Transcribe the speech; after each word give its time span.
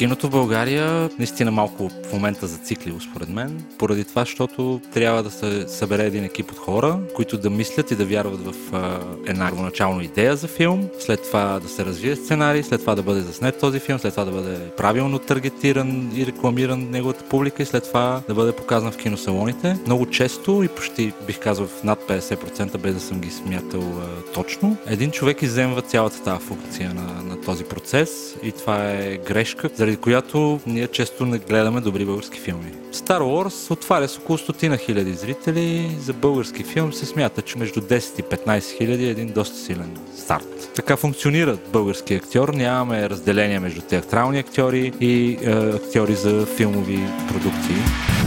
Киното 0.00 0.26
в 0.26 0.30
България 0.30 1.10
наистина 1.18 1.50
малко 1.50 1.88
в 1.88 2.12
момента 2.12 2.46
зацикливо 2.46 3.00
според 3.00 3.28
мен, 3.28 3.64
поради 3.78 4.04
това, 4.04 4.22
защото 4.22 4.80
трябва 4.94 5.22
да 5.22 5.30
се 5.30 5.68
събере 5.68 6.06
един 6.06 6.24
екип 6.24 6.52
от 6.52 6.58
хора, 6.58 6.98
които 7.14 7.38
да 7.38 7.50
мислят 7.50 7.90
и 7.90 7.96
да 7.96 8.04
вярват 8.04 8.40
в 8.44 8.54
а, 8.72 9.00
една 9.26 9.48
първоначална 9.48 10.04
идея 10.04 10.36
за 10.36 10.48
филм, 10.48 10.88
след 10.98 11.22
това 11.22 11.60
да 11.60 11.68
се 11.68 11.84
развие 11.84 12.16
сценарий, 12.16 12.62
след 12.62 12.80
това 12.80 12.94
да 12.94 13.02
бъде 13.02 13.20
заснет 13.20 13.60
този 13.60 13.78
филм, 13.78 13.98
след 13.98 14.12
това 14.12 14.24
да 14.24 14.30
бъде 14.30 14.58
правилно 14.76 15.18
таргетиран 15.18 16.10
и 16.16 16.26
рекламиран 16.26 16.90
неговата 16.90 17.24
публика 17.24 17.62
и 17.62 17.66
след 17.66 17.84
това 17.84 18.22
да 18.28 18.34
бъде 18.34 18.52
показан 18.52 18.92
в 18.92 18.96
киносалоните. 18.96 19.78
Много 19.86 20.06
често 20.06 20.62
и 20.62 20.68
почти 20.68 21.12
бих 21.26 21.40
казал 21.40 21.66
в 21.66 21.84
над 21.84 22.08
50% 22.08 22.78
без 22.78 22.94
да 22.94 23.00
съм 23.00 23.20
ги 23.20 23.30
смятал 23.30 23.80
а, 23.80 24.32
точно, 24.32 24.76
един 24.86 25.10
човек 25.10 25.42
изземва 25.42 25.82
цялата 25.82 26.22
тази 26.22 26.44
функция 26.44 26.94
на, 26.94 27.22
на 27.22 27.39
този 27.44 27.64
процес 27.64 28.36
и 28.42 28.52
това 28.52 28.90
е 28.90 29.16
грешка, 29.16 29.70
заради 29.74 29.96
която 29.96 30.60
ние 30.66 30.88
често 30.88 31.26
не 31.26 31.38
гледаме 31.38 31.80
добри 31.80 32.04
български 32.04 32.40
филми. 32.40 32.72
Star 32.92 33.20
Wars 33.20 33.70
отваря 33.70 34.08
с 34.08 34.18
около 34.18 34.38
стотина 34.38 34.76
хиляди 34.76 35.12
зрители. 35.12 35.96
За 36.00 36.12
български 36.12 36.64
филм 36.64 36.92
се 36.92 37.06
смята, 37.06 37.42
че 37.42 37.58
между 37.58 37.80
10 37.80 38.20
и 38.20 38.22
15 38.22 38.76
хиляди 38.76 39.06
е 39.06 39.10
един 39.10 39.32
доста 39.32 39.56
силен 39.56 39.98
старт. 40.16 40.70
Така 40.74 40.96
функционира 40.96 41.58
български 41.72 42.14
актьор. 42.14 42.48
Нямаме 42.48 43.10
разделение 43.10 43.60
между 43.60 43.80
театрални 43.80 44.38
актьори 44.38 44.92
и 45.00 45.38
е, 45.42 45.50
актьори 45.50 46.14
за 46.14 46.46
филмови 46.46 46.98
продукции. 47.28 48.19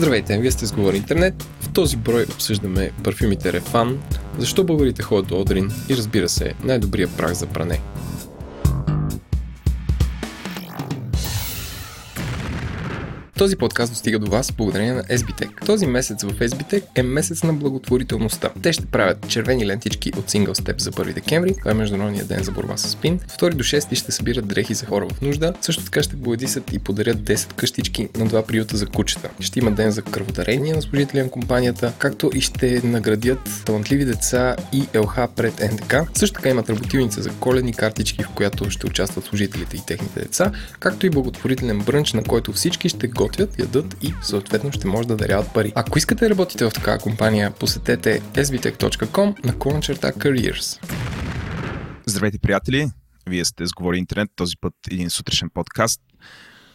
Здравейте, 0.00 0.38
вие 0.38 0.50
сте 0.50 0.66
с 0.66 0.72
Говори 0.72 0.96
Интернет. 0.96 1.42
В 1.60 1.72
този 1.72 1.96
брой 1.96 2.22
обсъждаме 2.22 2.90
парфюмите 3.04 3.52
Рефан, 3.52 3.98
защо 4.38 4.64
българите 4.64 5.02
ходят 5.02 5.26
до 5.26 5.40
Одрин 5.40 5.70
и 5.88 5.96
разбира 5.96 6.28
се, 6.28 6.54
най-добрия 6.64 7.08
прах 7.16 7.32
за 7.32 7.46
пране. 7.46 7.80
Този 13.40 13.56
подкаст 13.56 13.92
достига 13.92 14.18
до 14.18 14.30
вас 14.30 14.52
благодарение 14.52 14.92
на 14.92 15.02
SBTech. 15.02 15.66
Този 15.66 15.86
месец 15.86 16.22
в 16.22 16.38
SBTech 16.38 16.82
е 16.94 17.02
месец 17.02 17.42
на 17.42 17.52
благотворителността. 17.52 18.50
Те 18.62 18.72
ще 18.72 18.86
правят 18.86 19.28
червени 19.28 19.66
лентички 19.66 20.12
от 20.16 20.30
Single 20.30 20.52
Step 20.52 20.80
за 20.80 20.90
1 20.90 21.14
декември, 21.14 21.54
това 21.58 21.70
е 21.70 21.74
Международния 21.74 22.24
ден 22.24 22.44
за 22.44 22.52
борба 22.52 22.76
с 22.76 22.90
спин. 22.90 23.18
2 23.18 23.54
до 23.54 23.64
6 23.64 23.94
ще 23.94 24.12
събират 24.12 24.48
дрехи 24.48 24.74
за 24.74 24.86
хора 24.86 25.06
в 25.12 25.20
нужда. 25.20 25.54
Също 25.60 25.84
така 25.84 26.02
ще 26.02 26.16
боядисат 26.16 26.72
и 26.72 26.78
подарят 26.78 27.18
10 27.18 27.52
къщички 27.52 28.08
на 28.18 28.26
два 28.26 28.42
приюта 28.42 28.76
за 28.76 28.86
кучета. 28.86 29.30
Ще 29.40 29.58
има 29.58 29.70
ден 29.70 29.90
за 29.90 30.02
кръводарение 30.02 30.74
на 30.74 30.82
служители 30.82 31.22
на 31.22 31.30
компанията, 31.30 31.92
както 31.98 32.30
и 32.34 32.40
ще 32.40 32.80
наградят 32.84 33.62
талантливи 33.64 34.04
деца 34.04 34.56
и 34.72 34.98
ЛХ 34.98 35.18
пред 35.36 35.72
НДК. 35.72 35.94
Също 36.14 36.34
така 36.34 36.48
имат 36.48 36.70
работилница 36.70 37.22
за 37.22 37.30
коледни 37.30 37.72
картички, 37.72 38.24
в 38.24 38.28
която 38.28 38.70
ще 38.70 38.86
участват 38.86 39.24
служителите 39.24 39.76
и 39.76 39.86
техните 39.86 40.20
деца, 40.20 40.52
както 40.80 41.06
и 41.06 41.10
благотворителен 41.10 41.78
брънч, 41.78 42.12
на 42.12 42.22
който 42.22 42.52
всички 42.52 42.88
ще 42.88 43.08
готвят, 43.30 43.58
ядат 43.58 43.96
и 44.02 44.14
съответно 44.22 44.72
ще 44.72 44.86
може 44.86 45.08
да 45.08 45.16
даряват 45.16 45.54
пари. 45.54 45.72
Ако 45.74 45.98
искате 45.98 46.24
да 46.24 46.30
работите 46.30 46.64
в 46.64 46.70
такава 46.70 46.98
компания, 46.98 47.50
посетете 47.50 48.20
sbtech.com 48.20 49.44
на 49.44 49.58
клончерта 49.58 50.12
careers. 50.12 50.84
Здравейте, 52.06 52.38
приятели! 52.38 52.90
Вие 53.26 53.44
сте 53.44 53.66
с 53.66 53.72
Говори 53.72 53.98
Интернет, 53.98 54.30
този 54.36 54.56
път 54.56 54.74
един 54.90 55.10
сутрешен 55.10 55.50
подкаст. 55.54 56.00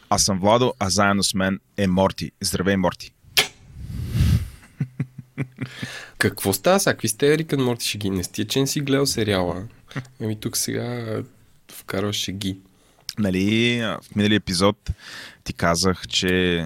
Аз 0.10 0.24
съм 0.24 0.40
Владо, 0.40 0.74
а 0.80 0.90
заедно 0.90 1.24
с 1.24 1.34
мен 1.34 1.60
е 1.78 1.88
Морти. 1.88 2.32
Здравей, 2.42 2.76
Морти! 2.76 3.14
Какво 6.18 6.54
става 6.54 6.80
сега? 6.80 6.94
Какви 6.94 7.08
сте 7.08 7.38
Рикън 7.38 7.64
Морти 7.64 7.86
шеги? 7.86 8.10
Не 8.10 8.24
сте, 8.24 8.48
че 8.48 8.60
не 8.60 8.68
си 8.68 8.82
гледал 8.82 9.06
сериала. 9.06 9.64
Еми 10.22 10.40
тук 10.40 10.58
сега 10.58 11.06
вкарваш 11.72 12.16
шеги. 12.16 12.58
Нали, 13.20 13.78
в 14.02 14.16
миналия 14.16 14.36
епизод 14.36 14.78
ти 15.46 15.54
казах, 15.54 16.08
че 16.08 16.66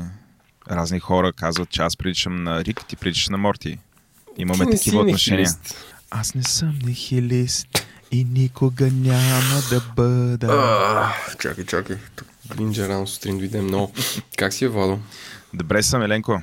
разни 0.72 1.00
хора 1.00 1.34
казват, 1.34 1.70
че 1.70 1.82
аз 1.82 1.98
приличам 1.98 2.44
на 2.44 2.64
Рик, 2.66 2.86
ти 2.88 2.96
приличаш 2.96 3.30
на 3.30 3.38
Морти. 3.38 3.80
Имаме 4.38 4.66
Ти 4.66 4.72
такива 4.72 5.02
отношения. 5.02 5.40
нихилист. 5.40 5.76
Аз 6.12 6.36
не 6.36 6.44
съм 6.44 6.80
нихилист 6.84 7.68
и 8.12 8.24
никога 8.24 8.90
няма 8.92 9.62
да 9.70 9.82
бъда. 9.96 10.48
Ах, 10.52 11.36
чакай, 11.42 11.66
чакай. 11.66 11.98
Тук 12.16 12.28
Гринджа 12.56 12.90
рано 12.90 13.08
сутрин 13.08 13.38
дойде 13.38 13.62
много. 13.62 13.94
Как 14.38 14.54
си 14.54 14.66
е, 14.66 14.68
Владо? 14.68 15.00
Добре 15.54 15.84
съм, 15.84 16.02
Еленко. 16.02 16.42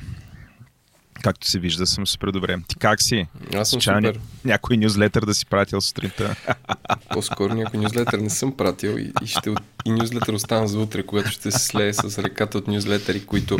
Както 1.26 1.48
се 1.48 1.58
вижда, 1.58 1.86
съм 1.86 2.06
супер 2.06 2.28
добре. 2.28 2.56
Ти 2.68 2.76
как 2.76 3.02
си? 3.02 3.26
Аз 3.54 3.70
съм 3.70 3.80
Случайно 3.80 4.08
супер. 4.08 4.20
Някой 4.44 4.76
нюзлетър 4.76 5.24
да 5.24 5.34
си 5.34 5.46
пратил 5.46 5.80
сутринта. 5.80 6.36
По-скоро 7.10 7.54
някой 7.54 7.80
нюзлетър 7.80 8.18
не 8.18 8.30
съм 8.30 8.56
пратил 8.56 8.98
и, 8.98 9.12
и, 9.22 9.26
ще, 9.26 9.54
и 9.84 9.90
нюзлетър 9.90 10.32
остана 10.32 10.68
за 10.68 10.78
утре, 10.78 11.02
когато 11.02 11.30
ще 11.30 11.50
се 11.50 11.58
слее 11.58 11.92
с 11.92 12.22
реката 12.22 12.58
от 12.58 12.68
нюзлетъри, 12.68 13.26
които 13.26 13.58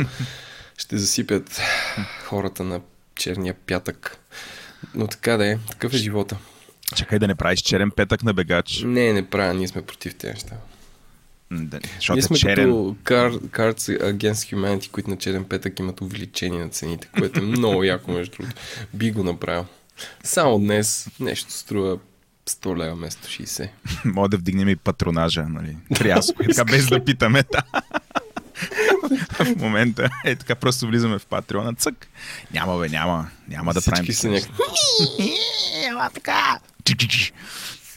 ще 0.77 0.97
засипят 0.97 1.61
хората 2.23 2.63
на 2.63 2.81
черния 3.15 3.53
пятък. 3.53 4.17
Но 4.95 5.07
така 5.07 5.37
да 5.37 5.47
е, 5.47 5.57
такъв 5.69 5.93
е 5.93 5.97
живота. 5.97 6.37
Чакай 6.95 7.19
да 7.19 7.27
не 7.27 7.35
правиш 7.35 7.61
черен 7.61 7.91
петък 7.91 8.23
на 8.23 8.33
бегач. 8.33 8.81
Не, 8.85 9.13
не 9.13 9.29
правя, 9.29 9.53
ние 9.53 9.67
сме 9.67 9.81
против 9.81 10.15
тези 10.15 10.33
неща. 10.33 10.55
Ние 11.51 11.79
защото 11.95 12.21
сме 12.21 12.35
е 12.35 12.39
черен. 12.39 12.55
като 12.55 12.95
Car- 13.03 13.39
Cards 13.39 14.01
Against 14.13 14.55
Humanity, 14.55 14.91
които 14.91 15.09
на 15.09 15.17
черен 15.17 15.43
петък 15.43 15.79
имат 15.79 16.01
увеличение 16.01 16.59
на 16.59 16.69
цените, 16.69 17.09
което 17.17 17.39
е 17.39 17.43
много 17.43 17.83
яко, 17.83 18.11
между 18.11 18.37
другото. 18.37 18.61
Би 18.93 19.11
го 19.11 19.23
направил. 19.23 19.65
Само 20.23 20.59
днес 20.59 21.09
нещо 21.19 21.51
струва 21.51 21.97
100 22.49 22.77
лева 22.77 22.95
вместо 22.95 23.27
60. 23.27 23.69
Мога 24.05 24.29
да 24.29 24.37
вдигнем 24.37 24.69
и 24.69 24.75
патронажа, 24.75 25.43
нали? 25.49 25.77
Рязко, 25.91 26.43
и 26.43 26.47
така 26.47 26.65
без 26.65 26.87
да 26.87 27.05
питаме. 27.05 27.43
Да. 27.51 27.63
в 29.45 29.55
момента 29.55 30.09
е 30.25 30.35
така, 30.35 30.55
просто 30.55 30.87
влизаме 30.87 31.19
в 31.19 31.25
Патреона. 31.25 31.75
Цък. 31.75 32.07
Няма 32.53 32.79
бе, 32.79 32.89
няма. 32.89 33.29
Няма 33.47 33.73
да 33.73 33.81
правим. 33.81 34.03
Всички 34.03 34.13
са 34.13 34.29
някакви. 34.29 34.63
Така. 36.13 36.59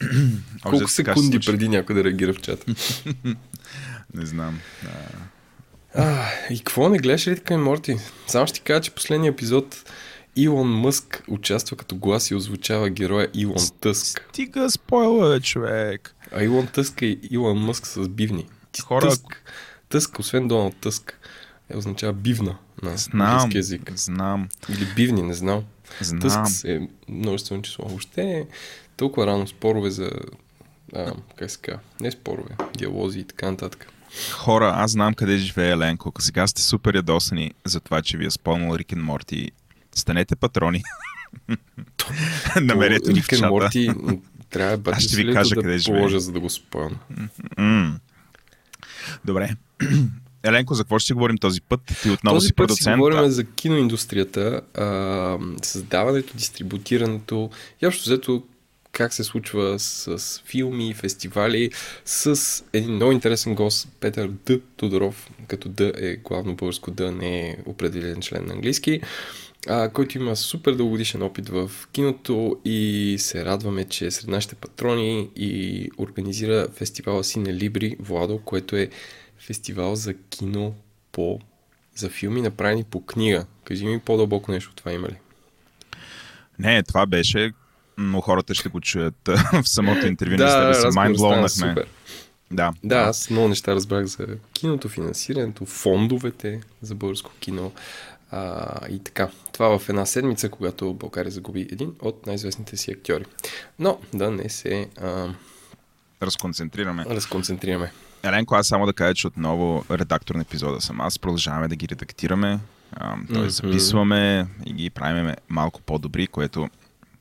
Колко 0.62 0.88
секунди 0.88 1.31
случи. 1.33 1.47
преди 1.47 1.69
някой 1.69 1.94
да 1.94 2.05
реагира 2.05 2.34
в 2.34 2.41
чата? 2.41 2.66
Не 4.15 4.27
знам. 4.27 4.59
А, 5.94 6.25
и 6.50 6.59
какво 6.59 6.88
не 6.88 6.99
гледаш 6.99 7.27
ли 7.27 7.37
така 7.37 7.55
и 7.55 7.59
Морти? 7.59 7.97
Само 8.27 8.47
ще 8.47 8.55
ти 8.55 8.61
кажа, 8.61 8.81
че 8.81 8.91
последния 8.91 9.31
епизод 9.31 9.93
Илон 10.37 10.69
Мъск 10.71 11.22
участва 11.28 11.77
като 11.77 11.97
глас 11.97 12.31
и 12.31 12.34
озвучава 12.34 12.91
героя 12.91 13.28
Илон 13.34 13.56
Тъск. 13.81 14.27
Стига 14.28 14.71
спойла, 14.71 15.41
човек. 15.41 16.15
А 16.32 16.44
Илон 16.44 16.67
Тъск 16.67 17.03
е 17.03 17.19
Илон 17.31 17.59
Мъск 17.59 17.87
с 17.87 18.09
бивни. 18.09 18.47
Хора- 18.82 19.00
Тъск, 19.00 19.43
Тъск, 19.88 20.19
освен 20.19 20.49
Доналд 20.49 20.77
Тъск, 20.77 21.19
е 21.71 21.77
означава 21.77 22.12
бивна 22.12 22.56
на 22.82 22.97
Знам. 22.97 23.50
язик. 23.53 23.93
Знам. 23.94 24.49
Или 24.69 24.87
бивни, 24.97 25.22
не 25.22 25.34
знам. 25.34 25.65
Знам. 26.00 26.21
Тъск 26.21 26.65
е 26.65 26.81
множествено 27.09 27.62
число. 27.62 27.84
Въобще 27.84 28.47
толкова 29.00 29.27
рано 29.27 29.47
спорове 29.47 29.91
за... 29.91 30.11
А, 30.94 31.12
как 31.37 31.50
се 31.50 31.59
казва? 31.59 31.81
Не 32.00 32.11
спорове, 32.11 32.55
диалози 32.77 33.19
и 33.19 33.25
така 33.25 33.50
нататък. 33.50 33.87
Хора, 34.33 34.72
аз 34.77 34.91
знам 34.91 35.15
къде 35.15 35.37
живее 35.37 35.71
Еленко. 35.71 36.12
Сега 36.19 36.47
сте 36.47 36.62
супер 36.62 36.94
ядосани 36.94 37.50
за 37.65 37.81
това, 37.81 38.03
че 38.03 38.19
ви 38.19 38.27
е 38.27 38.31
спомнил 38.31 38.77
Рик 38.77 38.93
и 38.93 38.97
Морти. 38.97 39.50
Станете 39.94 40.37
патрони. 40.37 40.83
Намерете 42.61 43.12
ни 43.12 43.22
в 43.22 43.28
чата. 43.28 43.49
Морти 43.49 43.91
трябва 44.50 44.93
Аз 44.93 45.03
ще 45.03 45.17
ви 45.17 45.32
кажа 45.32 45.55
да 45.55 45.62
къде 45.62 45.78
живее. 45.78 45.99
положа, 45.99 46.21
за 46.21 46.32
да 46.32 46.41
го 46.41 46.50
спомня. 46.50 46.99
Добре. 49.25 49.50
Еленко, 50.43 50.75
за 50.75 50.84
какво 50.84 50.99
ще 50.99 51.06
си 51.06 51.12
говорим 51.12 51.38
този 51.38 51.61
път? 51.61 51.81
Ти 52.03 52.11
отново 52.11 52.37
Този 52.37 52.47
си 52.47 52.53
път 52.55 52.71
си 52.71 52.84
продуцент. 52.84 52.99
говорим 52.99 53.31
за 53.31 53.44
киноиндустрията, 53.44 54.61
а, 54.75 55.38
създаването, 55.62 56.37
дистрибутирането 56.37 57.50
и 57.82 57.87
общо 57.87 58.02
взето 58.02 58.43
как 58.92 59.14
се 59.14 59.25
случва 59.25 59.78
с, 59.78 60.19
филми, 60.46 60.94
фестивали, 60.94 61.70
с 62.04 62.64
един 62.72 62.94
много 62.94 63.12
интересен 63.12 63.54
гост, 63.54 63.88
Петър 64.00 64.28
Д. 64.46 64.60
Тодоров, 64.76 65.31
като 65.48 65.69
Д 65.69 65.92
е 65.96 66.16
главно 66.16 66.54
българско 66.54 66.90
Д, 66.90 67.12
не 67.12 67.48
е 67.48 67.56
определен 67.66 68.20
член 68.20 68.46
на 68.46 68.52
английски, 68.52 69.00
а, 69.69 69.88
който 69.88 70.19
има 70.19 70.37
супер 70.37 70.72
дългогодишен 70.72 71.22
опит 71.22 71.48
в 71.48 71.70
киното 71.92 72.56
и 72.64 73.16
се 73.19 73.44
радваме, 73.44 73.84
че 73.84 74.06
е 74.06 74.10
сред 74.10 74.28
нашите 74.28 74.54
патрони 74.54 75.31
и 75.37 75.90
организира 75.98 76.69
фестивала 76.75 77.25
Сине 77.25 77.54
Либри, 77.54 77.96
Владо, 78.00 78.38
което 78.44 78.76
е 78.76 78.88
фестивал 79.38 79.94
за 79.94 80.14
кино 80.14 80.75
по 81.12 81.40
за 81.94 82.08
филми, 82.08 82.42
направени 82.42 82.84
по 82.84 83.06
книга. 83.06 83.46
Кажи 83.64 83.87
ми 83.87 84.00
по-дълбоко 84.00 84.52
нещо 84.52 84.75
това 84.75 84.92
има 84.92 85.08
ли? 85.08 85.16
Не, 86.58 86.82
това 86.82 87.06
беше, 87.06 87.52
но 88.00 88.20
хората 88.20 88.55
ще 88.55 88.69
го 88.69 88.81
чуят 88.81 89.29
в 89.52 89.69
самото 89.69 90.06
интервю. 90.06 90.37
Да, 90.37 90.81
да 90.81 90.91
майндблоунахме. 90.94 91.75
Да. 92.50 92.73
Да, 92.85 92.97
аз 92.97 93.31
много 93.31 93.49
неща 93.49 93.75
разбрах 93.75 94.06
за 94.06 94.26
киното, 94.52 94.88
финансирането, 94.88 95.67
фондовете 95.67 96.61
за 96.82 96.94
българско 96.94 97.31
кино. 97.41 97.73
А, 98.31 98.67
и 98.88 98.99
така, 98.99 99.29
това 99.52 99.79
в 99.79 99.88
една 99.88 100.06
седмица, 100.06 100.49
когато 100.49 100.94
България 100.94 101.31
загуби 101.31 101.61
един 101.61 101.93
от 102.02 102.26
най-известните 102.26 102.76
си 102.76 102.91
актьори. 102.91 103.25
Но 103.79 103.99
да 104.14 104.31
не 104.31 104.49
се 104.49 104.88
а, 105.00 105.29
Разконцентрираме. 106.23 107.05
разконцентрираме. 107.05 107.93
Еленко, 108.23 108.55
аз 108.55 108.69
само 108.69 108.87
да 108.87 108.93
кажа, 108.93 109.14
че 109.14 109.26
отново 109.26 109.85
редактор 109.91 110.35
на 110.35 110.41
епизода 110.41 110.81
съм. 110.81 111.00
Аз 111.00 111.19
продължаваме 111.19 111.69
да 111.69 111.76
ги 111.76 111.88
редактираме, 111.88 112.61
т.е. 113.35 113.49
Записваме 113.49 114.47
и 114.67 114.73
ги 114.73 114.91
правиме 114.91 115.37
малко 115.49 115.81
по-добри, 115.81 116.26
което, 116.26 116.69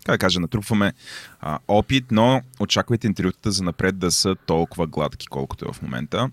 как 0.06 0.14
да 0.14 0.18
кажа, 0.18 0.40
натрупваме 0.40 0.94
а, 1.42 1.60
опит, 1.68 2.06
но 2.12 2.42
очаквайте 2.60 3.08
интервютата 3.08 3.52
за 3.52 3.64
напред 3.64 4.00
да 4.00 4.12
са 4.12 4.36
толкова 4.46 4.88
гладки, 4.88 5.28
колкото 5.28 5.66
е 5.70 5.74
в 5.74 5.82
момента. 5.82 6.30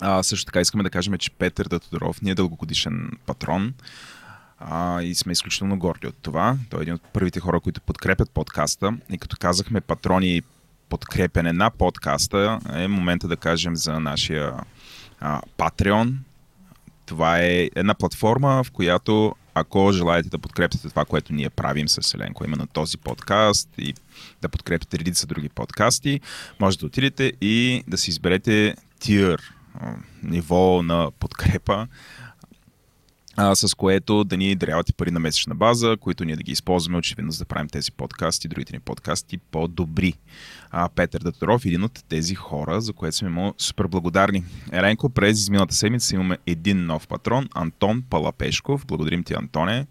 А, 0.00 0.22
също 0.22 0.46
така 0.46 0.60
искаме 0.60 0.82
да 0.82 0.90
кажем, 0.90 1.18
че 1.18 1.30
Петър 1.30 1.68
Датодоров 1.68 2.22
ни 2.22 2.30
е 2.30 2.34
дългогодишен 2.34 3.10
патрон 3.26 3.74
а, 4.58 5.02
и 5.02 5.14
сме 5.14 5.32
изключително 5.32 5.78
горди 5.78 6.06
от 6.06 6.16
това. 6.22 6.56
Той 6.70 6.80
е 6.80 6.82
един 6.82 6.94
от 6.94 7.02
първите 7.02 7.40
хора, 7.40 7.60
които 7.60 7.80
подкрепят 7.80 8.30
подкаста 8.30 8.96
и 9.10 9.18
като 9.18 9.36
казахме 9.40 9.80
патрони 9.80 10.36
и 10.36 10.42
подкрепене 10.88 11.52
на 11.52 11.70
подкаста 11.70 12.58
е 12.74 12.88
момента 12.88 13.28
да 13.28 13.36
кажем 13.36 13.76
за 13.76 14.00
нашия 14.00 14.54
Patreon. 15.58 16.14
Това 17.06 17.38
е 17.38 17.70
една 17.74 17.94
платформа, 17.94 18.64
в 18.64 18.70
която 18.70 19.34
ако 19.60 19.92
желаете 19.92 20.28
да 20.28 20.38
подкрепите 20.38 20.88
това, 20.88 21.04
което 21.04 21.32
ние 21.32 21.50
правим 21.50 21.88
с 21.88 22.14
Еленко, 22.14 22.44
именно 22.44 22.66
този 22.66 22.98
подкаст 22.98 23.68
и 23.78 23.94
да 24.42 24.48
подкрепите 24.48 24.98
редица 24.98 25.26
други 25.26 25.48
подкасти, 25.48 26.20
може 26.60 26.78
да 26.78 26.86
отидете 26.86 27.32
и 27.40 27.84
да 27.88 27.98
си 27.98 28.10
изберете 28.10 28.74
тир, 29.00 29.54
ниво 30.22 30.82
на 30.82 31.10
подкрепа, 31.10 31.86
а, 33.36 33.54
с 33.54 33.74
което 33.74 34.24
да 34.24 34.36
ни 34.36 34.54
дарявате 34.54 34.92
пари 34.92 35.10
на 35.10 35.20
месечна 35.20 35.54
база, 35.54 35.96
които 36.00 36.24
ние 36.24 36.36
да 36.36 36.42
ги 36.42 36.52
използваме 36.52 36.98
очевидно 36.98 37.32
за 37.32 37.38
да 37.38 37.44
правим 37.44 37.68
тези 37.68 37.92
подкасти, 37.92 38.48
другите 38.48 38.72
ни 38.72 38.80
подкасти 38.80 39.38
по-добри. 39.38 40.14
А, 40.70 40.88
Петър 40.88 41.20
Датаров 41.20 41.64
е 41.64 41.68
един 41.68 41.84
от 41.84 42.04
тези 42.08 42.34
хора, 42.34 42.80
за 42.80 42.92
което 42.92 43.16
сме 43.16 43.28
му 43.28 43.54
супер 43.58 43.86
благодарни. 43.86 44.44
Еленко, 44.72 45.10
през 45.10 45.38
изминалата 45.38 45.74
седмица 45.74 46.14
имаме 46.14 46.38
един 46.46 46.86
нов 46.86 47.08
патрон, 47.08 47.48
Антон 47.54 48.02
Палапешков. 48.10 48.86
Благодарим 48.86 49.24
ти, 49.24 49.34
Антоне. 49.34 49.86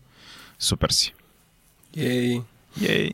Супер 0.59 0.89
си. 0.89 1.13
Ей, 1.97 2.41
Ей. 2.81 3.11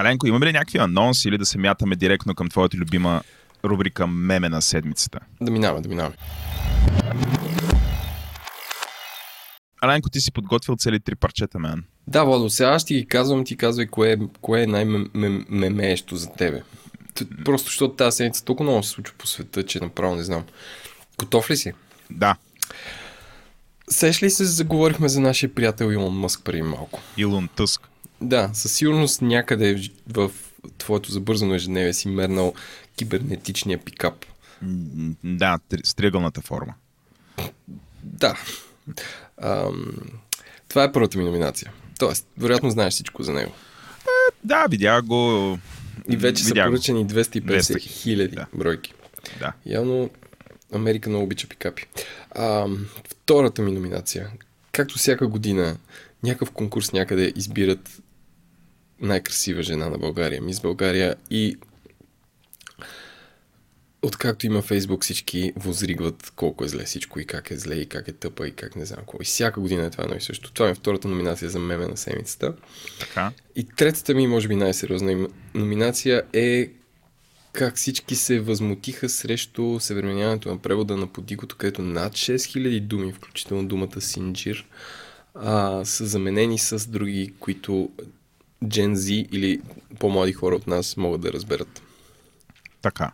Еленко, 0.00 0.26
имаме 0.26 0.46
ли 0.46 0.52
някакви 0.52 0.78
анонси 0.78 1.28
или 1.28 1.38
да 1.38 1.46
се 1.46 1.58
мятаме 1.58 1.96
директно 1.96 2.34
към 2.34 2.48
твоята 2.48 2.76
любима 2.76 3.22
рубрика 3.64 4.06
Меме 4.06 4.48
на 4.48 4.62
седмицата? 4.62 5.20
да 5.40 5.50
минаваме, 5.50 5.80
да 5.80 5.88
минаваме. 5.88 6.16
Аленко, 9.80 10.10
ти 10.10 10.20
си 10.20 10.32
подготвил 10.32 10.76
цели 10.76 11.00
три 11.00 11.14
парчета, 11.14 11.58
мен. 11.58 11.84
Да, 12.06 12.24
Владо, 12.24 12.50
сега 12.50 12.78
ще 12.78 12.94
ги 12.94 13.06
казвам, 13.06 13.44
ти 13.44 13.56
казвай 13.56 13.86
кое, 13.86 14.12
е- 14.12 14.16
кое 14.40 14.62
е 14.62 14.66
най-мемеещо 14.66 16.16
за 16.16 16.32
тебе. 16.32 16.62
Просто 17.44 17.66
защото 17.66 17.94
тази 17.94 18.16
седмица 18.16 18.44
толкова 18.44 18.70
много 18.70 18.82
се 18.82 18.90
случва 18.90 19.14
по 19.18 19.26
света, 19.26 19.62
че 19.62 19.80
направо 19.80 20.16
не 20.16 20.22
знам. 20.22 20.44
Готов 21.18 21.50
ли 21.50 21.56
си? 21.56 21.72
Да, 22.10 22.36
Сеш 23.90 24.22
ли 24.22 24.30
се 24.30 24.44
заговорихме 24.44 25.08
за 25.08 25.20
нашия 25.20 25.54
приятел 25.54 25.92
Илон 25.92 26.14
Мъск 26.18 26.44
преди 26.44 26.62
малко? 26.62 27.00
Илон 27.16 27.48
Тъск. 27.56 27.88
Да, 28.20 28.50
със 28.52 28.72
сигурност 28.72 29.22
някъде 29.22 29.90
в, 30.08 30.30
твоето 30.78 31.12
забързано 31.12 31.54
ежедневие 31.54 31.92
си 31.92 32.08
мернал 32.08 32.54
кибернетичния 32.96 33.78
пикап. 33.78 34.26
Да, 35.24 35.58
с 35.84 35.94
триъгълната 35.94 36.40
форма. 36.40 36.74
Да. 38.02 38.34
Ам, 39.42 39.94
това 40.68 40.84
е 40.84 40.92
първата 40.92 41.18
ми 41.18 41.24
номинация. 41.24 41.72
Тоест, 41.98 42.26
вероятно 42.38 42.70
знаеш 42.70 42.92
всичко 42.94 43.22
за 43.22 43.32
него. 43.32 43.52
Да, 44.44 44.66
видях 44.70 45.02
го. 45.02 45.58
И 46.08 46.16
вече 46.16 46.44
са 46.44 46.54
поръчани 46.54 47.06
250 47.06 47.40
200 47.40 47.80
хиляди 47.80 48.36
да. 48.36 48.46
бройки. 48.54 48.94
Да. 49.40 49.52
Явно 49.66 50.10
Америка 50.72 51.10
много 51.10 51.24
обича 51.24 51.48
пикапи. 51.48 51.86
А, 52.30 52.66
втората 53.08 53.62
ми 53.62 53.72
номинация. 53.72 54.30
Както 54.72 54.98
всяка 54.98 55.26
година, 55.26 55.76
някакъв 56.22 56.50
конкурс 56.50 56.92
някъде 56.92 57.32
избират 57.36 58.02
най-красива 59.00 59.62
жена 59.62 59.88
на 59.88 59.98
България, 59.98 60.42
мис 60.42 60.60
България 60.60 61.16
и 61.30 61.56
откакто 64.02 64.46
има 64.46 64.62
Фейсбук, 64.62 65.02
всички 65.02 65.52
возригват 65.56 66.32
колко 66.36 66.64
е 66.64 66.68
зле 66.68 66.84
всичко 66.84 67.20
и 67.20 67.26
как 67.26 67.50
е 67.50 67.56
зле 67.56 67.74
и 67.74 67.86
как 67.86 68.08
е 68.08 68.12
тъпа 68.12 68.48
и 68.48 68.52
как 68.52 68.76
не 68.76 68.84
знам 68.84 68.98
какво. 68.98 69.18
И 69.20 69.24
всяка 69.24 69.60
година 69.60 69.84
е 69.84 69.90
това 69.90 70.04
едно 70.04 70.16
и 70.16 70.20
също. 70.20 70.52
Това 70.52 70.68
е 70.68 70.74
втората 70.74 71.08
номинация 71.08 71.50
за 71.50 71.58
меме 71.58 71.86
на 71.86 71.96
седмицата. 71.96 72.54
Така. 73.00 73.32
И 73.56 73.64
третата 73.64 74.14
ми, 74.14 74.26
може 74.26 74.48
би 74.48 74.56
най-сериозна 74.56 75.28
номинация 75.54 76.22
е 76.32 76.70
как 77.52 77.76
всички 77.76 78.16
се 78.16 78.40
възмутиха 78.40 79.08
срещу 79.08 79.80
съвременяването 79.80 80.48
на 80.48 80.58
превода 80.58 80.96
на 80.96 81.06
подигото, 81.06 81.56
където 81.56 81.82
над 81.82 82.12
6000 82.12 82.80
думи, 82.80 83.12
включително 83.12 83.68
думата 83.68 84.00
синджир, 84.00 84.66
а, 85.34 85.84
са 85.84 86.06
заменени 86.06 86.58
с 86.58 86.88
други, 86.88 87.32
които 87.40 87.90
Gen 88.64 88.94
Z 88.94 89.28
или 89.32 89.60
по-млади 89.98 90.32
хора 90.32 90.56
от 90.56 90.66
нас 90.66 90.96
могат 90.96 91.20
да 91.20 91.32
разберат. 91.32 91.82
Така. 92.82 93.12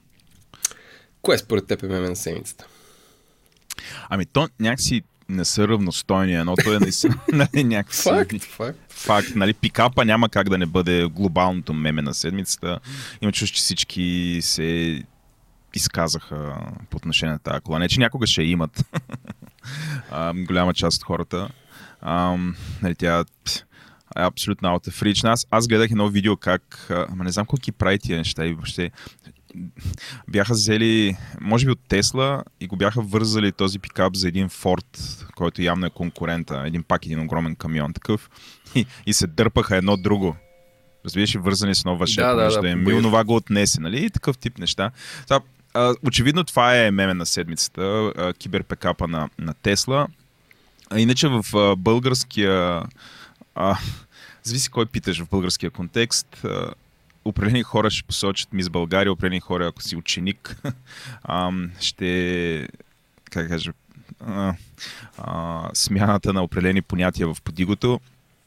Кое 1.23 1.39
според 1.39 1.67
теб 1.67 1.83
е 1.83 1.87
меме 1.87 2.09
на 2.09 2.17
седмицата? 2.17 2.67
Ами 4.09 4.27
то 4.27 4.49
някакси 4.61 5.03
не 5.29 5.45
са 5.45 5.69
равностойни. 5.69 6.35
Едното 6.35 6.75
е 6.75 6.79
наистина 6.79 7.19
нали, 7.33 7.65
някакси... 7.65 8.03
Факт, 8.03 8.43
факт. 8.43 8.79
Факт, 8.89 9.29
нали, 9.35 9.55
пикапа 9.55 10.05
няма 10.05 10.29
как 10.29 10.49
да 10.49 10.59
не 10.59 10.67
бъде 10.67 11.07
глобалното 11.07 11.73
меме 11.73 12.03
на 12.03 12.15
седмицата. 12.15 12.81
Има 13.21 13.33
чувство, 13.33 13.57
че 13.57 13.63
всички 13.63 14.39
се 14.43 15.03
изказаха 15.75 16.57
по 16.91 16.97
отношение 16.97 17.33
на 17.33 17.39
тази 17.39 17.61
кола. 17.61 17.79
Не, 17.79 17.89
че 17.89 18.01
някога 18.01 18.27
ще 18.27 18.43
имат. 18.43 18.85
а, 20.11 20.35
голяма 20.35 20.75
част 20.75 20.97
от 20.97 21.05
хората. 21.05 21.49
А, 22.01 22.37
нали, 22.83 22.95
тя 22.95 23.21
е 23.21 23.25
абсолютно 24.15 24.69
out 24.69 24.89
of 24.89 25.03
reach. 25.03 25.29
Аз, 25.29 25.47
аз 25.51 25.69
гледах 25.69 25.91
едно 25.91 26.09
видео 26.09 26.37
как... 26.37 26.87
Ама 27.09 27.25
не 27.25 27.33
знам 27.33 27.47
колко 27.47 27.63
ги 27.63 27.73
прави 27.73 27.99
тия 27.99 28.19
неща 28.19 28.47
и 28.47 28.53
въобще 28.53 28.91
бяха 30.29 30.53
взели, 30.53 31.17
може 31.41 31.67
би 31.67 31.73
от 31.73 31.81
Тесла 31.89 32.43
и 32.61 32.67
го 32.67 32.77
бяха 32.77 33.03
вързали 33.03 33.53
този 33.53 33.79
пикап 33.79 34.17
за 34.17 34.29
един 34.29 34.49
Форд, 34.49 35.25
който 35.35 35.63
явно 35.63 35.87
е 35.87 35.91
конкурента. 35.91 36.63
Един 36.67 36.83
пак 36.83 37.07
един 37.07 37.21
огромен 37.21 37.57
камион 37.57 37.93
такъв. 37.93 38.31
И, 38.75 38.87
и 39.07 39.13
се 39.13 39.27
дърпаха 39.27 39.77
едно 39.77 39.97
друго. 39.97 40.37
Разбираш, 41.05 41.35
вързани 41.35 41.75
с 41.75 41.81
едно 41.81 41.97
въже, 41.97 42.21
Да, 42.21 42.35
да, 42.35 42.43
да, 42.43 42.51
да, 42.51 42.61
по 42.61 42.77
Мил, 42.77 42.85
боя. 42.85 43.03
това 43.03 43.25
го 43.25 43.37
отнесе, 43.37 43.81
нали? 43.81 44.05
И 44.05 44.11
такъв 44.11 44.39
тип 44.39 44.59
неща. 44.59 44.91
Та, 45.29 45.41
а, 45.75 45.95
очевидно 46.07 46.45
това 46.45 46.77
е 46.77 46.91
меме 46.91 47.15
на 47.15 47.27
седмицата, 47.27 48.13
а, 48.17 48.33
киберпекапа 48.33 49.09
на, 49.09 49.29
на 49.39 49.55
Тесла. 49.55 50.07
А 50.91 51.01
иначе 51.01 51.29
в 51.29 51.45
а, 51.55 51.77
българския... 51.77 52.83
А, 53.55 53.79
зависи 54.43 54.71
кой 54.71 54.87
питаш 54.87 55.23
в 55.23 55.29
българския 55.29 55.71
контекст. 55.71 56.45
А, 56.45 56.73
определени 57.25 57.63
хора 57.63 57.91
ще 57.91 58.07
посочат 58.07 58.53
Мис 58.53 58.69
България, 58.69 59.13
определени 59.13 59.41
хора, 59.41 59.67
ако 59.67 59.83
си 59.83 59.97
ученик, 59.97 60.57
ам, 61.23 61.71
ще, 61.81 62.69
как 63.31 63.49
кажа, 63.49 63.73
а, 64.21 64.55
а, 65.19 65.71
смяната 65.75 66.33
на 66.33 66.43
определени 66.43 66.83
понятия 66.83 67.35
в 67.35 67.43
подигото. 67.45 68.01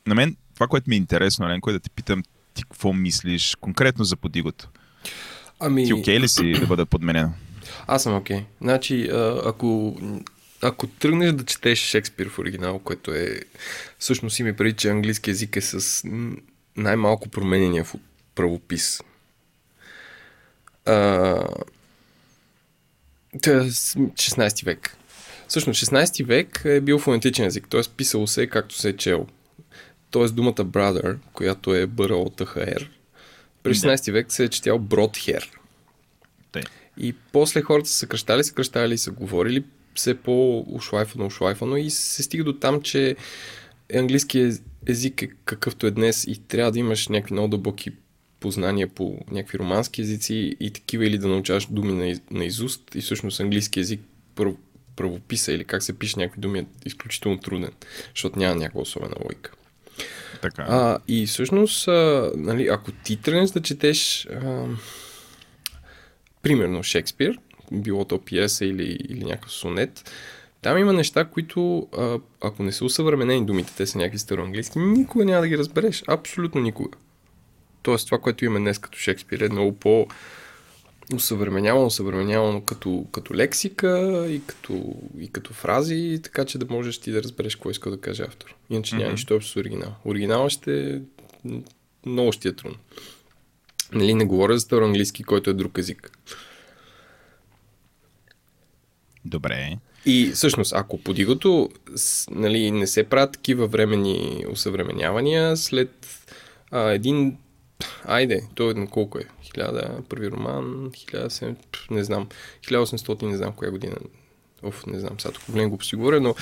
На 0.08 0.15
мен 0.15 0.36
това, 0.53 0.67
което 0.67 0.89
ми 0.89 0.96
е 0.96 0.98
интересно, 0.98 1.46
Еленко, 1.46 1.70
е 1.70 1.74
да 1.74 1.79
те 1.79 1.89
питам 1.89 2.24
ти 2.53 2.63
какво 2.63 2.94
мислиш 2.94 3.55
конкретно 3.62 4.05
за 4.05 4.15
подигото. 4.15 4.67
Ами, 5.60 5.86
Ти 5.86 5.94
окей 5.94 6.20
ли 6.20 6.27
си 6.27 6.53
да 6.53 6.67
бъде 6.67 6.86
подменено? 6.86 7.32
аз 7.88 8.03
съм 8.03 8.15
окей. 8.15 8.38
Okay. 8.38 8.44
Значи, 8.62 9.10
ако, 9.46 9.98
ако 10.62 10.88
тръгнеш 10.88 11.34
да 11.34 11.46
четеш 11.46 11.79
Шекспир 11.79 12.29
в 12.29 12.39
оригинал, 12.39 12.79
което 12.79 13.13
е... 13.13 13.39
Всъщност 14.00 14.39
има 14.39 14.53
преди, 14.53 14.74
че 14.74 14.89
английски 14.89 15.29
язик 15.29 15.55
е 15.55 15.62
с 15.62 16.03
най-малко 16.77 17.29
променения 17.29 17.84
в 17.84 17.96
правопис. 18.35 19.01
А, 20.85 20.93
това 23.41 23.55
е 23.57 23.71
с- 23.71 23.95
16 24.15 24.65
век. 24.65 24.97
Всъщност 25.47 25.79
16 25.79 26.23
век 26.23 26.61
е 26.65 26.81
бил 26.81 26.99
фонетичен 26.99 27.45
език, 27.45 27.67
т.е. 27.69 27.81
писало 27.97 28.27
се 28.27 28.47
както 28.47 28.75
се 28.75 28.89
е 28.89 28.97
чел. 28.97 29.27
Т.е. 30.11 30.25
думата 30.25 30.53
brother, 30.55 31.17
която 31.33 31.75
е 31.75 31.85
бъра 31.87 32.15
от 32.15 32.35
ТХР, 32.35 32.89
през 33.63 33.77
16 33.79 34.11
век 34.11 34.31
се 34.31 34.43
е 34.43 34.49
четял 34.49 34.79
бродхер. 34.79 35.51
И 36.97 37.13
после 37.31 37.61
хората 37.61 37.89
са 37.89 37.95
съкръщали, 37.95 38.43
съкръщали 38.43 38.93
и 38.93 38.97
са 38.97 39.11
говорили 39.11 39.63
все 39.95 40.15
по-ушлайфано, 40.15 41.25
ушлайфано 41.25 41.77
и 41.77 41.89
се 41.89 42.23
стига 42.23 42.43
до 42.43 42.53
там, 42.53 42.81
че 42.81 43.15
английски 43.95 44.39
ез- 44.39 44.61
език 44.87 45.21
е 45.21 45.29
какъвто 45.45 45.87
е 45.87 45.91
днес 45.91 46.23
и 46.23 46.37
трябва 46.37 46.71
да 46.71 46.79
имаш 46.79 47.07
някакви 47.07 47.33
много 47.33 47.47
дълбоки 47.47 47.91
познания 48.45 48.87
по 48.87 49.17
някакви 49.31 49.59
романски 49.59 50.01
езици 50.01 50.55
и 50.59 50.71
такива 50.71 51.05
или 51.05 51.17
да 51.17 51.27
научаваш 51.27 51.67
думи 51.69 51.93
на, 51.93 52.19
на 52.31 52.45
изуст 52.45 52.95
и 52.95 53.01
всъщност 53.01 53.39
английски 53.39 53.79
език 53.79 54.01
първо, 54.35 54.57
правописа 54.95 55.51
или 55.51 55.63
как 55.63 55.83
се 55.83 55.99
пише 55.99 56.19
някакви 56.19 56.41
думи 56.41 56.59
е 56.59 56.65
изключително 56.85 57.39
труден, 57.39 57.71
защото 58.15 58.39
няма 58.39 58.55
някаква 58.55 58.81
особена 58.81 59.15
логика. 59.23 59.51
Така. 60.41 60.65
А, 60.69 60.97
и 61.07 61.25
всъщност, 61.25 61.87
а, 61.87 62.31
нали, 62.35 62.67
ако 62.67 62.91
ти 62.91 63.21
тръгнеш 63.21 63.49
да 63.49 63.61
четеш 63.61 64.25
а, 64.25 64.65
примерно 66.41 66.83
Шекспир, 66.83 67.39
било 67.71 68.05
то 68.05 68.21
пиеса 68.21 68.65
или, 68.65 68.97
или 69.09 69.23
някакъв 69.23 69.51
сонет, 69.51 70.11
там 70.61 70.77
има 70.77 70.93
неща, 70.93 71.25
които, 71.25 71.87
а, 71.97 72.19
ако 72.41 72.63
не 72.63 72.71
са 72.71 72.85
усъвременени 72.85 73.45
думите, 73.45 73.73
те 73.77 73.85
са 73.85 73.97
някакви 73.97 74.19
староанглийски, 74.19 74.79
никога 74.79 75.25
няма 75.25 75.41
да 75.41 75.47
ги 75.47 75.57
разбереш. 75.57 76.03
Абсолютно 76.07 76.61
никога. 76.61 76.97
Тоест, 77.85 78.05
това, 78.05 78.19
което 78.19 78.45
имаме 78.45 78.59
днес 78.59 78.79
като 78.79 78.97
Шекспир 78.97 79.39
е 79.39 79.49
много 79.49 79.75
по 79.75 80.07
усъвременявано, 81.13 81.85
усъвременявано 81.85 82.61
като, 82.61 83.05
като 83.11 83.35
лексика 83.35 84.25
и 84.29 84.41
като, 84.47 84.95
и 85.19 85.31
като 85.31 85.53
фрази, 85.53 86.19
така 86.23 86.45
че 86.45 86.57
да 86.57 86.65
можеш 86.69 86.97
ти 86.97 87.11
да 87.11 87.23
разбереш 87.23 87.55
какво 87.55 87.69
иска 87.69 87.89
да 87.89 88.01
каже 88.01 88.23
автор. 88.23 88.55
Иначе 88.69 88.95
няма 88.95 89.05
Мгм. 89.05 89.11
нищо 89.13 89.35
общо 89.35 89.51
с 89.51 89.55
оригинал. 89.55 89.95
Оригинал 90.05 90.49
ще 90.49 90.89
е 90.89 90.99
много 92.05 92.31
ще 92.31 92.47
е 92.47 92.53
трудно. 92.53 92.77
Нали, 93.91 94.13
не 94.13 94.25
говоря 94.25 94.53
за 94.53 94.59
староанглийски, 94.59 95.23
който 95.23 95.49
е 95.49 95.53
друг 95.53 95.77
език. 95.77 96.11
Добре. 99.25 99.77
И 100.05 100.31
всъщност, 100.33 100.73
ако 100.75 100.97
подигото 100.97 101.69
нали, 102.31 102.71
не 102.71 102.87
се 102.87 103.03
правят 103.03 103.31
такива 103.31 103.67
временни 103.67 104.45
усъвременявания, 104.51 105.57
след 105.57 106.07
а, 106.71 106.89
един... 106.91 107.37
Айде, 108.05 108.44
той 108.55 108.74
на 108.74 108.88
колко 108.88 109.17
е? 109.17 109.24
1000, 109.44 110.01
първи 110.01 110.32
роман, 110.32 110.91
1700, 110.91 111.55
пф, 111.72 111.89
не 111.89 112.03
знам, 112.03 112.27
1800, 112.67 113.24
не 113.24 113.38
знам 113.38 113.53
коя 113.53 113.72
година. 113.72 113.96
Оф, 114.63 114.86
не 114.86 115.00
знам, 115.00 115.20
сега 115.20 115.32
тук 115.32 115.44
голям 115.50 115.70
го 115.70 115.84
си 115.84 115.96
говоря, 115.96 116.22
но 116.22 116.36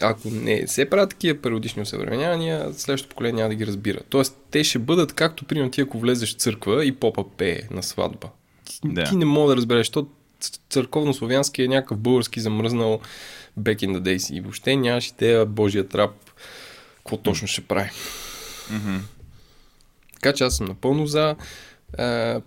ако 0.00 0.30
не 0.30 0.66
се 0.66 0.90
правят 0.90 1.10
такива 1.10 1.42
периодични 1.42 1.82
усъвременявания, 1.82 2.72
следващото 2.72 3.10
поколение 3.10 3.36
няма 3.36 3.48
да 3.48 3.54
ги 3.54 3.66
разбира. 3.66 3.98
Тоест, 4.08 4.36
те 4.50 4.64
ще 4.64 4.78
бъдат 4.78 5.12
както, 5.12 5.44
примерно, 5.44 5.70
ти 5.70 5.80
ако 5.80 5.98
влезеш 5.98 6.34
в 6.34 6.38
църква 6.38 6.84
и 6.84 6.92
попа 6.92 7.24
пее 7.36 7.60
на 7.70 7.82
сватба. 7.82 8.28
Ти, 8.64 8.78
Да. 8.84 9.04
ти 9.04 9.16
не 9.16 9.24
мога 9.24 9.50
да 9.50 9.56
разбереш, 9.56 9.86
защото 9.86 10.10
църковно-славянски 10.70 11.64
е 11.64 11.68
някакъв 11.68 11.98
български 11.98 12.40
замръзнал 12.40 13.00
back 13.60 13.76
in 13.76 13.98
the 13.98 14.00
days 14.00 14.34
и 14.34 14.40
въобще 14.40 14.76
нямаш 14.76 15.08
идея 15.08 15.46
Божия 15.46 15.88
трап 15.88 16.10
какво 16.96 17.16
точно 17.16 17.48
ще 17.48 17.60
прави. 17.60 17.90
Мгм. 18.70 18.96
Така 20.20 20.36
че 20.36 20.44
аз 20.44 20.56
съм 20.56 20.66
напълно 20.66 21.06
за. 21.06 21.36
А, 21.98 22.40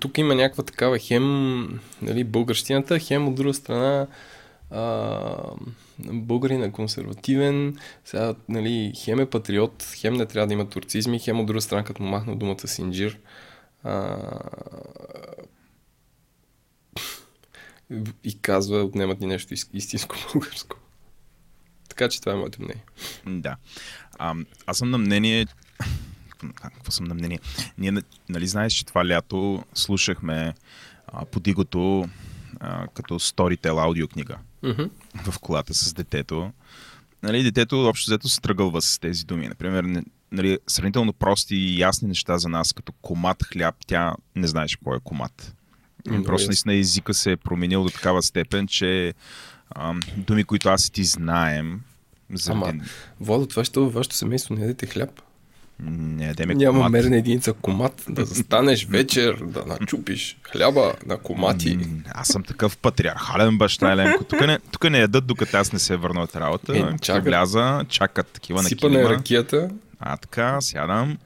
тук 0.00 0.18
има 0.18 0.34
някаква 0.34 0.64
такава 0.64 0.98
хем 0.98 1.80
нали, 2.02 2.24
българщината, 2.24 2.98
хем 2.98 3.28
от 3.28 3.34
друга 3.34 3.54
страна 3.54 4.06
а, 4.70 5.26
българин 5.98 6.62
е 6.62 6.72
консервативен, 6.72 7.78
сега, 8.04 8.34
нали, 8.48 8.92
хем 8.96 9.20
е 9.20 9.26
патриот, 9.26 9.94
хем 9.96 10.14
не 10.14 10.26
трябва 10.26 10.46
да 10.46 10.52
има 10.52 10.68
турцизми, 10.68 11.18
хем 11.18 11.40
от 11.40 11.46
друга 11.46 11.60
страна, 11.60 11.84
като 11.84 12.02
му 12.02 12.08
махна 12.08 12.36
думата 12.36 12.68
синджир. 12.68 13.18
А, 13.82 14.18
и 18.24 18.38
казва, 18.42 18.82
отнемат 18.82 19.20
ни 19.20 19.26
нещо 19.26 19.54
ис- 19.54 19.70
истинско 19.72 20.16
българско. 20.34 20.76
Така 21.88 22.08
че 22.08 22.20
това 22.20 22.32
е 22.32 22.36
моето 22.36 22.62
мнение. 22.62 22.84
Да. 23.26 23.56
А, 24.18 24.34
аз 24.66 24.78
съм 24.78 24.90
на 24.90 24.98
мнение... 24.98 25.46
А, 26.62 26.70
Какво 26.70 26.90
съм 26.90 27.04
на 27.06 27.14
мнение? 27.14 27.40
Ние, 27.78 27.92
нали 28.28 28.46
знаеш, 28.46 28.72
че 28.72 28.86
това 28.86 29.08
лято 29.08 29.64
слушахме 29.74 30.54
а, 31.06 31.24
подигото 31.24 32.08
а, 32.60 32.86
като 32.86 33.18
Storytel 33.18 33.84
аудиокнига 33.84 34.38
Мгм. 34.62 34.82
в 35.30 35.38
колата 35.38 35.74
с 35.74 35.92
детето. 35.92 36.52
Нали, 37.22 37.42
детето 37.42 37.88
общо 37.88 38.10
взето 38.10 38.28
се 38.28 38.40
тръгълва 38.40 38.82
с 38.82 38.98
тези 38.98 39.24
думи. 39.24 39.48
Например, 39.48 40.02
нали, 40.32 40.58
сравнително 40.66 41.12
прости 41.12 41.56
и 41.56 41.78
ясни 41.78 42.08
неща 42.08 42.38
за 42.38 42.48
нас, 42.48 42.72
като 42.72 42.92
комат 42.92 43.44
хляб, 43.44 43.74
тя 43.86 44.14
не 44.36 44.46
знаеше 44.46 44.76
какво 44.76 44.94
е 44.94 45.00
комат. 45.04 45.54
Много 46.06 46.24
Просто 46.24 46.48
наистина 46.48 46.74
езика 46.74 47.14
се 47.14 47.32
е 47.32 47.36
променил 47.36 47.82
до 47.84 47.90
такава 47.90 48.22
степен, 48.22 48.66
че 48.66 49.14
ам, 49.76 50.00
думи, 50.16 50.44
които 50.44 50.68
аз 50.68 50.86
и 50.86 50.92
ти 50.92 51.04
знаем, 51.04 51.80
заради... 52.32 52.60
Ама, 52.70 52.84
Владо, 53.20 53.46
това 53.46 53.64
ще 53.64 53.80
във 53.80 53.92
вашето 53.92 54.16
семейство 54.16 54.54
не 54.54 54.60
ядете 54.60 54.86
хляб. 54.86 55.22
Не 55.82 56.26
ядеме 56.26 56.54
Няма 56.54 56.78
комат. 56.78 56.92
мерна 56.92 57.16
единица 57.16 57.52
комат, 57.52 58.04
да 58.08 58.24
застанеш 58.24 58.86
вечер, 58.90 59.36
да 59.42 59.64
начупиш 59.66 60.36
хляба 60.52 60.94
на 61.06 61.16
комати. 61.16 61.78
Аз 62.08 62.28
съм 62.28 62.42
такъв 62.42 62.76
патриархален 62.76 63.58
баща, 63.58 63.92
Еленко. 63.92 64.24
Тук 64.24 64.40
не, 64.40 64.58
тук 64.58 64.90
не 64.90 64.98
ядат, 64.98 65.26
докато 65.26 65.56
аз 65.56 65.72
не 65.72 65.78
се 65.78 65.96
върна 65.96 66.22
от 66.22 66.36
работа. 66.36 66.78
Е, 66.78 66.98
чакат. 66.98 67.24
вляза, 67.24 67.84
чакат 67.88 68.26
такива 68.26 68.62
на 68.62 68.68
Сипа 68.68 68.88
на 68.88 68.94
килима. 68.94 69.10
ракията. 69.10 69.70
А 70.00 70.16
така, 70.16 70.60
сядам. 70.60 71.18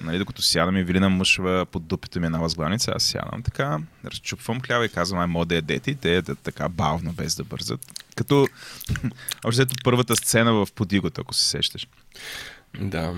Нали, 0.00 0.18
докато 0.18 0.42
сядам 0.42 0.76
и 0.76 0.82
Вилина 0.82 1.08
мъшва 1.08 1.66
под 1.66 1.86
дупите 1.86 2.20
ми 2.20 2.26
една 2.26 2.38
възглавница, 2.38 2.92
аз 2.96 3.02
сядам 3.02 3.42
така, 3.42 3.78
разчупвам 4.04 4.60
хляба 4.60 4.84
и 4.84 4.88
казвам, 4.88 5.20
ай, 5.20 5.26
мога 5.26 5.46
да 5.46 5.54
ядете 5.54 5.90
и 5.90 5.94
те 5.94 6.14
ядат 6.14 6.38
така 6.38 6.68
бавно, 6.68 7.12
без 7.12 7.34
да 7.36 7.44
бързат. 7.44 7.80
Като, 8.16 8.48
взето, 9.44 9.74
първата 9.84 10.16
сцена 10.16 10.52
в 10.52 10.68
подигото, 10.74 11.20
ако 11.20 11.34
се 11.34 11.44
сещаш. 11.44 11.86
Да. 12.80 13.14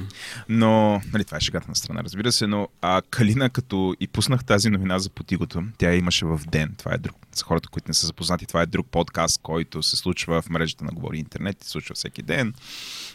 Но, 0.49 1.03
нали, 1.13 1.25
това 1.25 1.37
е 1.37 1.41
шегата 1.41 1.69
на 1.69 1.77
страна, 1.77 2.05
разбира 2.05 2.33
се, 2.33 2.47
но 2.47 2.69
а, 2.83 3.03
Калина, 3.11 3.51
като 3.51 3.95
и 4.01 4.09
пуснах 4.09 4.45
тази 4.45 4.71
новина 4.71 4.99
за 4.99 5.11
потигото, 5.11 5.63
тя 5.79 5.95
имаше 5.95 6.27
в 6.27 6.41
ден. 6.49 6.75
Това 6.79 6.95
е 6.95 6.99
друг. 6.99 7.17
За 7.35 7.45
хората, 7.45 7.69
които 7.69 7.89
не 7.89 7.95
са 7.95 8.07
запознати, 8.07 8.47
това 8.47 8.63
е 8.63 8.67
друг 8.67 8.87
подкаст, 8.91 9.41
който 9.43 9.83
се 9.83 9.97
случва 9.97 10.43
в 10.43 10.51
мрежата 10.51 10.85
на 10.85 10.91
Говори 10.91 11.19
Интернет 11.19 11.63
и 11.63 11.65
се 11.65 11.71
случва 11.71 11.95
всеки 11.95 12.23
ден. 12.23 12.55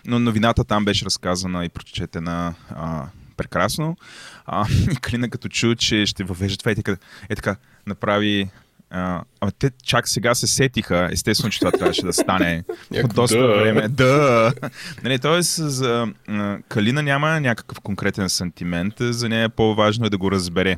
Но 0.05 0.19
новината 0.19 0.63
там 0.63 0.85
беше 0.85 1.05
разказана 1.05 1.65
и 1.65 1.69
прочетена 1.69 2.55
а, 2.69 3.07
прекрасно. 3.37 3.97
А, 4.45 4.65
и 4.91 4.95
Калина, 4.95 5.29
като 5.29 5.49
чу, 5.49 5.75
че 5.75 6.05
ще 6.05 6.23
въвежда 6.23 6.57
това, 6.57 6.71
е 6.71 6.75
така, 6.75 6.97
е 7.29 7.35
така 7.35 7.55
направи 7.87 8.49
а, 8.95 9.21
ама 9.41 9.51
те 9.51 9.71
чак 9.83 10.07
сега 10.07 10.35
се 10.35 10.47
сетиха, 10.47 11.09
естествено, 11.11 11.51
че 11.51 11.59
това 11.59 11.71
трябваше 11.71 12.05
да 12.05 12.13
стане 12.13 12.63
от 13.03 13.13
доста 13.15 13.39
да. 13.39 13.47
време. 13.47 13.87
Да. 13.87 14.53
Нали, 15.03 15.19
тоест, 15.19 15.55
за 15.55 16.07
а, 16.27 16.57
Калина 16.69 17.03
няма 17.03 17.39
някакъв 17.39 17.79
конкретен 17.81 18.29
сантимент, 18.29 18.93
за 18.99 19.29
нея 19.29 19.49
по-важно 19.49 20.05
е 20.05 20.09
да 20.09 20.17
го 20.17 20.31
разбере. 20.31 20.77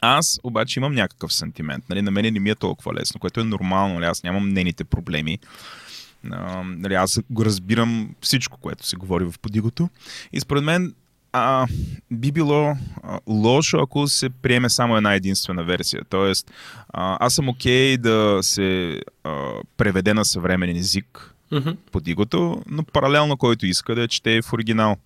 Аз 0.00 0.40
обаче 0.42 0.80
имам 0.80 0.94
някакъв 0.94 1.32
сантимент. 1.32 1.84
Нали, 1.88 2.02
на 2.02 2.10
мен 2.10 2.32
не 2.32 2.40
ми 2.40 2.50
е 2.50 2.54
толкова 2.54 2.94
лесно, 2.94 3.20
което 3.20 3.40
е 3.40 3.44
нормално. 3.44 3.94
Нали, 3.94 4.04
аз 4.04 4.22
нямам 4.22 4.48
нейните 4.48 4.84
проблеми. 4.84 5.38
А, 6.30 6.62
нали, 6.62 6.94
аз 6.94 7.20
го 7.30 7.44
разбирам 7.44 8.10
всичко, 8.20 8.58
което 8.58 8.86
се 8.86 8.96
говори 8.96 9.24
в 9.24 9.34
подигото. 9.42 9.88
И 10.32 10.40
според 10.40 10.64
мен 10.64 10.94
а, 11.32 11.66
би 12.10 12.32
било 12.32 12.76
а, 13.02 13.20
лошо, 13.26 13.78
ако 13.78 14.08
се 14.08 14.30
приеме 14.30 14.70
само 14.70 14.96
една 14.96 15.14
единствена 15.14 15.64
версия. 15.64 16.02
Тоест, 16.10 16.50
а, 16.88 17.16
аз 17.20 17.34
съм 17.34 17.48
окей 17.48 17.96
да 17.96 18.38
се 18.42 19.00
а, 19.24 19.50
преведе 19.76 20.14
на 20.14 20.24
съвременен 20.24 20.76
език 20.76 21.34
Мгм. 21.52 21.70
подигото, 21.92 22.62
но 22.66 22.82
паралелно 22.82 23.36
който 23.36 23.66
иска 23.66 23.94
да 23.94 24.08
чете 24.08 24.42
в 24.42 24.52
оригинал. 24.52 24.96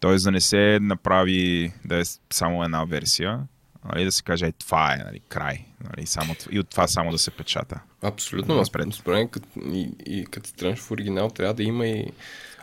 Тоест 0.00 0.24
да 0.24 0.30
не 0.30 0.40
се 0.40 0.78
направи 0.82 1.72
да 1.84 2.00
е 2.00 2.02
само 2.32 2.64
една 2.64 2.84
версия, 2.84 3.40
нали, 3.84 4.04
да 4.04 4.12
се 4.12 4.22
каже, 4.22 4.46
е, 4.46 4.52
това 4.52 4.94
е, 4.94 4.96
нали, 4.96 5.20
край. 5.28 5.64
Нали, 5.90 6.06
само, 6.06 6.34
и 6.50 6.60
от 6.60 6.68
това 6.68 6.88
само 6.88 7.10
да 7.10 7.18
се 7.18 7.30
печата. 7.30 7.80
Абсолютно. 8.02 8.58
Аз 8.58 8.66
според 8.66 9.06
мен, 9.06 9.28
и, 9.56 9.90
и 10.06 10.26
като 10.26 10.52
тръгнеш 10.52 10.78
в 10.78 10.90
оригинал, 10.90 11.30
трябва 11.30 11.54
да 11.54 11.62
има 11.62 11.86
и 11.86 12.06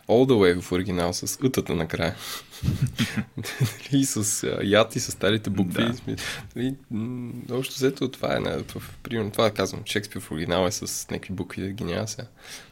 all 0.08 0.26
the 0.26 0.34
way 0.34 0.62
в 0.62 0.72
оригинал 0.72 1.14
с 1.14 1.40
ътата 1.44 1.76
накрая. 1.76 2.16
и 3.92 4.06
с 4.06 4.48
яд 4.64 4.96
и 4.96 5.00
с 5.00 5.12
старите 5.12 5.50
букви. 5.50 5.84
Да. 5.84 6.62
И, 6.62 6.76
общо 7.52 7.76
взето 7.76 8.12
това 8.12 8.36
е, 8.36 8.40
на, 8.40 8.64
в, 8.64 8.96
примерно, 9.04 9.32
това 9.32 9.52
казвам, 9.52 9.82
Шекспир 9.86 10.22
в 10.22 10.32
оригинал 10.32 10.68
е 10.68 10.72
с 10.72 11.08
някакви 11.12 11.34
букви, 11.34 11.62
да 11.62 11.70
ги 11.70 11.84
няма 11.84 12.08
сега. 12.08 12.28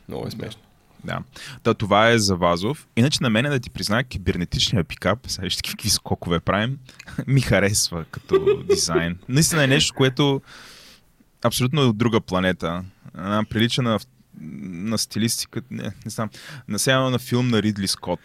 Много 0.08 0.28
е 0.28 0.32
смешно. 0.32 0.62
Да. 1.04 1.20
Та, 1.64 1.74
това 1.74 2.10
е 2.10 2.20
за 2.20 2.36
Вазов. 2.36 2.88
Иначе 2.96 3.18
на 3.22 3.30
мен 3.30 3.46
да 3.46 3.60
ти 3.60 3.70
призная, 3.70 4.04
кибернетичния 4.04 4.84
пикап, 4.84 5.20
сега 5.28 5.44
вижте 5.44 5.70
какви 5.70 5.90
скокове 5.90 6.40
правим, 6.40 6.78
ми 7.28 7.42
харесва 7.42 8.06
като 8.12 8.64
дизайн. 8.70 9.18
Наистина 9.30 9.64
е 9.64 9.68
нещо, 9.68 9.94
което 9.94 10.42
абсолютно 11.44 11.82
е 11.82 11.86
от 11.86 11.98
друга 11.98 12.22
планета. 12.22 12.84
Прилича 13.50 13.82
на, 13.82 14.00
на 14.42 14.98
стилистика, 14.98 15.62
не, 15.72 15.84
не 15.84 16.12
знам, 16.12 16.30
на 16.68 16.80
сега 16.80 17.00
на 17.00 17.20
филм 17.20 17.48
на 17.48 17.62
Ридли 17.62 17.88
Скот, 17.88 18.20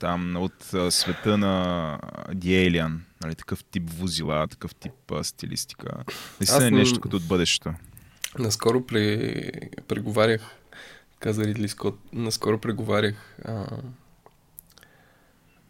там 0.00 0.36
от 0.36 0.74
а, 0.74 0.90
света 0.90 1.38
на 1.38 1.98
The 2.28 2.70
Alien, 2.70 2.96
нали, 3.22 3.34
такъв 3.34 3.64
тип 3.64 3.90
возила, 3.90 4.48
такъв 4.48 4.74
тип 4.74 5.12
а, 5.12 5.24
стилистика. 5.24 5.88
Наистина 6.40 6.66
е 6.66 6.70
нещо 6.70 7.00
като 7.00 7.16
от 7.16 7.26
бъдещето. 7.28 7.74
Наскоро 8.38 8.86
пре, 8.86 9.50
преговарях, 9.88 10.42
каза 11.18 11.44
Ридли 11.44 11.68
Скот, 11.68 11.98
наскоро 12.12 12.58
преговарях 12.58 13.36
а, 13.44 13.66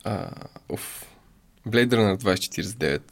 а, 0.05 0.31
оф, 0.69 1.07
Blade 1.69 1.89
Runner 1.89 2.17
2049 2.17 3.03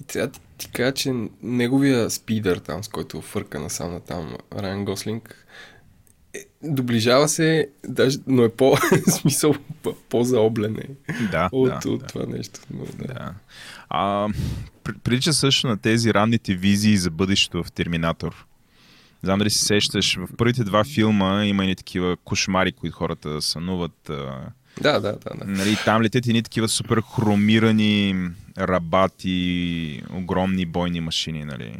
И 0.00 0.04
трябва 0.04 0.28
да 0.28 0.38
ти 0.58 0.70
кажа, 0.70 0.92
че 0.92 1.14
неговия 1.42 2.10
спидър 2.10 2.56
там, 2.56 2.84
с 2.84 2.88
който 2.88 3.20
фърка 3.20 3.60
насам 3.60 3.92
на 3.92 4.00
там 4.00 4.36
Райан 4.52 4.84
Гослинг, 4.84 5.43
доближава 6.62 7.28
се, 7.28 7.68
даже, 7.88 8.18
но 8.26 8.42
е 8.42 8.48
по, 8.48 8.76
смисъл, 9.08 9.54
по-заоблен 10.08 10.76
е 10.76 11.12
Да, 11.30 11.48
от, 11.52 11.70
да, 11.82 11.90
от 11.90 12.00
да. 12.00 12.06
това 12.06 12.26
нещо. 12.26 12.60
Но, 12.70 12.84
да. 12.98 13.14
Да. 13.14 13.34
А, 13.88 14.28
при- 14.84 14.98
прилича 15.04 15.32
също 15.32 15.66
на 15.66 15.76
тези 15.76 16.14
ранните 16.14 16.54
визии 16.54 16.96
за 16.96 17.10
бъдещето 17.10 17.64
в 17.64 17.72
Терминатор. 17.72 18.46
Знам 19.22 19.38
дали 19.38 19.50
си 19.50 19.58
сещаш, 19.58 20.16
в 20.16 20.28
първите 20.36 20.64
два 20.64 20.84
филма 20.84 21.44
има 21.44 21.64
и 21.66 21.74
такива 21.74 22.16
кошмари, 22.24 22.72
които 22.72 22.96
хората 22.96 23.42
сънуват. 23.42 24.10
А, 24.10 24.40
да, 24.80 24.92
да, 24.92 25.00
да. 25.00 25.18
да. 25.38 25.44
нали, 25.44 25.76
там 25.84 26.02
летят 26.02 26.26
едни 26.26 26.42
такива 26.42 26.68
супер 26.68 27.02
хромирани 27.14 28.16
рабати, 28.58 30.02
огромни 30.12 30.66
бойни 30.66 31.00
машини. 31.00 31.44
Нали. 31.44 31.76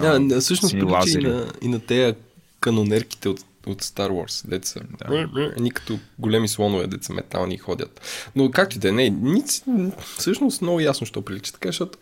Да, 0.00 0.20
да, 0.20 0.40
всъщност 0.40 0.74
прилича 0.74 1.18
и 1.18 1.22
на, 1.22 1.52
и 1.62 1.68
на 1.68 1.80
тея 1.80 2.14
канонерките 2.60 3.28
от, 3.28 3.40
от 3.66 3.82
Star 3.82 4.10
Wars, 4.10 4.48
деца. 4.48 4.80
Да. 4.98 5.52
Ни 5.58 5.70
като 5.70 5.98
големи 6.18 6.48
слонове, 6.48 6.86
деца 6.86 7.12
метални 7.12 7.58
ходят. 7.58 8.00
Но 8.36 8.50
както 8.50 8.76
и 8.76 8.78
да 8.78 8.88
е, 8.88 8.92
не, 8.92 9.12
nic, 9.12 9.92
всъщност 10.18 10.62
много 10.62 10.80
ясно, 10.80 11.06
що 11.06 11.22
прилича. 11.22 11.52
Така, 11.52 11.68
защото 11.68 11.98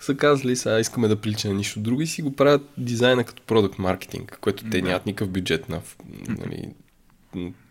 са 0.00 0.14
казали, 0.14 0.56
сега 0.56 0.80
искаме 0.80 1.08
да 1.08 1.20
прилича 1.20 1.48
на 1.48 1.54
нищо 1.54 1.80
друго 1.80 2.02
и 2.02 2.06
си 2.06 2.22
го 2.22 2.36
правят 2.36 2.62
дизайна 2.78 3.24
като 3.24 3.42
продукт 3.42 3.78
маркетинг, 3.78 4.38
което 4.40 4.70
те 4.70 4.82
нямат 4.82 5.06
никакъв 5.06 5.28
бюджет 5.28 5.68
на 5.68 5.80
нали, 6.28 6.68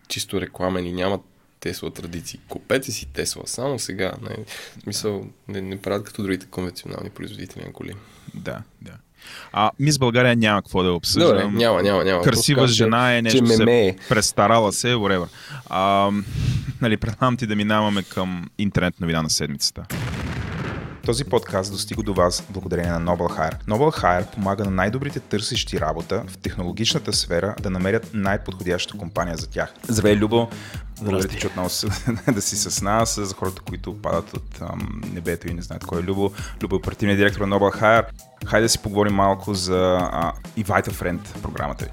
чисто 0.08 0.40
рекламен 0.40 0.86
и 0.86 0.92
нямат 0.92 1.20
Тесла 1.60 1.90
традиции. 1.90 2.40
Купете 2.48 2.92
си 2.92 3.06
Тесла 3.06 3.42
само 3.46 3.78
сега. 3.78 4.12
Не, 4.22 4.44
в 4.78 4.82
смисъл, 4.82 5.26
не, 5.48 5.60
не 5.60 5.82
правят 5.82 6.06
като 6.06 6.22
другите 6.22 6.46
конвенционални 6.46 7.10
производители 7.10 7.64
на 7.64 7.72
коли. 7.72 7.94
Да, 8.34 8.62
да. 8.82 8.92
А 9.52 9.70
мис 9.78 9.98
България 9.98 10.36
няма 10.36 10.62
какво 10.62 10.82
да 10.82 10.92
обсъждам. 10.92 11.28
Добре, 11.28 11.64
няма, 11.64 11.82
няма, 11.82 12.04
няма. 12.04 12.22
Красива 12.22 12.60
казвам, 12.60 12.74
жена 12.74 13.16
е 13.16 13.22
нещо, 13.22 13.46
че 13.46 13.52
се 13.52 13.62
е. 13.62 13.96
престарала 14.08 14.72
се, 14.72 14.94
whatever. 14.94 15.26
А, 15.70 16.10
нали, 16.80 16.96
предлагам 16.96 17.36
ти 17.36 17.46
да 17.46 17.56
минаваме 17.56 18.02
към 18.02 18.46
интернет 18.58 19.00
новина 19.00 19.22
на 19.22 19.30
седмицата. 19.30 19.84
Този 21.06 21.24
подкаст 21.24 21.72
достига 21.72 22.02
до 22.02 22.14
вас 22.14 22.46
благодарение 22.50 22.90
на 22.90 23.00
Noble 23.00 23.38
Hire. 23.38 23.64
Noble 23.64 24.02
Hire 24.02 24.34
помага 24.34 24.64
на 24.64 24.70
най-добрите 24.70 25.20
търсещи 25.20 25.80
работа 25.80 26.24
в 26.28 26.38
технологичната 26.38 27.12
сфера 27.12 27.54
да 27.62 27.70
намерят 27.70 28.10
най-подходяща 28.14 28.98
компания 28.98 29.36
за 29.36 29.46
тях. 29.50 29.74
Здравей, 29.88 30.16
Любо! 30.16 30.48
Благодаря 31.02 31.28
ти, 31.28 31.38
че 31.38 31.46
отново 31.46 31.68
да 32.32 32.42
си 32.42 32.56
с 32.56 32.82
нас, 32.82 33.20
за 33.20 33.34
хората, 33.34 33.62
които 33.62 34.02
падат 34.02 34.34
от 34.34 34.60
ам, 34.60 35.02
небето 35.12 35.48
и 35.48 35.54
не 35.54 35.62
знаят 35.62 35.84
кой 35.84 36.00
е 36.00 36.04
Любо. 36.04 36.30
Любо 36.62 36.74
е 36.74 36.78
оперативният 36.78 37.18
директор 37.18 37.40
на 37.40 37.56
Noble 37.56 37.80
Hire. 37.80 38.06
Хайде 38.46 38.64
да 38.64 38.68
си 38.68 38.78
поговорим 38.78 39.14
малко 39.14 39.54
за 39.54 39.98
а, 40.12 40.32
Invite 40.58 40.88
a 40.88 40.90
Friend 40.90 41.42
програмата 41.42 41.84
ви. 41.84 41.90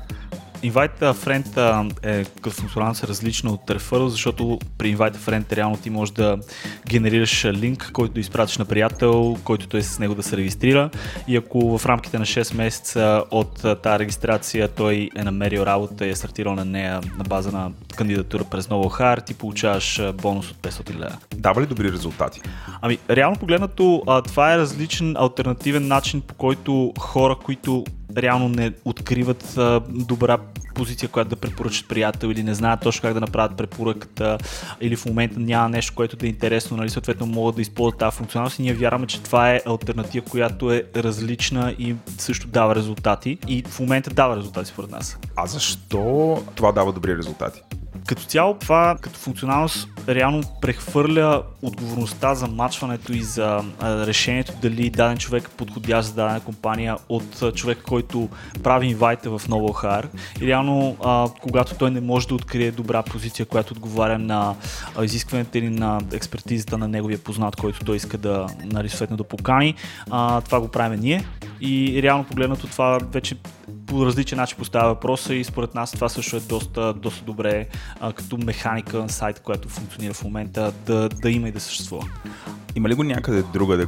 Invite 0.63 1.01
a 1.01 1.13
Friend 1.13 1.93
е 2.03 2.25
функционалност 2.49 3.03
различна 3.03 3.51
от 3.51 3.61
Referral, 3.67 4.07
защото 4.07 4.59
при 4.77 4.97
Invite 4.97 5.15
a 5.15 5.17
Friend 5.17 5.53
реално 5.53 5.77
ти 5.77 5.89
можеш 5.89 6.13
да 6.13 6.37
генерираш 6.87 7.45
линк, 7.45 7.89
който 7.93 8.13
да 8.13 8.19
изпратиш 8.19 8.57
на 8.57 8.65
приятел, 8.65 9.37
който 9.43 9.67
той 9.67 9.81
с 9.81 9.99
него 9.99 10.15
да 10.15 10.23
се 10.23 10.37
регистрира 10.37 10.89
и 11.27 11.35
ако 11.35 11.77
в 11.77 11.85
рамките 11.85 12.19
на 12.19 12.25
6 12.25 12.55
месеца 12.55 13.23
от 13.31 13.81
тази 13.83 13.99
регистрация 13.99 14.67
той 14.67 15.09
е 15.15 15.23
намерил 15.23 15.61
работа 15.61 16.05
и 16.05 16.09
е 16.09 16.15
стартирал 16.15 16.55
на 16.55 16.65
нея 16.65 17.01
на 17.17 17.23
база 17.23 17.51
на 17.51 17.71
кандидатура 17.95 18.43
през 18.43 18.67
Novo 18.67 18.99
Hire, 18.99 19.25
ти 19.25 19.33
получаваш 19.33 20.01
бонус 20.13 20.51
от 20.51 20.57
500 20.57 20.95
лева. 20.95 21.17
Дава 21.35 21.61
ли 21.61 21.65
добри 21.65 21.91
резултати? 21.91 22.41
Ами, 22.81 22.97
реално 23.09 23.35
погледнато, 23.35 24.03
това 24.25 24.53
е 24.53 24.57
различен 24.57 25.15
альтернативен 25.17 25.87
начин, 25.87 26.21
по 26.21 26.33
който 26.33 26.93
хора, 26.99 27.35
които 27.43 27.85
реално 28.17 28.49
не 28.49 28.71
откриват 28.85 29.57
а, 29.57 29.81
добра 29.89 30.37
позиция, 30.75 31.09
която 31.09 31.29
да 31.29 31.35
препоръчат 31.35 31.87
приятел 31.87 32.27
или 32.27 32.43
не 32.43 32.53
знаят 32.53 32.81
точно 32.81 33.01
как 33.01 33.13
да 33.13 33.19
направят 33.19 33.57
препоръката 33.57 34.37
или 34.81 34.95
в 34.95 35.05
момента 35.05 35.39
няма 35.39 35.69
нещо, 35.69 35.93
което 35.95 36.15
да 36.15 36.25
е 36.25 36.29
интересно, 36.29 36.77
нали, 36.77 36.89
съответно 36.89 37.25
могат 37.25 37.55
да 37.55 37.61
използват 37.61 37.99
тази 37.99 38.17
функционалност 38.17 38.59
и 38.59 38.61
ние 38.61 38.73
вярваме, 38.73 39.07
че 39.07 39.21
това 39.21 39.51
е 39.51 39.61
альтернатива, 39.65 40.25
която 40.25 40.71
е 40.71 40.83
различна 40.95 41.75
и 41.79 41.95
също 42.17 42.47
дава 42.47 42.75
резултати 42.75 43.37
и 43.47 43.63
в 43.63 43.79
момента 43.79 44.09
дава 44.09 44.37
резултати 44.37 44.69
според 44.69 44.91
нас. 44.91 45.17
А 45.35 45.45
защо 45.45 46.43
това 46.55 46.71
дава 46.71 46.93
добри 46.93 47.17
резултати? 47.17 47.61
Като 48.07 48.23
цяло 48.23 48.53
това 48.53 48.97
като 49.01 49.19
функционалност 49.19 49.87
реално 50.07 50.43
прехвърля 50.61 51.43
отговорността 51.61 52.35
за 52.35 52.47
мачването 52.47 53.13
и 53.13 53.21
за 53.21 53.63
решението 53.81 54.53
дали 54.61 54.89
даден 54.89 55.17
човек 55.17 55.43
е 55.43 55.57
подходящ 55.57 56.09
за 56.09 56.15
дадена 56.15 56.39
компания 56.39 56.97
от 57.09 57.55
човек, 57.55 57.77
който 57.87 58.29
прави 58.63 58.87
инвайта 58.87 59.29
в 59.29 59.47
Noble 59.47 59.83
Hire. 59.83 60.07
И 60.41 60.47
реално, 60.47 60.97
а, 61.03 61.29
когато 61.41 61.75
той 61.75 61.91
не 61.91 62.01
може 62.01 62.27
да 62.27 62.35
открие 62.35 62.71
добра 62.71 63.03
позиция, 63.03 63.45
която 63.45 63.73
отговаря 63.73 64.19
на 64.19 64.55
изискването 65.03 65.57
или 65.57 65.69
на 65.69 66.01
експертизата 66.13 66.77
на 66.77 66.87
неговия 66.87 67.19
познат, 67.19 67.55
който 67.55 67.85
той 67.85 67.95
иска 67.95 68.17
да, 68.17 68.47
нали, 68.65 68.89
съответно 68.89 69.17
да 69.17 69.23
покани, 69.23 69.75
а, 70.09 70.41
това 70.41 70.59
го 70.59 70.67
правим 70.67 70.99
ние. 70.99 71.25
И 71.61 71.99
реално 72.03 72.23
погледнато 72.23 72.67
това 72.67 72.99
вече 73.11 73.35
по 73.93 74.05
различен 74.05 74.37
начин 74.37 74.57
поставя 74.57 74.87
въпроса 74.87 75.33
и 75.35 75.43
според 75.43 75.75
нас 75.75 75.91
това 75.91 76.09
също 76.09 76.35
е 76.35 76.39
доста, 76.39 76.93
доста 76.93 77.25
добре 77.25 77.67
а, 77.99 78.13
като 78.13 78.37
механика 78.37 78.97
на 78.97 79.09
сайт, 79.09 79.39
която 79.39 79.69
функционира 79.69 80.13
в 80.13 80.23
момента 80.23 80.73
да, 80.85 81.09
да 81.09 81.29
има 81.29 81.49
и 81.49 81.51
да 81.51 81.59
съществува. 81.59 82.07
Има 82.75 82.89
ли 82.89 82.93
го 82.93 83.03
някъде 83.03 83.43
другаде 83.53 83.87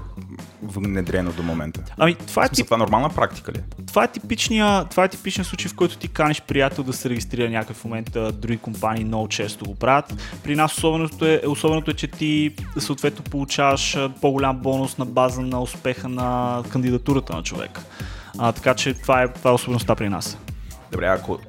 внедрено 0.64 1.32
до 1.32 1.44
момента? 1.44 1.84
Ами, 1.98 2.16
това 2.16 2.46
е, 2.46 2.50
тип, 2.50 2.66
това 2.66 2.78
нормална 2.78 3.10
практика 3.10 3.52
ли? 3.52 3.58
е? 3.58 3.62
това 3.88 4.04
е 4.04 4.08
типичния, 4.08 4.86
това 4.86 5.04
е 5.04 5.08
типичният 5.08 5.48
случай, 5.48 5.70
в 5.70 5.76
който 5.76 5.98
ти 5.98 6.08
каниш 6.08 6.42
приятел 6.42 6.84
да 6.84 6.94
се 6.94 7.10
регистрира 7.10 7.50
някакъв 7.50 7.86
момент. 7.86 8.18
Други 8.34 8.58
компании 8.58 9.06
много 9.06 9.28
често 9.28 9.66
го 9.66 9.76
правят. 9.76 10.14
При 10.44 10.56
нас 10.56 10.78
особеното 10.78 11.26
е, 11.26 11.42
особеното 11.48 11.92
е 11.92 11.94
че 11.94 12.08
ти 12.08 12.56
съответно 12.78 13.24
получаваш 13.24 13.98
по-голям 14.22 14.58
бонус 14.58 14.98
на 14.98 15.06
база 15.06 15.42
на 15.42 15.62
успеха 15.62 16.10
на 16.10 16.64
кандидатурата 16.72 17.36
на 17.36 17.44
човек. 17.44 17.80
А, 18.38 18.52
така 18.52 18.74
че 18.74 18.94
това 18.94 19.24
е, 19.24 19.28
това 19.28 19.52
е 19.52 19.54
особеността 19.54 19.96
при 19.96 20.10
нас. 20.10 20.38
Добре, 20.92 21.08
ако 21.08 21.40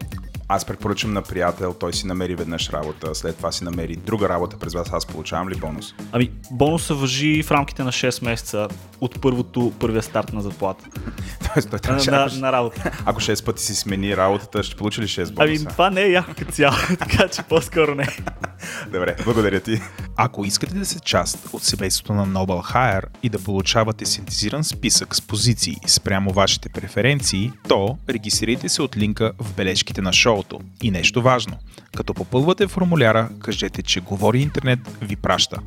аз 0.49 0.65
препоръчам 0.65 1.13
на 1.13 1.23
приятел, 1.23 1.75
той 1.81 1.93
си 1.93 2.07
намери 2.07 2.35
веднъж 2.35 2.71
работа, 2.71 3.15
след 3.15 3.37
това 3.37 3.53
си 3.53 3.65
намери 3.65 3.97
друга 3.97 4.29
работа 4.29 4.59
през 4.59 4.75
вас, 4.75 4.93
аз 4.93 5.07
получавам 5.07 5.49
ли 5.49 5.55
бонус? 5.55 5.95
Ами, 6.13 6.31
бонуса 6.51 6.95
въжи 6.95 7.43
в 7.43 7.51
рамките 7.51 7.83
на 7.85 7.93
6 7.93 8.25
месеца 8.25 8.69
от 9.01 9.21
първото, 9.21 9.73
първия 9.79 10.03
старт 10.03 10.33
на 10.33 10.43
заплата. 10.43 10.85
Тоест, 11.55 11.71
той 11.71 11.77
На, 11.77 11.81
трябваше, 11.81 12.11
на, 12.11 12.25
ако, 12.25 12.35
на 12.35 12.53
работа. 12.53 12.91
ако 13.05 13.21
6 13.21 13.45
пъти 13.45 13.63
си 13.63 13.75
смени 13.75 14.17
работата, 14.17 14.63
ще 14.63 14.77
получи 14.77 15.01
ли 15.01 15.07
6 15.07 15.33
Ами, 15.37 15.49
бонуса? 15.49 15.67
това 15.67 15.91
не 15.91 16.03
е 16.03 16.11
яко 16.11 16.31
като 16.39 16.53
цяло, 16.53 16.77
така 16.99 17.29
че 17.29 17.43
по-скоро 17.43 17.95
не. 17.95 18.09
Добре, 18.93 19.17
благодаря 19.25 19.61
ти. 19.61 19.81
Ако 20.17 20.45
искате 20.45 20.75
да 20.75 20.87
сте 20.87 21.01
част 21.01 21.49
от 21.53 21.63
семейството 21.63 22.13
на 22.13 22.27
Noble 22.27 22.75
Hire 22.75 23.05
и 23.23 23.29
да 23.29 23.39
получавате 23.39 24.07
синтезиран 24.07 24.65
списък 24.65 25.17
с 25.17 25.21
позиции 25.23 25.77
спрямо 25.87 26.33
вашите 26.33 26.69
преференции, 26.69 27.53
то 27.69 27.99
регистрирайте 28.09 28.69
се 28.69 28.83
от 28.83 28.97
линка 28.97 29.33
в 29.39 29.55
бележките 29.55 30.03
на 30.03 30.13
шоуто. 30.37 30.61
И 30.83 30.91
нещо 30.91 31.23
важно, 31.23 31.59
като 31.97 32.15
попълвате 32.15 32.67
формуляра, 32.67 33.31
кажете, 33.43 33.83
че 33.83 34.01
Говори 34.01 34.39
Интернет 34.39 34.79
ви 35.03 35.17
праща. 35.17 35.59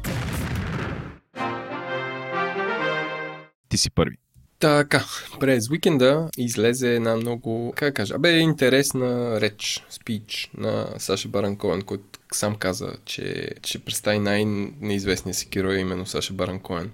Ти 3.70 3.78
си 3.78 3.92
първи. 3.92 4.16
Така, 4.60 5.06
през 5.40 5.70
уикенда 5.70 6.30
излезе 6.38 6.96
една 6.96 7.16
много, 7.16 7.74
как 7.76 7.96
кажа, 7.96 8.16
абе, 8.16 8.38
интересна 8.38 9.42
реч, 9.42 9.86
спич 9.90 10.50
на 10.58 10.88
Саша 10.98 11.28
Баран 11.28 11.56
Коен, 11.56 11.82
който 11.82 12.20
сам 12.34 12.56
каза, 12.56 12.94
че, 13.06 13.50
че 13.62 13.80
представи 13.80 14.20
най-неизвестния 14.20 15.34
си 15.34 15.48
герой, 15.52 15.80
именно 15.80 16.06
Саша 16.06 16.34
Баран 16.34 16.60
Коен. 16.60 16.92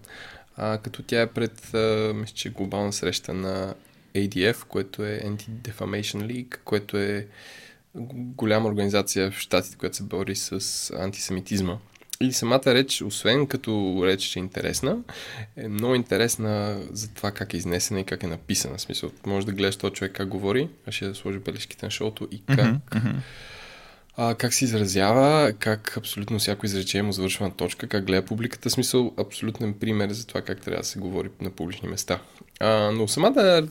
А, 0.57 0.77
като 0.77 1.03
тя 1.03 1.21
е 1.21 1.27
пред, 1.27 1.71
мисля, 2.15 2.35
че 2.35 2.49
глобална 2.49 2.93
среща 2.93 3.33
на 3.33 3.73
ADF, 4.15 4.65
което 4.65 5.03
е 5.03 5.21
Anti-Defamation 5.25 6.25
League, 6.27 6.57
което 6.63 6.97
е 6.97 7.27
голяма 8.35 8.69
организация 8.69 9.31
в 9.31 9.39
Штатите, 9.39 9.77
която 9.77 9.95
се 9.95 10.03
бори 10.03 10.35
с 10.35 10.91
антисемитизма. 10.99 11.77
И 12.21 12.33
самата 12.33 12.61
реч, 12.65 13.01
освен 13.01 13.47
като 13.47 14.01
реч, 14.05 14.35
е 14.35 14.39
интересна, 14.39 14.97
е 15.57 15.67
много 15.67 15.95
интересна 15.95 16.79
за 16.91 17.13
това 17.13 17.31
как 17.31 17.53
е 17.53 17.57
изнесена 17.57 17.99
и 17.99 18.03
как 18.03 18.23
е 18.23 18.27
написана. 18.27 18.77
В 18.77 18.81
смисъл, 18.81 19.11
може 19.25 19.45
да 19.45 19.51
гледаш 19.51 19.75
този 19.75 19.93
човек 19.93 20.11
как 20.11 20.27
говори, 20.27 20.69
а 20.87 20.91
ще 20.91 21.07
да 21.07 21.15
сложи 21.15 21.39
бележките 21.39 21.85
на 21.85 21.91
шоуто 21.91 22.27
и 22.31 22.41
как, 22.55 22.75
а, 24.17 24.35
как 24.35 24.53
се 24.53 24.65
изразява, 24.65 25.53
как 25.59 25.97
абсолютно 25.97 26.39
всяко 26.39 26.65
изречение 26.65 27.03
му 27.03 27.11
завършва 27.11 27.45
на 27.45 27.55
точка, 27.55 27.87
как 27.87 28.05
гледа 28.05 28.25
публиката. 28.25 28.69
Смисъл, 28.69 29.13
абсолютен 29.17 29.73
пример 29.73 30.09
за 30.09 30.27
това 30.27 30.41
как 30.41 30.61
трябва 30.61 30.81
да 30.81 30.87
се 30.87 30.99
говори 30.99 31.29
на 31.41 31.49
публични 31.49 31.89
места. 31.89 32.19
А, 32.59 32.91
но 32.91 33.07
самата 33.07 33.67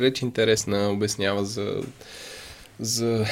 реч 0.00 0.22
интересна, 0.22 0.90
обяснява 0.90 1.44
за 1.44 1.82
за 2.82 3.24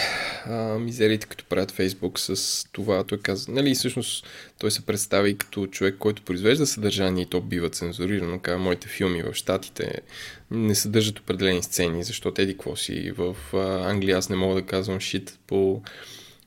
а, 0.46 0.78
мизериите, 0.78 1.26
които 1.26 1.44
правят 1.44 1.70
Фейсбук 1.70 2.18
с 2.20 2.64
това. 2.72 3.04
Той 3.04 3.18
каза, 3.18 3.52
нали, 3.52 3.74
всъщност 3.74 4.26
той 4.58 4.70
се 4.70 4.86
представи 4.86 5.38
като 5.38 5.66
човек, 5.66 5.96
който 5.98 6.22
произвежда 6.22 6.66
съдържание 6.66 7.22
и 7.22 7.26
то 7.26 7.40
бива 7.40 7.70
цензурирано. 7.70 8.38
Казва, 8.38 8.58
моите 8.58 8.88
филми 8.88 9.22
в 9.22 9.34
Штатите 9.34 9.94
не 10.50 10.74
съдържат 10.74 11.18
определени 11.18 11.62
сцени, 11.62 12.04
защото 12.04 12.42
еди 12.42 12.52
какво 12.52 12.76
си. 12.76 13.12
В 13.16 13.36
а, 13.54 13.90
Англия 13.90 14.18
аз 14.18 14.28
не 14.28 14.36
мога 14.36 14.54
да 14.54 14.66
казвам 14.66 15.00
шит 15.00 15.38
по 15.46 15.82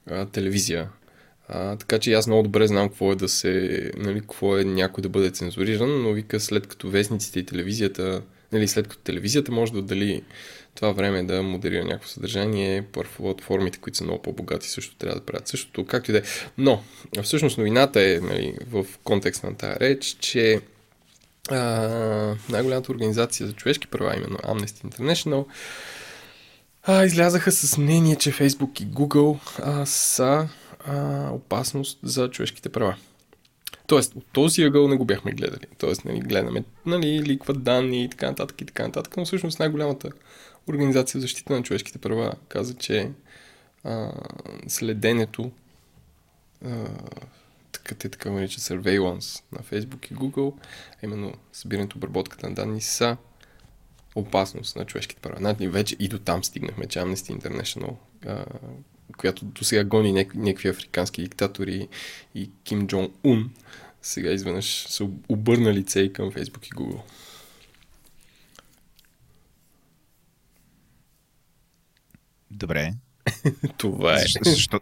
а, 0.08 0.26
телевизия. 0.26 0.90
А, 1.48 1.76
така 1.76 2.00
че 2.00 2.14
аз 2.14 2.28
много 2.28 2.44
добре 2.44 2.68
знам 2.68 2.90
какво 2.90 3.12
е 3.12 3.16
да 3.16 3.30
се, 3.30 3.92
нали, 3.98 4.20
какво 4.20 4.58
е 4.58 4.64
някой 4.64 5.02
да 5.02 5.10
бъде 5.10 5.32
цензуриран, 5.32 6.04
но 6.04 6.14
вика 6.14 6.40
след 6.40 6.68
като 6.68 6.90
вестниците 6.90 7.40
и 7.40 7.46
телевизията, 7.46 8.22
нали, 8.52 8.68
след 8.68 8.88
като 8.88 9.04
телевизията 9.04 9.52
може 9.52 9.72
да 9.72 9.80
отдели 9.80 10.24
това 10.76 10.92
време 10.92 11.24
да 11.24 11.44
модерира 11.44 11.84
някакво 11.84 12.08
съдържание, 12.08 12.82
платформите, 12.92 13.80
които 13.80 13.98
са 13.98 14.04
много 14.04 14.22
по-богати, 14.22 14.70
също 14.70 14.96
трябва 14.96 15.20
да 15.20 15.26
правят 15.26 15.48
същото, 15.48 15.86
както 15.86 16.12
и 16.12 16.14
да 16.14 16.18
е. 16.18 16.24
Но, 16.58 16.84
всъщност 17.24 17.58
новината 17.58 18.02
е 18.02 18.20
нали, 18.24 18.56
в 18.70 18.86
контекст 19.04 19.44
на 19.44 19.56
тази 19.56 19.80
реч, 19.80 20.18
че 20.20 20.62
а, 21.50 21.58
най-голямата 22.50 22.92
организация 22.92 23.48
за 23.48 23.54
човешки 23.54 23.88
права, 23.88 24.16
именно 24.16 24.38
Amnesty 24.38 24.86
International, 24.86 25.46
а, 26.84 27.06
излязаха 27.06 27.52
с 27.52 27.78
мнение, 27.78 28.16
че 28.16 28.32
Facebook 28.32 28.82
и 28.82 28.88
Google 28.88 29.40
а, 29.64 29.86
са 29.86 30.48
а, 30.86 31.30
опасност 31.32 32.00
за 32.04 32.30
човешките 32.30 32.70
права. 32.70 32.96
Тоест, 33.88 34.16
от 34.16 34.26
този 34.34 34.64
ъгъл 34.64 34.88
не 34.88 34.96
го 34.96 35.06
бяхме 35.06 35.32
гледали. 35.32 35.66
Тоест, 35.78 36.06
нали, 36.06 36.20
гледаме, 36.20 36.64
нали, 36.86 37.24
ликват 37.24 37.64
данни 37.64 38.04
и 38.04 38.10
така 38.10 38.28
нататък 38.28 38.62
и 38.62 38.66
така 38.66 38.84
нататък, 38.84 39.18
но 39.18 39.26
всъщност 39.26 39.60
най-голямата 39.60 40.10
Организация 40.68 41.22
за 41.22 41.22
защита 41.22 41.54
на 41.54 41.64
човешките 41.64 41.98
права 41.98 42.34
каза, 42.48 42.74
че 42.74 43.12
а, 43.84 44.12
следенето, 44.68 45.52
а, 46.66 46.86
така 47.72 47.96
те 47.96 48.10
така 48.10 48.32
наричат 48.32 48.64
surveillance 48.64 49.44
на 49.52 49.60
Facebook 49.60 50.12
и 50.12 50.16
Google, 50.16 50.54
а 50.92 50.98
именно 51.04 51.34
събирането, 51.54 51.98
обработката 51.98 52.50
на 52.50 52.56
данни 52.56 52.82
са 52.82 53.18
опасност 54.16 54.76
на 54.76 54.86
човешките 54.86 55.22
права. 55.22 55.40
Нали, 55.40 55.68
вече 55.68 55.96
и 56.00 56.08
до 56.08 56.20
там 56.20 56.44
стигнахме, 56.44 56.86
че 56.86 57.00
Amnesty 57.00 57.40
International, 57.40 57.96
а, 58.26 58.46
която 59.18 59.46
до 59.46 59.64
сега 59.64 59.84
гони 59.84 60.14
няк- 60.14 60.36
някакви 60.36 60.70
африкански 60.70 61.22
диктатори 61.24 61.88
и 62.36 62.52
Ким 62.64 62.88
Джон 62.88 63.14
Ун, 63.24 63.52
сега 64.02 64.32
изведнъж 64.32 64.86
са 64.90 65.10
обърнали 65.30 65.76
лице 65.76 66.02
и 66.02 66.14
към 66.14 66.32
Facebook 66.32 66.68
и 66.68 66.70
Google. 66.70 67.02
Добре. 72.54 72.94
това 73.78 74.14
е. 74.14 74.24
Защо, 74.46 74.80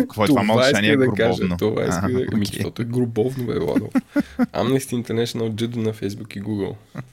какво 0.00 0.24
е 0.24 0.26
това, 0.26 0.42
мълчание? 0.42 0.96
да 0.96 1.06
грубовно? 1.06 1.16
кажа. 1.16 1.56
Това 1.58 1.82
иска 1.82 2.08
да 2.08 2.26
ами, 2.32 2.46
окей. 2.46 2.52
защото 2.52 2.82
е 2.82 2.84
грубовно, 2.84 3.46
бе, 3.46 3.58
Владо. 3.58 3.90
Amnesty 4.38 5.02
International 5.04 5.54
джудо 5.54 5.78
на 5.78 5.92
Facebook 5.92 6.36
и 6.38 6.42
Google. 6.42 6.74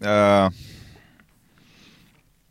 А, 0.00 0.50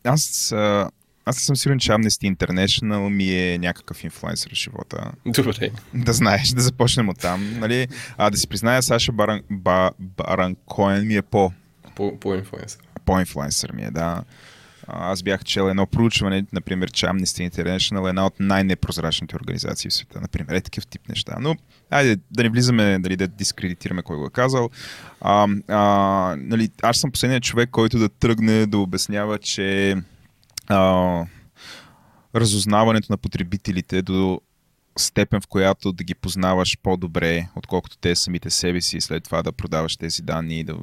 аз, 0.04 0.52
а, 0.52 0.90
аз 1.26 1.38
съм 1.38 1.56
сигурен, 1.56 1.80
че 1.80 1.92
Amnesty 1.92 2.36
International 2.36 3.10
ми 3.10 3.30
е 3.30 3.58
някакъв 3.58 4.04
инфлуенсър 4.04 4.52
в 4.52 4.56
живота. 4.56 5.12
Добре. 5.26 5.70
Да 5.94 6.14
знаеш, 6.14 6.50
да 6.50 6.62
започнем 6.62 7.10
от 7.10 7.20
там. 7.20 7.60
Нали? 7.60 7.88
А, 8.18 8.30
да 8.30 8.38
си 8.38 8.48
призная, 8.48 8.84
Саша 8.84 9.12
Баран, 9.12 9.42
ба, 9.52 9.92
Баран 10.00 10.56
Коен 10.66 11.08
ми 11.08 11.16
е 11.16 11.22
по, 11.22 11.52
По, 11.96 12.20
по 12.20 12.36
инфлуенсър. 12.36 12.82
по-инфлуенсър 13.06 13.72
ми 13.72 13.84
е, 13.84 13.92
да. 13.92 14.24
Аз 14.88 15.24
бях 15.24 15.44
чел 15.44 15.64
едно 15.70 15.86
проучване, 15.86 16.46
например, 16.54 16.92
че 16.92 17.06
Amnesty 17.06 17.50
International 17.50 18.06
е 18.06 18.10
една 18.10 18.26
от 18.26 18.34
най-непрозрачните 18.40 19.36
организации 19.36 19.90
в 19.90 19.94
света. 19.94 20.22
Например, 20.22 20.54
е 20.54 20.62
такъв 20.62 20.88
тип 20.88 21.10
неща. 21.10 21.38
Но, 21.42 21.56
айде, 21.90 22.18
да 22.32 22.44
не 22.44 22.50
влизаме, 22.50 23.00
дали 23.00 23.16
да 23.16 23.28
дискредитираме 23.28 24.02
кой 24.02 24.18
го 24.18 24.26
е 24.26 24.30
казал. 24.30 24.70
А, 25.22 25.48
а, 25.68 26.36
нали, 26.40 26.70
аз 26.82 26.98
съм 26.98 27.12
последният 27.12 27.44
човек, 27.44 27.70
който 27.70 28.00
да 28.00 28.10
тръгне 28.10 28.66
да 28.66 28.78
обяснява, 28.78 29.38
че 29.38 29.98
а, 30.68 31.26
разузнаването 32.36 33.08
на 33.10 33.18
потребителите 33.18 34.02
до 34.02 34.42
степен, 34.98 35.42
в 35.42 35.48
която 35.48 35.92
да 35.92 36.04
ги 36.04 36.16
познаваш 36.16 36.78
по-добре, 36.84 37.48
отколкото 37.56 37.98
те 37.98 38.16
самите 38.16 38.50
себе 38.50 38.82
си 38.82 38.98
и 38.98 39.02
след 39.02 39.24
това 39.24 39.44
да 39.44 39.52
продаваш 39.52 39.98
тези 39.98 40.22
данни 40.22 40.64
да, 40.64 40.78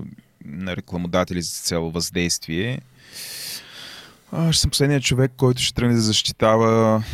на 0.44 0.76
рекламодатели 0.76 1.42
за 1.42 1.50
цел 1.50 1.90
въздействие. 1.90 2.80
А, 4.32 4.52
ще 4.52 4.60
съм 4.60 4.70
последният 4.70 5.02
човек, 5.02 5.32
който 5.36 5.62
ще 5.62 5.74
тръгне 5.74 5.94
да 5.94 6.00
защитава 6.00 7.04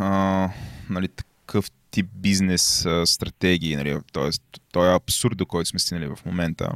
а, 0.00 0.48
нали, 0.90 1.08
такъв 1.08 1.70
тип 1.90 2.06
бизнес 2.14 2.86
а, 2.86 3.06
стратегии. 3.06 3.76
Нали, 3.76 3.98
тоест, 4.12 4.42
той 4.72 4.90
е 4.90 4.94
абсурд, 4.94 5.36
до 5.36 5.46
който 5.46 5.70
сме 5.70 5.78
стигнали 5.78 6.06
в 6.06 6.18
момента. 6.26 6.72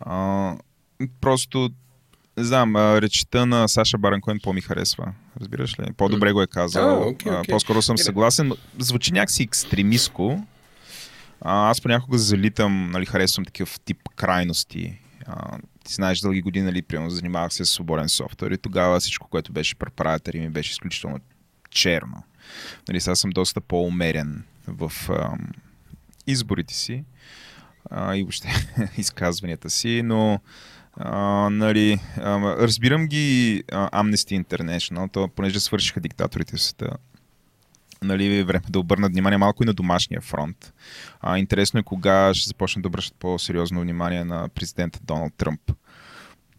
А, 0.00 0.56
просто 1.20 1.70
не 2.36 2.44
знам, 2.44 2.76
а, 2.76 3.02
речта 3.02 3.46
на 3.46 3.68
Саша 3.68 3.98
Баранкоен 3.98 4.40
по-ми 4.42 4.60
харесва. 4.60 5.12
Разбираш 5.40 5.78
ли? 5.78 5.92
По-добре 5.96 6.32
го 6.32 6.42
е 6.42 6.46
казал. 6.46 7.08
Окей, 7.08 7.32
А, 7.32 7.40
окей. 7.40 7.52
По-скоро 7.52 7.82
съм 7.82 7.98
съгласен. 7.98 8.52
Звучи 8.78 9.12
някакси 9.12 9.42
екстремистко. 9.42 10.46
А, 11.40 11.70
аз 11.70 11.80
понякога 11.80 12.18
залитам, 12.18 12.90
нали, 12.90 13.06
харесвам 13.06 13.44
такъв 13.44 13.80
тип 13.80 13.98
крайности. 14.16 14.98
А, 15.26 15.58
ти 15.84 15.94
знаеш, 15.94 16.20
дълги 16.20 16.42
години, 16.42 16.64
нали, 16.64 16.82
примерно, 16.82 17.10
занимавах 17.10 17.52
се 17.52 17.64
с 17.64 17.68
свободен 17.68 18.08
софтуер 18.08 18.50
и 18.50 18.58
тогава 18.58 19.00
всичко, 19.00 19.28
което 19.28 19.52
беше 19.52 19.74
препаратър 19.74 20.34
ми 20.34 20.48
беше 20.48 20.70
изключително 20.70 21.20
черно. 21.70 22.22
Нали, 22.88 23.00
сега 23.00 23.14
съм 23.14 23.30
доста 23.30 23.60
по-умерен 23.60 24.44
в 24.66 24.92
ам, 25.08 25.48
изборите 26.26 26.74
си 26.74 27.04
а, 27.90 28.16
и 28.16 28.22
въобще 28.22 28.48
изказванията 28.98 29.70
си, 29.70 30.02
но 30.04 30.40
а, 30.96 31.50
нали, 31.50 31.98
а, 32.16 32.56
разбирам 32.56 33.06
ги 33.06 33.62
Amnesty 33.72 34.44
International, 34.44 35.12
то, 35.12 35.28
понеже 35.28 35.60
свършиха 35.60 36.00
диктаторите 36.00 36.56
в 36.56 36.62
света, 36.62 36.90
нали, 38.02 38.42
време 38.42 38.64
да 38.70 38.78
обърнат 38.78 39.12
внимание 39.12 39.38
малко 39.38 39.62
и 39.62 39.66
на 39.66 39.74
домашния 39.74 40.20
фронт. 40.20 40.72
А, 41.20 41.38
интересно 41.38 41.80
е 41.80 41.82
кога 41.82 42.34
ще 42.34 42.48
започнат 42.48 42.82
да 42.82 42.88
обръщат 42.88 43.16
по-сериозно 43.18 43.80
внимание 43.80 44.24
на 44.24 44.48
президента 44.48 45.00
Доналд 45.02 45.34
Тръмп. 45.36 45.72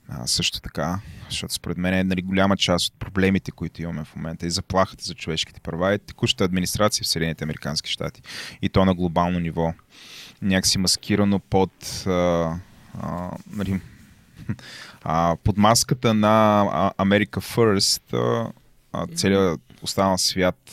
А, 0.09 0.27
също 0.27 0.61
така, 0.61 0.99
защото 1.29 1.53
според 1.53 1.77
мен 1.77 1.93
е 1.93 2.03
нали, 2.03 2.21
голяма 2.21 2.57
част 2.57 2.87
от 2.87 2.99
проблемите, 2.99 3.51
които 3.51 3.81
имаме 3.81 4.03
в 4.03 4.15
момента 4.15 4.47
и 4.47 4.51
заплахата 4.51 5.03
за 5.03 5.13
човешките 5.13 5.61
права 5.61 5.93
е 5.93 5.97
текущата 5.97 6.43
администрация 6.43 7.03
в 7.03 7.07
Съединените 7.07 7.43
Американски 7.43 7.91
щати. 7.91 8.21
И 8.61 8.69
то 8.69 8.85
на 8.85 8.95
глобално 8.95 9.39
ниво. 9.39 9.73
Някакси 10.41 10.77
маскирано 10.77 11.39
под 11.39 12.03
а, 12.07 12.11
а, 13.01 13.31
нали, 13.51 13.81
а, 15.03 15.35
под 15.43 15.57
маската 15.57 16.13
на 16.13 16.65
America 16.97 17.55
First 17.55 18.17
а, 18.93 19.07
целият 19.15 19.61
останал 19.81 20.17
свят 20.17 20.71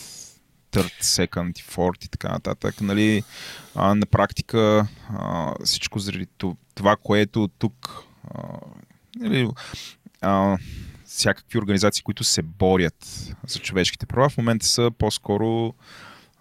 third, 0.72 1.02
second 1.02 1.60
и 1.60 1.62
fourth 1.62 2.04
и 2.04 2.08
така 2.08 2.28
нататък. 2.28 2.80
Нали, 2.80 3.22
а, 3.74 3.94
на 3.94 4.06
практика 4.06 4.86
а, 5.08 5.54
всичко 5.64 5.98
заради 5.98 6.26
това, 6.74 6.96
което 6.96 7.48
тук 7.58 8.04
а, 8.34 8.42
нали, 9.16 9.48
а, 10.20 10.58
всякакви 11.06 11.58
организации, 11.58 12.02
които 12.02 12.24
се 12.24 12.42
борят 12.42 13.28
за 13.46 13.58
човешките 13.58 14.06
права, 14.06 14.28
в 14.28 14.38
момента 14.38 14.66
са 14.66 14.90
по-скоро 14.98 15.74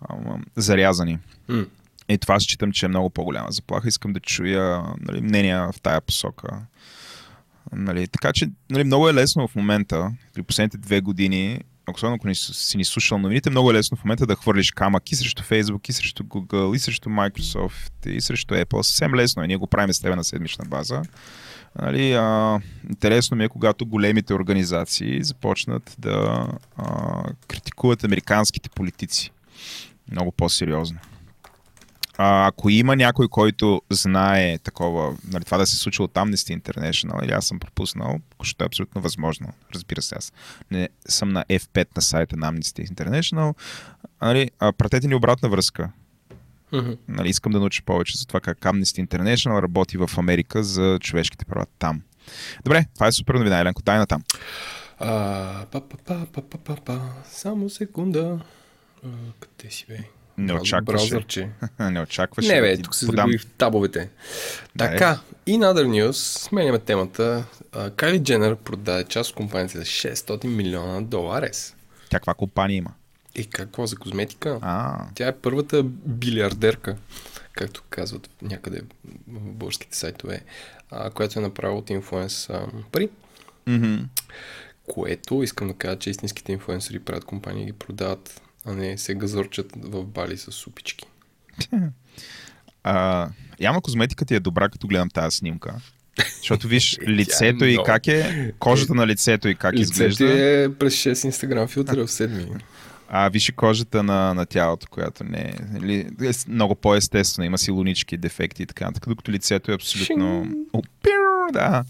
а, 0.02 0.15
зарязани. 0.56 1.20
М. 1.48 1.65
И 2.10 2.17
това 2.17 2.39
считам, 2.39 2.72
че 2.72 2.86
е 2.86 2.89
много 2.89 3.10
по-голяма 3.10 3.52
заплаха. 3.52 3.88
Искам 3.88 4.13
да 4.13 4.20
чуя 4.20 4.84
нали, 5.00 5.22
мнения 5.22 5.72
в 5.72 5.82
тая 5.82 6.02
посока. 6.02 6.62
Нали, 7.72 8.08
така 8.08 8.34
че 8.34 8.50
нали, 8.70 8.84
много 8.84 9.10
е 9.10 9.13
лесно 9.13 9.48
в 9.48 9.56
момента, 9.56 10.12
при 10.34 10.44
последните 10.44 10.78
две 10.78 11.02
години, 11.02 11.60
особено 11.94 12.15
ако 12.15 12.28
не 12.28 12.36
си 12.36 12.78
ни 12.78 12.86
слушал 12.86 13.17
новините, 13.17 13.50
много 13.50 13.72
е 13.72 13.74
лесно 13.74 13.98
в 13.98 14.04
момента 14.04 14.26
да 14.26 14.36
хвърлиш 14.36 14.72
камък 14.72 15.12
и 15.12 15.15
срещу 15.15 15.44
Facebook, 15.44 15.89
и 15.89 15.94
срещу 15.94 16.24
Google, 16.24 16.76
и 16.76 16.80
срещу 16.80 17.10
Microsoft, 17.10 18.08
и 18.08 18.22
срещу 18.22 18.54
Apple. 18.54 18.82
Съвсем 18.82 19.15
лесно 19.15 19.44
е. 19.44 19.48
Ние 19.48 19.58
го 19.58 19.67
правим 19.67 19.94
с 19.94 20.00
тебе 20.00 20.15
на 20.15 20.24
седмична 20.24 20.65
база. 20.65 21.02
Нали, 21.82 22.13
а, 22.13 22.60
интересно 22.89 23.38
ми 23.38 23.44
е, 23.44 23.50
когато 23.50 23.86
големите 23.86 24.34
организации 24.34 25.24
започнат 25.24 25.96
да 25.98 26.48
а, 26.78 27.24
критикуват 27.48 28.04
американските 28.04 28.70
политици 28.70 29.32
много 30.12 30.32
по-сериозно. 30.32 31.00
А, 32.24 32.48
ако 32.48 32.70
има 32.70 32.96
някой, 32.96 33.28
който 33.28 33.82
знае 33.90 34.58
такова, 34.58 35.16
нали, 35.28 35.44
това 35.44 35.58
да 35.58 35.68
се 35.68 35.76
случва 35.76 36.04
от 36.04 36.14
Amnesty 36.14 36.62
International, 36.62 37.26
или 37.26 37.32
аз 37.32 37.46
съм 37.46 37.60
пропуснал, 37.60 38.20
защото 38.40 38.64
е 38.64 38.68
абсолютно 38.68 39.02
възможно. 39.02 39.54
Разбира 39.74 40.02
се, 40.02 40.16
аз 40.16 40.34
не 40.72 40.90
съм 41.08 41.30
на 41.30 41.46
F5 41.50 41.88
на 41.96 42.02
сайта 42.02 42.38
на 42.38 42.54
Amnesty 42.54 42.90
International. 42.90 43.56
Нали, 44.22 44.52
а, 44.60 44.72
пратете 44.72 45.08
ни 45.08 45.16
обратна 45.16 45.50
връзка. 45.50 45.92
Мгм. 46.72 46.92
Нали, 47.08 47.30
искам 47.30 47.52
да 47.52 47.60
науча 47.60 47.84
повече 47.86 48.18
за 48.18 48.26
това 48.26 48.40
как 48.40 48.60
Amnesty 48.60 49.08
International 49.08 49.62
работи 49.62 49.98
в 49.98 50.10
Америка 50.18 50.64
за 50.64 50.98
човешките 51.02 51.46
права 51.46 51.66
там. 51.80 52.02
Добре, 52.64 52.86
това 52.94 53.08
е 53.08 53.12
супер 53.12 53.34
новина, 53.34 53.60
Еленко. 53.60 53.82
Дай 53.82 53.98
на 53.98 54.06
там. 54.06 54.24
А, 55.00 55.66
па, 55.72 55.82
па, 55.82 55.98
па, 56.06 56.26
па, 56.34 56.42
па, 56.42 56.58
па, 56.58 56.76
па. 56.86 57.02
Само 57.32 57.70
секунда. 57.70 58.40
А, 59.06 59.10
къде 59.40 59.72
си 59.72 59.86
бе? 59.90 60.21
Не 60.46 60.54
очакваше. 60.54 61.50
Не 61.80 62.02
очакваш. 62.02 62.48
Не 62.48 62.56
да 62.56 62.62
бе, 62.62 62.78
ти 62.78 62.84
тук 62.84 62.96
се 62.96 63.06
подам. 63.06 63.24
загубих 63.24 63.42
в 63.42 63.46
табовете. 63.46 64.10
Дай. 64.76 64.88
Така, 64.92 65.20
in 65.48 65.60
other 65.60 65.88
news, 65.88 66.12
сменяме 66.12 66.80
темата. 66.80 67.46
Кайли 67.96 68.24
Дженър 68.24 68.56
продаде 68.56 69.04
част 69.04 69.30
от 69.30 69.36
компанията 69.36 69.78
за 69.78 69.86
600 69.86 70.46
милиона 70.48 71.02
доларес. 71.02 71.76
Тя 72.10 72.18
каква 72.18 72.34
компания 72.34 72.78
има? 72.78 72.94
И 73.36 73.46
какво 73.46 73.86
за 73.86 73.96
козметика? 73.98 74.60
А, 74.62 75.06
Тя 75.16 75.28
е 75.28 75.36
първата 75.36 75.84
билиардерка, 75.84 76.96
както 77.54 77.84
казват 77.90 78.30
някъде 78.42 78.82
в 79.28 79.40
българските 79.40 79.98
сайтове, 79.98 80.42
а, 80.92 81.10
която 81.10 81.40
е 81.40 81.42
направила 81.42 81.78
от 81.80 81.90
инфлуенс 81.90 82.50
а, 82.50 82.66
пари. 82.92 83.10
мгм. 83.68 83.96
Което 84.88 85.44
искам 85.44 85.68
да 85.68 85.74
кажа, 85.74 86.00
че 86.00 86.10
истинските 86.10 86.52
инфлуенсъри 86.52 87.00
правят 87.00 87.26
компании 87.26 87.64
и 87.64 87.66
ги 87.66 87.74
продават, 87.74 88.42
а 88.65 88.74
не 88.74 88.97
се 88.97 89.15
газорчат 89.15 89.71
в 89.76 90.04
бали 90.04 90.38
с 90.38 90.52
супички. 90.52 91.06
А, 92.84 93.30
явно 93.60 93.82
козметиката 93.82 94.28
ти 94.28 94.36
е 94.36 94.39
добра, 94.39 94.69
като 94.69 94.88
гледам 94.88 95.10
тази 95.10 95.38
снимка. 95.38 95.76
Защото 96.38 96.67
виж 96.67 97.00
лицето 97.08 97.65
и 97.65 97.78
как 97.86 98.08
е, 98.08 98.54
кожата 98.60 98.93
на 98.93 99.08
лицето 99.08 99.47
и 99.47 99.56
как 99.56 99.74
Лицето 99.74 99.91
изглежда. 99.91 100.63
е 100.63 100.74
през 100.74 100.95
6 100.95 101.26
инстаграм 101.26 101.67
филтъра 101.67 102.08
в 102.08 102.12
седми. 102.12 102.47
А 103.10 103.30
виж 103.30 103.50
и 103.50 103.52
кожата 103.52 104.04
на, 104.04 104.34
на 104.34 104.45
тялото, 104.45 104.88
която 104.89 105.24
не 105.24 105.39
е, 105.39 105.54
нали, 105.71 106.08
е 106.21 106.32
много 106.47 106.76
по-естествена. 106.76 107.45
Има 107.45 107.58
си 107.58 107.71
лунички, 107.71 108.17
дефекти 108.17 108.63
и 108.63 108.65
така 108.65 108.86
нататък, 108.86 109.10
докато 109.10 109.32
лицето 109.32 109.71
е 109.71 109.76
абсолютно... 109.76 110.47
Да. 111.54 111.84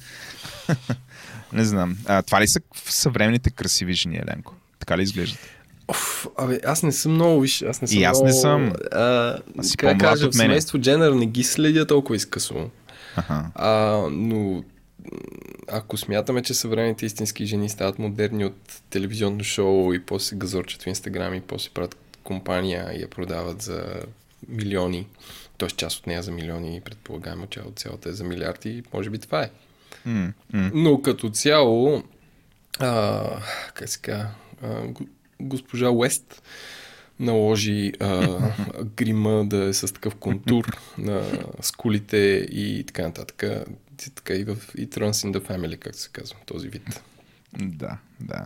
не 1.53 1.65
знам. 1.65 1.97
А, 2.05 2.21
това 2.21 2.41
ли 2.41 2.47
са 2.47 2.61
съвременните 2.75 3.49
красиви 3.49 3.93
жени, 3.93 4.17
Еленко? 4.17 4.55
Така 4.79 4.97
ли 4.97 5.03
изглеждат? 5.03 5.39
Оф, 5.91 6.27
абе, 6.37 6.59
аз 6.65 6.83
не 6.83 6.91
съм 6.91 7.13
много, 7.13 7.41
виж, 7.41 7.61
аз 7.61 7.81
не 7.81 7.87
съм 7.87 7.99
И 7.99 8.03
аз 8.03 8.17
много, 8.17 8.27
не 8.27 8.33
съм. 8.33 8.73
А, 8.91 9.37
Аз 9.59 9.67
си 9.67 9.77
как 9.77 9.99
кажа, 9.99 10.27
от 10.27 10.35
мене. 10.35 10.43
семейство 10.47 10.79
Дженър 10.79 11.11
не 11.11 11.25
ги 11.25 11.43
следя 11.43 11.87
толкова 11.87 12.15
изкъсно. 12.15 12.69
Аха. 13.15 13.51
А, 13.55 13.97
но 14.11 14.63
ако 15.67 15.97
смятаме, 15.97 16.41
че 16.41 16.53
съвременните 16.53 17.05
истински 17.05 17.45
жени 17.45 17.69
стават 17.69 17.99
модерни 17.99 18.45
от 18.45 18.81
телевизионно 18.89 19.43
шоу 19.43 19.93
и 19.93 19.99
после 20.05 20.37
газорчат 20.37 20.81
в 20.83 20.87
Инстаграм 20.87 21.33
и 21.33 21.41
после 21.41 21.69
правят 21.73 21.95
компания 22.23 22.91
и 22.97 23.01
я 23.01 23.07
продават 23.09 23.61
за 23.61 23.85
милиони, 24.49 25.07
т.е. 25.57 25.69
част 25.69 25.99
от 25.99 26.07
нея 26.07 26.23
за 26.23 26.31
милиони 26.31 26.75
и 26.77 26.81
предполагаемо, 26.81 27.47
че 27.47 27.59
от 27.59 27.79
цялата 27.79 28.09
е 28.09 28.13
за 28.13 28.23
милиарди, 28.23 28.83
може 28.93 29.09
би 29.09 29.17
това 29.17 29.43
е. 29.43 29.49
М, 30.05 30.33
м. 30.53 30.71
Но 30.73 31.01
като 31.01 31.29
цяло, 31.29 32.03
а, 32.79 33.23
как 33.73 33.89
се 33.89 33.99
казва, 33.99 34.27
госпожа 35.41 35.89
Уест 35.89 36.43
наложи 37.19 37.93
а, 37.99 38.39
грима 38.95 39.45
да 39.45 39.63
е 39.63 39.73
с 39.73 39.93
такъв 39.93 40.15
контур 40.15 40.77
на 40.97 41.23
скулите 41.61 42.17
и 42.51 42.83
така 42.87 43.01
нататък. 43.03 43.43
И 44.07 44.09
Така 44.15 44.33
и 44.33 44.43
в 44.43 44.57
и 44.77 44.89
Trans 44.89 45.11
in 45.11 45.37
the 45.37 45.47
Family, 45.47 45.77
както 45.77 45.99
се 45.99 46.09
казва, 46.13 46.37
този 46.45 46.67
вид. 46.67 47.03
Да, 47.53 47.97
да. 48.19 48.45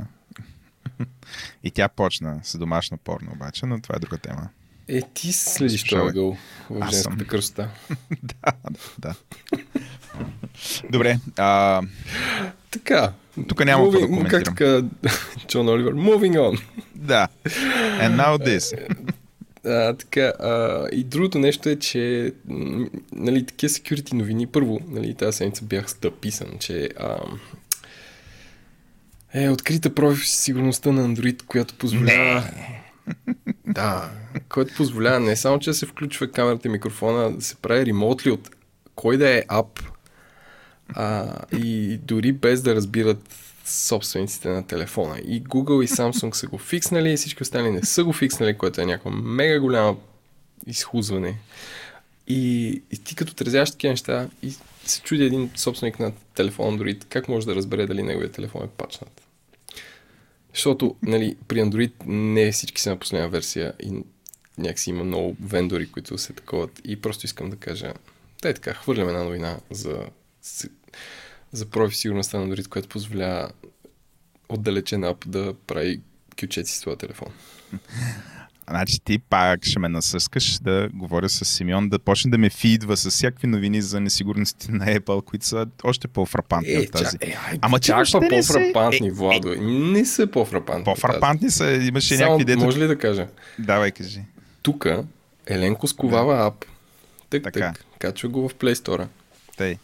И 1.64 1.72
тя 1.72 1.90
почна 1.90 2.40
с 2.44 2.58
домашно 2.58 2.98
порно 2.98 3.32
обаче, 3.32 3.66
но 3.66 3.82
това 3.82 3.96
е 3.96 4.00
друга 4.00 4.18
тема. 4.18 4.50
Е, 4.88 5.02
ти 5.14 5.34
следиш 5.34 5.84
този 5.84 6.14
гъл 6.14 6.38
в 6.70 6.92
женската 6.92 7.02
съм. 7.20 7.28
кръста. 7.28 7.70
да, 8.24 8.52
да, 8.70 8.80
да. 9.00 9.16
Добре, 10.92 11.20
а, 11.38 11.82
Така. 12.72 13.14
Тук 13.48 13.66
няма 13.66 13.84
какво 13.84 14.00
да 14.00 14.06
Moving- 14.08 14.30
Как 14.30 14.44
коментирам. 14.56 14.90
така, 15.02 15.18
Джон 15.48 15.70
Оливер, 15.70 15.94
moving 15.94 16.36
on. 16.36 16.62
да. 16.96 17.28
And 18.02 18.16
now 18.16 18.38
this. 18.40 18.88
А, 19.68 19.94
така, 19.94 20.22
а, 20.40 20.88
и 20.92 21.04
другото 21.04 21.40
нещо 21.40 21.70
е, 21.70 21.76
че 21.76 22.34
нали, 23.14 23.46
такива 23.46 23.70
security 23.70 24.14
новини, 24.14 24.48
първо, 24.48 24.80
нали, 24.88 25.14
тази 25.14 25.38
седмица 25.38 25.66
бях 25.66 25.90
стъписан, 25.90 26.48
че 26.60 26.90
а, 27.00 27.16
е 29.34 29.50
открита 29.50 29.96
проф 29.96 30.28
сигурността 30.28 30.92
на 30.92 31.08
Android, 31.08 31.44
която 31.44 31.74
позволява... 31.74 32.44
Да, 33.68 34.10
който 34.50 34.74
позволява 34.76 35.20
не 35.20 35.36
само, 35.36 35.60
че 35.60 35.74
се 35.74 35.86
включва 35.86 36.28
камерата 36.28 36.68
и 36.68 36.72
микрофона, 36.72 37.32
да 37.32 37.42
се 37.42 37.56
прави 37.56 37.86
ремонтли 37.86 38.32
от 38.32 38.50
кой 38.96 39.18
да 39.18 39.30
е 39.30 39.44
ап, 39.48 39.80
а, 40.94 41.36
и 41.58 41.98
дори 41.98 42.32
без 42.32 42.62
да 42.62 42.76
разбират 42.76 43.36
собствениците 43.66 44.50
на 44.50 44.68
телефона. 44.68 45.20
И 45.20 45.44
Google 45.44 45.84
и 45.84 45.88
Samsung 45.88 46.34
са 46.34 46.48
го 46.48 46.58
фикснали, 46.58 47.12
и 47.12 47.18
всички 47.18 47.44
останали 47.44 47.72
не 47.72 47.84
са 47.84 48.04
го 48.04 48.14
фикснали, 48.14 48.58
което 48.58 48.82
е 48.82 48.86
някаква 48.86 49.12
мега 49.12 49.60
голяма 49.60 49.98
изхузване. 50.68 51.38
И, 52.28 52.68
и 52.92 52.98
ти 52.98 53.16
като 53.16 53.32
отразяваш 53.32 53.72
такива 53.72 53.92
неща 53.92 54.30
и 54.42 54.54
се 54.86 55.02
чуди 55.02 55.24
един 55.24 55.52
собственик 55.56 56.00
на 56.00 56.12
телефон 56.36 56.80
Android, 56.80 57.06
как 57.06 57.28
може 57.28 57.46
да 57.46 57.56
разбере 57.56 57.86
дали 57.86 58.04
неговия 58.04 58.32
телефон 58.32 58.64
е 58.64 58.68
пачнат? 58.68 59.22
Защото 60.54 60.96
нали, 61.02 61.36
при 61.48 61.60
Android 61.60 61.92
не 62.06 62.52
всички 62.52 62.82
са 62.82 62.90
на 62.90 63.00
последна 63.00 63.28
версия 63.28 63.74
и 63.80 64.04
някакси 64.58 64.90
има 64.90 65.04
много 65.04 65.36
вендори, 65.42 65.92
които 65.92 66.18
се 66.18 66.34
таковат. 66.34 66.82
И 66.84 67.02
просто 67.02 67.26
искам 67.26 67.50
да 67.50 67.56
кажа, 67.56 67.94
дай 68.42 68.54
така, 68.54 68.74
хвърляме 68.74 69.12
една 69.12 69.24
новина 69.24 69.58
за, 69.72 70.06
за 71.52 71.66
профи 71.66 71.96
сигурността 71.96 72.40
на 72.40 72.48
Android, 72.48 72.68
което 72.68 72.88
позволява 72.90 73.50
отдалечен 74.50 75.04
ап 75.04 75.18
да 75.28 75.54
прави 75.68 76.02
кючеци 76.40 76.76
с 76.76 76.82
твоя 76.82 76.98
телефон. 76.98 77.28
Значи 78.70 79.00
ти 79.00 79.20
пак 79.20 79.66
ще 79.66 79.80
ме 79.80 79.90
насъскаш 79.90 80.60
да 80.60 80.90
говоря 80.94 81.30
с 81.30 81.46
Симеон, 81.46 81.90
да 81.90 82.00
почне 82.00 82.32
да 82.32 82.38
ме 82.38 82.50
фидва 82.50 82.98
с 82.98 83.10
всякакви 83.10 83.48
новини 83.48 83.82
за 83.82 84.00
несигурности 84.00 84.72
на 84.72 84.86
Apple, 84.86 85.24
които 85.24 85.46
са 85.46 85.68
още 85.84 86.08
по-фрапантни 86.08 86.74
Е, 86.74 86.80
от 86.80 86.92
тази. 86.92 87.18
е, 87.22 87.38
ай, 87.48 87.58
Ама 87.62 87.80
ти 87.80 87.86
чак 87.86 88.08
не 88.22 88.30
по-фрапантни, 88.30 89.08
е, 89.08 89.12
Владо. 89.12 89.56
Не 89.62 90.06
са 90.06 90.28
по-фрапантни. 90.28 90.84
По-фрапантни 90.86 91.52
са, 91.52 91.72
имаше 91.72 92.16
Само, 92.16 92.32
някакви 92.32 92.46
дето... 92.46 92.66
може 92.66 92.80
ли 92.80 92.88
да 92.88 92.98
кажа? 92.98 93.28
Давай, 93.60 93.92
кажи. 93.92 94.22
Тук 94.62 94.88
Еленко 95.48 95.88
сковава 95.88 96.48
ап. 96.48 96.66
Тък, 97.30 97.44
Така. 97.44 97.74
тък. 97.74 97.86
Качва 98.00 98.30
го 98.30 98.50
в 98.50 98.56
Play 98.56 98.74
Store. 98.74 99.08
Тъй. 99.58 99.78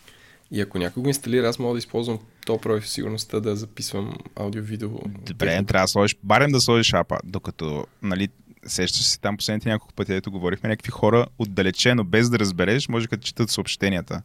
И 0.51 0.61
ако 0.61 0.79
някой 0.79 1.03
го 1.03 1.09
инсталира, 1.09 1.47
аз 1.47 1.59
мога 1.59 1.73
да 1.73 1.77
използвам 1.79 2.19
то 2.45 2.57
профи 2.57 2.89
сигурността 2.89 3.39
да 3.39 3.55
записвам 3.55 4.17
аудио-видео. 4.35 4.89
Добре, 5.07 5.63
трябва 5.65 5.83
да 5.83 5.87
сложиш, 5.87 6.15
барем 6.23 6.51
да 6.51 6.61
сложиш 6.61 6.93
апа, 6.93 7.17
докато, 7.23 7.85
нали, 8.01 8.29
сещаш 8.65 9.03
се 9.03 9.19
там 9.19 9.37
последните 9.37 9.69
няколко 9.69 9.93
пъти, 9.93 10.13
ето 10.13 10.31
говорихме, 10.31 10.69
някакви 10.69 10.91
хора 10.91 11.25
отдалечено, 11.39 12.03
без 12.03 12.29
да 12.29 12.39
разбереш, 12.39 12.87
може 12.87 13.07
да 13.07 13.17
четат 13.17 13.49
съобщенията 13.49 14.21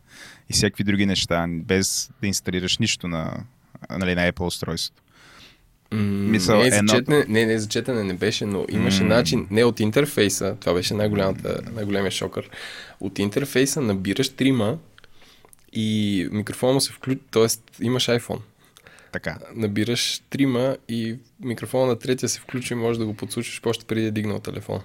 и 0.51 0.53
всякакви 0.53 0.85
други 0.85 1.07
неща, 1.07 1.47
без 1.49 2.11
да 2.21 2.27
инсталираш 2.27 2.79
нищо 2.79 3.09
на, 3.09 3.45
нали, 3.99 4.15
на 4.15 4.33
Apple 4.33 4.47
устройството. 4.47 5.03
М, 5.93 6.01
Мисъл, 6.03 6.59
не, 6.63 6.71
за 6.71 6.77
едно- 6.77 6.93
четене, 6.95 7.25
не, 7.29 7.47
не, 7.47 7.59
за 7.59 7.69
четене 7.69 8.05
не 8.05 8.15
беше, 8.15 8.47
но 8.47 8.65
имаше 8.69 9.03
М. 9.03 9.09
начин, 9.09 9.47
не 9.51 9.65
от 9.65 9.81
интерфейса, 9.81 10.57
това 10.61 10.75
беше 10.75 10.95
най-големия 10.95 12.11
шокър. 12.11 12.51
От 13.01 13.19
интерфейса 13.19 13.81
набираш 13.81 14.29
трима 14.29 14.79
и 15.77 16.29
микрофона 16.33 16.81
се 16.81 16.93
включва, 16.93 17.25
т.е. 17.31 17.85
имаш 17.85 18.07
iPhone. 18.07 18.41
Така. 19.13 19.39
Набираш 19.55 20.23
трима 20.31 20.77
и 20.89 21.17
микрофона 21.41 21.87
на 21.87 21.99
третия 21.99 22.29
се 22.29 22.41
включва 22.41 22.75
и 22.75 22.79
можеш 22.79 22.99
да 22.99 23.07
го 23.07 23.15
подслушаш 23.15 23.61
още 23.65 23.85
преди 23.85 24.03
да 24.03 24.09
е 24.09 24.11
дигнал 24.11 24.39
телефон. 24.39 24.81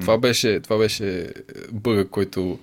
Това 0.00 0.18
беше, 0.18 0.60
това 0.60 0.78
беше 0.78 1.32
бъга, 1.72 2.04
който 2.04 2.58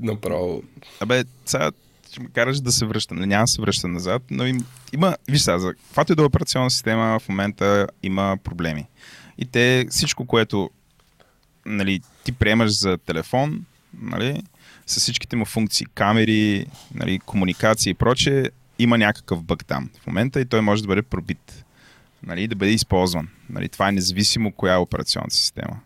направо... 0.00 0.62
Абе, 1.00 1.24
сега 1.46 1.70
ще 2.10 2.20
ме 2.20 2.28
караш 2.34 2.60
да 2.60 2.72
се 2.72 2.86
връщам. 2.86 3.18
Няма 3.18 3.42
да 3.42 3.48
се 3.48 3.60
връщам 3.60 3.92
назад, 3.92 4.22
но 4.30 4.46
им, 4.46 4.64
има, 4.92 5.16
виж 5.28 5.40
сега, 5.40 5.58
за 5.58 5.74
каквато 5.74 6.12
и 6.12 6.16
да 6.16 6.22
е 6.22 6.26
операционна 6.26 6.70
система 6.70 7.18
в 7.20 7.28
момента 7.28 7.86
има 8.02 8.38
проблеми. 8.44 8.86
И 9.38 9.44
те, 9.44 9.86
всичко, 9.90 10.26
което 10.26 10.70
нали, 11.66 12.00
ти 12.24 12.32
приемаш 12.32 12.78
за 12.78 12.98
телефон, 12.98 13.64
нали, 14.00 14.42
с 14.86 15.00
всичките 15.00 15.36
му 15.36 15.44
функции, 15.44 15.86
камери, 15.94 16.66
нали, 16.94 17.18
комуникации 17.18 17.90
и 17.90 17.94
прочее, 17.94 18.44
има 18.78 18.98
някакъв 18.98 19.42
бък 19.42 19.64
там 19.64 19.90
в 20.02 20.06
момента 20.06 20.40
и 20.40 20.44
той 20.44 20.60
може 20.60 20.82
да 20.82 20.88
бъде 20.88 21.02
пробит. 21.02 21.64
Нали, 22.22 22.48
да 22.48 22.54
бъде 22.56 22.72
използван. 22.72 23.28
Нали, 23.50 23.68
това 23.68 23.88
е 23.88 23.92
независимо 23.92 24.52
коя 24.52 24.74
е 24.74 24.78
операционната 24.78 25.36
система. 25.36 25.76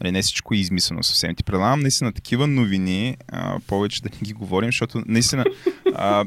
Нали, 0.00 0.12
не 0.12 0.22
всичко 0.22 0.54
е 0.54 0.58
измислено 0.58 1.02
съвсем. 1.02 1.34
Ти 1.34 1.44
предлагам 1.44 1.80
наистина 1.80 2.12
такива 2.12 2.46
новини, 2.46 3.16
а, 3.28 3.58
повече 3.60 4.02
да 4.02 4.08
не 4.12 4.18
ги 4.18 4.32
говорим, 4.32 4.68
защото 4.68 5.02
наистина... 5.06 5.44
А, 5.94 6.24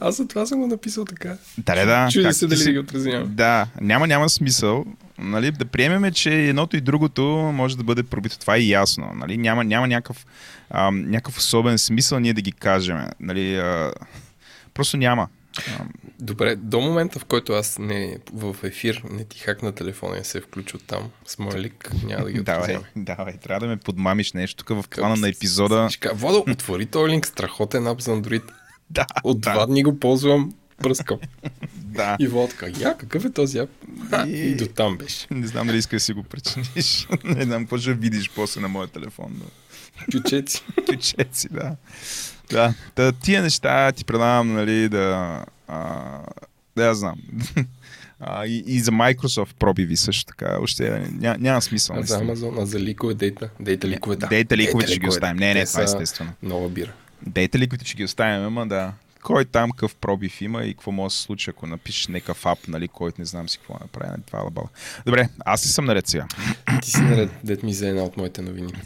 Аз 0.00 0.16
за 0.16 0.28
това 0.28 0.46
съм 0.46 0.60
го 0.60 0.66
написал 0.66 1.04
така. 1.04 1.36
да, 1.58 1.74
да, 1.74 1.86
да. 1.86 2.08
Чуди 2.10 2.32
се 2.32 2.46
дали 2.46 2.58
си- 2.58 2.64
да 2.64 2.72
ги 2.72 2.78
отразявам. 2.78 3.34
Да, 3.34 3.66
няма, 3.80 4.06
няма 4.06 4.28
смисъл. 4.28 4.84
Нали, 5.22 5.50
да 5.50 5.64
приемеме, 5.64 6.10
че 6.12 6.48
едното 6.48 6.76
и 6.76 6.80
другото 6.80 7.22
може 7.54 7.76
да 7.76 7.84
бъде 7.84 8.02
пробито. 8.02 8.38
Това 8.38 8.56
е 8.56 8.60
ясно. 8.60 9.12
Нали? 9.14 9.38
Няма, 9.38 9.64
няма 9.64 9.88
някакъв, 9.88 10.26
а, 10.70 10.90
някакъв 10.90 11.38
особен 11.38 11.78
смисъл 11.78 12.20
ние 12.20 12.34
да 12.34 12.40
ги 12.40 12.52
кажем. 12.52 12.98
Нали, 13.20 13.56
а, 13.56 13.92
просто 14.74 14.96
няма. 14.96 15.28
Добре, 16.20 16.56
до 16.56 16.80
момента, 16.80 17.18
в 17.18 17.24
който 17.24 17.52
аз 17.52 17.78
не 17.78 18.18
в 18.32 18.56
ефир 18.62 19.02
не 19.10 19.24
ти 19.24 19.38
хакна 19.38 19.72
телефона 19.72 20.18
и 20.18 20.24
се 20.24 20.38
е 20.38 20.40
включил 20.40 20.80
там 20.86 21.10
с 21.26 21.38
моя 21.38 21.58
лик, 21.58 21.90
няма 22.04 22.24
да 22.24 22.32
ги 22.32 22.42
Давай, 22.42 22.78
давай, 22.96 23.38
трябва 23.38 23.60
да 23.60 23.66
ме 23.66 23.76
подмамиш 23.76 24.32
нещо 24.32 24.64
тук 24.64 24.82
в 24.82 24.88
плана 24.88 25.16
на 25.16 25.28
епизода. 25.28 25.88
Водо, 26.14 26.44
отвори 26.50 26.86
този 26.86 27.12
линк, 27.12 27.26
страхотен 27.26 27.86
ап 27.86 28.00
за 28.00 28.10
Android. 28.10 28.42
Да, 28.90 29.06
От 29.24 29.40
два 29.40 29.66
дни 29.66 29.82
го 29.82 29.98
ползвам, 29.98 30.52
пръскам. 30.82 31.18
да. 31.76 32.16
И 32.20 32.26
водка, 32.26 32.70
я, 32.80 32.96
какъв 32.98 33.24
е 33.24 33.32
този? 33.32 33.58
А, 34.10 34.26
И- 34.26 34.50
И 34.50 34.54
до 34.54 34.66
там 34.66 34.96
беше. 34.96 35.26
Не 35.30 35.46
знам 35.46 35.66
дали 35.66 35.78
искаш 35.78 35.96
да 35.96 36.04
си 36.04 36.12
го 36.12 36.22
прецениш. 36.22 37.08
не 37.24 37.44
знам 37.44 37.62
какво 37.62 37.78
ще 37.78 37.94
видиш 37.94 38.30
после 38.30 38.60
на 38.60 38.68
моя 38.68 38.88
телефон. 38.88 39.32
Но... 39.38 39.44
Чучеци. 40.12 40.62
Ключеци, 40.86 41.48
да. 41.50 41.76
Да, 42.50 42.74
да, 42.96 43.12
тия 43.12 43.42
неща 43.42 43.92
ти 43.92 44.04
предавам, 44.04 44.52
нали, 44.52 44.88
да... 44.88 45.44
А, 45.68 46.02
да, 46.76 46.84
я 46.84 46.94
знам. 46.94 47.16
А, 48.20 48.46
и, 48.46 48.64
и 48.66 48.80
за 48.80 48.90
Microsoft 48.90 49.54
пробиви 49.58 49.96
също 49.96 50.24
така. 50.24 50.56
Още 50.60 51.06
ня, 51.12 51.36
няма 51.40 51.62
смисъл. 51.62 51.96
А 51.98 52.02
за. 52.02 52.16
Амазон, 52.18 52.58
а 52.58 52.66
за 52.66 52.80
ликове 52.80 53.14
дейта. 53.14 53.50
Дейта 53.60 53.88
ликове, 53.88 54.16
да. 54.16 54.26
Дейта 54.26 54.56
ликовете 54.56 54.86
ще 54.86 54.98
ги 54.98 55.04
ликове, 55.04 55.08
оставим. 55.16 55.36
Не, 55.36 55.54
не, 55.54 55.66
това 55.66 55.80
е 55.80 55.84
естествено. 55.84 56.32
Нова 56.42 56.68
бира. 56.68 56.92
Дейта 57.26 57.58
ликовете 57.58 57.84
ще 57.86 57.96
ги 57.96 58.04
оставим, 58.04 58.46
ама 58.46 58.66
да. 58.66 58.92
Кой 59.22 59.44
там 59.44 59.70
какъв 59.70 59.96
пробив 59.96 60.40
има 60.40 60.64
и 60.64 60.74
какво 60.74 60.92
може 60.92 61.12
да 61.12 61.16
се 61.16 61.22
случи, 61.22 61.50
ако 61.50 61.66
напишеш 61.66 62.08
някакъв 62.08 62.46
ап, 62.46 62.58
нали, 62.68 62.88
който 62.88 63.20
не 63.20 63.24
знам 63.24 63.48
си 63.48 63.58
какво 63.58 63.74
направи. 63.80 64.10
Нали, 64.10 64.22
това 64.26 64.38
е 64.38 64.42
лабала. 64.42 64.68
Добре, 65.06 65.28
аз 65.44 65.66
ли 65.66 65.68
съм 65.68 65.84
наред 65.84 66.06
сега? 66.08 66.26
Ти 66.82 66.90
си 66.90 67.00
наред, 67.00 67.30
дет 67.44 67.62
ми 67.62 67.74
за 67.74 67.88
една 67.88 68.02
от 68.02 68.16
моите 68.16 68.42
новини. 68.42 68.72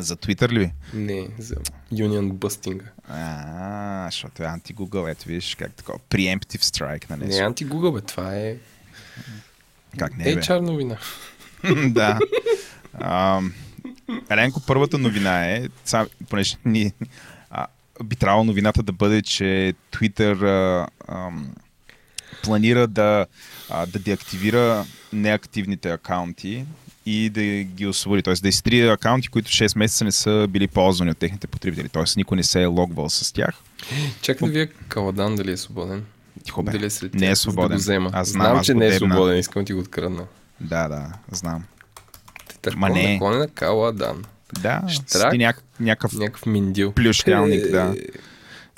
За 0.00 0.16
Twitter 0.16 0.52
ли? 0.52 0.58
ви? 0.58 0.72
Не, 0.94 1.28
за 1.38 1.54
Union 1.92 2.32
Busting. 2.32 2.80
А, 3.08 4.04
защото 4.10 4.42
е 4.42 4.46
анти-Google, 4.46 5.10
ето 5.10 5.28
виж 5.28 5.54
как 5.54 5.72
такова. 5.72 5.98
Preemptive 5.98 6.62
strike 6.62 7.10
на 7.10 7.16
Не 7.16 7.36
е 7.36 7.40
анти-Google, 7.40 7.94
бе, 7.94 8.00
това 8.00 8.36
е 8.36 8.56
Как 9.98 10.16
не 10.16 10.30
е? 10.30 10.36
HR 10.36 10.60
новина. 10.60 10.96
да. 11.90 12.18
А, 12.94 13.40
Еленко, 14.30 14.60
първата 14.66 14.98
новина 14.98 15.46
е, 15.50 15.68
понеже 16.28 16.56
ни, 16.64 16.92
а, 17.00 17.06
би 18.04 18.16
трябвало 18.16 18.44
новината 18.44 18.82
да 18.82 18.92
бъде, 18.92 19.22
че 19.22 19.74
Twitter 19.92 20.42
а, 20.42 20.88
ам, 21.08 21.54
планира 22.42 22.86
да, 22.86 23.26
а, 23.70 23.86
да 23.86 23.98
деактивира 23.98 24.84
неактивните 25.12 25.90
акаунти 25.90 26.64
и 27.06 27.30
да 27.30 27.42
ги 27.62 27.86
освободи. 27.86 28.22
Т.е. 28.22 28.34
да 28.34 28.48
изтрие 28.48 28.92
акаунти, 28.92 29.28
които 29.28 29.50
6 29.50 29.78
месеца 29.78 30.04
не 30.04 30.12
са 30.12 30.46
били 30.50 30.68
ползвани 30.68 31.10
от 31.10 31.18
техните 31.18 31.46
потребители. 31.46 31.88
Т.е. 31.88 32.02
никой 32.16 32.36
не 32.36 32.42
се 32.42 32.62
е 32.62 32.66
логвал 32.66 33.10
с 33.10 33.32
тях. 33.32 33.54
Чакай 34.22 34.48
да 34.48 34.52
вие 34.52 34.66
Каладан 34.66 35.36
дали 35.36 35.52
е 35.52 35.56
свободен. 35.56 36.04
Тихо 36.44 36.62
бе. 36.62 36.72
Дали 36.72 36.84
е 36.84 36.88
Не 37.14 37.26
е 37.26 37.28
за 37.28 37.30
Да 37.30 37.36
свободен. 37.36 37.76
го 37.76 37.80
взема. 37.80 38.10
Аз 38.12 38.28
знам, 38.28 38.46
знам 38.46 38.58
аз 38.58 38.66
че 38.66 38.74
не 38.74 38.86
е 38.86 38.92
свободен, 38.92 39.38
искам 39.38 39.62
да 39.62 39.66
ти 39.66 39.72
го 39.72 39.80
открадна. 39.80 40.24
Да, 40.60 40.88
да, 40.88 41.12
знам. 41.30 41.64
Ма 42.76 42.88
не. 42.88 43.18
не. 43.20 43.28
на 43.38 43.48
Каладан. 43.48 44.24
Да, 44.52 44.82
Штрак. 44.88 45.32
няк, 45.34 45.62
някакъв 45.80 46.12
Някакъв 46.12 46.46
миндил. 46.46 46.92
плющялник, 46.92 47.70
да. 47.70 47.94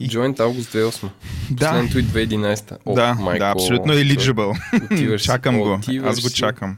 И... 0.01 0.09
Joint 0.09 0.37
August 0.37 0.91
2008. 0.91 1.09
Да. 1.51 1.57
Последното 1.57 1.99
и 1.99 2.05
2011. 2.05 2.77
О, 2.87 2.95
да, 2.95 3.15
майко, 3.15 3.39
да, 3.39 3.51
абсолютно 3.51 3.93
eligible. 3.93 4.85
Отиваш 4.85 5.23
чакам 5.23 5.59
го. 5.59 5.73
Отиваш 5.73 6.11
Аз 6.11 6.21
го 6.21 6.29
си. 6.29 6.35
чакам. 6.35 6.77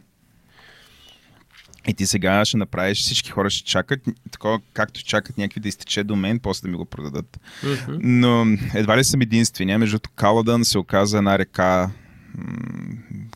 И 1.88 1.94
ти 1.94 2.06
сега 2.06 2.44
ще 2.44 2.56
направиш, 2.56 2.98
всички 3.00 3.30
хора 3.30 3.50
ще 3.50 3.64
чакат, 3.64 4.00
такова 4.30 4.60
както 4.72 5.04
чакат 5.04 5.38
някакви 5.38 5.60
да 5.60 5.68
изтече 5.68 6.04
до 6.04 6.16
мен, 6.16 6.38
после 6.38 6.62
да 6.62 6.70
ми 6.70 6.76
го 6.76 6.84
продадат. 6.84 7.40
Мгм. 7.62 7.96
Но 8.00 8.46
едва 8.74 8.96
ли 8.96 9.04
съм 9.04 9.20
единствения. 9.20 9.78
Между 9.78 9.98
Каладън 10.16 10.64
се 10.64 10.78
оказа 10.78 11.18
една 11.18 11.38
река, 11.38 11.90
м, 12.34 12.44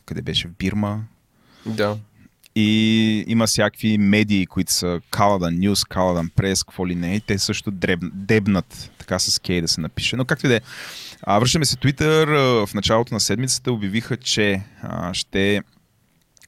къде 0.05 0.21
беше 0.21 0.47
в 0.47 0.51
Бирма. 0.51 0.99
Да. 1.65 1.97
И 2.55 3.23
има 3.27 3.47
всякакви 3.47 3.97
медии, 3.97 4.45
които 4.45 4.73
са 4.73 5.01
Каладан 5.09 5.59
Нюс, 5.59 5.85
Каладан 5.85 6.29
Прес, 6.35 6.63
какво 6.63 6.87
ли 6.87 6.95
не. 6.95 7.19
Те 7.19 7.39
също 7.39 7.71
дреб, 7.71 7.99
дебнат, 8.13 8.91
така 8.97 9.19
с 9.19 9.39
кей 9.39 9.61
да 9.61 9.67
се 9.67 9.81
напише. 9.81 10.15
Но 10.15 10.25
както 10.25 10.45
и 10.45 10.49
да 10.49 10.55
е. 10.55 10.61
Връщаме 11.27 11.65
се 11.65 11.75
Twitter. 11.75 12.25
В 12.65 12.73
началото 12.73 13.13
на 13.13 13.19
седмицата 13.19 13.71
обявиха, 13.71 14.17
че 14.17 14.63
а, 14.81 15.13
ще 15.13 15.61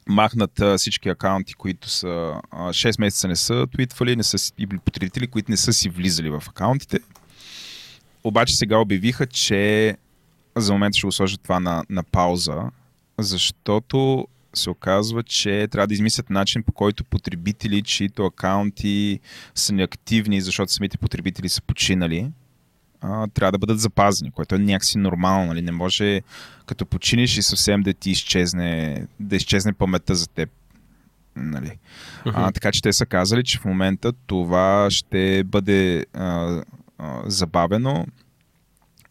махнат 0.07 0.59
а, 0.59 0.77
всички 0.77 1.09
акаунти, 1.09 1.53
които 1.53 1.89
са 1.89 2.33
а, 2.51 2.69
6 2.69 2.99
месеца 2.99 3.27
не 3.27 3.35
са 3.35 3.67
твитвали, 3.73 4.15
не 4.15 4.23
са 4.23 4.53
и 4.57 4.67
потребители, 4.67 5.27
които 5.27 5.51
не 5.51 5.57
са 5.57 5.73
си 5.73 5.89
влизали 5.89 6.29
в 6.29 6.43
акаунтите. 6.49 6.99
Обаче 8.23 8.55
сега 8.55 8.77
обявиха, 8.77 9.27
че 9.27 9.95
за 10.57 10.73
момента 10.73 10.97
ще 10.97 11.07
го 11.07 11.11
сложат 11.11 11.41
това 11.41 11.59
на, 11.59 11.83
на 11.89 12.03
пауза, 12.03 12.61
защото 13.17 14.27
се 14.53 14.69
оказва, 14.69 15.23
че 15.23 15.67
трябва 15.71 15.87
да 15.87 15.93
измислят 15.93 16.29
начин 16.29 16.63
по 16.63 16.71
който 16.71 17.03
потребители, 17.03 17.81
чието 17.81 18.25
акаунти 18.25 19.19
са 19.55 19.73
неактивни, 19.73 20.41
защото 20.41 20.71
самите 20.71 20.97
потребители 20.97 21.49
са 21.49 21.61
починали, 21.61 22.31
а, 23.01 23.27
трябва 23.27 23.51
да 23.51 23.57
бъдат 23.57 23.79
запазени, 23.79 24.31
което 24.31 24.55
е 24.55 24.59
някакси 24.59 24.97
нормално. 24.97 25.45
Нали? 25.45 25.61
Не 25.61 25.71
може 25.71 26.21
като 26.65 26.85
починиш 26.85 27.37
и 27.37 27.41
съвсем 27.41 27.81
да 27.81 27.93
ти 27.93 28.11
изчезне, 28.11 29.05
да 29.19 29.35
изчезне 29.35 29.73
паметта 29.73 30.15
за 30.15 30.27
теб. 30.27 30.49
Нали? 31.35 31.71
А, 32.25 32.51
така 32.51 32.71
че 32.71 32.81
те 32.81 32.93
са 32.93 33.05
казали, 33.05 33.43
че 33.43 33.59
в 33.59 33.65
момента 33.65 34.13
това 34.27 34.87
ще 34.89 35.43
бъде 35.43 36.05
а, 36.13 36.61
а, 36.97 37.21
забавено 37.25 38.05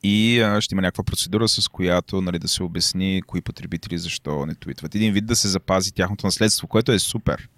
и 0.02 0.40
а, 0.40 0.60
ще 0.60 0.74
има 0.74 0.82
някаква 0.82 1.04
процедура, 1.04 1.48
с 1.48 1.68
която 1.68 2.20
нали, 2.20 2.38
да 2.38 2.48
се 2.48 2.62
обясни 2.62 3.22
кои 3.26 3.40
потребители 3.40 3.98
защо 3.98 4.46
не 4.46 4.54
твитват. 4.54 4.94
Един 4.94 5.12
вид 5.12 5.26
да 5.26 5.36
се 5.36 5.48
запази 5.48 5.92
тяхното 5.92 6.26
наследство, 6.26 6.66
което 6.66 6.92
е 6.92 6.98
супер. 6.98 7.48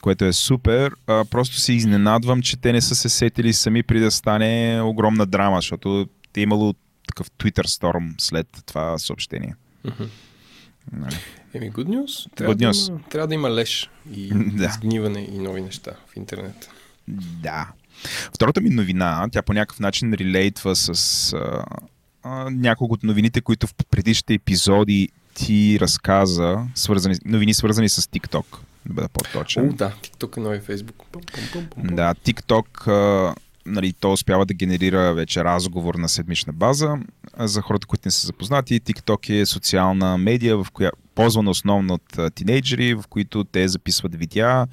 Което 0.00 0.24
е 0.24 0.32
супер. 0.32 0.92
А, 1.06 1.24
просто 1.24 1.56
се 1.56 1.72
изненадвам, 1.72 2.42
че 2.42 2.56
те 2.56 2.72
не 2.72 2.80
са 2.80 2.94
се 2.94 3.08
сетили 3.08 3.52
сами 3.52 3.82
при 3.82 4.00
да 4.00 4.10
стане 4.10 4.80
огромна 4.84 5.26
драма, 5.26 5.58
защото 5.58 6.08
е 6.36 6.40
имало 6.40 6.74
такъв 7.08 7.30
Twitter 7.30 7.66
storm 7.66 8.14
след 8.18 8.62
това 8.66 8.98
съобщение. 8.98 9.54
Нали. 10.92 11.16
Еми, 11.54 11.72
good 11.72 11.88
news. 11.88 12.34
Трябва, 12.34 12.54
Good 12.54 12.58
да 12.58 12.64
news. 12.64 12.88
Има, 12.88 13.00
трябва 13.10 13.28
да 13.28 13.34
има 13.34 13.50
леш 13.50 13.90
и 14.12 14.28
Да. 14.34 14.68
сгниване 14.68 15.28
и 15.32 15.38
нови 15.38 15.60
неща 15.60 15.90
в 16.06 16.16
интернет. 16.16 16.70
Да. 17.08 17.68
Втората 18.34 18.60
ми 18.60 18.70
новина, 18.70 19.28
тя 19.32 19.42
по 19.42 19.52
някакъв 19.52 19.80
начин 19.80 20.14
релейтва 20.14 20.76
с 20.76 21.32
а, 21.32 21.64
а, 22.22 22.50
няколко 22.50 22.94
от 22.94 23.02
новините, 23.02 23.40
които 23.40 23.66
в 23.66 23.74
предишните 23.90 24.34
епизоди 24.34 25.08
ти 25.34 25.78
разказа, 25.80 26.58
свързани, 26.74 27.14
новини 27.24 27.54
свързани 27.54 27.88
с 27.88 28.02
TikTok, 28.02 28.44
да 28.86 28.94
бъда 28.94 29.08
по-точен. 29.08 29.68
О, 29.68 29.72
да, 29.72 29.92
TikTok 30.02 30.36
е 30.36 30.40
нови 30.40 30.60
Facebook. 30.60 31.02
Пум, 31.12 31.22
пум, 31.32 31.44
пум, 31.52 31.66
пум. 31.70 31.96
Да, 31.96 32.14
TikTok, 32.14 32.88
а, 32.88 33.34
нали, 33.66 33.92
то 33.92 34.12
успява 34.12 34.46
да 34.46 34.54
генерира 34.54 35.14
вече 35.14 35.44
разговор 35.44 35.94
на 35.94 36.08
седмична 36.08 36.52
база. 36.52 36.96
За 37.38 37.62
хората, 37.62 37.86
които 37.86 38.02
не 38.04 38.10
са 38.10 38.26
запознати, 38.26 38.80
TikTok 38.80 39.42
е 39.42 39.46
социална 39.46 40.18
медия, 40.18 40.56
в 40.56 40.66
която 40.72 40.98
ползвана 41.14 41.50
основно 41.50 41.94
от 41.94 42.34
тинейджери, 42.34 42.94
в 42.94 43.04
които 43.10 43.44
те 43.44 43.68
записват 43.68 44.14
видеа. 44.14 44.66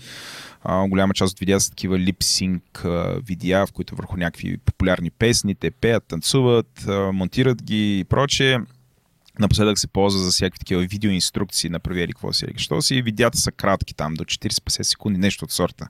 Голяма 0.65 1.13
част 1.13 1.32
от 1.34 1.39
видеа 1.39 1.60
са 1.60 1.69
такива 1.69 1.99
липсинг 1.99 2.86
видеа, 3.28 3.67
в 3.67 3.71
които 3.71 3.95
върху 3.95 4.17
някакви 4.17 4.58
популярни 4.58 5.12
песни 5.12 5.56
те 5.56 5.71
пеят, 5.71 6.04
танцуват, 6.08 6.86
монтират 7.13 7.63
ги 7.63 7.99
и 7.99 8.04
прочее. 8.04 8.58
Напоследък 9.39 9.80
се 9.80 9.88
ползва 9.88 10.19
за 10.19 10.32
всякакви 10.32 10.60
такива 10.60 10.82
видеоинструкции, 10.82 11.69
направи 11.69 12.08
ли 12.08 12.13
какво 12.13 12.34
си, 12.34 12.45
или 12.45 12.60
що 12.60 12.82
си. 12.82 13.02
Видеята 13.02 13.38
са 13.38 13.52
кратки 13.52 13.93
там, 13.93 14.13
до 14.13 14.23
40-50 14.23 14.82
секунди, 14.82 15.19
нещо 15.19 15.45
от 15.45 15.52
сорта. 15.52 15.88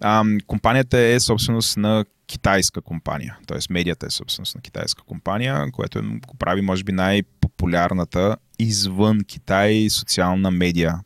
А, 0.00 0.24
компанията 0.46 0.98
е 0.98 1.20
собственост 1.20 1.76
на 1.76 2.04
китайска 2.26 2.80
компания, 2.80 3.36
т.е. 3.46 3.58
медията 3.70 4.06
е 4.06 4.10
собственост 4.10 4.54
на 4.54 4.60
китайска 4.60 5.02
компания, 5.02 5.70
което 5.72 5.98
е, 5.98 6.02
го 6.02 6.36
прави 6.38 6.60
може 6.60 6.84
би 6.84 6.92
най-популярната 6.92 8.36
извън 8.58 9.24
Китай 9.24 9.86
социална 9.90 10.50
медия, 10.50 11.00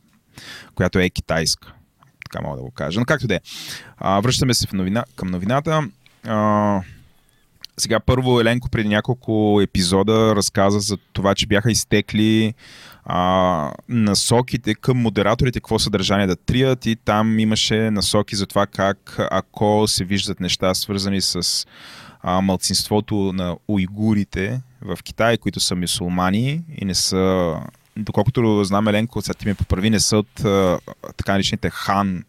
която 0.74 0.98
е 0.98 1.10
китайска. 1.10 1.74
Така 2.32 2.44
мога 2.44 2.56
да 2.56 2.62
го 2.62 2.70
кажа. 2.70 3.00
Но 3.00 3.06
както 3.06 3.26
да 3.26 3.34
е. 3.34 3.40
А, 3.98 4.20
Връщаме 4.20 4.54
се 4.54 4.66
в 4.66 4.72
новина, 4.72 5.04
към 5.16 5.28
новината. 5.28 5.88
А, 6.26 6.80
сега 7.76 8.00
първо 8.00 8.40
Еленко 8.40 8.68
преди 8.68 8.88
няколко 8.88 9.60
епизода 9.62 10.36
разказа 10.36 10.80
за 10.80 10.96
това, 11.12 11.34
че 11.34 11.46
бяха 11.46 11.70
изтекли 11.70 12.54
а, 13.04 13.72
насоките 13.88 14.74
към 14.74 14.96
модераторите, 14.96 15.60
какво 15.60 15.78
съдържание 15.78 16.26
да 16.26 16.36
трият 16.36 16.86
и 16.86 16.96
там 16.96 17.38
имаше 17.38 17.90
насоки 17.90 18.36
за 18.36 18.46
това 18.46 18.66
как 18.66 19.16
ако 19.30 19.84
се 19.88 20.04
виждат 20.04 20.40
неща 20.40 20.74
свързани 20.74 21.20
с 21.20 21.66
а, 22.22 22.40
мълцинството 22.40 23.14
на 23.14 23.56
уйгурите 23.68 24.60
в 24.82 24.98
Китай, 25.02 25.38
които 25.38 25.60
са 25.60 25.76
мюсулмани 25.76 26.62
и 26.78 26.84
не 26.84 26.94
са 26.94 27.54
доколкото 27.98 28.64
знам, 28.64 28.88
Еленко, 28.88 29.22
сега 29.22 29.34
ти 29.34 29.48
ми 29.48 29.54
поправи, 29.54 29.90
не 29.90 30.00
са 30.00 30.16
от 30.16 30.44
а, 30.44 30.78
така 31.16 31.32
наречените 31.32 31.70
хан. 31.70 32.24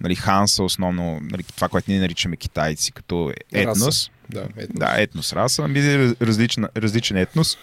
Нали, 0.00 0.14
хан 0.14 0.48
са 0.48 0.62
основно 0.62 1.20
нали, 1.22 1.42
това, 1.42 1.68
което 1.68 1.90
ние 1.90 2.00
наричаме 2.00 2.36
китайци, 2.36 2.92
като 2.92 3.32
етнос. 3.52 3.86
Раса. 3.86 4.10
Да, 4.30 4.40
етнос. 4.56 4.78
Да, 4.78 4.94
етнос, 4.96 5.32
раса, 5.32 5.62
ами 5.64 6.14
различен, 6.20 6.66
различен 6.76 7.16
етнос. 7.16 7.58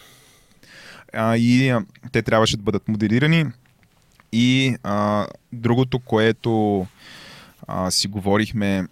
А, 1.13 1.37
и 1.37 1.69
а, 1.69 1.81
те 2.11 2.21
трябваше 2.21 2.57
да 2.57 2.63
бъдат 2.63 2.87
моделирани. 2.87 3.45
И 4.31 4.75
а, 4.83 5.27
другото, 5.53 5.99
което 5.99 6.85
а, 7.67 7.91
си 7.91 8.07
говорихме 8.07 8.87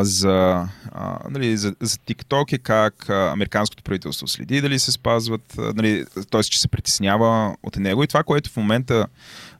за, 0.00 0.68
а, 0.92 1.18
нали, 1.30 1.56
за, 1.56 1.74
за 1.80 1.96
TikTok 1.96 2.52
е 2.52 2.58
как 2.58 3.10
американското 3.10 3.82
правителство 3.82 4.28
следи 4.28 4.60
дали 4.60 4.78
се 4.78 4.92
спазват, 4.92 5.54
нали, 5.58 6.04
т.е. 6.30 6.42
че 6.42 6.60
се 6.60 6.68
притеснява 6.68 7.56
от 7.62 7.76
него. 7.76 8.02
И 8.02 8.06
това, 8.06 8.22
което 8.22 8.50
в 8.50 8.56
момента 8.56 9.06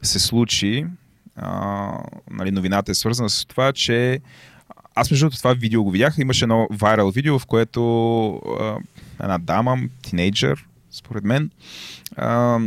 се 0.02 0.18
случи, 0.18 0.86
а, 1.36 1.90
нали, 2.30 2.50
новината 2.50 2.92
е 2.92 2.94
свързана 2.94 3.30
с 3.30 3.44
това, 3.44 3.72
че 3.72 4.20
аз 4.94 5.10
между 5.10 5.30
това 5.30 5.54
видео 5.54 5.84
го 5.84 5.90
видях. 5.90 6.18
Имаше 6.18 6.44
едно 6.44 6.68
вайрал 6.70 7.10
видео, 7.10 7.38
в 7.38 7.46
което 7.46 8.30
а, 8.60 8.76
една 9.22 9.38
дама, 9.38 9.78
тинейджър, 10.02 10.66
според 10.90 11.24
мен, 11.24 11.50
а, 12.16 12.58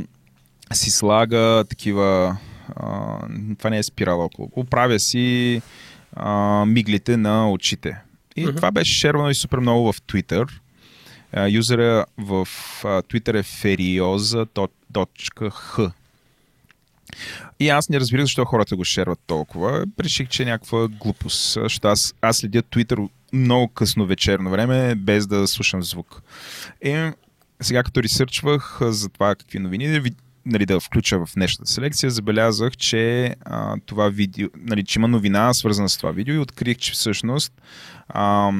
си 0.73 0.91
слага 0.91 1.63
такива... 1.69 2.37
А, 2.75 3.19
това 3.57 3.69
не 3.69 3.77
е 3.77 3.83
спирала 3.83 4.25
около. 4.25 4.49
Оправя 4.55 4.99
си 4.99 5.61
а, 6.15 6.65
миглите 6.65 7.17
на 7.17 7.51
очите. 7.51 7.97
И 8.35 8.47
uh-huh. 8.47 8.55
това 8.55 8.71
беше 8.71 8.99
шервано 8.99 9.29
и 9.29 9.35
супер 9.35 9.57
много 9.57 9.93
в 9.93 10.01
Twitter. 10.01 10.49
А, 11.33 11.47
юзера 11.47 12.05
в 12.17 12.47
а, 12.83 13.01
Twitter 13.01 13.39
е 13.39 13.43
ferioza.h. 13.43 14.31
И 17.59 17.69
аз 17.69 17.89
не 17.89 17.99
разбирах 17.99 18.23
защо 18.23 18.45
хората 18.45 18.75
го 18.75 18.83
шерват 18.83 19.19
толкова. 19.27 19.85
Реших, 19.99 20.29
че 20.29 20.43
е 20.43 20.45
някаква 20.45 20.87
глупост. 20.87 21.53
Защото 21.53 21.87
аз, 21.87 22.13
аз 22.21 22.37
следя 22.37 22.63
Twitter 22.63 23.09
много 23.33 23.67
късно 23.67 24.05
вечерно 24.05 24.49
време, 24.49 24.95
без 24.95 25.27
да 25.27 25.47
слушам 25.47 25.83
звук. 25.83 26.21
И 26.83 27.11
сега 27.61 27.83
като 27.83 28.03
ресърчвах 28.03 28.79
за 28.81 29.09
това 29.09 29.35
какви 29.35 29.59
новини, 29.59 29.87
нали, 30.45 30.65
да 30.65 30.79
включа 30.79 31.25
в 31.25 31.29
днешната 31.35 31.71
селекция, 31.71 32.11
забелязах, 32.11 32.77
че 32.77 33.35
а, 33.41 33.77
това 33.85 34.09
видео, 34.09 34.49
нали, 34.57 34.83
че 34.83 34.99
има 34.99 35.07
новина 35.07 35.53
свързана 35.53 35.89
с 35.89 35.97
това 35.97 36.11
видео 36.11 36.35
и 36.35 36.39
открих, 36.39 36.77
че 36.77 36.91
всъщност 36.91 37.53
а, 38.07 38.51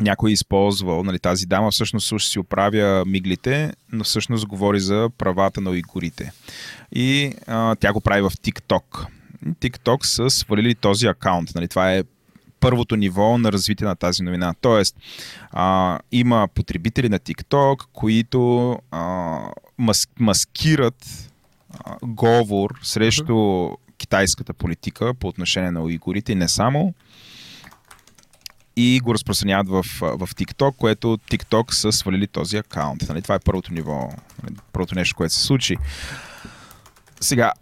някой 0.00 0.30
е 0.30 0.32
използвал, 0.32 1.04
нали, 1.04 1.18
тази 1.18 1.46
дама 1.46 1.70
всъщност 1.70 2.08
също 2.08 2.30
си 2.30 2.38
оправя 2.38 3.04
миглите, 3.06 3.72
но 3.92 4.04
всъщност 4.04 4.46
говори 4.46 4.80
за 4.80 5.10
правата 5.18 5.60
на 5.60 5.70
уйгурите. 5.70 6.32
И 6.92 7.34
а, 7.46 7.76
тя 7.76 7.92
го 7.92 8.00
прави 8.00 8.22
в 8.22 8.30
TikTok. 8.30 9.06
TikTok 9.46 10.04
са 10.04 10.30
свалили 10.30 10.74
този 10.74 11.06
акаунт. 11.06 11.54
Нали, 11.54 11.68
това 11.68 11.92
е 11.92 12.04
първото 12.60 12.96
ниво 12.96 13.38
на 13.38 13.52
развитие 13.52 13.86
на 13.86 13.96
тази 13.96 14.22
новина. 14.22 14.54
Тоест, 14.60 14.96
а, 15.50 15.98
има 16.12 16.48
потребители 16.54 17.08
на 17.08 17.18
TikTok, 17.18 17.84
които 17.92 18.72
а, 18.90 19.38
мас, 19.78 20.08
маскират 20.18 21.30
а, 21.84 21.96
говор 22.02 22.70
срещу 22.82 23.32
uh-huh. 23.32 23.76
китайската 23.98 24.52
политика 24.54 25.14
по 25.14 25.28
отношение 25.28 25.70
на 25.70 25.82
уйгурите 25.82 26.32
и 26.32 26.34
не 26.34 26.48
само 26.48 26.94
и 28.80 29.00
го 29.00 29.14
разпространяват 29.14 29.68
в, 29.68 29.82
в 30.00 30.34
TikTok, 30.34 30.76
което 30.76 31.18
TikTok 31.30 31.74
са 31.74 31.92
свалили 31.92 32.26
този 32.26 32.56
акаунт. 32.56 33.08
Нали? 33.08 33.22
Това 33.22 33.34
е 33.34 33.38
първото 33.38 33.72
ниво, 33.72 34.08
нали? 34.42 34.56
първото 34.72 34.94
нещо, 34.94 35.16
което 35.16 35.34
се 35.34 35.40
случи. 35.40 35.76
Сега, 37.20 37.52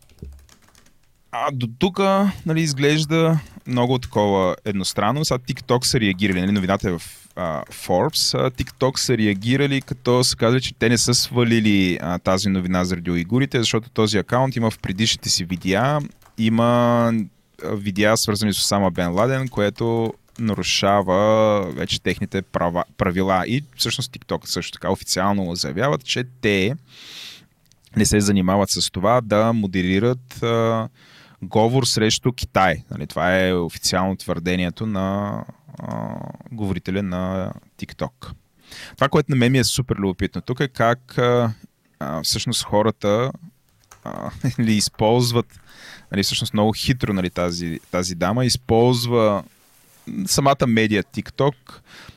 а 1.32 1.50
до 1.52 1.68
тук 1.78 1.98
нали, 2.46 2.60
изглежда 2.60 3.38
много 3.66 3.98
такова 3.98 4.56
едностранно. 4.64 5.24
Сега 5.24 5.38
TikTok 5.38 5.84
са 5.84 6.00
реагирали, 6.00 6.40
нали, 6.40 6.52
новината 6.52 6.88
е 6.88 6.92
в 6.92 7.02
а, 7.36 7.62
Forbes. 7.64 8.38
А, 8.38 8.50
TikTok 8.50 8.98
са 8.98 9.18
реагирали, 9.18 9.80
като 9.80 10.24
са 10.24 10.36
казали, 10.36 10.60
че 10.60 10.74
те 10.74 10.88
не 10.88 10.98
са 10.98 11.14
свалили 11.14 11.98
а, 12.02 12.18
тази 12.18 12.48
новина 12.48 12.84
заради 12.84 13.10
уйгурите, 13.10 13.58
защото 13.58 13.90
този 13.90 14.18
акаунт 14.18 14.56
има 14.56 14.70
в 14.70 14.78
предишните 14.78 15.28
си 15.28 15.44
видеа, 15.44 15.98
има 16.38 17.12
видеа 17.64 18.16
свързани 18.16 18.52
с 18.52 18.58
Осама 18.58 18.90
Бен 18.90 19.12
Ладен, 19.12 19.48
което 19.48 20.12
нарушава 20.38 21.62
вече 21.72 22.02
техните 22.02 22.42
права, 22.42 22.84
правила. 22.98 23.44
И 23.46 23.62
всъщност 23.76 24.12
TikTok 24.12 24.46
също 24.46 24.72
така 24.72 24.90
официално 24.90 25.54
заявяват, 25.54 26.04
че 26.04 26.24
те 26.40 26.74
не 27.96 28.04
се 28.04 28.20
занимават 28.20 28.70
с 28.70 28.90
това 28.90 29.20
да 29.20 29.52
модерират 29.52 30.42
а, 30.42 30.88
говор 31.42 31.84
срещу 31.84 32.32
Китай. 32.32 32.84
Нали, 32.90 33.06
това 33.06 33.40
е 33.40 33.52
официално 33.52 34.16
твърдението 34.16 34.86
на 34.86 35.44
а, 35.78 36.16
говорителя 36.52 37.02
на 37.02 37.52
TikTok. 37.78 38.32
Това, 38.94 39.08
което 39.08 39.30
на 39.30 39.36
мен 39.36 39.52
ми 39.52 39.58
е 39.58 39.64
супер 39.64 39.96
любопитно 39.96 40.40
тук 40.40 40.60
е 40.60 40.68
как 40.68 41.18
а, 41.18 41.52
а, 41.98 42.22
всъщност 42.22 42.64
хората 42.64 43.32
а, 44.04 44.30
или 44.58 44.72
използват 44.76 45.60
нали, 46.12 46.22
всъщност 46.22 46.54
много 46.54 46.72
хитро 46.72 47.12
нали, 47.12 47.30
тази, 47.30 47.80
тази 47.90 48.14
дама 48.14 48.44
използва 48.44 49.44
самата 50.26 50.66
медия 50.66 51.02
TikTok 51.02 51.54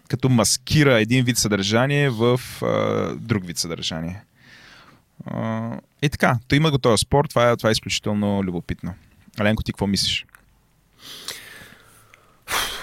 като 0.08 0.30
маскира 0.30 1.02
един 1.02 1.26
вид 1.26 1.38
съдържание 1.38 2.10
в 2.10 2.42
а, 2.62 3.16
друг 3.16 3.46
вид 3.46 3.58
съдържание. 3.58 4.22
А, 5.26 5.72
и 6.02 6.10
така, 6.10 6.40
то 6.48 6.56
има 6.56 6.72
го 6.72 6.78
този 6.78 7.02
спор, 7.02 7.26
това 7.26 7.50
е, 7.50 7.58
това 7.58 7.70
е 7.70 7.72
изключително 7.72 8.44
любопитно. 8.44 8.94
Аленко, 9.40 9.64
ти 9.64 9.74
какво 9.74 9.88
мислиш? 9.88 10.26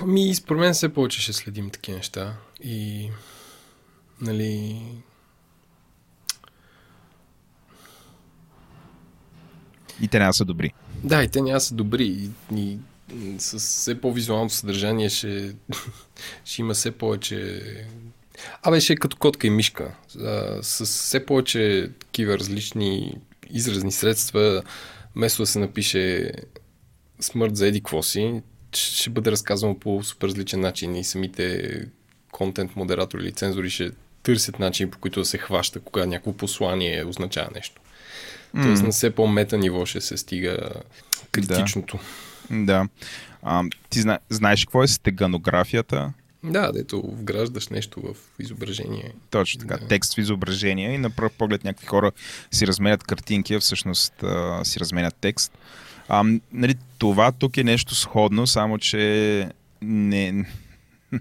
Ми, 0.04 0.34
според 0.34 0.60
мен 0.60 0.74
все 0.74 0.88
повече 0.88 1.20
ще 1.20 1.32
следим 1.32 1.70
такива 1.70 1.96
неща. 1.96 2.34
И, 2.64 3.10
нали... 4.20 4.82
И 10.00 10.08
те 10.08 10.18
няма 10.18 10.34
са 10.34 10.44
добри. 10.44 10.72
Да, 11.04 11.22
и 11.22 11.28
те 11.28 11.40
няма 11.40 11.60
са 11.60 11.74
добри. 11.74 12.04
И, 12.04 12.30
и 12.56 12.78
с 13.38 13.58
все 13.58 14.00
по-визуалното 14.00 14.54
съдържание 14.54 15.08
ще, 15.08 15.54
ще 16.44 16.62
има 16.62 16.74
все 16.74 16.90
повече... 16.90 17.62
Абе, 18.62 18.80
ще 18.80 18.92
е 18.92 18.96
като 18.96 19.16
котка 19.16 19.46
и 19.46 19.50
мишка. 19.50 19.94
А, 20.20 20.58
с 20.62 20.84
все 20.84 21.26
повече 21.26 21.90
такива 21.98 22.38
различни 22.38 23.18
изразни 23.50 23.92
средства, 23.92 24.62
вместо 25.16 25.42
да 25.42 25.46
се 25.46 25.58
напише 25.58 26.32
смърт 27.20 27.56
за 27.56 27.66
еди 27.66 27.82
си, 28.02 28.42
ще 28.74 29.10
бъде 29.10 29.30
разказано 29.30 29.78
по 29.78 30.02
супер 30.02 30.28
различен 30.28 30.60
начин 30.60 30.96
и 30.96 31.04
самите 31.04 31.70
контент 32.32 32.76
модератори 32.76 33.22
или 33.22 33.32
цензори 33.32 33.70
ще 33.70 33.90
търсят 34.22 34.58
начин 34.58 34.90
по 34.90 34.98
които 34.98 35.20
да 35.20 35.26
се 35.26 35.38
хваща, 35.38 35.80
кога 35.80 36.06
някакво 36.06 36.32
послание 36.32 37.04
означава 37.04 37.50
нещо. 37.54 37.80
Mm. 38.54 38.62
Тоест 38.62 38.82
на 38.82 38.90
все 38.90 39.10
по-мета 39.10 39.58
ниво 39.58 39.86
ще 39.86 40.00
се 40.00 40.16
стига 40.16 40.58
критичното. 41.32 41.98
Да. 42.50 42.56
да. 42.64 42.88
А, 43.42 43.64
ти 43.90 44.00
зна, 44.00 44.18
знаеш 44.30 44.64
какво 44.64 44.82
е 44.82 44.88
стеганографията? 44.88 46.12
Да, 46.52 46.72
дето 46.72 47.02
вграждаш 47.02 47.68
нещо 47.68 48.00
в 48.00 48.42
изображение. 48.42 49.12
Точно 49.30 49.60
така, 49.60 49.76
да. 49.76 49.86
текст 49.86 50.14
в 50.14 50.18
изображение 50.18 50.94
и 50.94 50.98
на 50.98 51.10
пръв 51.10 51.32
поглед 51.32 51.64
някакви 51.64 51.86
хора 51.86 52.12
си 52.50 52.66
разменят 52.66 53.04
картинки, 53.04 53.54
а 53.54 53.60
всъщност 53.60 54.22
а, 54.22 54.64
си 54.64 54.80
разменят 54.80 55.14
текст. 55.20 55.58
А, 56.08 56.24
нали, 56.52 56.74
това 56.98 57.32
тук 57.32 57.56
е 57.56 57.64
нещо 57.64 57.94
сходно, 57.94 58.46
само 58.46 58.78
че 58.78 59.50
не... 59.82 60.44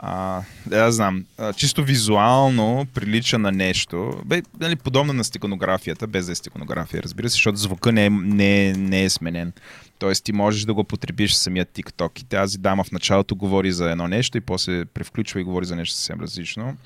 А, 0.00 0.42
да, 0.66 0.92
знам. 0.92 1.24
А, 1.38 1.52
чисто 1.52 1.84
визуално 1.84 2.86
прилича 2.94 3.38
на 3.38 3.52
нещо. 3.52 4.22
Бе, 4.24 4.42
нали, 4.60 4.76
подобно 4.76 5.12
на 5.12 5.24
стеконографията, 5.24 6.06
без 6.06 6.26
да 6.26 6.32
е 6.32 6.34
стеконография, 6.34 7.02
разбира 7.02 7.28
се, 7.28 7.32
защото 7.32 7.58
звука 7.58 7.92
не 7.92 8.06
е, 8.06 8.10
не, 8.10 8.72
не 8.72 9.04
е 9.04 9.10
сменен. 9.10 9.52
Тоест 9.98 10.24
ти 10.24 10.32
можеш 10.32 10.64
да 10.64 10.74
го 10.74 10.84
потребиш 10.84 11.34
самия 11.34 11.66
TikTok. 11.66 12.20
И 12.20 12.24
тази 12.24 12.58
дама 12.58 12.84
в 12.84 12.92
началото 12.92 13.36
говори 13.36 13.72
за 13.72 13.90
едно 13.90 14.08
нещо 14.08 14.38
и 14.38 14.40
после 14.40 14.84
превключва 14.84 15.40
и 15.40 15.44
говори 15.44 15.66
за 15.66 15.76
нещо 15.76 15.94
съвсем 15.94 16.20
различно. 16.20 16.76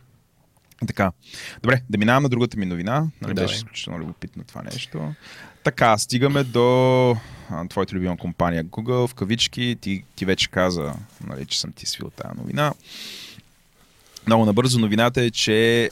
Така. 0.86 1.12
Добре, 1.62 1.82
да 1.90 1.98
минаваме 1.98 2.22
на 2.22 2.28
другата 2.28 2.58
ми 2.58 2.66
новина. 2.66 3.06
Нали, 3.20 3.34
беше 3.34 3.54
изключително 3.54 3.98
любопитно 3.98 4.44
това 4.44 4.62
нещо. 4.62 5.14
Така, 5.64 5.98
стигаме 5.98 6.44
до 6.44 7.10
а, 7.50 7.68
твоята 7.68 7.94
любима 7.94 8.16
компания 8.16 8.64
Google, 8.64 9.06
в 9.06 9.14
кавички. 9.14 9.76
Ти, 9.80 10.04
ти 10.16 10.24
вече 10.24 10.48
каза, 10.48 10.94
нали, 11.26 11.46
че 11.46 11.60
съм 11.60 11.72
ти 11.72 11.86
свил 11.86 12.10
тази 12.10 12.38
новина. 12.38 12.72
Много 14.26 14.44
набързо 14.44 14.78
новината 14.78 15.22
е, 15.22 15.30
че 15.30 15.90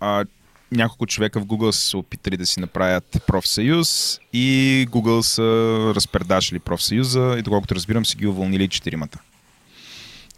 а, 0.00 0.24
няколко 0.72 1.06
човека 1.06 1.40
в 1.40 1.46
Google 1.46 1.70
са 1.70 1.88
се 1.88 1.96
опитали 1.96 2.36
да 2.36 2.46
си 2.46 2.60
направят 2.60 3.22
профсъюз 3.26 4.20
и 4.32 4.86
Google 4.90 5.20
са 5.20 5.42
разпредашили 5.94 6.58
профсъюза 6.58 7.36
и 7.38 7.42
доколкото 7.42 7.74
разбирам 7.74 8.06
си 8.06 8.16
ги 8.16 8.26
уволнили 8.26 8.68
четиримата. 8.68 9.18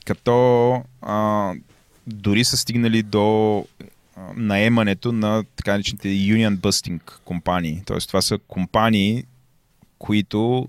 Като 0.04 0.82
а, 1.02 1.52
дори 2.06 2.44
са 2.44 2.56
стигнали 2.56 3.02
до 3.02 3.66
наемането 4.36 5.12
на 5.12 5.44
така 5.56 5.72
наречените 5.72 6.08
union 6.08 6.56
busting 6.56 7.00
компании. 7.24 7.82
Тоест 7.86 8.08
това 8.08 8.22
са 8.22 8.38
компании, 8.38 9.24
които 9.98 10.68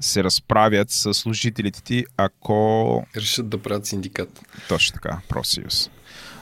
се 0.00 0.24
разправят 0.24 0.90
с 0.90 1.14
служителите 1.14 1.82
ти, 1.82 2.04
ако... 2.16 3.06
Решат 3.16 3.48
да 3.48 3.62
правят 3.62 3.86
синдикат. 3.86 4.42
Точно 4.68 4.94
така, 4.94 5.20
профсъюз. 5.28 5.90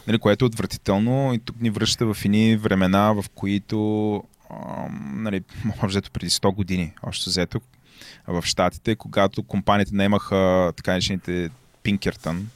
Нали, 0.09 0.19
което 0.19 0.45
е 0.45 0.47
отвратително 0.47 1.35
и 1.35 1.39
тук 1.39 1.61
ни 1.61 1.71
връща 1.71 2.15
в 2.15 2.25
едни 2.25 2.57
времена, 2.57 3.13
в 3.13 3.25
които 3.35 4.17
ам, 4.51 5.23
нали, 5.23 5.43
може 5.83 6.01
преди 6.01 6.31
100 6.31 6.55
години, 6.55 6.93
още 7.03 7.31
взето, 7.31 7.61
в 8.27 8.43
Штатите, 8.45 8.97
когато 8.97 9.43
компаниите 9.43 9.95
наемаха 9.95 10.73
така 10.77 10.91
наречените 10.91 11.51
Пинкертън, 11.83 12.49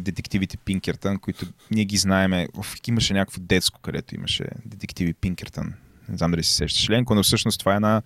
детективите 0.00 0.56
Пинкертън, 0.56 1.18
които 1.18 1.46
ние 1.70 1.84
ги 1.84 1.96
знаеме. 1.96 2.48
Имаше 2.88 3.14
някакво 3.14 3.40
детско, 3.40 3.80
където 3.80 4.14
имаше 4.14 4.44
детективи 4.64 5.14
Пинкертън. 5.14 5.74
Не 6.08 6.16
знам 6.16 6.30
дали 6.30 6.42
се 6.42 6.54
сещаш 6.54 6.90
Ленко, 6.90 7.14
но 7.14 7.22
всъщност 7.22 7.60
това 7.60 7.72
е 7.72 7.76
една 7.76 8.02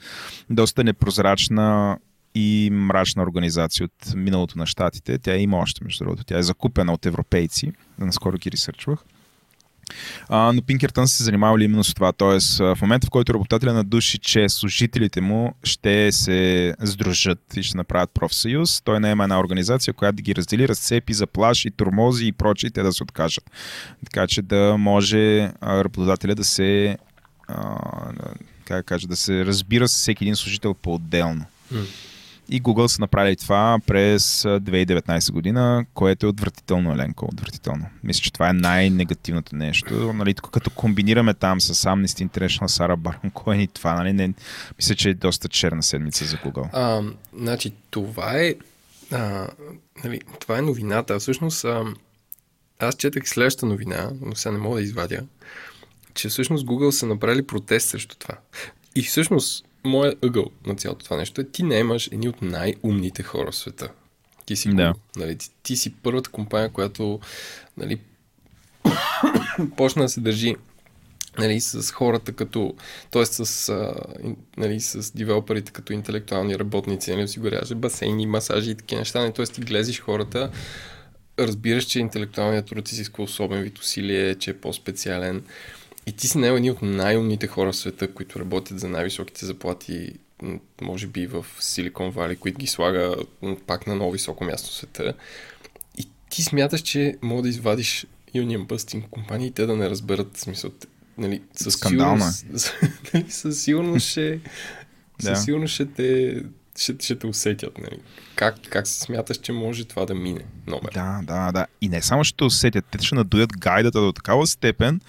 доста 0.50 0.84
непрозрачна 0.84 1.98
и 2.34 2.70
мрачна 2.72 3.22
организация 3.22 3.84
от 3.84 4.14
миналото 4.14 4.58
на 4.58 4.66
щатите. 4.66 5.18
Тя 5.18 5.36
има 5.36 5.58
още, 5.58 5.84
между 5.84 6.04
другото. 6.04 6.24
Тя 6.24 6.38
е 6.38 6.42
закупена 6.42 6.92
от 6.92 7.06
европейци. 7.06 7.72
Наскоро 7.98 8.36
ги 8.36 8.50
ресърчвах. 8.50 8.98
А, 10.28 10.52
но 10.52 10.62
Пинкертън 10.62 11.08
се 11.08 11.24
занимавали 11.24 11.64
именно 11.64 11.84
с 11.84 11.94
това. 11.94 12.12
Тоест, 12.12 12.58
в 12.58 12.78
момента, 12.82 13.06
в 13.06 13.10
който 13.10 13.34
работодателя 13.34 13.72
надуши, 13.72 14.18
че 14.18 14.48
служителите 14.48 15.20
му 15.20 15.54
ще 15.64 16.12
се 16.12 16.74
сдружат 16.84 17.56
и 17.56 17.62
ще 17.62 17.76
направят 17.76 18.10
профсъюз, 18.14 18.82
той 18.82 19.00
не 19.00 19.10
има 19.10 19.22
една 19.22 19.40
организация, 19.40 19.94
която 19.94 20.16
да 20.16 20.22
ги 20.22 20.34
раздели, 20.34 20.68
разцепи, 20.68 21.14
заплаши, 21.14 21.70
тормози 21.70 22.26
и 22.26 22.32
прочие, 22.32 22.70
те 22.70 22.82
да 22.82 22.92
се 22.92 23.02
откажат. 23.02 23.50
Така 24.04 24.26
че 24.26 24.42
да 24.42 24.76
може 24.78 25.52
работодателя 25.62 26.34
да 26.34 26.44
се 26.44 26.98
а, 27.48 27.78
как 28.64 28.86
кажа, 28.86 29.06
да 29.06 29.16
се 29.16 29.46
разбира 29.46 29.88
с 29.88 29.96
всеки 29.96 30.24
един 30.24 30.36
служител 30.36 30.74
по-отделно. 30.74 31.44
Mm. 31.72 31.84
И 32.48 32.62
Google 32.62 32.86
са 32.86 33.00
направили 33.00 33.36
това 33.36 33.78
през 33.86 34.42
2019 34.42 35.32
година, 35.32 35.86
което 35.94 36.26
е 36.26 36.28
отвратително, 36.28 36.92
Еленко, 36.92 37.28
отвратително. 37.32 37.86
Мисля, 38.04 38.20
че 38.22 38.32
това 38.32 38.48
е 38.48 38.52
най-негативното 38.52 39.56
нещо. 39.56 40.12
Нали, 40.12 40.34
като 40.34 40.70
комбинираме 40.70 41.34
там 41.34 41.60
с 41.60 41.74
Amnesty 41.74 42.28
International, 42.28 42.66
Сара 42.66 42.96
Барон 42.96 43.30
Коен 43.30 43.60
и 43.60 43.66
това, 43.66 43.94
нали, 43.94 44.12
не, 44.12 44.34
мисля, 44.78 44.94
че 44.94 45.10
е 45.10 45.14
доста 45.14 45.48
черна 45.48 45.82
седмица 45.82 46.24
за 46.24 46.36
Google. 46.36 46.68
А, 46.72 47.02
значи, 47.38 47.72
това 47.90 48.32
е 48.38 48.54
а, 49.12 49.48
нали, 50.04 50.20
това 50.40 50.58
е 50.58 50.62
новината. 50.62 51.18
Всъщност, 51.18 51.64
а, 51.64 51.84
аз 52.78 52.94
четах 52.94 53.28
следващата 53.28 53.66
новина, 53.66 54.10
но 54.20 54.34
сега 54.34 54.52
не 54.52 54.58
мога 54.58 54.76
да 54.76 54.82
извадя, 54.82 55.20
че 56.14 56.28
всъщност 56.28 56.66
Google 56.66 56.90
са 56.90 57.06
направили 57.06 57.46
протест 57.46 57.88
срещу 57.88 58.16
това. 58.16 58.34
И 58.94 59.02
всъщност 59.02 59.64
моят 59.84 60.24
ъгъл 60.24 60.50
на 60.66 60.74
цялото 60.74 61.04
това 61.04 61.16
нещо 61.16 61.40
е, 61.40 61.44
ти 61.44 61.62
не 61.62 61.78
имаш 61.78 62.06
едни 62.06 62.28
от 62.28 62.42
най-умните 62.42 63.22
хора 63.22 63.50
в 63.50 63.56
света. 63.56 63.88
Ти 64.46 64.56
си, 64.56 64.74
да. 64.74 64.94
нали, 65.16 65.38
ти, 65.38 65.50
ти 65.62 65.76
си 65.76 65.94
първата 66.02 66.30
компания, 66.30 66.70
която 66.70 67.20
нали, 67.76 68.00
почна 69.76 70.02
да 70.02 70.08
се 70.08 70.20
държи 70.20 70.56
нали, 71.38 71.60
с 71.60 71.92
хората 71.92 72.32
като, 72.32 72.74
т.е. 73.10 73.26
с, 73.26 73.68
а, 73.68 73.94
нали, 74.56 74.80
с 74.80 75.10
девелоперите 75.10 75.72
като 75.72 75.92
интелектуални 75.92 76.58
работници, 76.58 77.10
нали, 77.10 77.24
осигуряваш 77.24 77.74
басейни, 77.74 78.26
масажи 78.26 78.70
и 78.70 78.74
такива 78.74 78.98
неща, 78.98 79.20
нали, 79.20 79.32
т.е. 79.32 79.46
ти 79.46 79.60
глезиш 79.60 80.00
хората, 80.00 80.50
разбираш, 81.38 81.84
че 81.84 82.00
интелектуалният 82.00 82.66
труд 82.66 82.92
изисква 82.92 83.24
особен 83.24 83.62
вид 83.62 83.78
усилие, 83.78 84.34
че 84.34 84.50
е 84.50 84.54
по-специален. 84.54 85.44
И 86.06 86.12
ти 86.12 86.28
си 86.28 86.38
най- 86.38 86.70
от 86.70 86.82
най-умните 86.82 87.46
хора 87.46 87.72
в 87.72 87.76
света, 87.76 88.14
които 88.14 88.40
работят 88.40 88.80
за 88.80 88.88
най-високите 88.88 89.46
заплати, 89.46 90.12
може 90.82 91.06
би 91.06 91.26
в 91.26 91.46
Силикон 91.60 92.10
Вали, 92.10 92.36
които 92.36 92.58
ги 92.58 92.66
слага 92.66 93.14
пак 93.66 93.86
на 93.86 93.94
много 93.94 94.12
високо 94.12 94.44
място 94.44 94.70
в 94.70 94.74
света. 94.74 95.14
И 95.98 96.08
ти 96.30 96.42
смяташ, 96.42 96.80
че 96.80 97.16
мога 97.22 97.42
да 97.42 97.48
извадиш 97.48 98.06
Union 98.34 98.66
Busting 98.66 99.08
компании 99.08 99.46
и 99.46 99.50
те 99.50 99.66
да 99.66 99.76
не 99.76 99.90
разберат 99.90 100.36
смисъл. 100.36 100.70
Нали, 101.18 101.42
със 101.56 101.74
сигурност, 101.74 102.46
нали, 103.14 103.30
със 103.30 103.62
сигурност 103.62 104.08
ще, 104.08 104.40
със 105.20 105.44
сигурност 105.44 105.74
ще 105.74 105.86
те 105.86 106.42
ще, 106.78 106.94
ще 107.00 107.18
те 107.18 107.26
усетят. 107.26 107.78
Нали? 107.78 107.98
Как, 108.34 108.54
как 108.68 108.86
се 108.86 109.00
смяташ, 109.00 109.36
че 109.36 109.52
може 109.52 109.84
това 109.84 110.06
да 110.06 110.14
мине 110.14 110.40
номер? 110.66 110.90
Да, 110.94 111.20
да, 111.22 111.52
да. 111.52 111.66
И 111.80 111.88
не 111.88 112.02
само 112.02 112.24
ще 112.24 112.36
те 112.36 112.44
усетят, 112.44 112.84
те 112.90 113.06
ще 113.06 113.14
надуят 113.14 113.58
гайдата 113.58 114.00
до 114.00 114.12
такава 114.12 114.46
степен, 114.46 115.00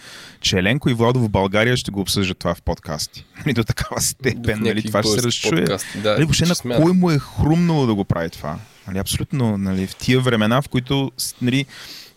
че 0.42 0.58
Еленко 0.58 0.90
и 0.90 0.94
Владо 0.94 1.20
в 1.20 1.30
България 1.30 1.78
ще 1.78 1.92
го 1.92 2.00
обсъждат 2.02 2.38
това 2.38 2.56
в 2.56 2.62
подкасти. 2.62 3.26
Нали, 3.46 3.54
до 3.54 3.64
такава 3.64 4.02
степен. 4.02 4.60
Нали, 4.62 4.84
това 4.84 5.04
ще 5.04 5.12
се 5.12 5.24
разчуе. 5.24 5.62
Да, 5.62 5.80
нали, 5.96 6.24
въобще 6.24 6.46
на 6.46 6.56
смятам. 6.56 6.84
кой 6.84 6.94
му 6.94 7.12
е 7.12 7.20
хрумнало 7.20 7.86
да 7.86 7.96
го 7.96 8.06
прави 8.06 8.30
това? 8.30 8.60
Нали, 8.88 8.98
абсолютно. 8.98 9.58
Нали, 9.58 9.88
в 9.88 9.96
тия 9.96 10.20
времена, 10.20 10.62
в 10.62 10.70
които 10.70 11.12
нали, 11.42 11.66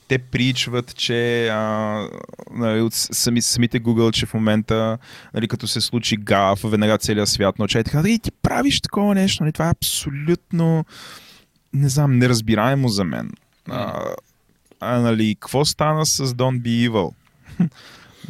те 0.09 0.18
причват, 0.18 0.96
че 0.96 1.48
а, 1.48 2.09
нали, 2.50 2.80
от 2.80 2.94
сами, 2.94 3.42
самите 3.42 3.80
Google, 3.80 4.12
че 4.12 4.26
в 4.26 4.34
момента, 4.34 4.98
нали, 5.34 5.48
като 5.48 5.66
се 5.66 5.80
случи 5.80 6.16
гаф, 6.16 6.61
веднага 6.64 6.98
целият 6.98 7.28
свят 7.28 7.59
науча 7.59 7.80
и 7.80 7.84
така, 7.84 8.02
да 8.02 8.18
ти 8.18 8.30
правиш 8.30 8.80
такова 8.80 9.14
нещо, 9.14 9.42
нали, 9.42 9.52
това 9.52 9.66
е 9.66 9.70
абсолютно, 9.70 10.84
не 11.72 11.88
знам, 11.88 12.18
неразбираемо 12.18 12.88
за 12.88 13.04
мен. 13.04 13.30
А, 13.70 14.02
а, 14.80 15.00
нали, 15.00 15.36
какво 15.40 15.64
стана 15.64 16.06
с 16.06 16.26
Don't 16.26 16.61
Be 16.61 16.90
Evil? 16.90 17.12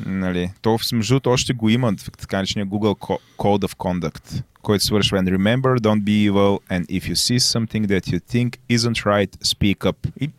нали, 0.07 0.51
то 0.63 0.79
в 0.79 0.93
между 0.93 1.21
още 1.27 1.53
го 1.53 1.69
има 1.69 1.95
в 1.99 2.11
така 2.11 2.37
наречения 2.37 2.67
Google 2.67 3.19
Code 3.39 3.67
of 3.67 3.77
Conduct, 3.77 4.43
който 4.63 4.85
свършва 4.85 5.19
and 5.19 5.37
remember, 5.37 5.81
don't 5.81 6.03
be 6.03 6.31
evil 6.31 6.59
and 6.71 6.87
if 6.87 7.09
you 7.11 7.15
see 7.15 7.39
something 7.39 7.87
that 7.87 8.13
you 8.13 8.21
think 8.33 8.59
isn't 8.71 9.05
right, 9.05 9.37
speak 9.45 9.79
up. 9.79 9.97
И 10.21 10.31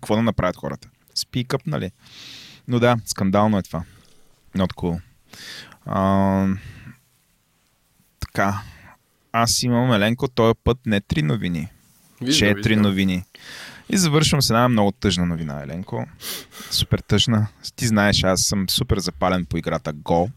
какво 0.00 0.16
да 0.16 0.22
направят 0.22 0.56
хората. 0.56 0.88
Speak 1.16 1.46
up, 1.46 1.60
нали? 1.66 1.90
Но 2.68 2.78
да, 2.78 2.96
скандално 3.04 3.58
е 3.58 3.62
това. 3.62 3.82
Not 4.56 4.72
cool. 4.74 5.00
А, 5.86 6.46
така. 8.20 8.62
Аз 9.32 9.62
имам, 9.62 9.92
Еленко, 9.92 10.28
този 10.28 10.54
път 10.64 10.78
не 10.86 11.00
три 11.00 11.22
новини. 11.22 11.68
Вижда, 12.20 12.38
четири 12.38 12.74
вижда. 12.74 12.88
новини. 12.88 13.24
И 13.88 13.98
завършвам 13.98 14.42
с 14.42 14.50
една 14.50 14.68
много 14.68 14.92
тъжна 14.92 15.26
новина, 15.26 15.62
Еленко. 15.62 16.06
Супер 16.70 16.98
тъжна. 16.98 17.46
Ти 17.76 17.86
знаеш, 17.86 18.24
аз 18.24 18.40
съм 18.40 18.68
супер 18.68 18.98
запален 18.98 19.44
по 19.44 19.56
играта 19.56 19.94
Go. 19.94 20.30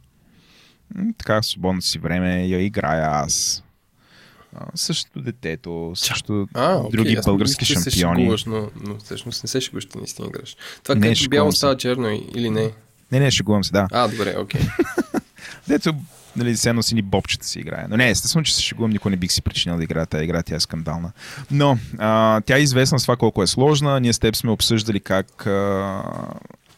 Така 1.18 1.42
в 1.42 1.46
свободното 1.46 1.88
си 1.88 2.00
време 2.00 2.46
я 2.46 2.62
играя 2.62 3.10
аз 3.12 3.64
същото 4.76 5.22
детето, 5.22 5.92
също 5.96 6.48
а, 6.54 6.90
други 6.90 7.18
okay, 7.18 7.26
български 7.26 7.66
шампиони. 7.66 7.92
Се 7.92 8.00
шегуваш, 8.00 8.46
но, 8.46 8.70
но 8.82 8.98
всъщност 8.98 9.44
не 9.44 9.48
се 9.48 9.62
шегуваш, 9.62 9.86
ти 9.86 9.98
наистина 9.98 10.28
играш. 10.28 10.56
Това 10.84 10.96
не, 10.96 11.02
където 11.02 11.30
бяло 11.30 11.52
става 11.52 11.78
черно 11.78 12.10
или 12.36 12.50
не? 12.50 12.72
Не, 13.12 13.20
не, 13.20 13.32
шегувам 13.32 13.64
се, 13.64 13.72
да. 13.72 13.88
А, 13.92 14.08
добре, 14.08 14.36
окей. 14.40 14.62
Okay. 14.62 15.22
Дето, 15.68 15.96
нали, 16.36 16.54
все 16.54 16.70
едно 16.70 16.84
си 16.84 16.96
ни 16.96 17.02
бобчета 17.02 17.48
си 17.48 17.60
играе. 17.60 17.86
Но 17.90 17.98
не, 17.98 18.10
естествено, 18.10 18.44
че 18.44 18.56
се 18.56 18.62
шегувам, 18.62 18.92
никой 18.92 19.12
не 19.12 19.18
бих 19.18 19.32
си 19.32 19.42
причинил 19.42 19.78
да 19.78 19.84
играя 19.84 20.06
тази 20.06 20.24
игра, 20.24 20.44
тя 20.44 20.56
е 20.56 20.60
скандална. 20.60 21.12
Но 21.52 21.78
а, 21.98 22.42
тя 22.42 22.58
е 22.58 22.62
известна 22.62 23.00
с 23.00 23.04
това 23.04 23.16
колко 23.16 23.44
е 23.44 23.48
сложна. 23.48 24.00
Ние 24.00 24.14
с 24.14 24.20
теб 24.20 24.36
сме 24.36 24.52
обсъждали 24.52 25.00
как 25.00 25.48
а, 25.48 26.04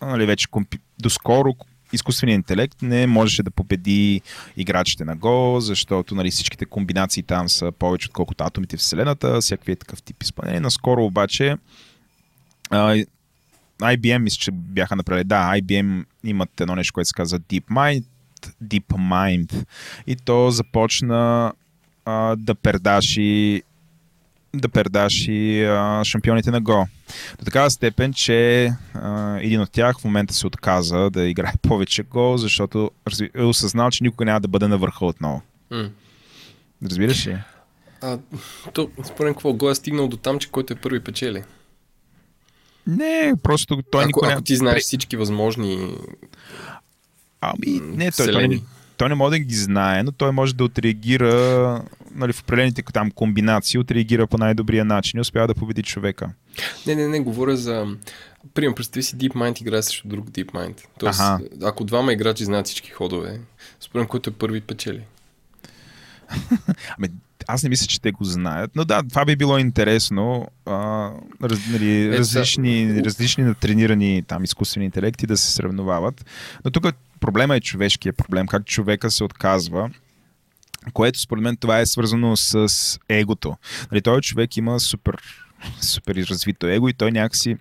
нали, 0.02 0.26
вече 0.26 0.48
компи... 0.48 0.78
доскоро 1.00 1.54
изкуственият 1.94 2.38
интелект 2.38 2.82
не 2.82 3.08
можеше 3.08 3.44
да 3.44 3.52
победи 3.52 4.22
играчите 4.58 5.06
на 5.06 5.18
Go, 5.18 5.60
защото 5.60 6.16
нали, 6.16 6.32
всичките 6.32 6.66
комбинации 6.66 7.24
там 7.24 7.50
са 7.50 7.72
повече 7.72 8.08
отколкото 8.08 8.44
атомите 8.44 8.78
в 8.78 8.80
Вселената, 8.80 9.42
всякакви 9.42 9.72
е 9.72 9.76
такъв 9.76 10.04
тип 10.04 10.24
изпълнение. 10.24 10.60
Наскоро 10.60 11.06
обаче 11.06 11.58
а, 12.70 13.04
IBM 13.80 14.18
мисля, 14.18 14.38
че 14.40 14.52
бяха 14.52 14.96
направили. 14.96 15.24
Да, 15.24 15.52
IBM 15.56 16.06
имат 16.24 16.62
едно 16.62 16.76
нещо, 16.76 16.94
което 16.94 17.08
се 17.08 17.14
казва 17.14 17.40
DeepMind, 17.40 18.04
DeepMind. 18.64 19.66
И 20.08 20.16
то 20.16 20.52
започна 20.52 21.54
а, 22.06 22.36
да 22.36 22.56
пердаши 22.56 23.62
да 24.60 24.70
пердаши 24.70 25.64
а, 25.64 26.04
шампионите 26.04 26.52
на 26.52 26.62
Го. 26.62 26.88
До 27.40 27.46
такава 27.46 27.72
степен, 27.72 28.14
че 28.14 28.72
а, 28.94 29.38
един 29.42 29.62
от 29.62 29.72
тях 29.72 30.00
в 30.00 30.04
момента 30.04 30.34
се 30.34 30.48
отказа 30.48 31.10
да 31.10 31.28
играе 31.28 31.54
повече 31.62 32.04
Го, 32.04 32.38
защото 32.38 32.92
е 33.36 33.44
осъзнал, 33.44 33.92
че 33.92 34.04
никога 34.04 34.26
няма 34.26 34.42
да 34.42 34.48
бъде 34.48 34.68
на 34.68 34.78
върха 34.78 35.06
отново. 35.06 35.42
Mm. 35.72 35.90
Разбираш 36.84 37.28
ли? 37.28 37.38
А, 38.02 38.18
то, 38.74 38.90
според 39.06 39.34
какво, 39.34 39.54
Го 39.54 39.70
е 39.70 39.76
стигнал 39.76 40.08
до 40.08 40.18
там, 40.18 40.40
че 40.40 40.50
който 40.50 40.74
е 40.74 40.76
първи 40.76 41.00
печели. 41.00 41.44
Не, 42.88 43.34
просто 43.44 43.82
той 43.92 44.02
ако, 44.02 44.08
никога 44.08 44.32
ако 44.32 44.42
ти 44.42 44.56
знаеш 44.56 44.84
всички 44.84 45.18
възможни 45.18 45.98
Ами, 47.42 47.82
не, 47.84 48.12
той, 48.12 48.32
той, 48.32 48.48
не, 48.48 48.62
той 48.98 49.10
не 49.10 49.16
може 49.16 49.32
да 49.32 49.40
ги 49.40 49.56
знае, 49.56 50.04
но 50.04 50.12
той 50.12 50.32
може 50.32 50.56
да 50.56 50.64
отреагира 50.64 51.82
нали, 52.16 52.34
в 52.34 52.42
определените 52.42 52.84
там 52.94 53.12
комбинации 53.12 53.80
отреагира 53.80 54.28
по 54.28 54.38
най-добрия 54.38 54.86
начин 54.86 55.18
и 55.18 55.22
успява 55.22 55.48
да 55.48 55.56
победи 55.56 55.84
човека. 55.84 56.30
Не, 56.88 56.96
не, 56.96 57.08
не, 57.08 57.20
говоря 57.20 57.58
за... 57.58 57.88
Примерно, 58.54 58.76
представи 58.76 59.04
си 59.04 59.16
DeepMind 59.18 59.62
играе 59.62 59.82
срещу 59.84 60.08
друг 60.08 60.30
DeepMind. 60.30 60.82
Тоест, 61.00 61.20
Аха. 61.20 61.40
ако 61.64 61.84
двама 61.84 62.14
играчи 62.14 62.46
знаят 62.46 62.66
всички 62.66 62.92
ходове, 62.92 63.40
според 63.80 64.08
който 64.08 64.30
е 64.30 64.34
първи 64.34 64.62
печели. 64.62 65.02
Ами, 66.98 67.08
аз 67.48 67.64
не 67.64 67.70
мисля, 67.70 67.88
че 67.88 68.02
те 68.02 68.12
го 68.12 68.24
знаят, 68.24 68.72
но 68.76 68.86
да, 68.86 69.04
това 69.10 69.26
би 69.26 69.36
било 69.36 69.58
интересно. 69.58 70.48
А, 70.66 71.10
раз, 71.44 71.60
нали, 71.72 72.06
Е, 72.06 72.18
различни, 72.18 72.94
са- 72.96 73.06
различни 73.06 73.44
натренирани 73.44 74.24
там 74.28 74.44
изкуствени 74.44 74.86
интелекти 74.86 75.28
да 75.28 75.38
се 75.38 75.52
сравновават. 75.52 76.26
Но 76.66 76.72
тук 76.72 76.86
проблема 77.20 77.56
е 77.56 77.60
човешкия 77.62 78.14
проблем, 78.14 78.48
как 78.48 78.66
човека 78.66 79.12
се 79.12 79.24
отказва 79.24 79.90
което 80.94 81.20
според 81.20 81.44
мен 81.44 81.58
това 81.58 81.80
е 81.80 81.86
свързано 81.86 82.38
с 82.38 83.00
егото. 83.10 83.58
Нали, 83.92 84.02
той 84.02 84.22
човек 84.22 84.58
има 84.58 84.80
супер, 84.80 85.16
супер 85.82 86.16
развито 86.16 86.68
его 86.68 86.90
и 86.90 86.94
той 86.94 87.12
някакси 87.12 87.58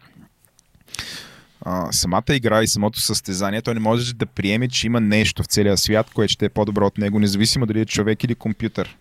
а, 1.61 1.93
самата 1.93 2.25
игра 2.31 2.63
и 2.63 2.69
самото 2.69 3.01
състезание, 3.01 3.63
той 3.63 3.75
не 3.75 3.81
може 3.81 4.15
да 4.15 4.27
приеме, 4.27 4.69
че 4.69 4.87
има 4.87 5.01
нещо 5.01 5.43
в 5.43 5.47
целия 5.47 5.77
свят, 5.77 6.11
което 6.15 6.33
ще 6.33 6.45
е 6.45 6.49
по-добро 6.49 6.87
от 6.87 6.99
него, 6.99 7.19
независимо 7.19 7.67
дали 7.67 7.81
е 7.81 7.85
човек 7.85 8.25
или 8.25 8.35
компютър. 8.35 8.97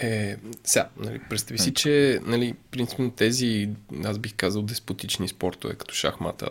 Е, 0.00 0.36
сега, 0.64 0.88
нали, 0.96 1.20
представи 1.30 1.58
си, 1.58 1.74
че 1.74 2.20
нали, 2.22 2.54
принципно 2.70 3.10
тези, 3.10 3.68
аз 4.04 4.18
бих 4.18 4.34
казал, 4.36 4.62
деспотични 4.62 5.28
спортове, 5.28 5.74
като 5.74 5.94
шахмата, 5.94 6.48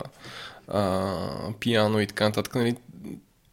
а, 0.68 1.52
пиано 1.60 2.00
и 2.00 2.06
така 2.06 2.24
нататък, 2.24 2.54
нали, 2.54 2.76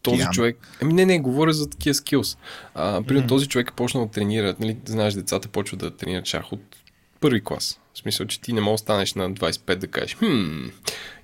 този 0.03 0.25
човек... 0.31 0.57
Ами 0.81 0.93
не, 0.93 1.05
не, 1.05 1.19
говоря 1.19 1.53
за 1.53 1.69
такива 1.69 1.93
скилс. 1.93 2.37
А, 2.75 3.01
примерно 3.03 3.27
този 3.27 3.47
човек 3.47 3.69
е 3.69 3.75
почнал 3.75 4.05
да 4.05 4.11
тренира, 4.11 4.55
нали, 4.59 4.77
знаеш, 4.85 5.13
децата 5.13 5.47
почват 5.47 5.79
да 5.79 5.97
тренират 5.97 6.25
шах 6.25 6.51
от 6.51 6.61
първи 7.19 7.43
клас. 7.43 7.79
В 7.93 7.97
смисъл, 7.97 8.27
че 8.27 8.41
ти 8.41 8.53
не 8.53 8.61
можеш 8.61 8.81
да 8.81 8.83
станеш 8.83 9.13
на 9.13 9.31
25 9.31 9.75
да 9.75 9.87
кажеш, 9.87 10.15
хм, 10.15 10.65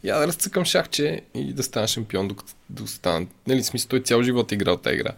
я 0.04 0.20
да 0.20 0.28
разцъкам 0.28 0.66
шахче 0.66 1.22
и 1.36 1.54
да 1.54 1.64
станеш 1.64 1.90
шампион, 1.90 2.28
докато 2.28 2.54
да 2.70 2.88
стана. 2.88 3.28
Нали, 3.48 3.64
смисъл, 3.64 3.90
той 3.90 4.00
цял 4.00 4.24
живот 4.24 4.52
е 4.52 4.56
играл 4.56 4.78
тази 4.78 4.96
игра. 4.96 5.12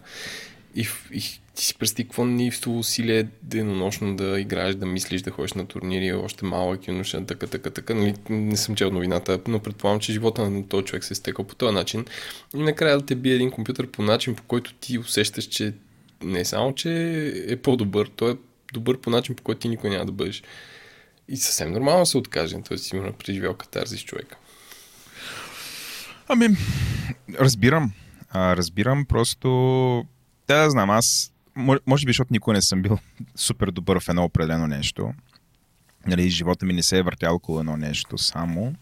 И, 0.74 0.88
и 1.12 1.40
ти 1.54 1.64
си 1.64 1.74
представи 1.78 2.08
какво 2.08 2.24
ниво 2.24 2.78
усилие 2.78 3.20
е 3.20 3.26
денонощно 3.42 4.16
да 4.16 4.40
играеш, 4.40 4.74
да 4.74 4.86
мислиш, 4.86 5.22
да 5.22 5.30
ходиш 5.30 5.52
на 5.52 5.66
турнири, 5.66 6.12
още 6.12 6.44
малък 6.44 6.88
юноша, 6.88 7.26
така, 7.26 7.46
така, 7.46 7.70
така. 7.70 7.94
Нали, 7.94 8.14
не 8.30 8.56
съм 8.56 8.74
чел 8.74 8.90
новината, 8.90 9.40
но 9.48 9.60
предполагам, 9.60 10.00
че 10.00 10.12
живота 10.12 10.50
на 10.50 10.68
този 10.68 10.84
човек 10.84 11.04
се 11.04 11.12
е 11.12 11.16
стекал 11.16 11.44
по 11.44 11.54
този 11.54 11.74
начин. 11.74 12.04
И 12.56 12.62
накрая 12.62 12.98
да 12.98 13.06
те 13.06 13.14
бие 13.14 13.34
един 13.34 13.50
компютър 13.50 13.86
по 13.86 14.02
начин, 14.02 14.34
по 14.34 14.42
който 14.42 14.74
ти 14.74 14.98
усещаш, 14.98 15.44
че 15.44 15.74
не 16.22 16.44
само, 16.44 16.74
че 16.74 16.92
е 17.48 17.56
по-добър, 17.56 18.10
той 18.16 18.32
е 18.32 18.36
добър 18.72 19.00
по 19.00 19.10
начин, 19.10 19.34
по 19.34 19.42
който 19.42 19.60
ти 19.60 19.68
никой 19.68 19.90
няма 19.90 20.06
да 20.06 20.12
бъдеш. 20.12 20.42
И 21.28 21.36
съвсем 21.36 21.72
нормално 21.72 22.06
се 22.06 22.18
откаже. 22.18 22.56
Той 22.68 22.78
сигурно 22.78 23.08
е 23.08 23.12
преживял 23.12 23.54
катарзис 23.54 24.00
човека. 24.00 24.36
Ами, 26.28 26.48
разбирам. 27.40 27.92
А, 28.30 28.56
разбирам, 28.56 29.04
просто... 29.04 29.48
Да 30.48 30.70
знам, 30.70 30.90
аз... 30.90 31.31
мо- 31.56 31.80
Може 31.86 32.06
би, 32.06 32.10
защото 32.10 32.32
никога 32.32 32.54
не 32.54 32.62
съм 32.62 32.82
бил 32.82 32.98
супер 33.36 33.70
добър 33.70 34.00
в 34.00 34.08
едно 34.08 34.24
определено 34.24 34.66
нещо. 34.66 35.12
Нали, 36.06 36.30
живота 36.30 36.66
ми 36.66 36.72
не 36.72 36.82
се 36.82 36.98
е 36.98 37.02
въртял 37.02 37.34
около 37.34 37.60
едно 37.60 37.76
нещо 37.76 38.18
само. 38.18 38.74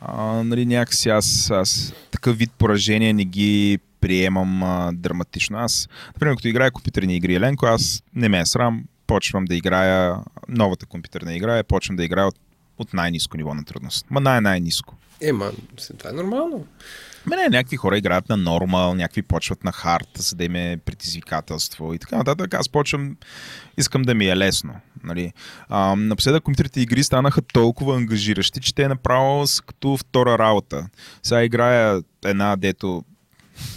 А, 0.00 0.22
нали, 0.24 0.66
някакси 0.66 1.08
аз, 1.08 1.50
аз 1.50 1.94
такъв 2.10 2.38
вид 2.38 2.52
поражения 2.58 3.14
не 3.14 3.24
ги 3.24 3.78
приемам 4.00 4.62
а, 4.62 4.92
драматично. 4.92 5.58
Аз, 5.58 5.88
например, 6.06 6.36
като 6.36 6.48
играя 6.48 6.70
компютърни 6.70 7.16
игри 7.16 7.34
Еленко, 7.34 7.66
аз 7.66 8.02
не 8.14 8.28
ме 8.28 8.40
е 8.40 8.46
срам, 8.46 8.84
почвам 9.06 9.44
да 9.44 9.54
играя 9.54 10.16
новата 10.48 10.86
компютърна 10.86 11.34
игра, 11.34 11.62
почвам 11.64 11.96
да 11.96 12.04
играя 12.04 12.26
от, 12.26 12.36
от 12.78 12.94
най-низко 12.94 13.36
ниво 13.36 13.54
на 13.54 13.64
трудност. 13.64 14.06
Ма 14.10 14.20
най-най-низко. 14.20 14.96
Е, 15.20 15.32
ма, 15.32 15.52
това 15.98 16.10
е 16.10 16.12
нормално. 16.12 16.66
Ме 17.26 17.36
не, 17.36 17.48
някакви 17.48 17.76
хора 17.76 17.98
играят 17.98 18.28
на 18.28 18.36
нормал, 18.36 18.94
някакви 18.94 19.22
почват 19.22 19.64
на 19.64 19.72
хард, 19.72 20.08
за 20.16 20.36
да 20.36 20.44
им 20.44 20.56
е 20.56 20.78
предизвикателство 20.84 21.94
и 21.94 21.98
така 21.98 22.16
нататък. 22.16 22.54
Аз 22.54 22.68
почвам, 22.68 23.16
искам 23.78 24.02
да 24.02 24.14
ми 24.14 24.26
е 24.26 24.36
лесно. 24.36 24.74
Нали. 25.04 25.32
А, 25.68 25.96
напоследък 25.96 26.42
компютърните 26.42 26.80
игри 26.80 27.04
станаха 27.04 27.42
толкова 27.42 27.96
ангажиращи, 27.96 28.60
че 28.60 28.74
те 28.74 28.88
направо 28.88 29.46
са 29.46 29.62
като 29.62 29.96
втора 29.96 30.38
работа. 30.38 30.88
Сега 31.22 31.44
играя 31.44 32.02
една, 32.24 32.56
дето, 32.56 33.04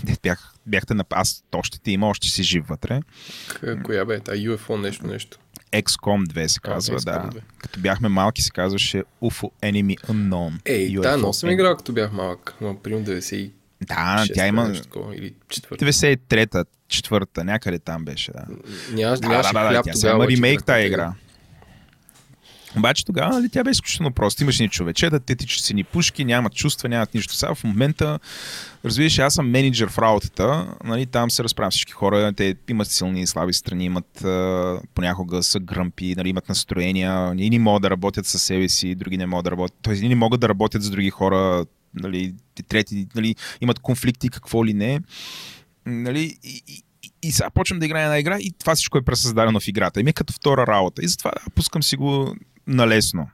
дето 0.04 0.20
бях, 0.24 0.54
бяхте 0.66 0.94
на... 0.94 1.06
Аз 1.10 1.44
още 1.56 1.80
ти 1.80 1.92
има, 1.92 2.08
още 2.08 2.28
си 2.28 2.44
жив 2.44 2.66
вътре. 2.68 3.02
Коя 3.84 4.06
бе? 4.06 4.20
Та 4.20 4.32
UFO 4.32 4.82
нещо, 4.82 5.08
нещо. 5.08 5.40
XCOM 5.72 6.26
2 6.26 6.48
се 6.48 6.60
А, 6.64 6.68
казва, 6.68 7.00
XCOM 7.00 7.04
да. 7.06 7.30
2. 7.32 7.42
Като 7.58 7.80
бяхме 7.80 8.10
малки 8.10 8.42
се 8.42 8.52
казваше 8.52 9.04
UFO 9.24 9.52
Enemy 9.64 10.00
Unknown. 10.00 10.54
Ей, 10.66 10.90
UFO 10.90 11.02
да, 11.02 11.18
но 11.18 11.34
съм 11.34 11.50
играл, 11.50 11.76
като 11.76 11.94
бях 11.94 12.12
малък. 12.12 12.56
Ма, 12.62 12.76
примерно 12.84 13.06
96 13.06 13.52
Да, 13.82 14.26
тя 14.34 14.48
има 14.48 14.68
нещо 14.68 14.84
такова, 14.84 15.16
или 15.16 15.34
4. 15.48 15.82
93-та, 15.82 16.64
четвърта, 16.88 17.44
някъде 17.44 17.80
там 17.80 18.06
беше, 18.06 18.32
да. 18.32 18.46
Нямаш, 18.92 19.20
Да, 19.20 19.28
да, 19.28 19.42
да, 19.44 19.50
хляб 19.70 19.86
тя 19.86 19.92
тогава. 19.94 20.16
има 20.16 20.28
ремейк 20.28 20.64
тази 20.66 20.78
тези. 20.78 20.88
игра. 20.88 21.14
Обаче 22.78 23.06
тогава 23.06 23.34
нали, 23.34 23.50
тя 23.50 23.64
беше 23.64 23.72
изключително 23.72 24.12
проста. 24.12 24.44
Имаш 24.44 24.60
ни 24.60 24.70
човечета, 24.70 25.20
те 25.20 25.36
тичат 25.36 25.64
си 25.64 25.74
ни 25.74 25.84
пушки, 25.84 26.26
нямат 26.26 26.56
чувства, 26.56 26.90
нямат 26.90 27.14
нищо. 27.14 27.36
Сега 27.36 27.56
в 27.56 27.64
момента, 27.64 28.20
разбираш, 28.86 29.20
аз 29.20 29.34
съм 29.34 29.50
менеджер 29.50 29.90
в 29.90 29.98
работата, 29.98 30.68
нали, 30.84 31.06
там 31.06 31.32
се 31.32 31.44
разправям 31.44 31.72
всички 31.72 31.92
хора, 31.92 32.34
те 32.34 32.56
имат 32.70 32.88
силни 32.88 33.22
и 33.22 33.28
слаби 33.28 33.54
страни, 33.54 33.86
имат 33.86 34.26
понякога 34.96 35.44
са 35.44 35.60
гръмпи, 35.60 36.16
нали, 36.18 36.30
имат 36.30 36.50
настроения, 36.50 37.30
едни 37.40 37.60
могат 37.60 37.82
да 37.82 37.90
работят 37.90 38.26
със 38.26 38.44
себе 38.44 38.70
си, 38.70 38.96
други 38.96 39.18
не 39.18 39.26
могат 39.26 39.44
да 39.44 39.52
работят. 39.52 39.78
Тоест, 39.82 40.04
едни 40.04 40.16
могат 40.16 40.40
да 40.40 40.50
работят 40.50 40.84
с 40.84 40.90
други 40.90 41.10
хора, 41.10 41.66
нали, 41.94 42.34
трети, 42.68 43.08
нали, 43.16 43.36
имат 43.62 43.80
конфликти, 43.80 44.30
какво 44.30 44.66
ли 44.66 44.74
не. 44.74 45.00
Нали, 45.86 46.38
и, 46.44 46.84
и, 47.24 47.32
сега 47.32 47.50
почвам 47.50 47.80
да 47.80 47.86
играя 47.86 48.04
една 48.04 48.20
игра 48.20 48.38
и 48.40 48.52
това 48.60 48.76
всичко 48.76 48.98
е 48.98 49.02
пресъздадено 49.02 49.60
в 49.60 49.68
играта. 49.68 50.00
И 50.00 50.04
ми 50.04 50.10
е 50.10 50.14
като 50.14 50.34
втора 50.34 50.68
работа. 50.68 51.02
И 51.06 51.08
затова 51.08 51.32
да, 51.32 51.50
пускам 51.50 51.84
си 51.84 51.96
го 51.96 52.36
налесно. 52.70 53.30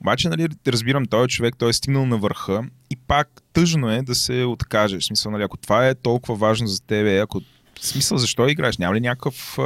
Обаче, 0.00 0.28
нали, 0.28 0.48
разбирам, 0.66 1.06
този 1.06 1.28
човек, 1.28 1.54
той 1.58 1.70
е 1.70 1.72
стигнал 1.72 2.06
на 2.06 2.18
върха 2.18 2.62
и 2.90 2.96
пак 2.96 3.28
тъжно 3.52 3.90
е 3.90 4.02
да 4.02 4.14
се 4.14 4.44
откажеш. 4.44 5.04
Смисъл, 5.04 5.32
нали, 5.32 5.42
ако 5.42 5.56
това 5.56 5.88
е 5.88 5.94
толкова 5.94 6.34
важно 6.34 6.66
за 6.66 6.82
тебе, 6.82 7.18
ако 7.18 7.40
смисъл, 7.80 8.18
защо 8.18 8.48
играеш? 8.48 8.78
Няма 8.78 8.94
ли 8.94 9.00
някакъв, 9.00 9.58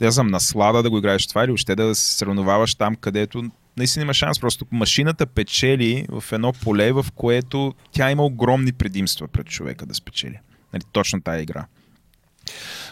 да 0.00 0.10
знам, 0.10 0.26
наслада 0.26 0.82
да 0.82 0.90
го 0.90 0.98
играеш 0.98 1.26
това 1.26 1.44
или 1.44 1.52
още 1.52 1.74
да 1.74 1.94
се 1.94 2.14
сравноваваш 2.14 2.74
там, 2.74 2.96
където 2.96 3.50
наистина 3.76 4.02
има 4.02 4.14
шанс. 4.14 4.40
Просто 4.40 4.66
машината 4.72 5.26
печели 5.26 6.06
в 6.08 6.24
едно 6.32 6.52
поле, 6.52 6.92
в 6.92 7.06
което 7.14 7.74
тя 7.92 8.10
има 8.10 8.24
огромни 8.24 8.72
предимства 8.72 9.28
пред 9.28 9.46
човека 9.46 9.86
да 9.86 9.94
спечели. 9.94 10.38
Нали, 10.72 10.82
точно 10.92 11.20
тая 11.20 11.42
игра. 11.42 11.66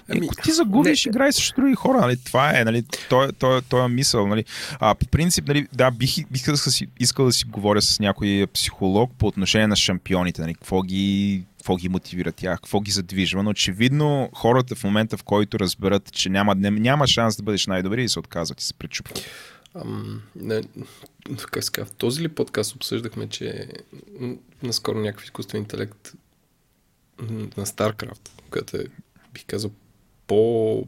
Ами, 0.09 0.26
ако 0.26 0.42
ти 0.42 0.53
загубиш, 0.53 1.05
не. 1.05 1.11
играй 1.11 1.32
срещу 1.32 1.61
други 1.61 1.74
хора. 1.74 2.01
Нали? 2.01 2.16
Това 2.24 2.61
е, 2.61 2.64
нали? 2.64 2.82
той, 3.09 3.32
той, 3.32 3.62
той 3.62 3.84
е 3.84 3.88
мисъл. 3.88 4.26
Нали? 4.26 4.44
А, 4.80 4.94
по 4.94 5.07
принцип, 5.07 5.49
нали, 5.49 5.68
да, 5.72 5.90
бих, 5.90 6.28
бих 6.30 6.40
искал, 6.40 6.53
да 6.53 6.59
си, 6.59 6.86
искал 7.01 7.26
да 7.26 7.32
си 7.32 7.44
говоря 7.44 7.82
с 7.82 8.01
някой 8.01 8.46
психолог 8.55 9.12
по 9.18 9.26
отношение 9.26 9.66
на 9.66 9.76
шампионите. 9.76 10.40
Нали? 10.40 10.55
Какво, 10.55 10.82
ги, 10.82 11.42
какво 11.57 11.76
ги 11.76 11.88
мотивира 11.88 12.32
тях, 12.32 12.57
какво 12.57 12.80
ги 12.80 12.90
задвижва. 12.90 13.42
Но 13.42 13.51
очевидно 13.51 14.30
хората 14.34 14.74
в 14.74 14.84
момента, 14.84 15.16
в 15.16 15.22
който 15.22 15.59
разберат, 15.59 16.12
че 16.12 16.28
няма, 16.28 16.55
не, 16.55 16.70
няма 16.70 17.07
шанс 17.07 17.36
да 17.36 17.42
бъдеш 17.42 17.66
най-добри 17.66 18.05
и 18.05 18.09
се 18.09 18.18
отказват 18.18 18.61
и 18.61 18.64
се 18.64 18.74
пречупват. 18.74 19.24
Ам, 19.74 20.22
не, 20.36 20.62
как 21.51 21.64
ска, 21.64 21.84
в 21.84 21.92
този 21.92 22.22
ли 22.22 22.28
подкаст 22.28 22.74
обсъждахме, 22.74 23.28
че 23.28 23.68
наскоро 24.62 24.99
някакъв 24.99 25.24
изкуствен 25.24 25.61
интелект 25.61 26.12
на 27.57 27.66
StarCraft, 27.66 28.28
която 28.51 28.76
е, 28.76 28.84
бих 29.34 29.44
казал, 29.46 29.70
по... 30.26 30.84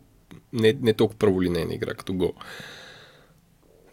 Не, 0.52 0.76
не 0.82 0.92
толкова 0.92 1.18
праволинейна 1.18 1.74
игра 1.74 1.94
като 1.94 2.12
Go. 2.12 2.32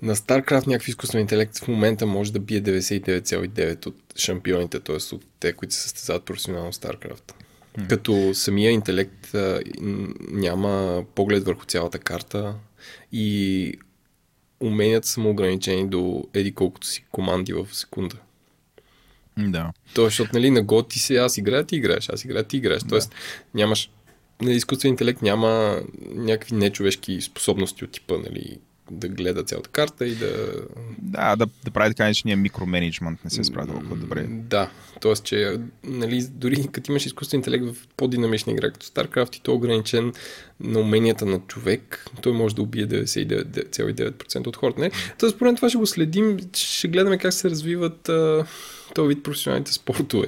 На 0.01 0.15
StarCraft 0.15 0.67
някакъв 0.67 0.87
изкуствен 0.87 1.21
интелект 1.21 1.57
в 1.57 1.67
момента 1.67 2.05
може 2.05 2.33
да 2.33 2.39
бие 2.39 2.61
99,9 2.61 3.87
от 3.87 3.95
шампионите, 4.17 4.79
т.е. 4.79 5.15
от 5.15 5.25
те, 5.39 5.53
които 5.53 5.73
се 5.73 5.81
състезават 5.81 6.25
професионално 6.25 6.71
в 6.71 6.75
StarCraft. 6.75 7.33
Като 7.89 8.31
самия 8.33 8.71
интелект 8.71 9.35
а, 9.35 9.61
няма 10.31 11.03
поглед 11.15 11.43
върху 11.43 11.65
цялата 11.65 11.99
карта 11.99 12.55
и 13.11 13.73
уменията 14.59 15.07
са 15.07 15.21
му 15.21 15.29
ограничени 15.29 15.89
до 15.89 16.23
еди 16.33 16.53
колкото 16.53 16.87
си 16.87 17.05
команди 17.11 17.53
в 17.53 17.67
секунда. 17.71 18.15
Да. 19.37 19.71
Тоест, 19.93 20.11
защото 20.11 20.31
нали, 20.33 20.51
на 20.51 20.63
Go 20.63 20.89
ти 20.89 20.99
се 20.99 21.17
аз 21.17 21.37
играя, 21.37 21.63
ти 21.63 21.75
играеш, 21.75 22.09
аз 22.09 22.25
играя, 22.25 22.43
ти 22.43 22.57
играеш. 22.57 22.83
Тоест, 22.89 23.15
нямаш, 23.53 23.85
нали, 23.87 23.96
изкуствен 24.43 24.91
интелект 24.91 25.21
няма 25.21 25.81
някакви 26.11 26.55
нечовешки 26.55 27.21
способности 27.21 27.83
от 27.83 27.91
типа, 27.91 28.17
нали, 28.17 28.57
да 28.91 29.07
гледа 29.07 29.43
цялата 29.43 29.69
карта 29.69 30.07
и 30.07 30.15
да... 30.15 30.53
Да, 30.97 31.35
да, 31.35 31.47
да 31.65 31.71
прави 31.71 31.89
така 31.89 32.03
наречения 32.03 32.37
микроменеджмент, 32.37 33.19
не 33.23 33.29
се 33.29 33.43
справя 33.43 33.67
толкова 33.67 33.95
добре. 33.95 34.25
Да, 34.29 34.69
т.е. 35.01 35.13
че 35.13 35.59
нали, 35.83 36.27
дори 36.31 36.67
като 36.71 36.91
имаш 36.91 37.05
изкуствен 37.05 37.39
интелект 37.39 37.65
в 37.65 37.87
по-динамична 37.97 38.51
игра, 38.51 38.71
като 38.71 38.85
StarCraft 38.85 39.37
и 39.37 39.41
то 39.41 39.51
е 39.51 39.55
ограничен 39.55 40.13
на 40.59 40.79
уменията 40.79 41.25
на 41.25 41.39
човек, 41.47 42.05
той 42.21 42.33
може 42.33 42.55
да 42.55 42.61
убие 42.61 42.87
99,9% 42.87 44.47
от 44.47 44.55
хората. 44.55 44.81
Не? 44.81 44.91
Тоест, 45.19 45.35
според 45.35 45.55
това 45.55 45.69
ще 45.69 45.77
го 45.77 45.85
следим, 45.85 46.37
ще 46.53 46.87
гледаме 46.87 47.17
как 47.17 47.33
се 47.33 47.49
развиват 47.49 48.09
а, 48.09 48.45
този 48.95 49.07
вид 49.07 49.23
професионалните 49.23 49.73
спортове. 49.73 50.27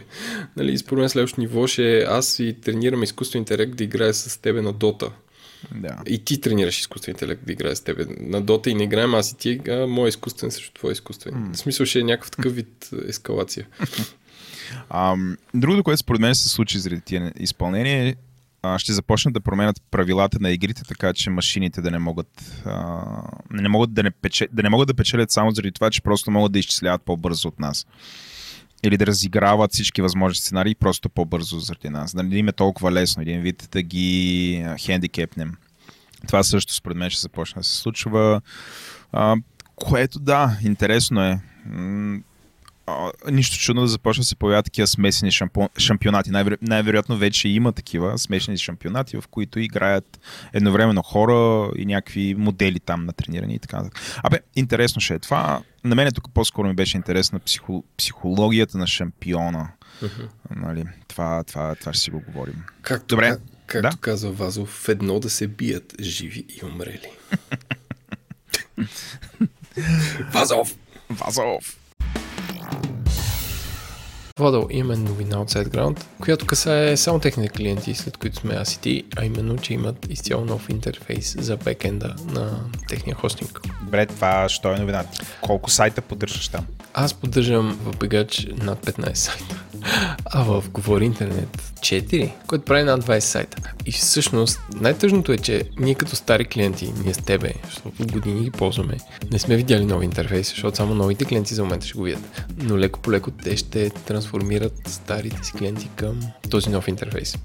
Нали, 0.58 0.78
според 0.78 1.00
мен 1.00 1.10
следващото 1.10 1.42
ниво 1.42 1.68
ще 1.68 2.00
е 2.00 2.02
аз 2.02 2.40
и 2.40 2.56
тренирам 2.62 3.04
изкуствен 3.04 3.42
интелект 3.42 3.76
да 3.76 3.84
играе 3.84 4.14
с 4.14 4.42
тебе 4.42 4.62
на 4.62 4.74
Дота. 4.74 5.12
Да. 5.76 5.98
И 6.08 6.26
ти 6.26 6.42
тренираш 6.42 6.80
изкуствен 6.80 7.14
интелект 7.14 7.46
да 7.46 7.52
играе 7.52 7.76
с 7.76 7.82
тебе 7.82 8.06
на 8.20 8.42
Дота 8.42 8.70
и 8.70 8.76
не 8.76 8.84
играем 8.84 9.16
аз 9.16 9.32
и 9.32 9.38
ти, 9.38 9.62
а 9.70 9.88
мой 9.88 10.10
изкуствен 10.10 10.52
срещу 10.52 10.74
твой 10.74 10.92
изкуствен. 10.92 11.34
Mm. 11.34 11.54
В 11.54 11.58
смисъл 11.58 11.86
ще 11.86 12.00
е 12.00 12.04
някакъв 12.04 12.32
такъв 12.32 12.56
вид 12.56 12.90
ескалация. 13.08 13.68
Ам, 14.90 15.38
другото, 15.54 15.84
което 15.84 15.98
според 15.98 16.22
мен 16.22 16.36
се 16.36 16.50
случи 16.50 16.80
заради 16.80 17.02
тия 17.02 17.34
изпълнение, 17.40 18.16
а, 18.62 18.80
ще 18.80 18.94
започнат 18.94 19.34
да 19.34 19.40
променят 19.40 19.82
правилата 19.92 20.38
на 20.42 20.52
игрите, 20.52 20.82
така 20.88 21.14
че 21.14 21.30
машините 21.30 21.82
да 21.82 21.92
не 21.92 22.00
могат, 22.00 22.62
а, 22.66 23.04
не 23.52 23.70
могат 23.70 23.94
да, 23.94 24.04
не 24.04 24.12
пече, 24.12 24.48
да 24.52 24.64
не 24.64 24.70
могат 24.70 24.88
да 24.88 24.94
печелят 24.94 25.32
само 25.32 25.52
заради 25.52 25.72
това, 25.72 25.90
че 25.90 26.02
просто 26.02 26.32
могат 26.32 26.52
да 26.52 26.60
изчисляват 26.60 27.02
по-бързо 27.02 27.48
от 27.48 27.60
нас. 27.60 27.88
Или 28.84 28.98
да 28.98 29.08
разиграват 29.08 29.74
всички 29.74 30.02
възможни 30.02 30.36
сценарии 30.36 30.76
просто 30.76 31.10
по-бързо 31.10 31.60
заради 31.60 31.90
нас. 31.90 32.16
Да 32.16 32.24
не 32.24 32.36
им 32.36 32.48
е 32.48 32.52
толкова 32.52 32.92
лесно 32.92 33.22
един 33.22 33.42
вид 33.42 33.70
да 33.72 33.82
ги 33.82 34.66
хендикепнем. 34.78 35.54
Това 36.28 36.44
също 36.44 36.74
според 36.74 36.98
мен 36.98 37.10
ще 37.10 37.22
започне 37.22 37.60
да 37.60 37.64
се 37.64 37.78
случва. 37.78 38.42
А, 39.12 39.36
което 39.76 40.20
да, 40.20 40.58
интересно 40.64 41.22
е. 41.24 41.40
А, 42.90 43.32
нищо 43.32 43.58
чудно 43.58 43.82
да 43.82 43.88
започва 43.88 44.22
да 44.22 44.26
се 44.26 44.36
появяват 44.36 44.66
такива 44.66 44.88
смесени 44.88 45.32
шампо... 45.32 45.70
шампионати. 45.78 46.32
Най-веро... 46.32 46.56
Най-вероятно 46.62 47.18
вече 47.18 47.50
има 47.50 47.72
такива 47.72 48.18
смесени 48.18 48.58
шампионати, 48.58 49.18
в 49.22 49.24
които 49.32 49.60
играят 49.60 50.20
едновременно 50.54 51.04
хора 51.04 51.70
и 51.78 51.86
някакви 51.86 52.36
модели 52.38 52.80
там 52.80 53.06
на 53.06 53.14
тренирани 53.14 53.56
и 53.56 53.60
така 53.60 53.78
нататък. 53.78 54.00
Абе, 54.24 54.40
интересно 54.56 55.02
ще 55.02 55.14
е 55.14 55.20
това. 55.20 55.62
На 55.84 55.96
мен 55.96 56.12
тук 56.12 56.34
по-скоро 56.34 56.68
ми 56.68 56.74
беше 56.74 56.98
интересна 56.98 57.40
психо... 57.40 57.84
психологията 57.98 58.78
на 58.78 58.88
шампиона. 58.88 59.70
Нали? 60.56 60.86
Това, 61.08 61.44
това, 61.44 61.76
това 61.76 61.94
ще 61.94 62.04
си 62.04 62.12
го 62.12 62.22
говорим. 62.28 62.64
Както, 62.82 63.08
Добре. 63.08 63.30
Как, 63.30 63.42
както 63.66 63.98
Да. 63.98 64.02
казва 64.02 64.32
Вазов, 64.32 64.70
в 64.70 64.90
едно 64.90 65.20
да 65.20 65.30
се 65.30 65.48
бият 65.48 65.94
живи 66.02 66.46
и 66.50 66.66
умрели. 66.66 67.10
Вазов! 70.34 70.76
Вазов! 71.10 71.78
Владо, 74.40 74.68
имаме 74.70 74.96
новина 74.96 75.42
от 75.42 75.52
SiteGround, 75.52 76.04
която 76.22 76.46
касае 76.46 76.98
само 76.98 77.20
техните 77.20 77.54
клиенти, 77.54 77.94
след 77.94 78.18
които 78.18 78.38
сме 78.38 78.54
аз 78.54 78.74
и 78.74 78.80
ти, 78.80 79.04
а 79.18 79.26
именно, 79.26 79.58
че 79.58 79.74
имат 79.74 80.08
изцяло 80.10 80.46
нов 80.46 80.70
интерфейс 80.70 81.36
за 81.40 81.58
бекенда 81.58 82.16
на 82.26 82.60
техния 82.90 83.16
хостинг. 83.16 83.62
Добре, 83.84 84.06
това 84.06 84.50
що 84.50 84.74
е 84.74 84.78
новина? 84.78 85.04
Колко 85.42 85.70
сайта 85.70 86.02
поддържаш 86.02 86.48
там? 86.48 86.66
Аз 86.94 87.14
поддържам 87.14 87.80
в 87.84 87.98
бегач 87.98 88.48
над 88.58 88.86
15 88.86 89.14
сайта, 89.14 89.64
а 90.26 90.44
в 90.44 90.64
Говори 90.70 91.06
Интернет 91.06 91.58
4, 91.80 92.32
което 92.48 92.66
прави 92.66 92.84
над 92.84 93.06
20 93.06 93.20
сайта. 93.20 93.58
И 93.86 93.92
всъщност 93.92 94.60
най-тъжното 94.76 95.32
е, 95.32 95.38
че 95.38 95.64
ние 95.80 95.96
като 95.96 96.16
стари 96.16 96.46
клиенти, 96.46 96.94
ние 97.04 97.14
с 97.14 97.18
тебе, 97.18 97.54
защото 97.66 98.04
от 98.04 98.12
години 98.12 98.44
ги 98.44 98.52
ползваме, 98.52 98.98
не 99.32 99.40
сме 99.40 99.56
видяли 99.56 99.86
нови 99.86 100.06
интерфейс, 100.06 100.50
защото 100.50 100.78
само 100.78 100.96
новите 100.96 101.26
клиенти 101.26 101.56
за 101.56 101.64
момента 101.64 101.88
ще 101.88 101.98
го 101.98 102.04
видят. 102.04 102.44
Но 102.58 102.78
леко 102.78 103.00
по 103.00 103.12
леко 103.12 103.32
те 103.32 103.58
ще 103.58 103.90
трансформират 103.90 104.29
старите 104.88 105.44
си 105.44 105.54
клиенти 105.54 105.90
към 105.96 106.20
този 106.50 106.70
нов 106.70 106.88
интерфейс. 106.88 107.38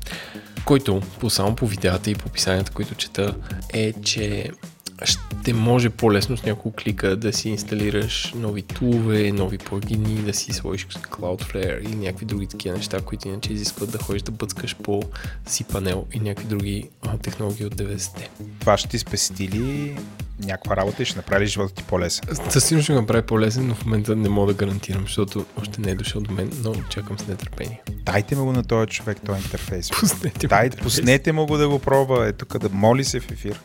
Който, 0.64 1.03
по 1.20 1.30
само 1.30 1.57
по 1.57 1.66
видеята 1.66 2.11
и 2.11 2.14
по 2.14 2.28
описанията, 2.28 2.70
които 2.70 2.95
чета, 2.95 3.35
е, 3.72 3.93
че 3.93 4.51
ще 5.05 5.53
може 5.53 5.91
по-лесно 5.91 6.37
с 6.37 6.43
няколко 6.43 6.76
клика 6.76 7.16
да 7.16 7.32
си 7.32 7.49
инсталираш 7.49 8.32
нови 8.37 8.62
тулове, 8.62 9.32
нови 9.32 9.59
плагини, 9.59 10.22
да 10.22 10.35
си 10.35 10.53
сложиш 10.53 10.87
Cloudflare 10.87 11.80
или 11.80 11.97
някакви 11.97 12.26
други 12.26 12.47
такива 12.47 12.76
неща, 12.76 13.01
които 13.01 13.28
иначе 13.28 13.53
изискват 13.53 13.91
да 13.91 13.99
ходиш 13.99 14.22
да 14.22 14.32
бъцкаш 14.32 14.76
по 14.76 15.03
cPanel 15.49 16.05
и 16.12 16.20
някакви 16.20 16.49
други 16.49 16.89
технологии 17.22 17.66
от 17.66 17.74
90-те. 17.74 18.30
Това 18.61 18.76
ще 18.76 18.89
ти 18.89 18.99
спести 18.99 19.49
ли 19.49 19.97
някаква 20.39 20.76
работа 20.76 21.03
и 21.03 21.07
ще 21.07 21.16
направи 21.16 21.47
живота 21.47 21.74
ти 21.74 21.82
по-лесен? 21.82 22.24
Със 22.51 22.64
сигурност 22.64 22.85
ще 22.85 22.93
го 22.93 23.01
направи 23.01 23.26
по-лесен, 23.26 23.66
но 23.66 23.74
в 23.74 23.85
момента 23.85 24.16
не 24.16 24.28
мога 24.28 24.53
да 24.53 24.66
гарантирам, 24.66 25.03
защото 25.03 25.47
още 25.61 25.80
не 25.80 25.91
е 25.91 25.95
дошъл 25.95 26.20
до 26.20 26.32
мен, 26.32 26.53
но 26.64 26.74
чакам 26.89 27.18
с 27.18 27.26
нетърпение. 27.26 27.82
Дайте 27.91 28.37
му 28.37 28.45
го 28.45 28.53
на 28.53 28.64
този 28.64 28.87
човек, 28.87 29.18
този 29.26 29.43
интерфейс. 29.43 29.91
Пуснете, 30.01 30.47
Дай, 30.47 30.70
пуснете 30.70 31.32
му 31.32 31.47
го 31.47 31.57
да 31.57 31.68
го 31.68 31.78
пробва, 31.78 32.28
е 32.28 32.32
тук 32.32 32.59
да 32.59 32.68
моли 32.68 33.05
се 33.05 33.20
в 33.20 33.30
ефир. 33.30 33.61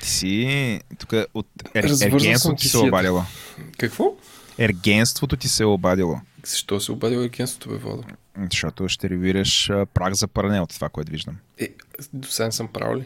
Ти 0.00 0.08
си 0.08 0.80
тук 0.98 1.12
от 1.34 1.46
ер... 1.74 1.84
Ергенството 1.84 2.56
ти 2.56 2.64
се 2.64 2.68
кисията. 2.68 2.86
обадило. 2.88 3.22
Какво? 3.78 4.12
Ергенството 4.58 5.36
ти 5.36 5.48
се 5.48 5.62
е 5.62 5.66
обадило. 5.66 6.20
Защо 6.46 6.80
се 6.80 6.92
обадил 6.92 7.22
агентството, 7.22 7.68
бе, 7.68 7.76
Владо? 7.76 8.02
Защото 8.50 8.88
ще 8.88 9.10
ревираш 9.10 9.70
а, 9.70 9.86
прах 9.86 10.12
за 10.12 10.28
паране 10.28 10.60
от 10.60 10.68
това, 10.70 10.88
което 10.88 11.12
виждам. 11.12 11.36
Е, 11.58 11.68
до 12.12 12.28
сега 12.28 12.50
съм 12.50 12.68
правил 12.68 12.98
ли? 12.98 13.04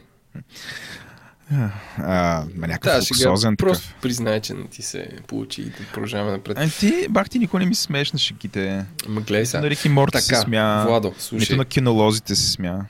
А, 1.98 2.44
ма 2.54 2.66
някакъв 2.66 2.92
Да, 2.92 2.98
луксозен 2.98 3.56
просто 3.56 3.86
такъв. 3.86 4.00
признай, 4.02 4.40
че 4.40 4.54
не 4.54 4.66
ти 4.68 4.82
се 4.82 5.08
получи 5.26 5.62
и 5.62 5.64
да 5.64 5.76
продължаваме 5.92 6.30
напред. 6.30 6.58
А, 6.58 6.70
ти, 6.78 7.06
бах 7.10 7.30
ти, 7.30 7.38
никой 7.38 7.60
не 7.60 7.66
ми 7.66 7.74
смееш 7.74 8.12
на 8.12 8.18
шегите. 8.18 8.84
Ма 9.08 9.20
гледай 9.20 9.46
сега. 9.46 9.60
на 9.60 9.70
Рики 9.70 9.88
Морти 9.88 10.20
се 10.20 10.28
Така, 10.28 10.40
смя. 10.40 10.84
Владо, 10.88 11.14
слушай. 11.18 11.38
Нито 11.44 11.56
на 11.56 11.64
кинолозите 11.64 12.36
се 12.36 12.50
смя. 12.50 12.86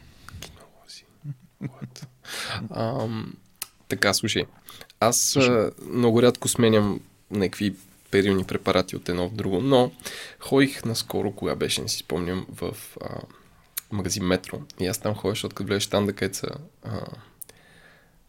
Ам, 2.76 3.32
така, 3.88 4.14
слушай. 4.14 4.44
Аз 5.00 5.36
а, 5.36 5.70
много 5.92 6.22
рядко 6.22 6.48
сменям 6.48 7.00
някакви 7.30 7.74
перилни 8.10 8.44
препарати 8.44 8.96
от 8.96 9.08
едно 9.08 9.28
в 9.28 9.34
друго, 9.34 9.60
но 9.60 9.92
ходих 10.40 10.84
наскоро, 10.84 11.32
кога 11.32 11.54
беше, 11.54 11.82
не 11.82 11.88
си 11.88 11.98
спомням, 11.98 12.46
в 12.50 12.76
а, 13.00 13.20
магазин 13.92 14.24
Метро. 14.24 14.60
И 14.80 14.86
аз 14.86 14.98
там 14.98 15.14
ходя, 15.14 15.32
защото 15.32 15.54
като 15.54 15.66
влезеш 15.66 15.86
там 15.86 16.06
да 16.06 16.12
където 16.12 16.38
са, 16.38 16.48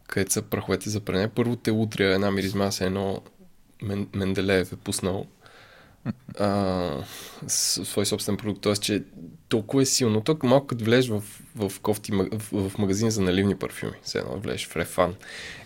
където 0.06 0.32
са 0.32 0.42
праховете 0.42 0.90
за 0.90 1.00
пране, 1.00 1.28
първо 1.28 1.56
те 1.56 1.70
удря 1.70 2.14
една 2.14 2.30
миризма, 2.30 2.70
се 2.70 2.86
едно 2.86 3.22
Мен, 3.82 4.08
Менделеев 4.14 4.72
е 4.72 4.76
пуснал 4.76 5.26
а, 6.38 7.04
свой 7.48 8.06
собствен 8.06 8.36
продукт. 8.36 8.60
Тоест, 8.60 8.82
че 8.82 9.02
толкова 9.48 9.82
е 9.82 9.86
силно. 9.86 10.20
Тук 10.20 10.42
малко 10.42 10.66
като 10.66 10.84
влезеш 10.84 11.10
в, 11.10 11.22
в, 11.56 11.80
кофти, 11.80 12.12
в, 12.12 12.70
в 12.70 12.78
магазин 12.78 13.10
за 13.10 13.22
наливни 13.22 13.56
парфюми, 13.56 13.96
все 14.02 14.18
едно 14.18 14.38
влезеш 14.38 14.66
в 14.66 14.76
Рефан. 14.76 15.14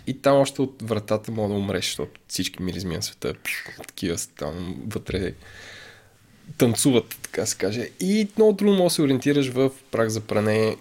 И 0.07 0.19
там 0.21 0.37
още 0.37 0.63
от 0.63 0.83
вратата 0.83 1.33
мога 1.33 1.55
да 1.55 1.61
умреш, 1.61 1.85
защото 1.85 2.21
всички 2.29 2.63
миризми 2.63 2.97
на 2.97 3.03
света, 3.03 3.35
такива 3.87 4.19
са 4.19 4.29
там 4.29 4.83
вътре 4.87 5.35
танцуват, 6.59 7.19
така 7.23 7.47
се 7.47 7.57
каже. 7.57 7.89
И 8.01 8.29
много 8.37 8.57
трудно 8.57 8.77
можеш 8.77 8.93
да 8.93 8.95
се 8.95 9.03
ориентираш 9.03 9.49
в 9.49 9.71
прах 9.91 10.09
за 10.09 10.21
пране. 10.21 10.77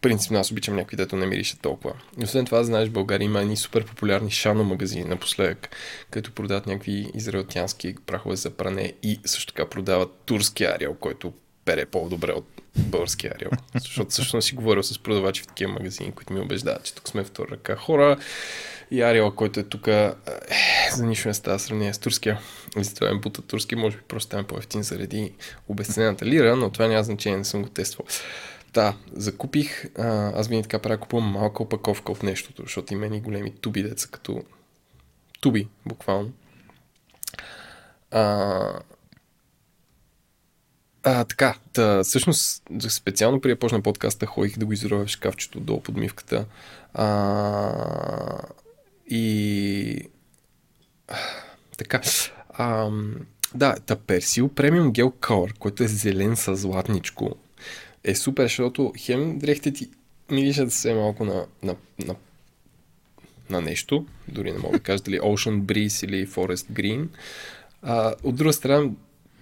Принципно 0.00 0.38
аз 0.38 0.50
обичам 0.50 0.76
някой, 0.76 0.96
дето 0.96 1.16
не 1.16 1.26
мирише 1.26 1.58
толкова. 1.58 1.94
И 2.20 2.24
освен 2.24 2.44
това, 2.44 2.64
знаеш, 2.64 2.88
в 2.88 2.92
България 2.92 3.24
има 3.24 3.40
едни 3.40 3.56
супер 3.56 3.84
популярни 3.84 4.30
шано 4.30 4.64
магазини 4.64 5.04
напоследък, 5.04 5.68
където 6.10 6.32
продават 6.32 6.66
някакви 6.66 7.10
израелтянски 7.14 7.94
прахове 8.06 8.36
за 8.36 8.50
пране 8.50 8.92
и 9.02 9.20
също 9.24 9.52
така 9.52 9.68
продават 9.68 10.12
турски 10.24 10.64
ариал, 10.64 10.94
който 10.94 11.32
пере 11.64 11.86
по-добре 11.86 12.32
от 12.32 12.61
български 12.76 13.26
ариал. 13.26 13.50
Защото 13.74 14.10
всъщност 14.10 14.48
си 14.48 14.54
говорил 14.54 14.82
с 14.82 14.98
продавачи 14.98 15.42
в 15.42 15.46
такива 15.46 15.72
магазини, 15.72 16.12
които 16.12 16.32
ми 16.32 16.40
убеждават, 16.40 16.84
че 16.84 16.94
тук 16.94 17.08
сме 17.08 17.24
втора 17.24 17.50
ръка 17.50 17.76
хора. 17.76 18.16
И 18.90 19.02
ариал, 19.02 19.30
който 19.30 19.60
е 19.60 19.62
тук, 19.62 19.86
е, 19.86 20.12
за 20.92 21.06
нищо 21.06 21.28
не 21.28 21.34
става 21.34 21.58
сравнение 21.58 21.94
с 21.94 21.98
турския. 21.98 22.40
И 22.78 22.84
затова 22.84 23.10
им 23.10 23.20
бута 23.20 23.42
турски, 23.42 23.76
може 23.76 23.96
би 23.96 24.02
просто 24.08 24.30
там 24.30 24.40
е 24.40 24.46
по-ефтин 24.46 24.82
заради 24.82 25.32
обесценената 25.68 26.26
лира, 26.26 26.56
но 26.56 26.70
това 26.70 26.86
няма 26.86 27.04
значение, 27.04 27.38
не 27.38 27.44
съм 27.44 27.62
го 27.62 27.68
тествал. 27.68 28.06
Да, 28.74 28.96
закупих, 29.12 29.84
а, 29.98 30.32
аз 30.40 30.48
винаги 30.48 30.62
така 30.62 30.78
правя, 30.78 30.98
купувам 30.98 31.28
малка 31.28 31.62
опаковка 31.62 32.12
от 32.12 32.22
нещото, 32.22 32.62
защото 32.62 32.94
има 32.94 33.06
и 33.06 33.20
големи 33.20 33.52
туби, 33.60 33.82
деца 33.82 34.08
като 34.10 34.42
туби, 35.40 35.68
буквално. 35.86 36.32
А, 38.10 38.80
а, 41.02 41.24
така, 41.24 41.56
та, 41.72 42.02
всъщност, 42.02 42.62
специално 42.88 43.40
при 43.40 43.54
почна 43.54 43.80
подкаста, 43.82 44.26
ходих 44.26 44.58
да 44.58 44.66
го 44.66 44.72
изровя 44.72 45.04
в 45.04 45.08
шкафчето 45.08 45.60
долу 45.60 45.80
под 45.80 45.96
мивката. 45.96 46.46
А, 46.94 48.38
и... 49.10 50.08
а, 51.08 51.16
Така. 51.78 52.00
Ам, 52.58 53.16
да, 53.54 53.74
та 53.86 53.96
Персил 53.96 54.48
премиум 54.48 54.92
гел 54.92 55.10
color, 55.10 55.58
който 55.58 55.84
е 55.84 55.88
зелен 55.88 56.36
с 56.36 56.56
златничко. 56.56 57.36
е 58.04 58.14
супер, 58.14 58.42
защото 58.42 58.92
хем 58.98 59.38
дрехите 59.38 59.72
ти 59.72 59.90
миришат 60.30 60.70
все 60.70 60.94
малко 60.94 61.24
на, 61.24 61.46
на, 61.62 61.76
на, 61.98 62.14
на 63.50 63.60
нещо, 63.60 64.06
дори 64.28 64.52
не 64.52 64.58
мога 64.58 64.78
да 64.78 64.82
кажа 64.82 65.02
дали 65.02 65.20
Ocean 65.20 65.60
Breeze 65.60 66.06
или 66.06 66.26
Forest 66.26 66.72
Green. 66.72 67.08
А, 67.82 68.14
от 68.22 68.36
друга 68.36 68.52
страна, 68.52 68.90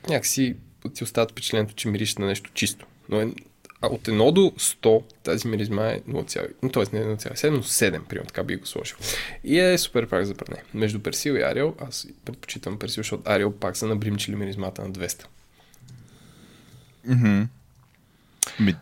някакси 0.09 0.57
ти 0.89 1.05
остават 1.05 1.31
впечатлението, 1.31 1.75
че 1.75 1.89
мириш 1.89 2.17
на 2.17 2.27
нещо 2.27 2.51
чисто. 2.55 2.87
Но 3.09 3.21
е, 3.21 3.33
а 3.81 3.87
от 3.87 4.03
1 4.03 4.33
до 4.33 4.41
100 4.41 5.03
тази 5.23 5.49
миризма 5.49 5.87
е 5.87 6.01
0, 6.01 6.73
т.е. 6.73 6.97
не 6.97 7.17
0,7, 7.17 7.51
но 7.51 7.63
7, 7.63 8.03
примерно, 8.03 8.27
така 8.27 8.43
би 8.43 8.57
го 8.57 8.67
сложил. 8.67 8.97
И 9.45 9.59
е 9.59 9.79
супер 9.79 10.09
пак 10.09 10.25
за 10.25 10.35
пране. 10.35 10.63
Между 10.75 11.01
Персил 11.01 11.33
и 11.33 11.43
Ариел, 11.43 11.75
аз 11.81 12.07
предпочитам 12.25 12.79
Персил, 12.79 13.01
защото 13.01 13.23
Ариел 13.27 13.53
пак 13.53 13.77
са 13.77 13.87
набримчили 13.87 14.37
миризмата 14.37 14.83
на 14.83 14.91
200. 14.91 15.25
Мгм. 17.05 17.43
Ми, 18.61 18.75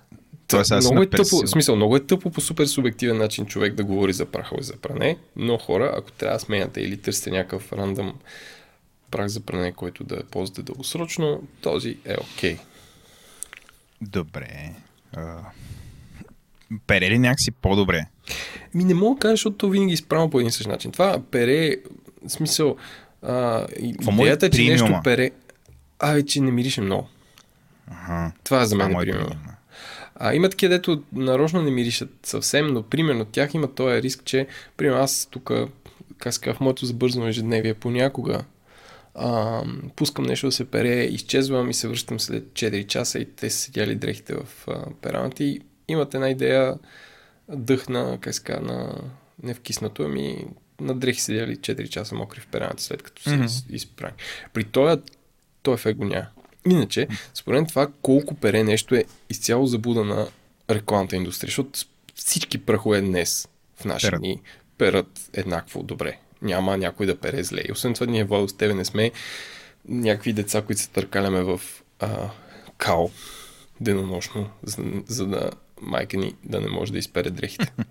Тоест, 0.49 0.73
аз 0.73 0.85
много 0.85 1.03
е 1.03 1.11
тъпо, 1.11 1.43
в 1.43 1.47
смисъл, 1.47 1.77
много 1.77 1.97
е 1.97 2.01
тъпо 2.01 2.31
по 2.31 2.41
супер 2.41 2.67
субективен 2.67 3.19
начин 3.19 3.47
човек 3.47 3.75
да 3.75 3.85
говори 3.85 4.13
за 4.13 4.27
праха 4.27 4.57
и 4.61 4.63
за 4.63 4.77
пране, 4.77 5.19
но 5.37 5.59
хора, 5.59 5.95
ако 5.97 6.13
трябва 6.13 6.37
да 6.37 6.41
сменяте 6.41 6.81
или 6.81 6.97
търсите 6.97 7.31
някакъв 7.31 7.73
рандъм 7.73 8.15
прах 9.11 9.27
за 9.29 9.41
пране, 9.41 9.73
който 9.73 10.05
да 10.05 10.23
ползвате 10.31 10.63
дългосрочно, 10.63 11.43
този 11.61 11.99
е 12.05 12.15
окей. 12.21 12.59
Добре. 14.01 14.73
А, 15.13 15.39
Пере 16.87 17.11
ли 17.11 17.19
някакси 17.19 17.51
по-добре? 17.51 18.07
Ми 18.75 18.85
не 18.85 18.95
мога 18.95 19.15
да 19.15 19.21
кажа, 19.21 19.33
защото 19.33 19.57
то 19.57 19.69
винаги 19.71 19.93
е 19.93 19.95
изправено 19.95 20.31
по 20.31 20.41
един 20.41 20.53
същ 20.53 20.69
начин. 20.69 20.93
Това 20.93 21.23
пере, 21.31 21.77
в 22.27 22.31
смисъл, 22.31 22.77
а, 23.23 23.67
е 23.77 23.87
идеята 24.13 24.47
е, 24.47 24.51
че 24.51 24.63
нещо 24.63 24.85
премиума? 24.85 25.03
пере, 25.05 25.31
а, 25.99 26.17
е, 26.17 26.23
че 26.23 26.41
не 26.41 26.51
мирише 26.51 26.81
много. 26.81 27.09
Ага. 27.91 28.33
Това 28.45 28.63
е 28.63 28.67
за 28.67 28.77
мен 28.77 28.91
е 28.91 28.95
е 28.95 28.99
примерно. 28.99 29.27
премиума. 29.27 29.55
А 30.21 30.35
има 30.35 30.49
такива, 30.49 30.75
дето 30.75 31.03
нарочно 31.13 31.63
не 31.63 31.71
миришат 31.71 32.11
съвсем, 32.23 32.67
но 32.67 32.83
примерно 32.83 33.25
тях 33.25 33.55
има 33.55 33.75
този 33.75 34.03
риск, 34.03 34.25
че 34.25 34.47
примерно 34.77 35.03
аз 35.03 35.29
тук, 35.31 35.51
как 36.19 36.55
в 36.55 36.61
моето 36.61 36.87
забързано 36.87 37.27
ежедневие 37.27 37.75
понякога 37.75 38.45
а, 39.19 39.63
пускам 39.97 40.25
нещо 40.25 40.47
да 40.47 40.53
се 40.53 40.65
пере, 40.65 41.03
изчезвам 41.05 41.71
и 41.71 41.75
се 41.75 41.89
връщам 41.89 42.21
след 42.21 42.45
4 42.45 42.87
часа 42.87 43.19
и 43.19 43.25
те 43.25 43.51
са 43.51 43.59
седяли 43.59 43.95
дрехите 43.95 44.35
в 44.35 44.69
а, 44.69 44.85
пералната 45.03 45.45
и 45.45 45.61
имат 45.89 46.15
една 46.15 46.31
идея 46.31 46.79
дъх 47.49 47.89
на, 47.89 48.19
как 48.21 48.43
казва, 48.45 48.63
на 48.63 48.95
не 49.43 49.55
вкиснато, 49.55 50.03
ами 50.03 50.47
на 50.81 50.95
дрехи 50.95 51.21
седяли 51.21 51.57
4 51.57 51.89
часа 51.89 52.15
мокри 52.15 52.41
в 52.41 52.47
пералната 52.47 52.83
след 52.83 53.03
като 53.03 53.23
се 53.23 53.31
mm-hmm. 53.31 53.75
изправи. 53.75 54.15
При 54.53 54.65
този, 54.65 55.01
той 55.63 55.75
ефект 55.75 55.99
го 55.99 56.05
няма. 56.05 56.27
Иначе, 56.71 57.09
според 57.35 57.69
това 57.69 57.89
колко 58.03 58.35
пере 58.35 58.65
нещо 58.65 58.95
е 58.95 59.05
изцяло 59.31 59.67
забуда 59.67 60.05
на 60.05 60.29
рекламната 60.71 61.17
индустрия, 61.17 61.49
защото 61.49 61.81
всички 62.15 62.59
прахове 62.59 63.01
днес 63.01 63.49
в 63.77 63.85
наши 63.85 64.07
Перат. 64.07 64.21
дни 64.21 64.41
перат 64.79 65.31
еднакво 65.33 65.83
добре. 65.83 66.19
Няма 66.43 66.79
някой 66.79 67.07
да 67.07 67.19
пере 67.19 67.45
зле. 67.45 67.63
И 67.69 67.73
освен 67.73 67.95
това, 67.95 68.07
ние 68.07 68.25
Владо 68.25 68.49
с 68.49 68.57
тебе 68.57 68.75
не 68.75 68.85
сме 68.85 69.11
някакви 69.89 70.33
деца, 70.33 70.63
които 70.63 70.83
се 70.83 70.89
търкаляме 70.89 71.43
в 71.43 71.61
а, 72.01 72.31
као 72.79 73.11
денонощно, 73.81 74.51
за, 74.63 74.83
за 75.07 75.27
да 75.27 75.51
майка 75.81 76.17
ни 76.17 76.35
да 76.45 76.61
не 76.61 76.69
може 76.69 76.93
да 76.93 76.99
изпере 76.99 77.31
дрехите. 77.31 77.73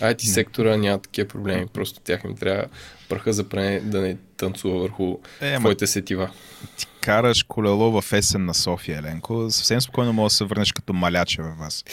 IT 0.00 0.24
сектора 0.24 0.76
няма 0.76 0.98
такива 0.98 1.28
проблеми, 1.28 1.66
просто 1.66 2.00
тях 2.00 2.24
им 2.24 2.36
трябва 2.36 2.64
праха 3.08 3.32
за 3.32 3.44
пране 3.44 3.80
да 3.80 4.00
не 4.00 4.16
танцува 4.36 4.80
върху 4.80 5.18
Е, 5.40 5.58
твоите 5.58 5.86
сетива. 5.86 6.30
ти 6.76 6.86
караш 7.00 7.42
колело 7.42 8.00
в 8.00 8.12
есен 8.12 8.44
на 8.44 8.54
София, 8.54 8.98
Еленко. 8.98 9.50
Съвсем 9.50 9.80
спокойно 9.80 10.12
можеш 10.12 10.34
да 10.34 10.36
се 10.36 10.44
върнеш 10.44 10.72
като 10.72 10.92
маляче 10.92 11.42
във 11.42 11.58
вас. 11.58 11.84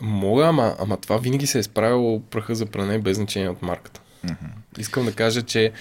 Мога, 0.00 0.46
ама, 0.46 0.76
ама 0.78 0.96
това 0.96 1.16
винаги 1.16 1.46
се 1.46 1.58
е 1.58 1.62
справило 1.62 2.20
праха 2.20 2.54
за 2.54 2.66
пране 2.66 2.98
без 2.98 3.16
значение 3.16 3.48
от 3.48 3.62
марката. 3.62 4.00
Искам 4.78 5.04
да 5.04 5.14
кажа, 5.14 5.42
че 5.42 5.72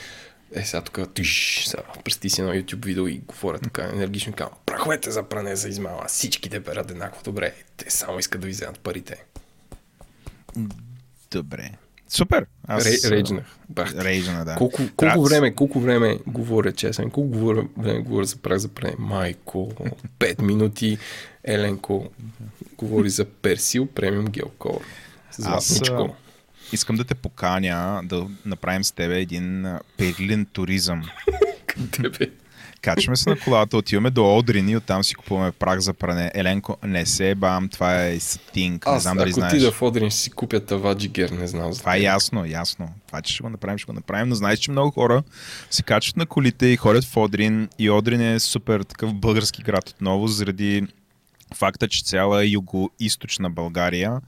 е, 0.55 0.63
сега 0.63 0.81
тук 0.81 1.13
тиш, 1.13 1.63
сега, 1.67 1.83
прести 2.03 2.29
си 2.29 2.41
едно 2.41 2.53
YouTube 2.53 2.85
видео 2.85 3.07
и 3.07 3.21
говоря 3.27 3.59
така 3.59 3.89
енергично 3.93 4.33
казвам, 4.33 4.57
праховете 4.65 5.11
за 5.11 5.23
пране 5.23 5.55
за 5.55 5.69
измама, 5.69 6.05
всичките 6.07 6.63
перат 6.63 6.91
еднакво 6.91 7.23
добре, 7.23 7.53
те 7.77 7.89
само 7.89 8.19
искат 8.19 8.41
да 8.41 8.47
ви 8.47 8.53
вземат 8.53 8.79
парите. 8.79 9.23
Добре. 11.31 11.71
Супер. 12.07 12.45
Аз... 12.67 12.85
Ре, 12.85 13.09
рейджнах. 13.09 13.45
Бах. 13.69 13.95
Рейджна, 13.95 14.45
да. 14.45 14.55
Колко, 14.55 14.81
колко 14.95 15.23
време, 15.23 15.55
колко 15.55 15.79
време 15.79 16.19
говоря, 16.27 16.71
честен, 16.71 17.11
колко 17.11 17.29
говоря, 17.29 17.63
време 17.77 17.99
говоря 17.99 18.25
за 18.25 18.37
прах 18.37 18.57
за 18.57 18.67
пране? 18.67 18.95
Майко, 18.99 19.71
5 20.19 20.41
минути, 20.41 20.97
Еленко 21.43 22.09
говори 22.77 23.09
за 23.09 23.25
Персил 23.25 23.85
премиум 23.85 24.25
гелкор. 24.25 24.81
Златничко. 25.31 26.15
Искам 26.71 26.95
да 26.95 27.03
те 27.03 27.15
поканя 27.15 28.01
да 28.03 28.27
направим 28.45 28.83
с 28.83 28.91
тебе 28.91 29.19
един 29.19 29.65
перлин 29.97 30.45
туризъм. 30.45 31.03
Тебе. 31.91 32.31
Качваме 32.81 33.15
се 33.15 33.29
на 33.29 33.39
колата, 33.39 33.77
отиваме 33.77 34.09
до 34.09 34.37
Одрин 34.37 34.69
и 34.69 34.77
оттам 34.77 35.03
си 35.03 35.15
купуваме 35.15 35.51
прах 35.51 35.79
за 35.79 35.93
пране. 35.93 36.31
Еленко, 36.33 36.77
не 36.83 37.05
се 37.05 37.35
бам, 37.35 37.69
това 37.69 38.05
е 38.05 38.19
стинг. 38.19 38.85
Не 38.85 38.91
Аз, 38.91 39.03
знам 39.03 39.17
дали 39.17 39.29
ако 39.29 39.39
знаеш. 39.39 39.53
отида 39.53 39.71
в 39.71 39.81
Одрин, 39.81 40.09
ще 40.09 40.19
си 40.19 40.29
купя 40.29 40.59
тава 40.59 40.95
джигер, 40.95 41.29
не 41.29 41.47
знам. 41.47 41.73
За 41.73 41.79
Това 41.79 41.95
е 41.95 42.01
ясно, 42.01 42.45
ясно. 42.45 42.89
Това, 43.07 43.21
че 43.21 43.33
ще 43.33 43.43
го 43.43 43.49
направим, 43.49 43.77
ще 43.77 43.85
го 43.85 43.93
направим, 43.93 44.29
но 44.29 44.35
знаеш, 44.35 44.59
че 44.59 44.71
много 44.71 44.91
хора 44.91 45.23
се 45.69 45.83
качват 45.83 46.17
на 46.17 46.25
колите 46.25 46.65
и 46.65 46.77
ходят 46.77 47.05
в 47.05 47.17
Одрин 47.17 47.69
и 47.79 47.89
Одрин 47.89 48.21
е 48.21 48.39
супер 48.39 48.83
такъв 48.83 49.13
български 49.13 49.63
град 49.63 49.89
отново, 49.89 50.27
заради 50.27 50.87
факта, 51.55 51.87
че 51.87 52.03
цяла 52.03 52.45
юго-источна 52.45 53.49
България 53.49 54.21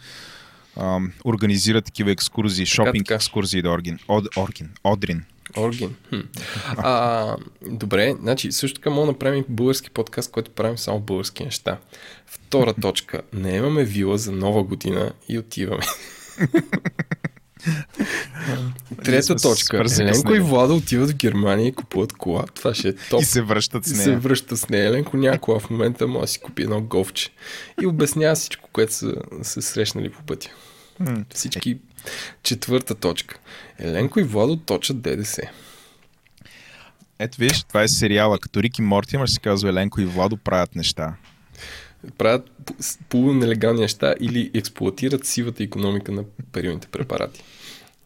ам, 0.78 1.14
организира 1.26 1.82
такива 1.82 2.12
екскурзии, 2.12 2.66
шопинг 2.66 3.08
така. 3.08 3.16
екскурзии 3.16 3.62
до 3.62 3.72
Оргин. 3.72 4.00
Од, 4.08 4.28
Оргин, 4.38 4.70
Одрин. 4.84 5.24
Оргин. 5.58 5.96
Хм. 6.10 6.20
А, 6.78 7.36
добре, 7.62 8.16
значи 8.20 8.52
също 8.52 8.80
така 8.80 8.90
мога 8.90 9.06
да 9.06 9.12
направим 9.12 9.46
български 9.50 9.90
подкаст, 9.90 10.32
който 10.32 10.52
правим 10.52 10.78
само 10.78 11.00
български 11.00 11.44
неща. 11.46 11.78
Втора 12.26 12.74
точка. 12.74 13.22
Не 13.34 13.56
имаме 13.56 13.84
вила 13.84 14.18
за 14.18 14.32
нова 14.32 14.64
година 14.64 15.14
и 15.30 15.38
отиваме. 15.38 15.84
Трета 19.04 19.36
точка. 19.36 19.84
Еленко 20.00 20.36
и 20.36 20.40
Влада 20.40 20.74
отиват 20.74 21.10
в 21.12 21.16
Германия 21.16 21.68
и 21.68 21.72
купуват 21.72 22.14
кола. 22.14 22.46
Това 22.56 22.74
ще 22.74 22.88
е 22.88 22.94
топ. 22.96 23.22
И 23.22 23.26
се 23.26 23.42
връщат 23.42 23.88
И 23.88 23.90
с 23.90 23.98
се 23.98 24.10
нея. 24.10 24.20
връща 24.20 24.58
с 24.58 24.70
нея. 24.70 24.88
Еленко 24.88 25.18
някога 25.18 25.60
в 25.60 25.70
момента 25.70 26.08
може 26.08 26.22
да 26.22 26.28
си 26.28 26.40
купи 26.40 26.64
едно 26.64 26.82
голфче. 26.82 27.30
И 27.82 27.86
обяснява 27.88 28.36
всичко, 28.36 28.70
което 28.74 28.94
са 28.94 29.16
се 29.44 29.62
срещнали 29.62 30.10
по 30.10 30.24
пътя. 30.24 30.50
Всички. 31.34 31.78
Четвърта 32.44 32.96
точка. 32.96 33.40
Еленко 33.80 34.20
и 34.20 34.24
Владо 34.24 34.56
точат 34.58 35.02
ДДС. 35.02 35.42
Ето 37.20 37.38
виж, 37.38 37.64
това 37.64 37.84
е 37.84 37.88
сериала. 37.88 38.40
Като 38.40 38.64
Рик 38.64 38.80
и 38.80 38.82
Морти, 38.82 39.18
ще 39.26 39.34
се 39.34 39.40
казва 39.40 39.70
Еленко 39.70 40.02
и 40.02 40.06
Владо 40.06 40.38
правят 40.38 40.76
неща. 40.76 41.14
Правят 42.18 42.50
полунелегални 43.10 43.82
неща 43.82 44.16
или 44.20 44.52
експлуатират 44.54 45.26
сивата 45.26 45.64
економика 45.64 46.12
на 46.12 46.24
периодните 46.52 46.88
препарати. 46.88 47.44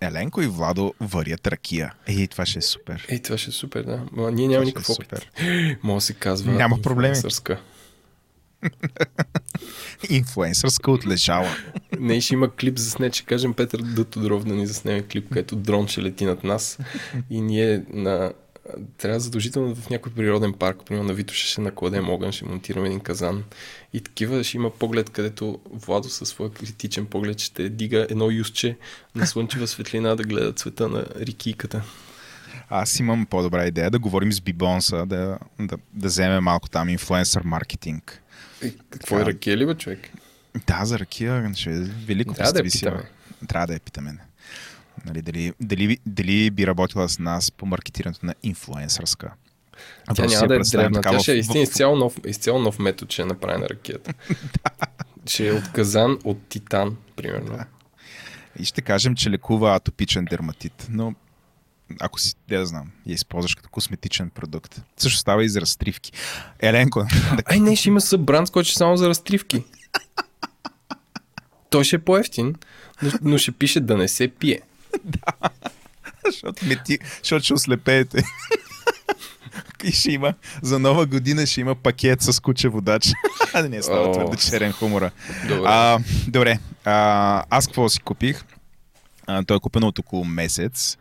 Еленко 0.02 0.42
и 0.42 0.48
Владо 0.48 0.94
варят 1.00 1.48
ракия. 1.48 1.94
Ей, 2.08 2.28
това 2.28 2.46
ще 2.46 2.60
е 2.60 2.62
супер. 2.62 3.06
Ей, 3.10 3.22
това 3.22 3.38
ще 3.38 3.50
е 3.50 3.54
супер, 3.54 3.84
да. 3.84 4.02
Ма, 4.12 4.32
ние 4.32 4.48
няма 4.48 4.66
никакъв 4.66 4.90
е 4.90 4.92
опит. 4.92 5.10
супер. 5.10 5.32
Може 5.84 5.96
да 5.96 6.02
се 6.02 6.14
казва 6.14 6.52
Няма 6.52 6.82
проблеми. 6.82 7.08
инфлуенсърска. 7.08 7.60
Отлежала. 10.92 11.50
Не, 12.00 12.22
ще 12.22 12.34
има 12.34 12.56
клип 12.56 12.78
заснет, 12.78 13.16
ще 13.16 13.26
кажем 13.26 13.54
Петър 13.54 13.82
Дътодров 13.82 14.44
да 14.44 14.54
ни 14.54 14.68
заснеме 14.68 15.02
клип, 15.02 15.30
където 15.30 15.56
дрон 15.56 15.88
ще 15.88 16.02
лети 16.02 16.26
над 16.26 16.44
нас 16.44 16.78
и 17.30 17.42
ние 17.42 17.84
на... 17.90 18.34
трябва 18.98 19.20
задължително 19.20 19.76
в 19.76 19.90
някой 19.90 20.12
природен 20.12 20.54
парк, 20.54 20.78
примерно 20.86 21.08
на 21.08 21.14
Витоша 21.14 21.48
ще 21.48 21.62
накладем 21.62 22.10
огън, 22.10 22.32
ще 22.32 22.46
монтираме 22.46 22.88
един 22.88 23.00
казан 23.00 23.44
и 23.96 24.02
такива 24.02 24.44
ще 24.44 24.58
има 24.58 24.70
поглед, 24.70 25.10
където 25.10 25.60
Владо 25.72 26.10
със 26.10 26.30
своя 26.30 26.52
критичен 26.52 27.06
поглед 27.06 27.40
ще 27.40 27.70
дига 27.70 28.08
едно 28.10 28.32
юзче 28.32 28.78
на 29.16 29.28
слънчева 29.28 29.68
светлина 29.68 30.16
да 30.16 30.24
гледа 30.24 30.54
цвета 30.54 30.88
на 30.90 31.06
рикийката. 31.20 31.84
Аз 32.70 33.00
имам 33.00 33.26
по-добра 33.26 33.66
идея 33.66 33.92
да 33.92 34.00
говорим 34.00 34.34
с 34.34 34.42
Бибонса, 34.42 35.06
да, 35.06 35.40
да, 35.60 35.78
да 35.94 36.08
вземе 36.08 36.40
малко 36.40 36.70
там 36.70 36.90
инфлуенсър 36.90 37.42
маркетинг. 37.46 38.22
Е, 38.62 38.72
какво 38.90 39.20
е 39.20 39.26
ракия 39.26 39.58
ли, 39.58 39.66
бе, 39.66 39.76
човек? 39.76 40.10
Да, 40.68 40.86
за 40.86 41.00
ракия 41.00 41.52
ще 41.56 41.70
е 41.70 41.80
велико. 41.80 42.34
Трябва 42.34 42.54
да 42.54 42.60
я 42.60 42.64
питаме. 42.64 43.04
Трябва 43.48 43.68
да 43.68 43.74
я 43.74 43.80
питаме. 43.80 44.18
Нали, 45.06 45.22
дали, 45.22 45.54
дали, 45.62 45.98
дали 46.06 46.52
би 46.52 46.68
работила 46.68 47.10
с 47.10 47.20
нас 47.20 47.52
по 47.52 47.66
маркетирането 47.66 48.26
на 48.26 48.36
инфлуенсърска? 48.44 49.32
А 50.08 50.14
Тя 50.14 50.26
няма 50.26 50.48
да 50.48 50.56
е 50.56 50.92
така 50.92 51.12
Тя 51.12 51.20
ще 51.20 51.34
е 51.34 51.38
истин, 51.38 51.62
изцяло 51.62 51.96
нов, 51.96 52.18
изцяло 52.26 52.60
нов 52.60 52.80
метод, 52.80 53.12
ще 53.12 53.22
е 53.22 53.26
направи 53.26 53.62
на 53.62 53.70
ракията. 53.70 54.14
ще 55.26 55.48
е 55.48 55.52
от 55.52 55.72
казан 55.72 56.20
от 56.24 56.48
титан, 56.50 56.98
примерно. 57.16 57.60
И 58.60 58.66
ще 58.66 58.82
кажем, 58.82 59.16
че 59.16 59.30
лекува 59.30 59.76
атопичен 59.76 60.26
дерматит. 60.26 60.88
Но 60.90 61.14
ако 62.00 62.20
си, 62.20 62.36
да, 62.48 62.60
да 62.60 62.66
знам, 62.66 62.92
я 63.08 63.14
използваш 63.14 63.56
като 63.56 63.70
косметичен 63.70 64.30
продукт. 64.30 64.82
Също 64.98 65.20
става 65.20 65.46
и 65.46 65.50
за 65.50 65.62
разтривки. 65.62 66.12
Еленко, 66.60 67.06
Ай, 67.46 67.60
не, 67.60 67.76
ще 67.76 67.90
има 67.90 68.02
събранд, 68.02 68.52
който 68.52 68.70
ще 68.70 68.78
е 68.78 68.78
само 68.78 68.98
за 68.98 69.10
разтривки. 69.10 69.64
Той 71.70 71.84
ще 71.84 71.96
е 71.96 72.00
по-ефтин, 72.00 72.56
но, 73.02 73.12
но 73.22 73.38
ще 73.38 73.52
пише 73.52 73.80
да 73.80 73.98
не 73.98 74.08
се 74.08 74.28
пие. 74.28 74.62
защото, 76.26 76.66
мети, 76.66 77.00
защото 77.24 77.44
ще 77.44 77.54
ослепеете. 77.54 78.24
И 79.86 79.92
ще 79.92 80.12
има, 80.12 80.34
за 80.62 80.80
нова 80.80 81.06
година 81.06 81.46
ще 81.46 81.62
има 81.62 81.76
пакет 81.76 82.22
с 82.22 82.40
куче 82.40 82.68
водач. 82.70 83.12
А, 83.54 83.70
не, 83.70 83.82
става 83.82 84.10
О. 84.10 84.12
твърде 84.12 84.38
черен 84.38 84.72
хумора. 84.72 85.12
Добре. 85.48 85.64
А, 85.66 86.00
добре, 86.28 86.60
а, 86.86 87.44
аз 87.50 87.68
какво 87.68 87.90
си 87.90 88.00
купих? 88.00 88.46
А, 89.28 89.44
той 89.44 89.58
е 89.58 89.60
купен 89.60 89.84
от 89.84 90.00
около 90.00 90.26
месец. 90.26 90.98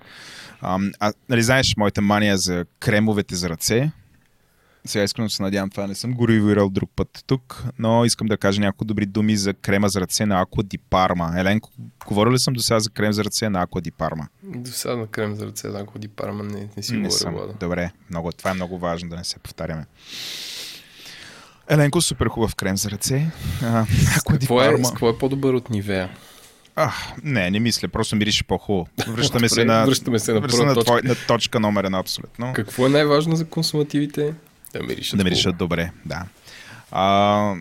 А, 0.61 0.79
а, 1.01 1.13
нали 1.29 1.43
знаеш 1.43 1.75
моята 1.77 2.03
мания 2.03 2.39
за 2.39 2.65
кремовете 2.81 3.35
за 3.35 3.49
ръце? 3.49 3.91
Сега 4.87 5.05
искрено 5.05 5.31
се 5.31 5.43
надявам, 5.43 5.71
това 5.71 5.87
не 5.87 5.95
съм 5.95 6.15
го 6.15 6.29
ревюирал 6.29 6.69
друг 6.71 6.91
път 6.97 7.25
тук, 7.27 7.65
но 7.79 8.05
искам 8.05 8.27
да 8.27 8.37
кажа 8.37 8.61
няколко 8.61 8.85
добри 8.85 9.07
думи 9.07 9.37
за 9.37 9.55
крема 9.55 9.89
за 9.89 10.01
ръце 10.01 10.27
на 10.27 10.45
Aqua 10.47 10.63
di 10.63 10.79
Parma. 10.91 11.41
Еленко, 11.41 11.71
говорил 12.07 12.33
ли 12.33 12.39
съм 12.39 12.55
до 12.55 12.63
сега 12.63 12.81
за 12.81 12.91
крем 12.91 13.13
за 13.13 13.25
ръце 13.25 13.49
на 13.49 13.67
Aqua 13.67 13.81
di 13.89 13.93
Parma? 13.93 14.27
До 14.43 14.71
сега 14.73 14.97
на 14.97 15.07
крем 15.07 15.35
за 15.35 15.47
ръце, 15.47 15.69
ако 15.69 15.99
di 15.99 16.09
парма, 16.09 16.45
не, 16.45 16.69
не 16.77 16.83
си 16.83 16.93
Не 16.93 16.99
говоря, 16.99 17.13
съм. 17.19 17.35
Влада. 17.35 17.53
Добре, 17.61 17.91
много, 18.11 18.33
това 18.33 18.51
е 18.51 18.55
много 18.55 18.79
важно 18.79 19.09
да 19.09 19.17
не 19.17 19.25
се 19.25 19.39
повтаряме. 19.39 19.87
Еленко, 21.69 22.01
супер 22.01 22.27
хубав 22.27 22.55
крем 22.55 22.77
за 22.77 22.91
ръце. 22.91 23.31
А, 23.63 23.85
Aqua 23.87 24.33
Какво 24.33 24.63
е, 24.63 24.67
Parma. 24.69 24.89
какво 24.89 25.09
е 25.09 25.19
по-добър 25.19 25.55
от 25.55 25.71
Нивея? 25.71 26.11
А, 26.77 26.93
не, 27.23 27.51
не 27.51 27.61
мисля, 27.61 27.89
просто 27.89 28.17
мирише 28.17 28.45
по-хубаво. 28.45 28.87
Връщаме 29.09 29.49
се 29.49 29.61
Добре, 29.61 29.75
на, 29.75 29.85
връщаме 29.87 30.19
се 30.19 30.33
на 30.33 30.41
връщаме 30.41 30.65
на, 30.65 30.75
точка. 30.75 31.01
на 31.05 31.15
точка 31.29 31.61
номер 31.61 31.85
една, 31.85 31.99
абсолютно. 31.99 32.53
Какво 32.53 32.87
е 32.87 32.89
най-важно 32.89 33.37
за 33.37 33.45
консумативите? 33.45 34.35
Да 34.79 34.83
миришат. 34.83 35.19
Да 35.19 35.25
миришат 35.25 35.57
добре, 35.57 35.91
да. 36.05 36.25
А, 36.91 37.55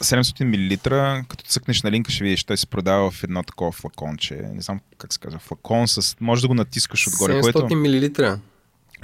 700 0.00 0.44
мл, 0.44 1.24
като 1.28 1.44
цъкнеш 1.44 1.82
на 1.82 1.90
линка 1.90 2.10
ще 2.10 2.24
видиш, 2.24 2.44
той 2.44 2.56
се 2.56 2.66
продава 2.66 3.10
в 3.10 3.24
едно 3.24 3.42
такова 3.42 3.72
флаконче. 3.72 4.34
Не 4.34 4.60
знам 4.60 4.80
как 4.98 5.12
се 5.12 5.18
казва. 5.18 5.38
Флакон 5.38 5.88
с... 5.88 6.16
Може 6.20 6.42
да 6.42 6.48
го 6.48 6.54
натискаш 6.54 7.06
отгоре, 7.06 7.32
700 7.32 7.52
което... 7.52 7.76
мл. 7.76 8.38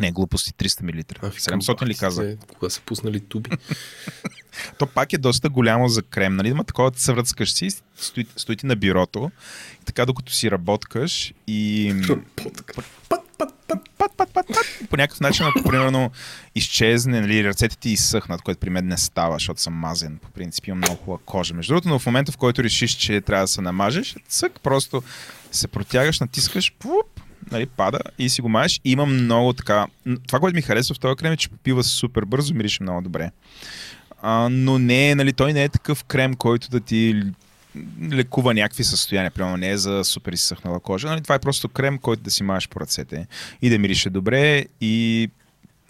Не, 0.01 0.13
глупости, 0.13 0.53
300 0.53 0.83
мл. 0.83 1.31
700 1.31 1.87
ли 1.87 1.95
казах? 1.95 2.37
Кога 2.59 2.71
са 2.71 2.81
пуснали 2.81 3.21
туби? 3.21 3.51
То 4.79 4.87
пак 4.87 5.13
е 5.13 5.19
доста 5.19 5.49
голямо 5.49 5.89
за 5.89 6.03
крем, 6.03 6.37
нали? 6.37 6.49
Има 6.49 6.65
такова, 6.65 6.93
се 6.97 7.13
връцкаш 7.13 7.53
си, 7.53 7.69
стои, 7.97 8.27
стои 8.37 8.57
ти 8.57 8.67
на 8.67 8.77
бюрото 8.77 9.31
и 9.83 9.85
така 9.85 10.07
докато 10.07 10.33
си 10.33 10.51
работкаш 10.51 11.33
и... 11.47 11.95
пат, 13.39 13.55
пат, 13.99 14.11
пат, 14.17 14.33
пат, 14.35 14.47
по 14.91 14.97
някакъв 14.97 15.21
начин, 15.21 15.47
ако 15.47 15.69
примерно 15.71 16.11
изчезне, 16.55 17.21
нали, 17.21 17.45
ръцете 17.45 17.79
ти 17.79 17.91
изсъхнат, 17.91 18.43
което 18.43 18.61
при 18.61 18.71
мен 18.71 18.87
не 18.87 18.97
става, 18.97 19.35
защото 19.35 19.61
съм 19.61 19.75
мазен. 19.75 20.19
По 20.23 20.31
принцип 20.31 20.67
имам 20.67 20.79
много 20.79 20.97
хубава 20.97 21.19
кожа. 21.25 21.55
Между 21.55 21.71
другото, 21.71 21.89
но 21.89 21.99
в 21.99 22.07
момента, 22.07 22.33
в 22.33 22.37
който 22.37 22.63
решиш, 22.65 22.91
че 22.91 23.21
трябва 23.21 23.45
да 23.45 23.49
се 23.49 23.61
намажеш, 23.61 24.17
цък, 24.29 24.61
просто 24.63 25.03
се 25.53 25.69
протягаш, 25.69 26.21
натискаш, 26.21 26.73
пуп, 26.79 27.21
нали, 27.51 27.67
пада 27.67 27.99
и 28.19 28.29
си 28.29 28.41
го 28.41 28.49
мажеш. 28.49 28.81
И 28.85 28.93
има 28.93 29.07
много 29.07 29.53
така... 29.53 29.87
Това, 30.27 30.41
което 30.41 30.57
ми 30.57 30.63
харесва 30.63 30.95
в 30.95 30.99
този 30.99 31.17
крем 31.17 31.33
е, 31.33 31.37
че 31.37 31.49
попива 31.49 31.85
супер 31.85 32.25
бързо, 32.25 32.55
мирише 32.55 32.83
много 32.83 33.03
добре. 33.03 33.31
А, 34.23 34.49
но 34.51 34.79
не 34.79 35.11
е, 35.11 35.15
нали, 35.15 35.33
той 35.33 35.53
не 35.53 35.65
е 35.65 35.69
такъв 35.69 36.05
крем, 36.05 36.35
който 36.35 36.71
да 36.71 36.81
ти 36.81 37.23
лекува 38.13 38.55
някакви 38.55 38.85
състояния. 38.85 39.31
Примерно 39.31 39.57
не 39.57 39.71
е 39.71 39.77
за 39.77 40.05
супер 40.05 40.33
изсъхнала 40.33 40.81
кожа. 40.81 41.09
Нали, 41.09 41.21
това 41.21 41.35
е 41.35 41.39
просто 41.39 41.69
крем, 41.69 41.99
който 41.99 42.23
да 42.23 42.31
си 42.31 42.43
маеш 42.43 42.69
по 42.69 42.81
ръцете 42.81 43.27
и 43.63 43.71
да 43.71 43.79
мирише 43.79 44.11
добре 44.11 44.65
и 44.81 45.29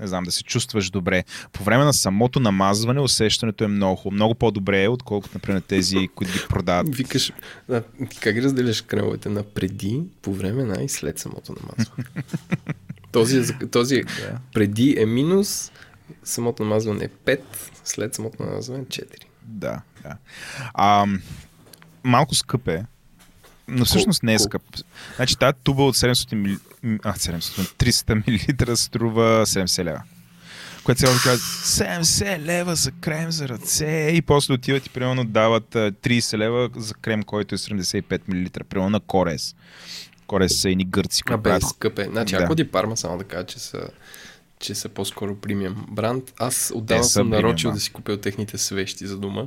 не 0.01 0.07
знам, 0.07 0.25
да 0.25 0.33
се 0.33 0.43
чувстваш 0.43 0.91
добре. 0.91 1.25
По 1.53 1.65
време 1.65 1.85
на 1.85 1.95
самото 1.95 2.41
намазване 2.41 3.01
усещането 3.01 3.65
е 3.65 3.69
много. 3.69 4.11
Много 4.11 4.35
по-добре 4.35 4.83
е, 4.83 4.89
отколкото, 4.89 5.35
например, 5.35 5.61
тези, 5.61 6.09
които 6.15 6.33
ги 6.33 6.39
продават. 6.49 6.87
Викаш, 6.97 7.33
а, 7.71 7.83
как 8.21 8.37
разделяш 8.37 8.81
кремовете 8.83 9.29
на 9.29 9.43
преди, 9.43 10.03
по 10.23 10.35
време 10.35 10.65
на 10.65 10.83
и 10.83 10.89
след 10.89 11.19
самото 11.19 11.55
намазване? 11.63 12.05
този, 13.13 13.39
е, 13.39 13.67
този 13.67 13.97
е, 13.97 14.05
преди 14.55 14.97
е 14.99 15.07
минус, 15.07 15.73
самото 16.25 16.63
намазване 16.63 17.05
е 17.05 17.09
5, 17.09 17.41
след 17.85 18.15
самото 18.15 18.43
намазване 18.43 18.83
е 18.83 18.87
4. 18.87 19.05
Да, 19.43 19.81
да. 20.03 20.17
А, 20.75 21.07
малко 22.05 22.35
скъп 22.35 22.69
е, 22.69 22.85
но 23.69 23.85
всъщност 23.85 24.23
не 24.23 24.35
е 24.35 24.39
скъп. 24.39 24.63
Значи 25.17 25.39
тази 25.39 25.57
туба 25.63 25.83
от 25.83 25.97
700 25.97 26.35
мили... 26.35 26.59
а, 27.03 27.13
700, 27.13 27.39
300 27.91 28.69
мл 28.69 28.77
струва 28.77 29.47
70 29.47 29.85
лева. 29.85 30.03
Което 30.85 31.01
сега 31.01 31.13
казват 31.13 31.41
70 31.41 32.39
лева 32.39 32.75
за 32.77 32.91
крем 32.93 33.31
за 33.33 33.49
ръце 33.49 34.11
и 34.15 34.23
после 34.23 34.55
отиват 34.55 34.87
и 34.87 34.91
примерно 34.91 35.25
дават 35.25 35.77
а, 35.77 35.93
30 35.93 36.39
лева 36.39 36.71
за 36.77 36.95
крем, 36.95 37.23
който 37.23 37.55
е 37.55 37.59
75 37.59 38.21
мл. 38.29 38.65
Примерно 38.69 38.91
на 38.91 39.01
Корес. 39.01 39.55
Корес 40.27 40.61
са 40.61 40.71
едни 40.71 40.85
гърци, 40.85 41.23
А 41.27 41.29
които 41.29 41.39
бе, 41.43 41.43
правят 41.43 41.63
скъп 41.69 41.99
е. 41.99 42.05
Значи, 42.05 42.37
Да. 42.37 42.43
ако 42.43 42.55
Ди 42.55 42.65
Парма, 42.65 42.97
само 42.97 43.19
да 43.19 43.25
кажа, 43.25 43.47
че 43.47 43.59
са, 43.59 43.89
че 44.59 44.75
са 44.75 44.89
по-скоро 44.89 45.37
премиум 45.37 45.87
бранд. 45.91 46.33
Аз 46.39 46.73
отдавна 46.75 47.05
съм 47.05 47.29
нарочил 47.29 47.73
да 47.73 47.81
си 47.81 47.93
купя 47.93 48.21
техните 48.21 48.59
свещи 48.59 49.07
за 49.07 49.19
дома, 49.19 49.43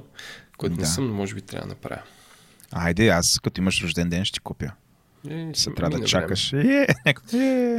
което 0.57 0.75
не 0.75 0.81
Да. 0.81 0.87
съм, 0.87 1.07
но 1.07 1.13
може 1.13 1.35
би 1.35 1.41
трябва 1.41 1.67
да 1.67 1.69
направя. 1.69 2.01
Айде, 2.72 3.07
аз 3.07 3.39
като 3.39 3.61
имаш 3.61 3.84
рожден 3.84 4.09
ден 4.09 4.26
ще 4.26 4.39
купя. 4.39 4.72
Е, 5.30 5.49
Се 5.53 5.72
трябва 5.72 5.99
да 5.99 6.05
чакаш. 6.05 6.53
Е, 6.53 6.88
е. 7.34 7.78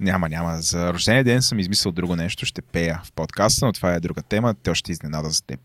няма, 0.00 0.28
няма. 0.28 0.60
За 0.60 0.92
рождения 0.92 1.24
ден 1.24 1.42
съм 1.42 1.58
измислил 1.58 1.92
друго 1.92 2.16
нещо. 2.16 2.46
Ще 2.46 2.62
пея 2.62 3.00
в 3.04 3.12
подкаста, 3.12 3.66
но 3.66 3.72
това 3.72 3.94
е 3.94 4.00
друга 4.00 4.22
тема. 4.22 4.54
Те 4.54 4.74
ще 4.74 4.92
изненада 4.92 5.30
за 5.30 5.42
теб. 5.42 5.60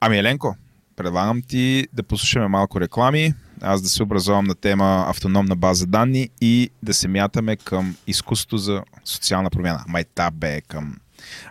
Ами, 0.00 0.18
Еленко, 0.18 0.56
предлагам 0.96 1.42
ти 1.42 1.86
да 1.92 2.02
послушаме 2.02 2.48
малко 2.48 2.80
реклами, 2.80 3.34
аз 3.60 3.82
да 3.82 3.88
се 3.88 4.02
образувам 4.02 4.44
на 4.44 4.54
тема 4.54 5.04
автономна 5.08 5.56
база 5.56 5.86
данни 5.86 6.30
и 6.40 6.70
да 6.82 6.94
се 6.94 7.08
мятаме 7.08 7.56
към 7.56 7.96
изкуството 8.06 8.58
за 8.58 8.82
социална 9.04 9.50
промяна. 9.50 9.84
Майтап 9.88 10.34
бе 10.34 10.60
към 10.60 10.96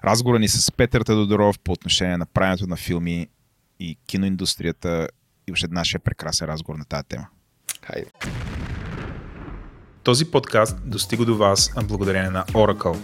разговора 0.04 0.40
ни 0.40 0.48
с 0.48 0.72
Петър 0.72 1.04
Тодоров 1.04 1.60
по 1.60 1.72
отношение 1.72 2.18
на 2.18 2.26
правенето 2.26 2.68
на 2.68 2.76
филми 2.76 3.28
и 3.80 3.98
киноиндустрията 4.08 5.08
и 5.50 5.68
нашия 5.70 6.00
прекрасен 6.00 6.48
разговор 6.48 6.80
на 6.80 6.86
тази 6.86 7.04
тема. 7.04 7.28
Хайде. 7.86 8.06
Този 10.04 10.26
подкаст 10.26 10.78
достига 10.86 11.26
до 11.26 11.38
вас 11.38 11.72
благодарение 11.84 12.30
на 12.30 12.46
Oracle. 12.46 12.98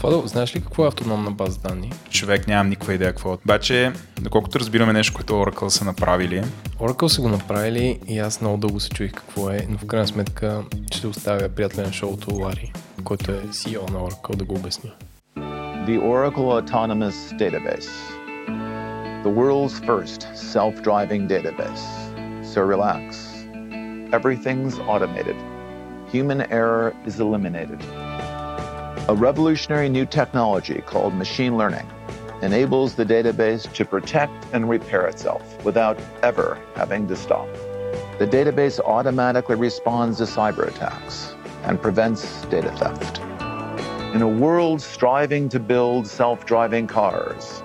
Владо, 0.00 0.26
знаеш 0.26 0.56
ли 0.56 0.60
какво 0.60 0.84
е 0.84 0.88
автономна 0.88 1.30
база 1.30 1.58
данни? 1.60 1.92
Човек 2.10 2.46
нямам 2.46 2.68
никаква 2.68 2.94
идея 2.94 3.10
какво. 3.10 3.32
е. 3.32 3.38
Обаче, 3.44 3.92
доколкото 4.20 4.60
разбираме 4.60 4.92
нещо, 4.92 5.14
което 5.14 5.32
Oracle 5.32 5.68
са 5.68 5.84
направили, 5.84 6.44
Oracle 6.78 7.06
са 7.06 7.20
го 7.20 7.28
направили 7.28 8.00
и 8.08 8.18
аз 8.18 8.40
много 8.40 8.56
дълго 8.56 8.80
се 8.80 8.90
чуих 8.90 9.12
какво 9.12 9.50
е, 9.50 9.66
но 9.68 9.78
в 9.78 9.86
крайна 9.86 10.06
сметка 10.06 10.62
ще 10.92 11.06
оставя 11.06 11.48
приятеля 11.48 11.86
на 11.86 11.92
шоуто 11.92 12.34
Лари, 12.34 12.72
който 13.04 13.32
е 13.32 13.42
CEO 13.42 13.90
на 13.90 13.98
Oracle 13.98 14.36
да 14.36 14.44
го 14.44 14.54
обясни. 14.54 14.92
The 15.86 16.00
Oracle 16.00 16.62
Autonomous 16.62 17.38
Database. 17.38 18.15
The 19.22 19.30
world's 19.30 19.78
first 19.80 20.28
self 20.36 20.82
driving 20.82 21.26
database. 21.26 22.44
So 22.44 22.62
relax. 22.62 23.44
Everything's 24.12 24.78
automated. 24.78 25.36
Human 26.08 26.42
error 26.52 26.94
is 27.04 27.18
eliminated. 27.18 27.82
A 29.08 29.14
revolutionary 29.16 29.88
new 29.88 30.06
technology 30.06 30.82
called 30.86 31.14
machine 31.14 31.56
learning 31.56 31.88
enables 32.42 32.94
the 32.94 33.04
database 33.04 33.72
to 33.72 33.84
protect 33.84 34.32
and 34.52 34.68
repair 34.68 35.06
itself 35.06 35.64
without 35.64 35.98
ever 36.22 36.58
having 36.74 37.08
to 37.08 37.16
stop. 37.16 37.48
The 38.18 38.26
database 38.26 38.78
automatically 38.80 39.56
responds 39.56 40.18
to 40.18 40.24
cyber 40.24 40.68
attacks 40.68 41.34
and 41.64 41.80
prevents 41.80 42.44
data 42.46 42.70
theft. 42.72 43.20
In 44.14 44.22
a 44.22 44.28
world 44.28 44.80
striving 44.80 45.48
to 45.50 45.58
build 45.58 46.06
self 46.06 46.46
driving 46.46 46.86
cars, 46.86 47.62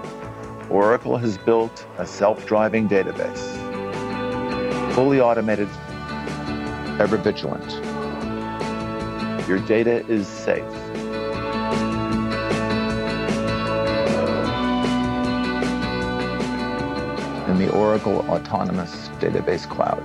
Oracle 0.70 1.16
has 1.16 1.38
built 1.38 1.86
a 1.98 2.06
self 2.06 2.46
driving 2.46 2.88
database. 2.88 3.44
Fully 4.94 5.20
automated, 5.20 5.68
ever 6.98 7.16
vigilant. 7.16 7.70
Your 9.48 9.60
data 9.60 10.04
is 10.08 10.26
safe. 10.26 10.64
In 17.48 17.58
the 17.58 17.70
Oracle 17.72 18.24
Autonomous 18.28 19.08
Database 19.20 19.66
Cloud. 19.68 20.02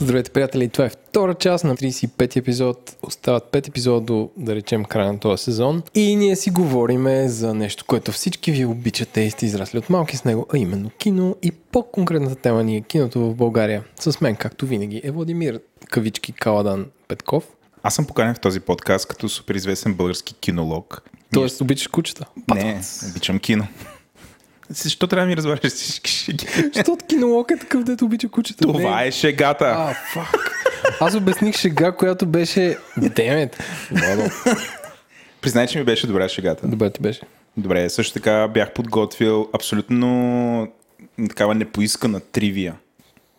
Здравейте, 0.00 0.30
приятели! 0.30 0.68
Това 0.68 0.84
е 0.84 0.90
втора 1.13 1.33
част 1.33 1.63
на 1.63 1.75
35 1.75 2.35
епизод. 2.35 2.97
Остават 3.03 3.43
5 3.51 3.67
епизода 3.67 4.01
до, 4.01 4.29
да 4.37 4.55
речем, 4.55 4.85
края 4.85 5.13
на 5.13 5.19
този 5.19 5.43
сезон. 5.43 5.83
И 5.95 6.15
ние 6.15 6.35
си 6.35 6.49
говориме 6.49 7.29
за 7.29 7.53
нещо, 7.53 7.85
което 7.87 8.11
всички 8.11 8.51
ви 8.51 8.65
обичате 8.65 9.21
и 9.21 9.31
сте 9.31 9.45
израсли 9.45 9.77
от 9.77 9.89
малки 9.89 10.17
с 10.17 10.25
него, 10.25 10.47
а 10.53 10.57
именно 10.57 10.89
кино 10.89 11.35
и 11.41 11.51
по-конкретната 11.51 12.35
тема 12.35 12.63
ни 12.63 12.77
е 12.77 12.81
киното 12.81 13.19
в 13.19 13.35
България. 13.35 13.83
С 13.99 14.21
мен, 14.21 14.35
както 14.35 14.65
винаги, 14.65 15.01
е 15.03 15.11
Владимир 15.11 15.59
Кавички 15.89 16.31
Каладан 16.31 16.85
Петков. 17.07 17.43
Аз 17.83 17.95
съм 17.95 18.05
поканен 18.05 18.35
в 18.35 18.39
този 18.39 18.59
подкаст 18.59 19.07
като 19.07 19.29
суперизвестен 19.29 19.93
български 19.93 20.33
кинолог. 20.33 21.03
Тоест, 21.33 21.61
обичаш 21.61 21.87
кучета? 21.87 22.25
Не, 22.55 22.81
обичам 23.09 23.39
кино. 23.39 23.67
Защо 24.73 25.07
трябва 25.07 25.25
да 25.25 25.29
ми 25.29 25.37
разбереш 25.37 25.71
всички 25.73 26.11
шеги? 26.11 26.47
Защото 26.73 27.05
кинолог 27.05 27.51
е 27.51 27.57
такъв, 27.57 27.83
дето 27.83 28.05
обича 28.05 28.29
кучета. 28.29 28.61
Това 28.61 29.03
е 29.03 29.11
шегата. 29.11 29.65
А, 29.65 29.93
фак. 29.93 30.51
Аз 30.99 31.15
обясних 31.15 31.57
шега, 31.57 31.91
която 31.91 32.25
беше... 32.25 32.77
Демет. 32.97 33.63
Признай, 35.41 35.67
че 35.67 35.79
ми 35.79 35.85
беше 35.85 36.07
добра 36.07 36.29
шегата. 36.29 36.67
Добре 36.67 36.89
ти 36.89 37.01
беше. 37.01 37.21
Добре, 37.57 37.89
също 37.89 38.13
така 38.13 38.47
бях 38.47 38.73
подготвил 38.73 39.49
абсолютно 39.53 40.67
такава 41.29 41.55
непоискана 41.55 42.19
тривия. 42.19 42.75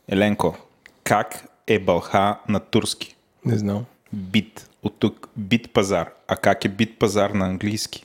Еленко, 0.09 0.57
как 1.05 1.45
е 1.67 1.79
бълха 1.79 2.37
на 2.49 2.61
турски? 2.61 3.17
Не 3.45 3.59
знам. 3.59 3.85
Бит. 4.13 4.69
От 4.83 4.97
тук 4.99 5.29
бит 5.37 5.73
пазар. 5.73 6.11
А 6.29 6.37
как 6.37 6.65
е 6.65 6.69
бит 6.69 6.99
пазар 6.99 7.31
на 7.31 7.47
английски? 7.47 8.05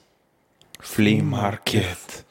Flea 0.84 1.24
market. 1.24 2.24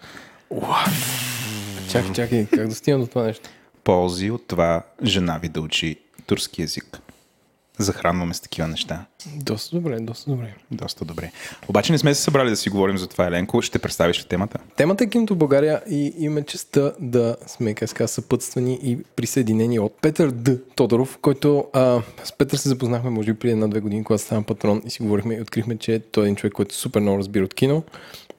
Чакай, 1.91 2.13
чакай, 2.13 2.47
как 2.47 2.69
да 2.69 2.75
стигам 2.75 3.01
до 3.01 3.07
това 3.07 3.23
нещо? 3.23 3.49
Ползи 3.85 4.31
от 4.31 4.47
това 4.47 4.83
жена 5.05 5.39
ви 5.39 5.49
да 5.49 5.61
учи 5.61 5.97
турски 6.27 6.63
язик. 6.63 7.01
Захранваме 7.79 8.35
с 8.35 8.41
такива 8.41 8.69
неща. 8.69 9.05
Доста 9.37 9.77
добре, 9.77 10.01
доста 10.01 10.31
добре. 10.31 10.55
Доста 10.71 11.05
добре. 11.05 11.33
Обаче 11.69 11.93
не 11.93 11.99
сме 11.99 12.15
се 12.15 12.23
събрали 12.23 12.51
да 12.51 12.57
си 12.57 12.71
говорим 12.71 12.99
за 12.99 13.07
това, 13.07 13.27
Еленко. 13.27 13.63
Ще 13.63 13.79
представиш 13.79 14.21
ли 14.21 14.25
темата? 14.29 14.59
Темата 14.77 15.05
е 15.05 15.09
киното 15.09 15.37
България 15.37 15.83
и 15.91 16.15
имаме 16.19 16.43
честа 16.43 16.95
да 17.01 17.37
сме 17.47 17.75
как 17.75 18.11
съпътствани 18.11 18.79
и 18.83 18.99
присъединени 19.17 19.79
от 19.79 19.97
Петър 20.03 20.31
Д. 20.31 20.59
Тодоров, 20.75 21.19
който 21.23 21.65
а, 21.73 22.03
с 22.25 22.33
Петър 22.33 22.57
се 22.57 22.69
запознахме 22.69 23.11
може 23.11 23.33
би 23.33 23.39
преди 23.39 23.53
една-две 23.53 23.81
години, 23.81 24.05
когато 24.05 24.23
стана 24.23 24.43
патрон 24.43 24.83
и 24.87 24.91
си 24.91 25.03
говорихме 25.03 25.35
и 25.35 25.41
открихме, 25.41 25.79
че 25.79 25.99
той 25.99 26.25
е 26.25 26.27
един 26.27 26.37
човек, 26.37 26.53
който 26.53 26.75
супер 26.75 27.01
много 27.01 27.19
разбира 27.19 27.45
от 27.45 27.55
кино 27.55 27.83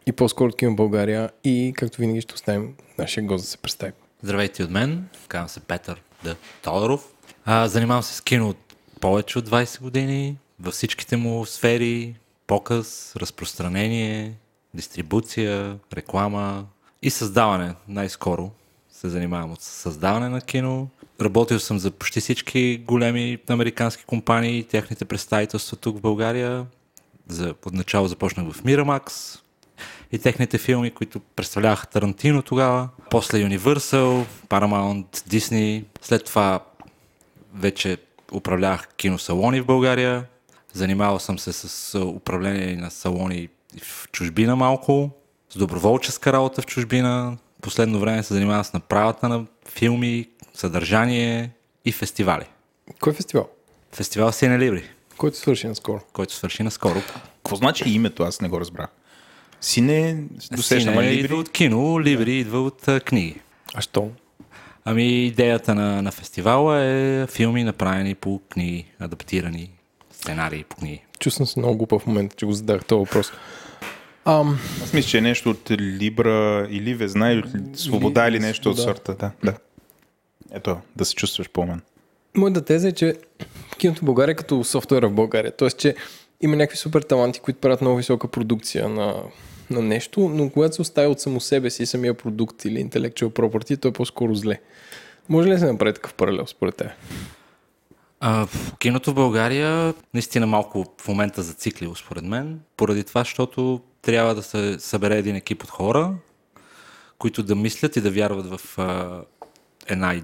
и 0.09 0.11
по-скоро 0.11 0.51
в 0.63 0.75
България 0.75 1.29
и 1.43 1.73
както 1.75 1.97
винаги 2.01 2.21
ще 2.21 2.33
оставим 2.33 2.73
нашия 2.97 3.23
гост 3.23 3.43
да 3.43 3.49
се 3.49 3.57
представи. 3.57 3.91
Здравейте 4.23 4.63
от 4.63 4.69
мен, 4.69 5.07
казвам 5.27 5.49
се 5.49 5.59
Петър 5.59 6.01
Д. 6.23 6.35
Тодоров. 6.61 7.13
А, 7.45 7.67
занимавам 7.67 8.03
се 8.03 8.15
с 8.15 8.21
кино 8.21 8.49
от 8.49 8.57
повече 9.01 9.39
от 9.39 9.49
20 9.49 9.81
години, 9.81 10.37
във 10.59 10.73
всичките 10.73 11.17
му 11.17 11.45
сфери, 11.45 12.15
показ, 12.47 13.15
разпространение, 13.15 14.33
дистрибуция, 14.73 15.77
реклама 15.93 16.65
и 17.01 17.09
създаване. 17.09 17.75
Най-скоро 17.87 18.51
се 18.91 19.09
занимавам 19.09 19.51
от 19.51 19.61
създаване 19.61 20.29
на 20.29 20.41
кино. 20.41 20.89
Работил 21.21 21.59
съм 21.59 21.79
за 21.79 21.91
почти 21.91 22.21
всички 22.21 22.83
големи 22.87 23.37
американски 23.49 24.03
компании, 24.03 24.63
техните 24.63 25.05
представителства 25.05 25.77
тук 25.77 25.97
в 25.97 26.01
България. 26.01 26.65
За, 27.27 27.55
отначало 27.65 28.07
започнах 28.07 28.51
в 28.51 28.63
Miramax 28.63 29.39
и 30.11 30.19
техните 30.19 30.57
филми, 30.57 30.91
които 30.91 31.19
представляваха 31.19 31.87
Тарантино 31.87 32.41
тогава. 32.41 32.89
После 33.09 33.37
Universal, 33.37 34.25
Paramount, 34.47 35.05
Disney. 35.17 35.85
След 36.01 36.25
това 36.25 36.59
вече 37.53 37.97
управлявах 38.33 38.87
киносалони 38.97 39.61
в 39.61 39.65
България. 39.65 40.25
Занимавал 40.73 41.19
съм 41.19 41.39
се 41.39 41.53
с 41.53 41.99
управление 41.99 42.75
на 42.75 42.91
салони 42.91 43.47
в 43.83 44.09
чужбина 44.11 44.55
малко, 44.55 45.09
с 45.49 45.57
доброволческа 45.57 46.33
работа 46.33 46.61
в 46.61 46.65
чужбина. 46.65 47.37
Последно 47.61 47.99
време 47.99 48.23
се 48.23 48.33
занимавам 48.33 48.63
с 48.63 48.73
направата 48.73 49.29
на 49.29 49.45
филми, 49.69 50.29
съдържание 50.53 51.51
и 51.85 51.91
фестивали. 51.91 52.45
Кой 52.99 53.13
е 53.13 53.15
фестивал? 53.15 53.49
Фестивал 53.93 54.31
Сине 54.31 54.59
Либри, 54.59 54.83
Който 55.17 55.37
свърши 55.37 55.67
наскоро. 55.67 56.01
който 56.13 56.33
свърши 56.33 56.63
наскоро. 56.63 57.01
Какво 57.35 57.55
значи 57.55 57.89
името? 57.89 58.23
Аз 58.23 58.41
не 58.41 58.49
го 58.49 58.59
разбрах. 58.59 58.87
Сине, 59.61 60.17
досещам, 60.51 60.93
Сине 60.93 60.97
а 60.97 61.11
идва 61.11 61.23
Либри? 61.23 61.33
от 61.33 61.49
кино, 61.49 62.01
Либри 62.01 62.39
идва 62.39 62.61
от 62.61 62.87
а, 62.87 62.99
книги. 62.99 63.35
А 63.73 63.81
що? 63.81 64.09
Ами 64.85 65.25
идеята 65.25 65.75
на, 65.75 66.01
на 66.01 66.11
фестивала 66.11 66.81
е 66.81 67.27
филми 67.27 67.63
направени 67.63 68.15
по 68.15 68.41
книги, 68.49 68.85
адаптирани 68.99 69.71
сценарии 70.11 70.63
по 70.63 70.75
книги. 70.75 71.01
Чувствам 71.19 71.47
се 71.47 71.59
много 71.59 71.77
глупа 71.77 71.99
в 71.99 72.07
момента, 72.07 72.35
че 72.35 72.45
го 72.45 72.51
задах 72.51 72.85
този 72.85 72.99
въпрос. 72.99 73.31
Ам, 74.25 74.59
Аз 74.83 74.93
мисля, 74.93 75.09
че 75.09 75.17
е 75.17 75.21
нещо 75.21 75.49
от 75.49 75.71
Либра 75.71 76.67
или 76.69 76.93
Везна, 76.93 77.31
или 77.31 77.39
от 77.39 77.79
Свобода, 77.79 78.27
или 78.27 78.39
нещо 78.39 78.69
от 78.69 78.77
Свобода. 78.77 78.95
сорта. 78.97 79.15
Да, 79.15 79.31
да. 79.43 79.57
Ето, 80.51 80.77
да 80.95 81.05
се 81.05 81.15
чувстваш 81.15 81.49
по-мен. 81.49 81.81
моята 82.37 82.65
теза 82.65 82.87
е, 82.87 82.91
че 82.91 83.15
киното 83.77 84.01
в 84.01 84.05
България 84.05 84.33
е 84.33 84.35
като 84.35 84.63
софтуера 84.63 85.09
в 85.09 85.13
България. 85.13 85.51
Тоест, 85.57 85.77
че 85.77 85.95
има 86.41 86.55
някакви 86.55 86.77
супер 86.77 87.01
таланти, 87.01 87.39
които 87.39 87.59
правят 87.59 87.81
много 87.81 87.97
висока 87.97 88.27
продукция 88.27 88.89
на, 88.89 89.15
на 89.69 89.81
нещо, 89.81 90.29
но 90.29 90.49
когато 90.49 90.75
се 90.75 90.81
остави 90.81 91.07
от 91.07 91.19
само 91.19 91.39
себе 91.39 91.69
си 91.69 91.85
самия 91.85 92.13
продукт 92.13 92.65
или 92.65 92.85
intellectual 92.85 93.29
property, 93.29 93.81
то 93.81 93.87
е 93.87 93.93
по-скоро 93.93 94.35
зле. 94.35 94.59
Може 95.29 95.47
ли 95.47 95.53
да 95.53 95.59
се 95.59 95.71
направи 95.71 95.93
такъв 95.93 96.13
паралел 96.13 96.47
според 96.47 96.75
теб? 96.75 96.87
А, 98.19 98.45
в 98.45 98.77
киното 98.77 99.11
в 99.11 99.15
България 99.15 99.93
наистина 100.13 100.47
малко 100.47 100.85
в 101.01 101.07
момента 101.07 101.41
зациклило 101.41 101.95
според 101.95 102.23
мен, 102.23 102.59
поради 102.77 103.03
това, 103.03 103.21
защото 103.21 103.81
трябва 104.01 104.35
да 104.35 104.43
се 104.43 104.79
събере 104.79 105.17
един 105.17 105.35
екип 105.35 105.63
от 105.63 105.69
хора, 105.69 106.13
които 107.17 107.43
да 107.43 107.55
мислят 107.55 107.95
и 107.95 108.01
да 108.01 108.11
вярват 108.11 108.59
в 108.59 108.79
а, 108.79 109.21
една 109.87 110.21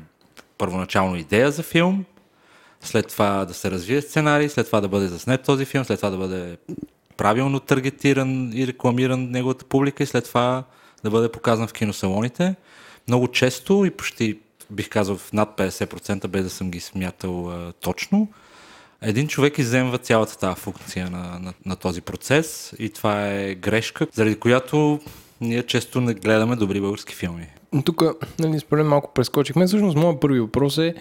първоначална 0.58 1.20
идея 1.20 1.52
за 1.52 1.64
филм, 1.64 2.06
след 2.86 3.08
това 3.08 3.46
да 3.46 3.54
се 3.54 3.72
развие 3.72 4.02
сценарий, 4.02 4.50
след 4.50 4.66
това 4.66 4.82
да 4.82 4.88
бъде 4.88 5.08
заснет 5.08 5.44
този 5.44 5.66
филм, 5.66 5.86
след 5.86 6.00
това 6.00 6.10
да 6.10 6.18
бъде 6.18 6.58
правилно 7.18 7.60
таргетиран 7.60 8.52
и 8.54 8.68
рекламиран 8.68 9.32
неговата 9.32 9.66
публика 9.66 10.04
и 10.04 10.06
след 10.06 10.24
това 10.26 10.64
да 11.04 11.10
бъде 11.10 11.30
показан 11.30 11.68
в 11.68 11.74
киносалоните. 11.74 12.56
Много 13.08 13.28
често 13.28 13.86
и 13.86 13.92
почти 13.92 14.38
бих 14.70 14.90
казал 14.90 15.18
в 15.18 15.34
над 15.34 15.58
50%, 15.58 16.28
без 16.28 16.44
да 16.44 16.50
съм 16.50 16.72
ги 16.72 16.80
смятал 16.80 17.50
а, 17.50 17.74
точно, 17.74 18.28
един 19.02 19.28
човек 19.28 19.58
изземва 19.58 19.98
цялата 19.98 20.38
тази 20.38 20.62
функция 20.62 21.10
на, 21.10 21.40
на, 21.40 21.54
на 21.66 21.76
този 21.76 22.02
процес 22.02 22.74
и 22.80 22.90
това 22.90 23.28
е 23.32 23.56
грешка, 23.56 24.08
заради 24.14 24.36
която 24.36 25.00
ние 25.42 25.64
често 25.64 26.02
не 26.02 26.14
гледаме 26.14 26.56
добри 26.56 26.82
български 26.82 27.16
филми. 27.16 27.48
Тук, 27.86 28.04
нали, 28.40 28.60
според 28.60 28.86
малко 28.86 29.14
прескочихме. 29.14 29.68
Всъщност, 29.68 29.98
моят 29.98 30.20
първи 30.20 30.40
въпрос 30.40 30.78
е 30.78 30.96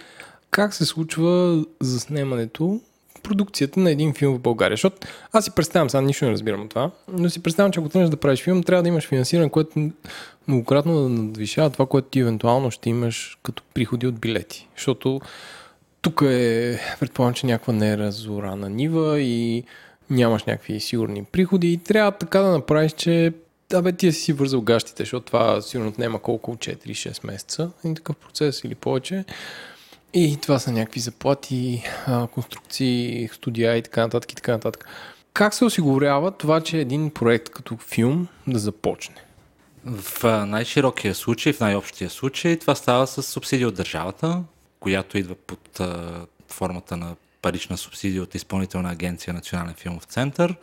как 0.55 0.75
се 0.75 0.85
случва 0.85 1.65
заснемането, 1.81 2.81
продукцията 3.23 3.81
на 3.81 3.91
един 3.91 4.15
филм 4.15 4.35
в 4.35 4.41
България. 4.41 4.73
Защото 4.75 5.07
аз 5.33 5.45
си 5.45 5.51
представям, 5.51 5.91
сега 5.91 6.01
нищо 6.01 6.25
не 6.25 6.31
разбирам 6.31 6.63
от 6.63 6.71
това, 6.71 6.91
но 7.09 7.31
си 7.31 7.43
представям, 7.43 7.73
че 7.73 7.81
ако 7.81 7.89
тръгнеш 7.89 8.11
да 8.11 8.17
правиш 8.17 8.43
филм, 8.43 8.63
трябва 8.63 8.83
да 8.83 8.89
имаш 8.89 9.09
финансиране, 9.09 9.51
което 9.51 9.91
многократно 10.49 11.03
да 11.03 11.09
надвишава 11.09 11.71
това, 11.71 11.87
което 11.87 12.09
ти 12.09 12.21
евентуално 12.21 12.71
ще 12.71 12.91
имаш 12.91 13.39
като 13.43 13.63
приходи 13.75 14.07
от 14.07 14.21
билети. 14.21 14.69
Защото 14.77 15.21
тук 16.03 16.23
е, 16.27 16.79
предполагам, 17.01 17.35
че 17.35 17.47
някаква 17.47 17.73
неразорана 17.73 18.69
нива 18.69 19.21
и 19.21 19.65
нямаш 20.11 20.45
някакви 20.45 20.81
сигурни 20.81 21.25
приходи 21.25 21.73
и 21.73 21.79
трябва 21.79 22.13
така 22.13 22.39
да 22.39 22.51
направиш, 22.51 22.93
че 22.93 23.33
да 23.71 23.83
бе, 23.83 23.93
ти 23.93 24.13
си 24.13 24.33
вързал 24.33 24.61
гащите, 24.61 25.03
защото 25.03 25.27
това 25.27 25.61
сигурно 25.61 25.91
отнема 25.91 26.19
колко 26.19 26.57
4-6 26.57 27.27
месеца, 27.27 27.71
един 27.85 27.95
такъв 27.95 28.17
процес 28.17 28.65
или 28.65 28.75
повече. 28.75 29.25
И 30.17 30.37
това 30.43 30.59
са 30.59 30.73
някакви 30.73 31.01
заплати, 31.01 31.85
конструкции, 32.31 33.29
студия 33.33 33.77
и 33.77 33.83
така 33.83 34.01
нататък 34.01 34.33
и 34.33 34.35
така 34.35 34.53
нататък. 34.53 34.87
Как 35.33 35.55
се 35.55 35.65
осигурява 35.65 36.31
това, 36.31 36.61
че 36.61 36.79
един 36.79 37.11
проект 37.11 37.49
като 37.49 37.77
филм 37.77 38.29
да 38.47 38.59
започне? 38.59 39.17
В 39.85 40.25
най-широкия 40.47 41.15
случай, 41.15 41.53
в 41.53 41.61
най-общия 41.61 42.11
случай, 42.11 42.59
това 42.59 42.75
става 42.75 43.07
с 43.07 43.23
субсидия 43.23 43.69
от 43.69 43.75
държавата, 43.75 44.43
която 44.81 45.19
идва 45.19 45.35
под 45.35 45.81
формата 46.49 46.97
на 46.97 47.15
парична 47.43 47.77
субсидия 47.77 48.23
от 48.23 48.35
Изпълнителна 48.35 48.91
агенция 48.91 49.35
Национален 49.35 49.75
филмов 49.75 50.05
център, 50.05 50.55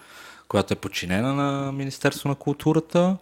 която 0.48 0.74
е 0.74 0.78
подчинена 0.78 1.34
на 1.34 1.72
Министерство 1.72 2.30
на 2.30 2.36
културата. 2.36 3.18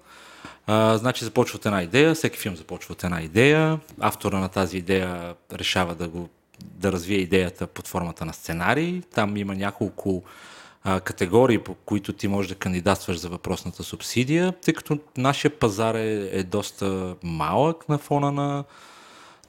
А, 0.68 0.98
значи 0.98 1.26
започва 1.26 1.58
от 1.58 1.66
една 1.66 1.84
идея, 1.84 2.16
всеки 2.16 2.40
филм 2.40 2.56
започва 2.56 2.94
от 2.94 3.04
една 3.04 3.22
идея, 3.22 3.80
автора 4.00 4.40
на 4.40 4.50
тази 4.50 4.78
идея 4.78 5.36
решава 5.54 5.96
да, 5.96 6.08
го, 6.08 6.30
да 6.62 6.92
развие 6.92 7.18
идеята 7.18 7.68
под 7.68 7.88
формата 7.88 8.26
на 8.26 8.34
сценарий. 8.34 9.02
Там 9.02 9.38
има 9.38 9.56
няколко 9.56 10.24
а, 10.84 11.00
категории, 11.00 11.60
по 11.60 11.74
които 11.74 12.14
ти 12.14 12.28
можеш 12.28 12.50
да 12.50 12.56
кандидатстваш 12.56 13.18
за 13.18 13.30
въпросната 13.30 13.84
субсидия, 13.84 14.52
тъй 14.52 14.74
като 14.74 15.00
нашия 15.18 15.52
пазар 15.52 15.96
е, 15.96 16.30
е 16.32 16.44
доста 16.44 17.16
малък 17.24 17.90
на 17.90 17.98
фона 17.98 18.32
на, 18.32 18.64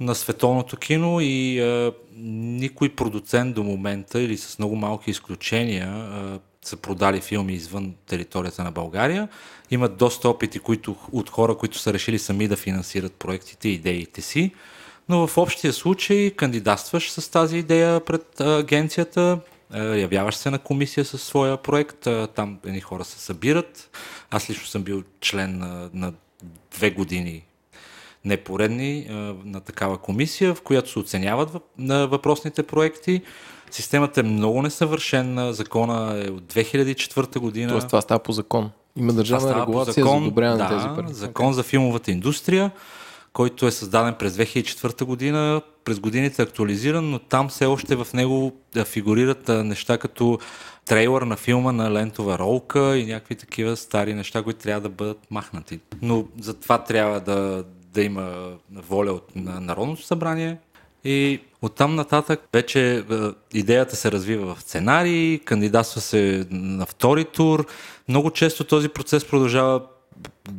на 0.01 0.15
световното 0.15 0.77
кино 0.77 1.21
и 1.21 1.61
а, 1.61 1.93
никой 2.17 2.89
продуцент 2.89 3.55
до 3.55 3.63
момента 3.63 4.21
или 4.21 4.37
с 4.37 4.59
много 4.59 4.77
малки 4.77 5.11
изключения 5.11 5.89
а, 5.89 6.39
са 6.65 6.77
продали 6.77 7.21
филми 7.21 7.53
извън 7.53 7.95
територията 8.07 8.65
на 8.65 8.73
България. 8.73 9.29
Имат 9.71 9.97
доста 9.97 10.29
опити 10.29 10.59
които, 10.59 10.97
от 11.13 11.31
хора, 11.31 11.55
които 11.55 11.79
са 11.79 11.93
решили 11.93 12.19
сами 12.19 12.49
да 12.49 12.57
финансират 12.57 13.13
проектите 13.13 13.69
и 13.69 13.73
идеите 13.73 14.23
си. 14.23 14.55
Но 15.09 15.27
в 15.27 15.39
общия 15.39 15.73
случай 15.73 16.31
кандидатстваш 16.31 17.11
с 17.11 17.31
тази 17.31 17.57
идея 17.57 18.05
пред 18.05 18.41
агенцията, 18.41 19.39
явяваш 19.75 20.35
се 20.35 20.51
на 20.51 20.59
комисия 20.59 21.05
със 21.05 21.23
своя 21.23 21.57
проект, 21.57 22.07
там 22.35 22.59
едни 22.67 22.81
хора 22.81 23.05
се 23.05 23.19
събират. 23.19 23.99
Аз 24.31 24.51
лично 24.51 24.67
съм 24.67 24.83
бил 24.83 25.03
член 25.21 25.59
на, 25.59 25.91
на 25.95 26.13
две 26.71 26.91
години 26.91 27.45
непоредни 28.25 29.07
на 29.45 29.61
такава 29.61 29.99
комисия, 29.99 30.55
в 30.55 30.63
която 30.63 30.91
се 30.91 30.99
оценяват 30.99 31.51
въпросните 31.79 32.63
проекти. 32.63 33.23
Системата 33.71 34.21
е 34.21 34.23
много 34.23 34.63
несъвършена, 34.63 35.53
закона 35.53 36.23
е 36.27 36.31
от 36.31 36.43
2004 36.43 37.39
година. 37.39 37.69
Тоест 37.69 37.87
това 37.87 38.01
става 38.01 38.23
по 38.23 38.33
закон. 38.33 38.71
Има 38.97 39.13
държавна 39.13 39.61
регулация 39.61 40.05
за 40.05 40.11
одобряване 40.11 40.59
да, 40.59 40.65
на 40.65 40.71
тези 40.71 40.95
пари. 40.95 41.15
закон 41.15 41.53
за 41.53 41.63
филмовата 41.63 42.11
индустрия, 42.11 42.71
който 43.33 43.67
е 43.67 43.71
създаден 43.71 44.15
през 44.19 44.33
2004 44.37 45.05
година, 45.05 45.63
през 45.85 46.01
годините 46.01 46.43
е 46.43 46.45
актуализиран, 46.45 47.11
но 47.11 47.19
там 47.19 47.49
все 47.49 47.67
още 47.67 47.97
в 47.97 48.07
него 48.15 48.53
фигурират 48.85 49.49
неща 49.49 49.99
като 49.99 50.39
трейлър 50.85 51.23
на 51.23 51.37
филма 51.37 51.73
на 51.73 51.93
лентова 51.93 52.39
ролка 52.39 52.97
и 52.97 53.07
някакви 53.07 53.35
такива 53.35 53.77
стари 53.77 54.15
неща, 54.15 54.43
които 54.43 54.61
трябва 54.61 54.81
да 54.81 54.89
бъдат 54.89 55.19
махнати. 55.31 55.81
Но 56.03 56.25
за 56.41 56.55
това 56.55 56.79
трябва 56.79 57.21
да, 57.21 57.65
да 57.93 58.03
има 58.03 58.53
воля 58.73 59.13
от 59.13 59.37
на 59.37 59.61
Народното 59.61 60.03
събрание. 60.03 60.59
И 61.05 61.41
оттам 61.63 61.95
нататък 61.95 62.41
вече 62.53 62.97
е, 62.99 63.03
идеята 63.55 63.97
се 63.97 64.13
развива 64.13 64.55
в 64.55 64.61
сценарий, 64.61 65.39
кандидатства 65.39 66.01
се 66.01 66.47
на 66.51 66.87
втори 66.87 67.25
тур. 67.25 67.67
Много 68.09 68.31
често 68.31 68.65
този 68.65 68.89
процес 68.89 69.25
продължава 69.25 69.83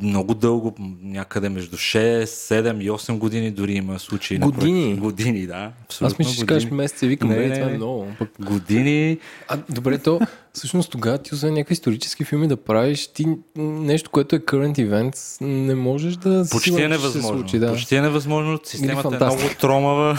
много 0.02 0.34
дълго, 0.34 0.74
някъде 1.02 1.48
между 1.48 1.76
6, 1.76 2.24
7 2.24 2.80
и 2.80 2.90
8 2.90 3.18
години 3.18 3.50
дори 3.50 3.72
има 3.72 3.98
случаи. 3.98 4.38
на 4.38 4.46
Години? 4.46 4.84
проект. 4.84 5.00
Години, 5.00 5.46
да. 5.46 5.72
Аз 6.00 6.18
мисля, 6.18 6.32
че 6.32 6.46
кажеш 6.46 6.70
месеца, 6.70 7.06
викам, 7.06 7.28
Не, 7.28 7.36
бе, 7.36 7.54
това 7.54 7.70
е 7.70 7.74
много. 7.74 8.06
Пък, 8.18 8.30
Години. 8.40 9.18
а, 9.48 9.58
добре, 9.70 9.98
то 9.98 10.20
всъщност 10.52 10.90
тогава 10.90 11.18
ти 11.18 11.34
освен 11.34 11.54
някакви 11.54 11.72
исторически 11.72 12.24
филми 12.24 12.48
да 12.48 12.56
правиш, 12.56 13.06
ти 13.06 13.26
нещо, 13.56 14.10
което 14.10 14.36
е 14.36 14.38
current 14.38 14.78
event, 14.78 15.16
не 15.40 15.74
можеш 15.74 16.16
да 16.16 16.44
Почти 16.50 16.82
е 16.82 16.88
невъзможно. 16.88 17.38
случи, 17.38 17.58
да. 17.58 17.72
Почти 17.72 17.96
е 17.96 18.00
невъзможно. 18.02 18.60
Системата 18.64 19.08
е 19.12 19.16
много 19.16 19.40
тромава. 19.60 20.18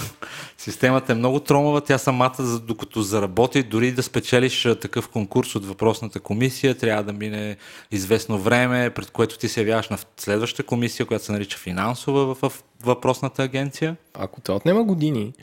Системата 0.63 1.11
е 1.11 1.15
много 1.15 1.39
тромава. 1.39 1.81
Тя 1.81 1.97
самата, 1.97 2.59
докато 2.67 3.01
заработи, 3.01 3.63
дори 3.63 3.91
да 3.91 4.03
спечелиш 4.03 4.67
такъв 4.81 5.09
конкурс 5.09 5.55
от 5.55 5.65
въпросната 5.65 6.19
комисия, 6.19 6.77
трябва 6.77 7.03
да 7.03 7.13
мине 7.13 7.57
известно 7.91 8.39
време, 8.39 8.89
пред 8.89 9.11
което 9.11 9.37
ти 9.37 9.47
се 9.47 9.59
явяваш 9.59 9.89
на 9.89 9.97
следващата 10.17 10.63
комисия, 10.63 11.05
която 11.05 11.25
се 11.25 11.31
нарича 11.31 11.57
финансова 11.57 12.35
в 12.35 12.63
въпросната 12.83 13.43
агенция. 13.43 13.95
Ако 14.13 14.41
това 14.41 14.55
отнема 14.55 14.83
години 14.83 15.33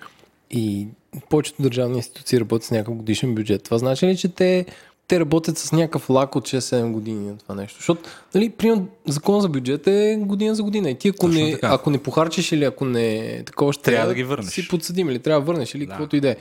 и 0.50 0.88
повечето 1.28 1.62
държавни 1.62 1.96
институции 1.96 2.40
работят 2.40 2.64
с 2.64 2.70
някакъв 2.70 2.94
годишен 2.94 3.34
бюджет, 3.34 3.62
това 3.62 3.78
значи 3.78 4.06
ли, 4.06 4.16
че 4.16 4.28
те, 4.28 4.66
те 5.10 5.20
работят 5.20 5.58
с 5.58 5.72
някакъв 5.72 6.10
лак 6.10 6.36
от 6.36 6.48
6-7 6.48 6.90
години 6.90 7.28
на 7.28 7.38
това 7.38 7.54
нещо? 7.54 7.78
Защото, 7.78 8.10
нали, 8.34 8.50
примерно, 8.50 8.88
закон 9.08 9.40
за 9.40 9.48
бюджет 9.48 9.86
е 9.86 10.16
година 10.20 10.54
за 10.54 10.62
година. 10.62 10.90
И 10.90 10.98
ти 10.98 11.08
ако 11.08 11.26
Точно 11.26 11.40
не, 11.40 11.52
така. 11.52 11.68
ако 11.72 11.90
не 11.90 11.98
похарчиш 11.98 12.52
или 12.52 12.64
ако 12.64 12.84
не 12.84 13.42
такова 13.46 13.72
ще 13.72 13.82
Трябва 13.82 14.08
да 14.08 14.14
ги 14.14 14.24
върнеш. 14.24 14.50
Си 14.52 14.68
подсъдим 14.68 15.10
или 15.10 15.18
трябва 15.18 15.40
да 15.40 15.46
върнеш 15.46 15.74
или 15.74 15.86
Да. 15.86 15.90
каквото 15.90 16.16
и 16.16 16.20
да 16.20 16.28
е. 16.28 16.36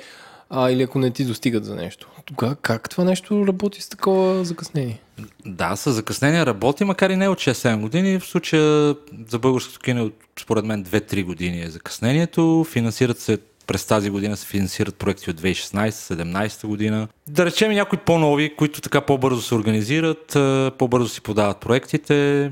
А, 0.50 0.72
или 0.72 0.84
ако 0.84 1.00
не 1.00 1.12
ти 1.12 1.26
достигат 1.26 1.66
за 1.66 1.76
нещо. 1.76 2.10
Тогава 2.26 2.56
как 2.56 2.90
това 2.90 3.04
нещо 3.04 3.48
работи 3.48 3.82
с 3.82 3.90
такова 3.90 4.46
закъснение? 4.46 5.02
Да, 5.46 5.76
с 5.76 5.92
закъснение 5.92 6.46
работи, 6.46 6.84
макар 6.84 7.10
и 7.10 7.16
не 7.16 7.28
от 7.28 7.38
6-7 7.38 7.82
години. 7.82 8.20
В 8.20 8.26
случая 8.26 8.96
за 9.30 9.40
българското 9.40 9.80
кино 9.80 10.12
според 10.40 10.66
мен 10.66 10.86
2-3 10.86 11.24
години 11.24 11.62
е 11.62 11.70
закъснението. 11.70 12.66
Финансират 12.70 13.20
се 13.20 13.38
през 13.70 13.86
тази 13.86 14.10
година 14.10 14.38
се 14.38 14.48
финансират 14.48 14.96
проекти 14.96 15.30
от 15.30 15.42
2016-17 15.42 16.68
година. 16.68 17.08
Да 17.28 17.46
речем 17.46 17.72
някои 17.72 18.00
по-нови, 18.00 18.56
които 18.56 18.82
така 18.82 19.02
по-бързо 19.02 19.42
се 19.42 19.56
организират, 19.56 20.28
по-бързо 20.78 21.08
си 21.10 21.22
подават 21.22 21.58
проектите. 21.58 22.52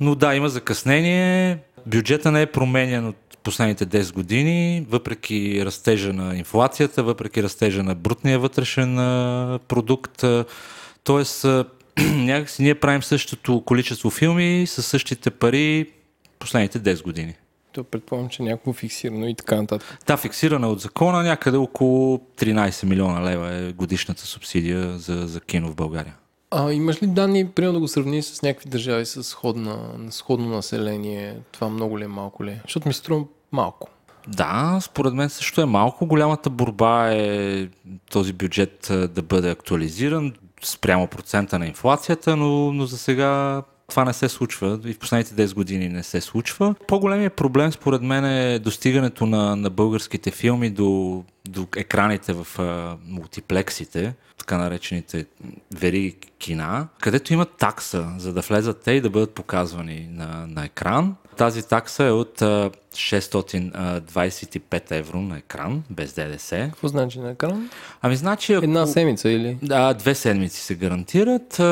Но 0.00 0.14
да, 0.14 0.34
има 0.34 0.48
закъснение. 0.48 1.58
Бюджета 1.86 2.32
не 2.32 2.42
е 2.42 2.46
променен 2.46 3.06
от 3.06 3.16
последните 3.42 3.86
10 3.86 4.12
години, 4.12 4.86
въпреки 4.90 5.64
растежа 5.64 6.12
на 6.12 6.36
инфлацията, 6.36 7.02
въпреки 7.02 7.42
растежа 7.42 7.82
на 7.82 7.94
брутния 7.94 8.38
вътрешен 8.38 8.96
продукт. 9.68 10.24
Тоест, 11.04 11.46
някакси 11.98 12.62
ние 12.62 12.74
правим 12.74 13.02
същото 13.02 13.62
количество 13.66 14.10
филми 14.10 14.64
с 14.66 14.82
същите 14.82 15.30
пари 15.30 15.86
последните 16.38 16.80
10 16.80 17.02
години. 17.02 17.34
То 17.78 17.84
предполагам, 17.84 18.28
че 18.28 18.42
някакво 18.42 18.72
фиксирано 18.72 19.28
и 19.28 19.34
така 19.34 19.56
нататък. 19.56 19.98
Та 20.06 20.16
фиксирана 20.16 20.68
от 20.68 20.80
закона 20.80 21.22
някъде 21.22 21.56
около 21.56 22.18
13 22.18 22.86
милиона 22.86 23.30
лева 23.30 23.54
е 23.54 23.72
годишната 23.72 24.22
субсидия 24.22 24.98
за, 24.98 25.26
за 25.26 25.40
кино 25.40 25.68
в 25.68 25.74
България. 25.74 26.14
А 26.50 26.72
имаш 26.72 27.02
ли 27.02 27.06
данни, 27.06 27.48
примерно 27.48 27.74
да 27.74 27.80
го 27.80 27.88
сравниш 27.88 28.24
с 28.24 28.42
някакви 28.42 28.70
държави 28.70 29.06
с 29.06 29.22
сходна, 29.22 29.78
сходно 30.10 30.48
население? 30.48 31.36
Това 31.52 31.68
много 31.68 31.98
ли 31.98 32.04
е, 32.04 32.08
малко 32.08 32.44
ли 32.44 32.50
е? 32.50 32.60
Защото 32.64 32.88
ми 32.88 32.94
струва 32.94 33.24
малко. 33.52 33.88
Да, 34.28 34.78
според 34.82 35.14
мен 35.14 35.28
също 35.28 35.60
е 35.60 35.66
малко. 35.66 36.06
Голямата 36.06 36.50
борба 36.50 37.10
е 37.12 37.68
този 38.10 38.32
бюджет 38.32 38.86
да 39.14 39.22
бъде 39.22 39.50
актуализиран 39.50 40.32
спрямо 40.62 41.06
процента 41.06 41.58
на 41.58 41.66
инфлацията, 41.66 42.36
но, 42.36 42.72
но 42.72 42.86
за 42.86 42.98
сега 42.98 43.62
това 43.88 44.04
не 44.04 44.12
се 44.12 44.28
случва 44.28 44.80
и 44.84 44.92
в 44.92 44.98
последните 44.98 45.48
10 45.48 45.54
години 45.54 45.88
не 45.88 46.02
се 46.02 46.20
случва. 46.20 46.74
По-големият 46.88 47.32
проблем 47.32 47.72
според 47.72 48.02
мен 48.02 48.24
е 48.24 48.58
достигането 48.58 49.26
на, 49.26 49.56
на 49.56 49.70
българските 49.70 50.30
филми 50.30 50.70
до, 50.70 51.24
до 51.48 51.66
екраните 51.76 52.32
в 52.32 52.46
а, 52.58 52.96
мултиплексите, 53.06 54.14
така 54.38 54.58
наречените 54.58 55.26
вериги 55.74 56.16
кина, 56.38 56.88
където 57.00 57.32
има 57.32 57.46
такса, 57.46 58.08
за 58.18 58.32
да 58.32 58.40
влезат 58.40 58.80
те 58.80 58.92
и 58.92 59.00
да 59.00 59.10
бъдат 59.10 59.34
показвани 59.34 60.08
на, 60.10 60.46
на 60.48 60.64
екран. 60.64 61.16
Тази 61.38 61.62
такса 61.62 62.04
е 62.04 62.10
от 62.10 62.42
а, 62.42 62.70
625 62.92 64.90
евро 64.90 65.20
на 65.20 65.38
екран, 65.38 65.82
без 65.90 66.12
ДДС. 66.12 66.56
Какво 66.56 66.88
значи 66.88 67.18
на 67.18 67.30
екран? 67.30 67.70
Ами 68.02 68.16
значи... 68.16 68.52
Ако... 68.54 68.64
Една 68.64 68.86
седмица 68.86 69.30
или? 69.30 69.58
Да, 69.62 69.94
две 69.94 70.14
седмици 70.14 70.60
се 70.60 70.74
гарантират 70.74 71.60
а, 71.60 71.64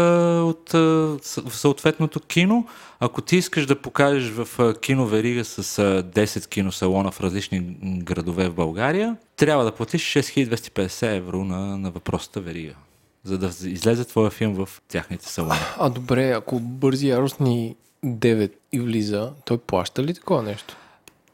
от 0.45 0.75
а, 0.75 1.17
съответното 1.51 2.21
кино. 2.21 2.67
Ако 3.01 3.23
ти 3.23 3.37
искаш 3.37 3.67
да 3.67 3.77
покажеш 3.77 4.31
в 4.31 4.49
а, 4.59 4.75
киноверига 4.75 5.45
с 5.45 5.79
а, 5.79 6.03
10 6.03 6.49
киносалона 6.49 7.11
в 7.11 7.21
различни 7.21 7.61
градове 7.83 8.49
в 8.49 8.55
България, 8.55 9.17
трябва 9.37 9.65
да 9.65 9.73
платиш 9.73 10.03
6250 10.03 11.17
евро 11.17 11.45
на, 11.45 11.79
на 11.79 11.91
въпросната 11.91 12.41
верига, 12.41 12.75
за 13.25 13.39
да 13.39 13.47
излезе 13.65 14.05
твоя 14.05 14.31
филм 14.31 14.55
в 14.55 14.69
тяхните 14.89 15.29
салони. 15.29 15.59
А 15.79 15.89
добре, 15.89 16.31
ако 16.31 16.61
бързи 16.61 17.09
яростни 17.09 17.77
9 18.07 18.53
и 18.73 18.81
влиза, 18.81 19.33
той 19.45 19.59
плаща 19.59 20.03
ли 20.03 20.15
такова 20.15 20.43
нещо? 20.43 20.77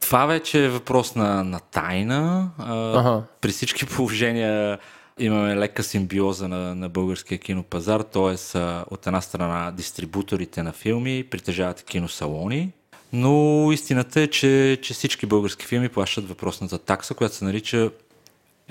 Това 0.01 0.27
вече 0.27 0.65
е 0.65 0.69
въпрос 0.69 1.15
на, 1.15 1.45
на 1.45 1.61
тайна. 1.61 2.51
А, 2.59 2.99
Аха. 3.01 3.23
При 3.41 3.51
всички 3.51 3.87
положения 3.87 4.79
имаме 5.19 5.57
лека 5.57 5.83
симбиоза 5.83 6.49
на, 6.49 6.75
на 6.75 6.89
българския 6.89 7.39
кинопазар, 7.39 8.01
т.е. 8.01 8.59
от 8.91 9.07
една 9.07 9.21
страна 9.21 9.71
дистрибуторите 9.71 10.63
на 10.63 10.73
филми 10.73 11.25
притежават 11.31 11.83
киносалони, 11.83 12.73
но 13.13 13.69
истината 13.73 14.21
е, 14.21 14.27
че, 14.27 14.79
че 14.83 14.95
всички 14.95 15.27
български 15.27 15.67
филми 15.67 15.89
плащат 15.89 16.29
въпросната 16.29 16.79
такса, 16.79 17.15
която 17.15 17.35
се 17.35 17.45
нарича 17.45 17.91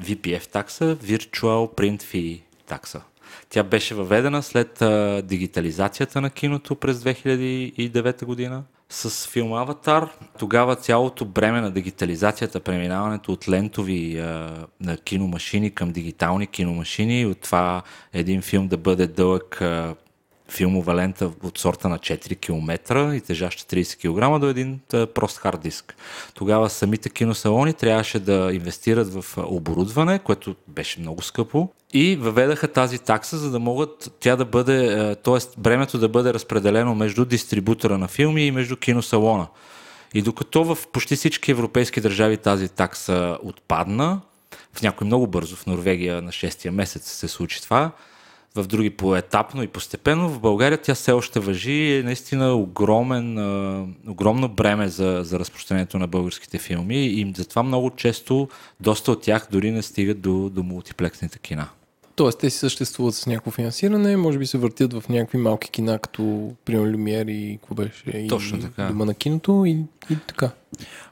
VPF 0.02 0.48
такса, 0.48 0.96
Virtual 0.96 1.78
Print 1.78 2.04
Fee 2.04 2.42
такса. 2.68 3.02
Тя 3.50 3.64
беше 3.64 3.96
въведена 3.96 4.44
след 4.44 4.82
а, 4.82 5.22
дигитализацията 5.22 6.22
на 6.22 6.30
киното 6.30 6.76
през 6.76 6.98
2009 6.98 8.26
година 8.26 8.64
с 8.90 9.28
филм 9.28 9.54
Аватар. 9.54 10.10
Тогава 10.40 10.76
цялото 10.76 11.26
бреме 11.26 11.62
на 11.62 11.72
дигитализацията, 11.72 12.60
преминаването 12.60 13.32
от 13.32 13.50
лентови 13.50 14.20
а, 14.20 14.52
на 14.82 14.98
киномашини 14.98 15.72
към 15.72 15.92
дигитални 15.92 16.48
киномашини, 16.48 17.26
от 17.26 17.42
това 17.42 17.82
един 18.14 18.42
филм 18.42 18.68
да 18.68 18.78
бъде 18.78 19.08
дълъг 19.08 19.62
а, 19.62 19.96
филмова 20.52 20.96
лента 20.96 21.32
от 21.44 21.58
сорта 21.58 21.90
на 21.90 22.00
4 22.00 22.40
км 22.40 23.14
и 23.16 23.22
тежаща 23.22 23.76
30 23.76 23.98
кг 23.98 24.40
до 24.40 24.48
един 24.48 24.80
прост 24.90 25.38
хард 25.38 25.62
диск. 25.62 25.96
Тогава 26.34 26.70
самите 26.70 27.10
киносалони 27.10 27.74
трябваше 27.74 28.20
да 28.20 28.50
инвестират 28.54 29.14
в 29.14 29.26
оборудване, 29.38 30.20
което 30.20 30.56
беше 30.68 31.00
много 31.00 31.22
скъпо 31.22 31.70
и 31.94 32.16
въведаха 32.16 32.68
тази 32.68 33.00
такса, 33.00 33.38
за 33.38 33.52
да 33.52 33.60
могат 33.60 34.14
тя 34.20 34.36
да 34.36 34.46
бъде, 34.46 35.16
т.е. 35.16 35.38
бремето 35.58 35.98
да 35.98 36.10
бъде 36.10 36.34
разпределено 36.34 36.96
между 36.96 37.26
дистрибутора 37.26 37.98
на 37.98 38.08
филми 38.08 38.46
и 38.46 38.52
между 38.52 38.78
киносалона. 38.78 39.48
И 40.14 40.22
докато 40.22 40.64
в 40.64 40.78
почти 40.94 41.16
всички 41.16 41.52
европейски 41.52 42.02
държави 42.02 42.38
тази 42.38 42.70
такса 42.70 43.38
отпадна, 43.44 44.22
в 44.74 44.82
някои 44.82 45.08
много 45.08 45.28
бързо, 45.28 45.56
в 45.56 45.66
Норвегия 45.66 46.22
на 46.22 46.32
6-я 46.32 46.72
месец 46.72 47.12
се 47.12 47.28
случи 47.28 47.62
това, 47.62 47.92
в 48.56 48.68
други 48.68 48.90
поетапно 48.90 49.64
и 49.64 49.68
постепенно. 49.68 50.30
В 50.30 50.40
България 50.40 50.78
тя 50.78 50.96
все 50.96 51.12
още 51.12 51.40
въжи 51.40 51.72
и 51.72 51.98
е 51.98 52.04
наистина 52.04 52.54
огромен, 52.54 53.38
а, 53.38 53.86
огромно 54.08 54.50
бреме 54.50 54.88
за, 54.88 55.22
за 55.24 55.40
разпространението 55.40 56.00
на 56.00 56.08
българските 56.08 56.58
филми 56.58 57.06
и 57.06 57.34
затова 57.38 57.64
много 57.64 57.90
често 57.90 58.50
доста 58.80 59.12
от 59.12 59.22
тях 59.22 59.48
дори 59.52 59.72
не 59.72 59.82
стигат 59.82 60.22
до, 60.22 60.50
до 60.50 60.64
мултиплексните 60.64 61.40
кина. 61.40 61.70
Тоест, 62.22 62.40
те 62.40 62.50
си 62.50 62.58
съществуват 62.58 63.16
с 63.16 63.26
някакво 63.26 63.52
финансиране, 63.52 64.18
може 64.18 64.38
би 64.38 64.46
се 64.46 64.58
въртят 64.58 64.94
в 64.94 65.10
някакви 65.10 65.38
малки 65.38 65.70
кина, 65.70 66.00
като 66.00 66.52
примерно 66.66 66.94
Люмиер 66.94 67.26
и 67.26 67.58
какво 67.62 67.76
беше? 67.76 68.28
Точно 68.30 68.58
и 68.58 68.62
така. 68.62 68.86
Дома 68.88 69.06
на 69.06 69.14
киното 69.14 69.64
и, 69.66 69.72
и 70.10 70.18
така. 70.28 70.50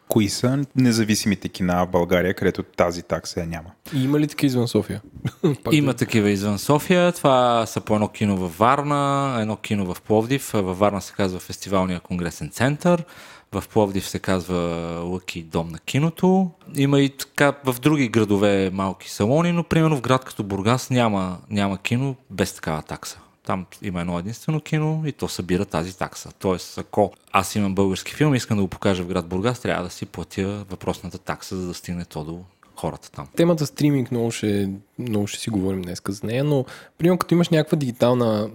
Кои 0.07 0.29
са 0.29 0.65
независимите 0.75 1.49
кина 1.49 1.85
в 1.85 1.89
България, 1.89 2.33
където 2.33 2.63
тази 2.63 3.03
такса 3.03 3.39
я 3.39 3.47
няма? 3.47 3.69
И 3.93 4.03
има 4.03 4.19
ли 4.19 4.27
така 4.27 4.45
извън 4.45 4.67
София? 4.67 5.01
Има 5.71 5.93
такива 5.93 6.29
извън 6.29 6.59
София. 6.59 7.11
Това 7.11 7.65
са 7.65 7.81
по 7.81 7.95
едно 7.95 8.07
кино 8.07 8.37
във 8.37 8.57
Варна, 8.57 9.37
едно 9.41 9.57
кино 9.57 9.93
в 9.93 10.01
Пловдив. 10.01 10.51
Във 10.53 10.79
Варна 10.79 11.01
се 11.01 11.13
казва 11.13 11.39
Фестивалния 11.39 11.99
конгресен 11.99 12.49
център. 12.49 13.03
В 13.51 13.63
Пловдив 13.69 14.07
се 14.07 14.19
казва 14.19 14.57
Лъки 15.03 15.43
дом 15.43 15.69
на 15.69 15.79
киното. 15.79 16.51
Има 16.75 17.01
и 17.01 17.09
така 17.09 17.53
в 17.65 17.75
други 17.79 18.07
градове 18.07 18.69
малки 18.73 19.09
салони, 19.09 19.51
но 19.51 19.63
примерно 19.63 19.97
в 19.97 20.01
град 20.01 20.25
като 20.25 20.43
Бургас 20.43 20.89
няма, 20.89 21.37
няма 21.49 21.77
кино 21.77 22.15
без 22.29 22.53
такава 22.53 22.81
такса. 22.81 23.19
Там 23.45 23.65
има 23.81 24.01
едно 24.01 24.19
единствено 24.19 24.61
кино 24.61 25.03
и 25.05 25.11
то 25.11 25.27
събира 25.27 25.65
тази 25.65 25.97
такса. 25.97 26.31
Тоест, 26.39 26.77
ако 26.77 27.13
аз 27.31 27.55
имам 27.55 27.75
български 27.75 28.13
филм 28.15 28.33
и 28.33 28.37
искам 28.37 28.57
да 28.57 28.63
го 28.63 28.69
покажа 28.69 29.03
в 29.03 29.07
град 29.07 29.27
Бургас, 29.27 29.59
трябва 29.59 29.83
да 29.83 29.89
си 29.89 30.05
платя 30.05 30.65
въпросната 30.69 31.17
такса, 31.17 31.55
за 31.55 31.67
да 31.67 31.73
стигне 31.73 32.05
то 32.05 32.23
до 32.23 32.39
хората 32.75 33.11
там. 33.11 33.27
Темата 33.35 33.65
стриминг 33.65 34.11
много 34.11 34.31
ще, 34.31 34.69
много 34.99 35.27
ще 35.27 35.39
си 35.39 35.49
говорим 35.49 35.81
днес 35.81 36.01
за 36.07 36.27
нея, 36.27 36.43
но 36.43 36.65
примерно 36.97 37.17
като 37.17 37.33
имаш 37.33 37.49
някаква 37.49 37.77
дигитална 37.77 38.49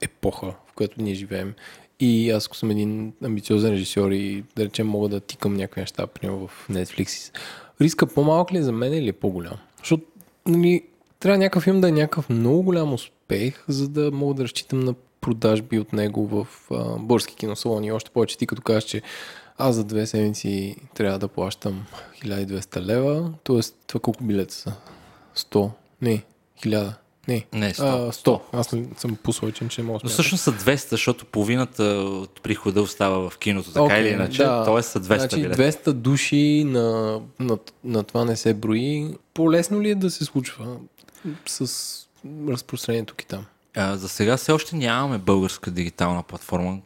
епоха, 0.00 0.46
в 0.46 0.72
която 0.74 1.02
ние 1.02 1.14
живеем 1.14 1.54
и 2.02 2.30
аз 2.30 2.46
ако 2.46 2.56
съм 2.56 2.70
един 2.70 3.12
амбициозен 3.24 3.72
режисьор 3.72 4.10
и 4.10 4.44
да 4.56 4.64
речем 4.64 4.86
мога 4.86 5.08
да 5.08 5.20
тикам 5.20 5.54
някакви 5.54 5.80
неща, 5.80 6.06
примерно 6.06 6.46
в 6.46 6.68
Netflix, 6.70 7.36
риска 7.80 8.06
по-малък 8.06 8.52
ли 8.52 8.58
е 8.58 8.62
за 8.62 8.72
мен 8.72 8.94
или 8.94 9.08
е 9.08 9.12
по-голям? 9.12 9.56
Защото 9.78 10.04
нали, 10.46 10.82
трябва 11.20 11.38
някакъв 11.38 11.64
филм 11.64 11.80
да 11.80 11.88
е 11.88 11.92
някакъв 11.92 12.28
много 12.28 12.62
голям 12.62 12.92
успех, 12.92 13.64
за 13.68 13.88
да 13.88 14.10
мога 14.10 14.34
да 14.34 14.44
разчитам 14.44 14.80
на 14.80 14.94
продажби 15.20 15.78
от 15.78 15.92
него 15.92 16.26
в 16.26 16.46
а, 16.70 16.98
български 16.98 17.36
киносалони. 17.36 17.92
Още 17.92 18.10
повече 18.10 18.38
ти 18.38 18.46
като 18.46 18.62
кажеш, 18.62 18.84
че 18.84 19.02
аз 19.58 19.74
за 19.74 19.84
две 19.84 20.06
седмици 20.06 20.76
трябва 20.94 21.18
да 21.18 21.28
плащам 21.28 21.86
1200 22.24 22.80
лева, 22.80 23.32
т.е. 23.44 23.60
това 23.86 24.00
колко 24.00 24.24
билета 24.24 24.54
са? 24.54 24.72
100? 25.36 25.70
Не, 26.02 26.22
1000? 26.62 26.92
Не. 27.28 27.44
Не, 27.52 27.74
100. 27.74 28.08
А, 28.08 28.12
100. 28.12 28.40
Аз 28.52 28.76
съм 28.96 29.16
посочен, 29.22 29.68
че 29.68 29.82
мога 29.82 29.98
Но 30.04 30.10
всъщност 30.10 30.44
са 30.44 30.52
200, 30.52 30.90
защото 30.90 31.24
половината 31.26 31.84
от 31.84 32.42
прихода 32.42 32.82
остава 32.82 33.30
в 33.30 33.38
киното, 33.38 33.72
така 33.72 33.84
Окей, 33.84 34.00
или 34.00 34.08
иначе. 34.08 34.42
да. 34.42 34.64
Т.е. 34.64 34.82
са 34.82 35.00
200 35.00 35.18
значи, 35.18 35.36
билета. 35.36 35.90
200 35.90 35.92
души 35.92 36.64
на, 36.66 37.20
на, 37.40 37.58
на 37.84 38.02
това 38.02 38.24
не 38.24 38.36
се 38.36 38.54
брои. 38.54 39.14
По-лесно 39.34 39.82
ли 39.82 39.90
е 39.90 39.94
да 39.94 40.10
се 40.10 40.24
случва 40.24 40.76
с 41.46 41.72
разпространението 42.48 43.14
тук 43.14 43.22
и 43.22 43.26
там? 43.26 43.44
А, 43.76 43.96
за 43.96 44.08
сега 44.08 44.36
все 44.36 44.52
още 44.52 44.76
нямаме 44.76 45.18
българска 45.18 45.70
дигитална 45.70 46.22
платформа, 46.22 46.78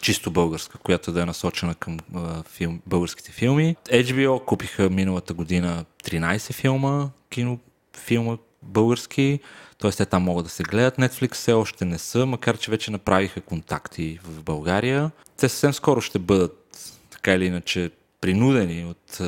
чисто 0.00 0.30
българска, 0.30 0.78
която 0.78 1.12
да 1.12 1.22
е 1.22 1.26
насочена 1.26 1.74
към 1.74 1.98
а, 2.14 2.42
филм, 2.42 2.80
българските 2.86 3.32
филми. 3.32 3.76
HBO 3.86 4.44
купиха 4.44 4.90
миналата 4.90 5.34
година 5.34 5.84
13 6.04 6.52
филма, 6.52 7.08
кинофилма 7.30 8.36
български, 8.62 9.40
т.е. 9.82 9.90
те 9.90 10.06
там 10.06 10.22
могат 10.22 10.44
да 10.44 10.50
се 10.50 10.62
гледат. 10.62 10.96
Netflix 10.96 11.34
все 11.34 11.52
още 11.52 11.84
не 11.84 11.98
са, 11.98 12.26
макар 12.26 12.58
че 12.58 12.70
вече 12.70 12.90
направиха 12.90 13.40
контакти 13.40 14.18
в 14.24 14.42
България. 14.42 15.10
Те 15.36 15.48
съвсем 15.48 15.72
скоро 15.74 16.00
ще 16.00 16.18
бъдат 16.18 16.92
така 17.10 17.34
или 17.34 17.44
иначе 17.44 17.90
принудени 18.20 18.84
от 18.84 19.20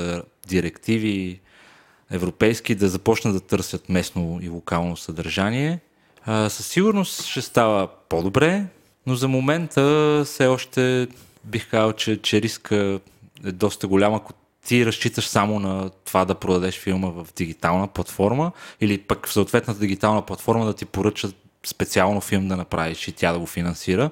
директиви 0.46 1.40
европейски 2.10 2.74
да 2.74 2.88
започнат 2.88 3.34
да 3.34 3.40
търсят 3.40 3.88
местно 3.88 4.38
и 4.42 4.48
локално 4.48 4.96
съдържание. 4.96 5.80
Със 6.26 6.66
сигурност 6.66 7.24
ще 7.24 7.42
става 7.42 7.88
по-добре, 8.08 8.64
но 9.06 9.14
за 9.14 9.28
момента 9.28 10.22
все 10.26 10.46
още 10.46 11.08
бих 11.44 11.70
казал, 11.70 11.92
че, 11.92 12.22
че 12.22 12.42
риска 12.42 13.00
е 13.44 13.52
доста 13.52 13.86
голям, 13.86 14.14
ако 14.14 14.32
ти 14.64 14.86
разчиташ 14.86 15.26
само 15.26 15.58
на 15.58 15.90
това 16.04 16.24
да 16.24 16.34
продадеш 16.34 16.78
филма 16.78 17.08
в 17.08 17.26
дигитална 17.36 17.88
платформа 17.88 18.52
или 18.80 18.98
пък 18.98 19.28
в 19.28 19.32
съответната 19.32 19.80
дигитална 19.80 20.22
платформа 20.22 20.66
да 20.66 20.74
ти 20.74 20.84
поръчат 20.84 21.36
специално 21.66 22.20
филм 22.20 22.48
да 22.48 22.56
направиш 22.56 23.08
и 23.08 23.12
тя 23.12 23.32
да 23.32 23.38
го 23.38 23.46
финансира. 23.46 24.10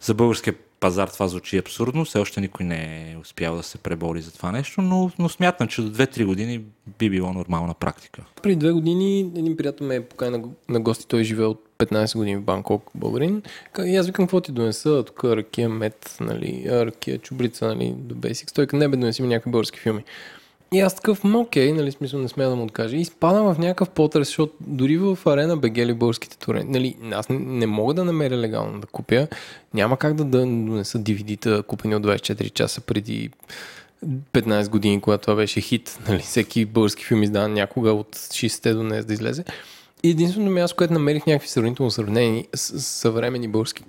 За 0.00 0.14
българския 0.14 0.54
пазар 0.80 1.08
това 1.08 1.28
звучи 1.28 1.58
абсурдно, 1.58 2.04
все 2.04 2.18
още 2.18 2.40
никой 2.40 2.66
не 2.66 3.12
е 3.12 3.16
успял 3.16 3.56
да 3.56 3.62
се 3.62 3.78
пребори 3.78 4.20
за 4.20 4.32
това 4.32 4.52
нещо, 4.52 4.82
но, 4.82 5.10
но 5.18 5.28
смятам, 5.28 5.68
че 5.68 5.82
до 5.82 5.90
2-3 5.90 6.24
години 6.24 6.60
би 6.98 7.10
било 7.10 7.32
нормална 7.32 7.74
практика. 7.74 8.24
Преди 8.42 8.56
две 8.56 8.72
години 8.72 9.20
един 9.20 9.56
приятел 9.56 9.86
ме 9.86 10.04
покани 10.04 10.38
на, 10.38 10.48
на 10.68 10.80
гости. 10.80 11.06
Той 11.08 11.24
живее 11.24 11.46
от 11.46 11.63
15 11.78 12.16
години 12.16 12.36
в 12.36 12.42
Банкок, 12.42 12.90
българин. 12.94 13.42
И 13.84 13.96
аз 13.96 14.06
викам, 14.06 14.24
какво 14.24 14.40
ти 14.40 14.52
донеса? 14.52 15.04
Тук 15.06 15.24
ракия 15.24 15.68
мед, 15.68 16.16
нали, 16.20 16.64
ракия 16.68 17.18
чубрица, 17.18 17.66
нали, 17.66 17.94
до 17.98 18.14
Basics. 18.14 18.54
Той 18.54 18.78
не 18.78 18.88
бе, 18.88 18.96
донеси 18.96 19.22
ми 19.22 19.28
някакви 19.28 19.50
български 19.50 19.78
филми. 19.80 20.04
И 20.74 20.80
аз 20.80 20.94
такъв, 20.94 21.24
ма 21.24 21.38
окей, 21.38 21.72
нали, 21.72 21.92
смисъл 21.92 22.20
не 22.20 22.28
смея 22.28 22.50
да 22.50 22.56
му 22.56 22.64
откажа. 22.64 22.96
И 22.96 23.00
изпадам 23.00 23.54
в 23.54 23.58
някакъв 23.58 23.90
потрес, 23.90 24.26
защото 24.28 24.52
дори 24.60 24.96
в 24.96 25.18
арена 25.26 25.56
бегели 25.56 25.94
българските 25.94 26.38
туренти. 26.38 26.70
Нали, 26.70 26.96
аз 27.12 27.28
не, 27.28 27.38
не 27.38 27.66
мога 27.66 27.94
да 27.94 28.04
намеря 28.04 28.36
легално 28.36 28.80
да 28.80 28.86
купя. 28.86 29.28
Няма 29.74 29.96
как 29.96 30.14
да, 30.14 30.24
да 30.24 30.38
донеса 30.38 30.98
DVD-та, 30.98 31.62
купени 31.62 31.96
от 31.96 32.02
24 32.02 32.52
часа 32.52 32.80
преди 32.80 33.30
15 34.32 34.68
години, 34.68 35.00
когато 35.00 35.22
това 35.22 35.34
беше 35.34 35.60
хит. 35.60 35.98
Нали, 36.08 36.18
всеки 36.18 36.64
български 36.64 37.04
филм 37.04 37.22
издава 37.22 37.48
някога 37.48 37.92
от 37.92 38.16
60-те 38.16 38.74
до 38.74 38.82
днес 38.82 39.04
да 39.04 39.12
излезе. 39.12 39.44
Единственото 40.04 40.52
място, 40.52 40.76
което 40.76 40.94
намерих 40.94 41.26
някакви 41.26 41.48
сравнително 41.48 41.90
сравнени 41.90 42.46
с, 42.54 42.80
съвремени 42.80 43.48
български 43.48 43.82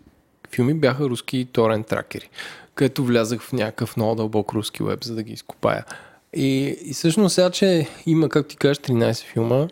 филми, 0.52 0.74
бяха 0.74 1.04
руски 1.04 1.48
торент 1.52 1.88
тракери, 1.88 2.30
където 2.76 3.04
влязах 3.04 3.42
в 3.42 3.54
някакъв 3.54 3.98
много 3.98 4.16
дълбок 4.16 4.54
руски 4.54 4.84
веб, 4.84 5.04
за 5.04 5.16
да 5.16 5.24
ги 5.24 5.34
изкопая. 5.34 5.86
И, 6.34 6.78
и 6.86 6.94
всъщност 6.94 7.36
сега, 7.36 7.50
че 7.50 7.88
има, 8.06 8.30
как 8.30 8.48
ти 8.48 8.58
кажеш, 8.58 8.78
13 8.78 9.24
филма, 9.24 9.68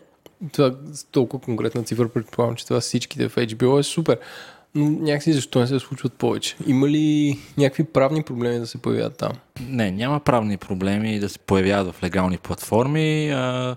това 0.52 0.74
с 0.92 1.04
толкова 1.04 1.44
конкретна 1.44 1.82
цифра, 1.82 2.08
предполагам, 2.08 2.56
че 2.56 2.66
това 2.66 2.80
всичките 2.80 3.28
в 3.28 3.36
HBO 3.36 3.80
е 3.80 3.82
супер. 3.82 4.18
Но 4.74 4.90
някакси 4.90 5.32
защо 5.32 5.60
не 5.60 5.66
се 5.66 5.78
случват 5.78 6.12
повече? 6.12 6.56
Има 6.66 6.88
ли 6.88 7.38
някакви 7.58 7.84
правни 7.84 8.22
проблеми 8.22 8.58
да 8.58 8.66
се 8.66 8.78
появят 8.78 9.16
там? 9.16 9.32
Не, 9.68 9.90
няма 9.90 10.20
правни 10.20 10.56
проблеми 10.56 11.20
да 11.20 11.28
се 11.28 11.38
появяват 11.38 11.94
в 11.94 12.02
легални 12.02 12.38
платформи. 12.38 13.30
А, 13.30 13.76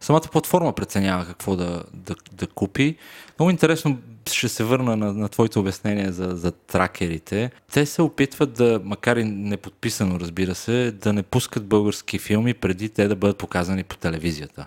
самата 0.00 0.22
платформа 0.32 0.72
преценява 0.72 1.26
какво 1.26 1.56
да, 1.56 1.82
да, 1.94 2.14
да 2.32 2.46
купи. 2.46 2.96
Много 3.38 3.50
интересно 3.50 3.98
ще 4.32 4.48
се 4.48 4.64
върна 4.64 4.96
на, 4.96 5.12
на 5.12 5.28
твоите 5.28 5.58
обяснения 5.58 6.12
за, 6.12 6.28
за 6.36 6.52
тракерите. 6.52 7.50
Те 7.72 7.86
се 7.86 8.02
опитват 8.02 8.52
да, 8.52 8.80
макар 8.84 9.16
и 9.16 9.24
неподписано, 9.24 10.20
разбира 10.20 10.54
се, 10.54 10.90
да 10.90 11.12
не 11.12 11.22
пускат 11.22 11.66
български 11.66 12.18
филми 12.18 12.54
преди 12.54 12.88
те 12.88 13.08
да 13.08 13.16
бъдат 13.16 13.38
показани 13.38 13.84
по 13.84 13.96
телевизията. 13.96 14.66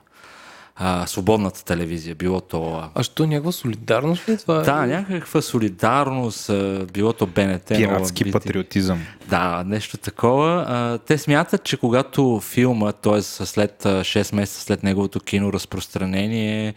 А, 0.76 1.07
свободната 1.07 1.65
телевизия, 1.65 2.15
било 2.15 2.41
то 2.41 2.73
а, 2.73 2.89
А 2.95 3.03
що 3.03 3.26
някаква 3.26 3.52
солидарност 3.52 4.30
ли 4.30 4.34
е 4.34 4.38
това? 4.38 4.61
да, 4.61 4.85
някаква 4.85 5.41
солидарност, 5.41 6.49
а, 6.49 6.85
било 6.93 7.14
то 7.14 7.26
БНТ. 7.26 7.68
Пиратски 7.68 8.23
Нова 8.23 8.39
патриотизъм. 8.39 8.99
Да, 9.30 9.64
нещо 9.68 9.98
такова. 9.98 10.65
А, 10.68 10.98
те 10.98 11.18
смятат, 11.18 11.64
че 11.64 11.77
когато 11.77 12.39
филма, 12.39 12.91
т.е. 12.91 13.22
след 13.22 13.85
а, 13.85 14.02
6 14.02 14.35
месеца 14.35 14.61
след 14.61 14.84
неговото 14.84 15.19
кино 15.19 15.53
разпространение 15.53 16.73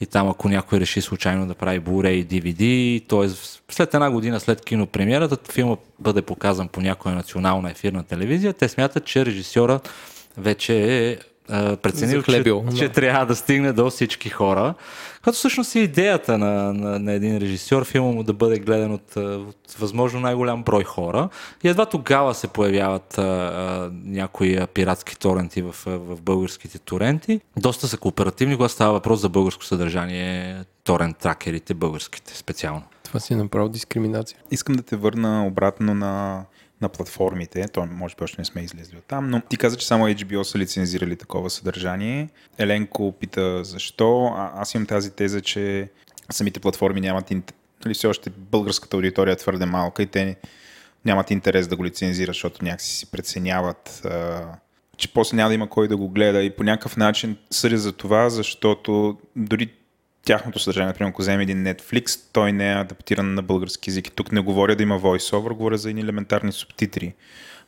и 0.00 0.06
там 0.06 0.28
ако 0.28 0.48
някой 0.48 0.80
реши 0.80 1.00
случайно 1.00 1.46
да 1.46 1.54
прави 1.54 1.80
Blu-ray 1.80 2.08
и 2.08 2.26
DVD, 2.26 3.02
т.е. 3.08 3.28
след 3.72 3.94
една 3.94 4.10
година 4.10 4.40
след 4.40 4.64
кинопремиерата, 4.64 5.52
филма 5.52 5.76
бъде 5.98 6.22
показан 6.22 6.68
по 6.68 6.80
някоя 6.80 7.14
национална 7.14 7.70
ефирна 7.70 8.04
телевизия, 8.04 8.52
те 8.52 8.68
смятат, 8.68 9.04
че 9.04 9.26
режисьора 9.26 9.80
вече 10.36 11.00
е 11.00 11.16
а, 11.50 11.76
преценил, 11.76 12.22
че, 12.22 12.42
да. 12.42 12.76
че 12.76 12.88
трябва 12.88 13.26
да 13.26 13.36
стигне 13.36 13.72
до 13.72 13.90
всички 13.90 14.28
хора. 14.28 14.74
Като 15.22 15.36
всъщност 15.36 15.74
е 15.74 15.78
идеята 15.78 16.38
на, 16.38 16.72
на, 16.72 16.98
на 16.98 17.12
един 17.12 17.38
режисьор, 17.38 17.84
филма 17.84 18.10
му 18.10 18.22
да 18.22 18.32
бъде 18.32 18.58
гледан 18.58 18.92
от, 18.92 19.16
от 19.16 19.72
възможно 19.78 20.20
най-голям 20.20 20.62
брой 20.62 20.84
хора. 20.84 21.28
И 21.64 21.68
едва 21.68 21.86
тогава 21.86 22.34
се 22.34 22.48
появяват 22.48 23.18
а, 23.18 23.22
а, 23.22 23.90
някои 24.04 24.56
а, 24.56 24.66
пиратски 24.66 25.18
торенти 25.18 25.62
в, 25.62 25.74
в 25.86 26.20
българските 26.22 26.78
торенти. 26.78 27.40
Доста 27.56 27.88
са 27.88 27.98
кооперативни, 27.98 28.56
когато 28.56 28.74
става 28.74 28.92
въпрос 28.92 29.20
за 29.20 29.28
българско 29.28 29.64
съдържание, 29.64 30.56
торент 30.84 31.16
тракерите, 31.16 31.74
българските 31.74 32.36
специално. 32.36 32.82
Това 33.04 33.20
си 33.20 33.32
е 33.32 33.36
направо 33.36 33.68
дискриминация. 33.68 34.38
Искам 34.50 34.74
да 34.74 34.82
те 34.82 34.96
върна 34.96 35.46
обратно 35.46 35.94
на 35.94 36.44
на 36.80 36.88
платформите. 36.88 37.68
То 37.68 37.86
може 37.86 38.14
би 38.16 38.24
още 38.24 38.40
не 38.40 38.44
сме 38.44 38.62
излезли 38.62 38.96
от 38.96 39.04
там, 39.04 39.30
но 39.30 39.40
ти 39.40 39.56
каза, 39.56 39.76
че 39.76 39.86
само 39.86 40.08
HBO 40.08 40.42
са 40.42 40.58
лицензирали 40.58 41.16
такова 41.16 41.50
съдържание. 41.50 42.28
Еленко 42.58 43.14
пита 43.20 43.64
защо. 43.64 44.32
А, 44.36 44.52
аз 44.54 44.74
имам 44.74 44.86
тази 44.86 45.10
теза, 45.10 45.40
че 45.40 45.88
самите 46.30 46.60
платформи 46.60 47.00
нямат 47.00 47.30
нали, 47.84 47.94
все 47.94 48.06
още 48.06 48.30
българската 48.30 48.96
аудитория 48.96 49.32
е 49.32 49.36
твърде 49.36 49.66
малка 49.66 50.02
и 50.02 50.06
те 50.06 50.36
нямат 51.04 51.30
интерес 51.30 51.68
да 51.68 51.76
го 51.76 51.84
лицензират, 51.84 52.34
защото 52.34 52.64
някакси 52.64 52.96
си 52.96 53.10
преценяват, 53.10 54.02
а, 54.04 54.44
че 54.96 55.12
после 55.12 55.36
няма 55.36 55.48
да 55.48 55.54
има 55.54 55.68
кой 55.68 55.88
да 55.88 55.96
го 55.96 56.08
гледа 56.08 56.42
и 56.42 56.50
по 56.50 56.62
някакъв 56.62 56.96
начин 56.96 57.36
съдя 57.50 57.78
за 57.78 57.92
това, 57.92 58.30
защото 58.30 59.18
дори 59.36 59.72
тяхното 60.24 60.58
съдържание, 60.58 60.86
например, 60.86 61.10
ако 61.10 61.22
вземе 61.22 61.42
един 61.42 61.64
Netflix, 61.64 62.20
той 62.32 62.52
не 62.52 62.72
е 62.72 62.74
адаптиран 62.74 63.34
на 63.34 63.42
български 63.42 63.90
язик. 63.90 64.12
Тук 64.12 64.32
не 64.32 64.40
говоря 64.40 64.76
да 64.76 64.82
има 64.82 65.00
voice-over, 65.00 65.56
говоря 65.56 65.78
за 65.78 65.90
едни 65.90 66.00
елементарни 66.00 66.52
субтитри. 66.52 67.14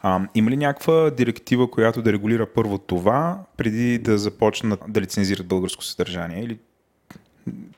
А, 0.01 0.21
има 0.35 0.51
ли 0.51 0.57
някаква 0.57 1.11
директива, 1.11 1.71
която 1.71 2.03
да 2.03 2.13
регулира 2.13 2.47
първо 2.47 2.79
това, 2.79 3.39
преди 3.57 3.99
да 3.99 4.19
започнат 4.19 4.81
да 4.89 5.01
лицензират 5.01 5.47
българско 5.47 5.85
съдържание? 5.85 6.45
Или 6.45 6.59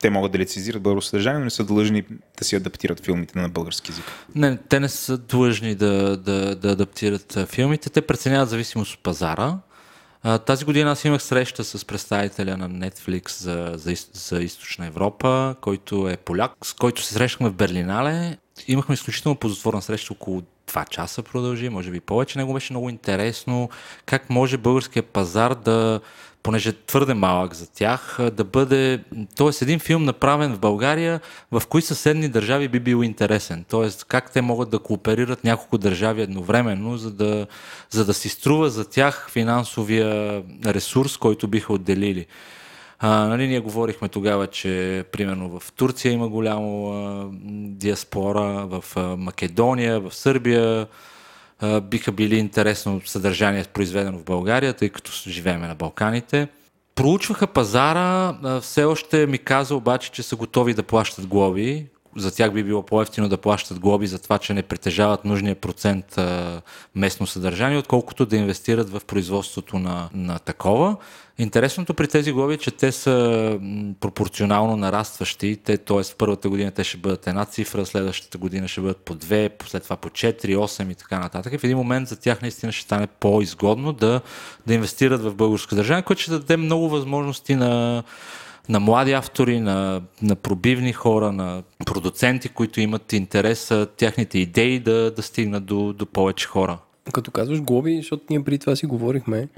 те 0.00 0.10
могат 0.10 0.32
да 0.32 0.38
лицензират 0.38 0.82
българско 0.82 1.08
съдържание, 1.08 1.38
но 1.38 1.44
не 1.44 1.50
са 1.50 1.64
длъжни 1.64 2.04
да 2.38 2.44
си 2.44 2.56
адаптират 2.56 3.04
филмите 3.04 3.38
на 3.38 3.48
български 3.48 3.90
язик. 3.90 4.04
Не, 4.34 4.56
те 4.56 4.80
не 4.80 4.88
са 4.88 5.18
длъжни 5.18 5.74
да, 5.74 6.16
да, 6.16 6.56
да 6.56 6.72
адаптират 6.72 7.38
филмите. 7.46 7.90
Те 7.90 8.02
преценяват 8.02 8.48
зависимост 8.48 8.94
от 8.94 9.02
пазара. 9.02 9.58
Тази 10.46 10.64
година 10.64 10.90
аз 10.90 11.04
имах 11.04 11.22
среща 11.22 11.64
с 11.64 11.84
представителя 11.84 12.56
на 12.56 12.70
Netflix 12.70 13.30
за, 13.30 13.72
за, 13.74 13.94
за 14.12 14.42
Източна 14.42 14.86
Европа, 14.86 15.54
който 15.60 16.08
е 16.08 16.16
поляк, 16.16 16.52
с 16.64 16.72
който 16.72 17.02
се 17.02 17.14
срещахме 17.14 17.48
в 17.48 17.54
Берлинале. 17.54 18.36
Имахме 18.68 18.92
изключително 18.92 19.36
позатворна 19.36 19.82
среща, 19.82 20.12
около 20.12 20.42
2 20.68 20.88
часа 20.88 21.22
продължи, 21.22 21.68
може 21.68 21.90
би 21.90 22.00
повече. 22.00 22.38
Него 22.38 22.54
беше 22.54 22.72
много 22.72 22.90
интересно 22.90 23.70
как 24.06 24.30
може 24.30 24.56
българския 24.56 25.02
пазар 25.02 25.54
да 25.54 26.00
понеже 26.42 26.68
е 26.68 26.72
твърде 26.72 27.14
малък 27.14 27.54
за 27.54 27.70
тях, 27.72 28.18
да 28.32 28.44
бъде, 28.44 29.04
т.е. 29.36 29.64
един 29.64 29.78
филм 29.78 30.04
направен 30.04 30.54
в 30.54 30.58
България, 30.58 31.20
в 31.52 31.62
кои 31.68 31.82
съседни 31.82 32.28
държави 32.28 32.68
би 32.68 32.80
бил 32.80 33.02
интересен. 33.02 33.64
Т.е. 33.68 33.88
как 34.08 34.30
те 34.30 34.42
могат 34.42 34.70
да 34.70 34.78
кооперират 34.78 35.44
няколко 35.44 35.78
държави 35.78 36.22
едновременно, 36.22 36.96
за 36.96 37.10
да, 37.10 37.46
за 37.90 38.04
да 38.04 38.14
си 38.14 38.28
струва 38.28 38.70
за 38.70 38.90
тях 38.90 39.28
финансовия 39.30 40.42
ресурс, 40.66 41.16
който 41.16 41.48
биха 41.48 41.72
отделили. 41.72 42.26
А, 42.98 43.26
нали, 43.26 43.46
ние 43.46 43.60
говорихме 43.60 44.08
тогава, 44.08 44.46
че 44.46 45.04
примерно 45.12 45.60
в 45.60 45.72
Турция 45.72 46.12
има 46.12 46.28
голямо 46.28 46.92
а, 46.92 47.28
диаспора, 47.68 48.66
в 48.66 48.84
а, 48.96 49.16
Македония, 49.16 50.00
в 50.00 50.14
Сърбия, 50.14 50.86
биха 51.82 52.12
били 52.12 52.36
интересно 52.36 53.00
съдържание 53.04 53.64
произведено 53.64 54.18
в 54.18 54.24
България, 54.24 54.72
тъй 54.72 54.88
като 54.88 55.12
живеем 55.28 55.60
на 55.60 55.74
Балканите. 55.74 56.48
Проучваха 56.94 57.46
пазара, 57.46 58.34
все 58.60 58.84
още 58.84 59.26
ми 59.26 59.38
каза 59.38 59.74
обаче, 59.74 60.12
че 60.12 60.22
са 60.22 60.36
готови 60.36 60.74
да 60.74 60.82
плащат 60.82 61.26
глоби. 61.26 61.86
За 62.16 62.34
тях 62.34 62.52
би 62.52 62.64
било 62.64 62.82
по-ефтино 62.82 63.28
да 63.28 63.36
плащат 63.36 63.78
глоби 63.78 64.06
за 64.06 64.22
това, 64.22 64.38
че 64.38 64.54
не 64.54 64.62
притежават 64.62 65.24
нужния 65.24 65.54
процент 65.54 66.20
местно 66.94 67.26
съдържание, 67.26 67.78
отколкото 67.78 68.26
да 68.26 68.36
инвестират 68.36 68.90
в 68.90 69.00
производството 69.06 69.78
на, 69.78 70.08
на 70.14 70.38
такова. 70.38 70.96
Интересното 71.38 71.94
при 71.94 72.08
тези 72.08 72.32
глоби 72.32 72.54
е, 72.54 72.58
че 72.58 72.70
те 72.70 72.92
са 72.92 73.58
пропорционално 74.00 74.76
нарастващи. 74.76 75.56
Те, 75.64 75.78
т.е. 75.78 76.02
в 76.02 76.16
първата 76.16 76.48
година 76.48 76.70
те 76.70 76.84
ще 76.84 76.96
бъдат 76.96 77.26
една 77.26 77.44
цифра, 77.44 77.86
следващата 77.86 78.38
година 78.38 78.68
ще 78.68 78.80
бъдат 78.80 78.96
по 78.96 79.14
две, 79.14 79.50
след 79.66 79.82
това 79.82 79.96
по 79.96 80.08
4, 80.08 80.56
8 80.56 80.92
и 80.92 80.94
така 80.94 81.18
нататък. 81.18 81.52
И 81.52 81.58
в 81.58 81.64
един 81.64 81.76
момент 81.76 82.08
за 82.08 82.20
тях 82.20 82.42
наистина 82.42 82.72
ще 82.72 82.84
стане 82.84 83.06
по-изгодно 83.06 83.92
да, 83.92 84.20
да 84.66 84.74
инвестират 84.74 85.22
в 85.22 85.34
българска 85.34 85.76
държава, 85.76 86.02
което 86.02 86.22
ще 86.22 86.30
даде 86.30 86.56
много 86.56 86.88
възможности 86.88 87.54
на, 87.54 88.02
на 88.68 88.80
млади 88.80 89.12
автори, 89.12 89.60
на, 89.60 90.02
на 90.22 90.36
пробивни 90.36 90.92
хора, 90.92 91.32
на 91.32 91.62
продуценти, 91.86 92.48
които 92.48 92.80
имат 92.80 93.12
интерес 93.12 93.72
тяхните 93.96 94.38
идеи 94.38 94.80
да, 94.80 95.10
да 95.10 95.22
стигнат 95.22 95.64
до, 95.64 95.92
до 95.92 96.06
повече 96.06 96.46
хора. 96.46 96.78
Като 97.12 97.30
казваш 97.30 97.60
глоби, 97.60 97.96
защото 97.96 98.24
ние 98.30 98.44
преди 98.44 98.58
това 98.58 98.76
си 98.76 98.86
говорихме, 98.86 99.48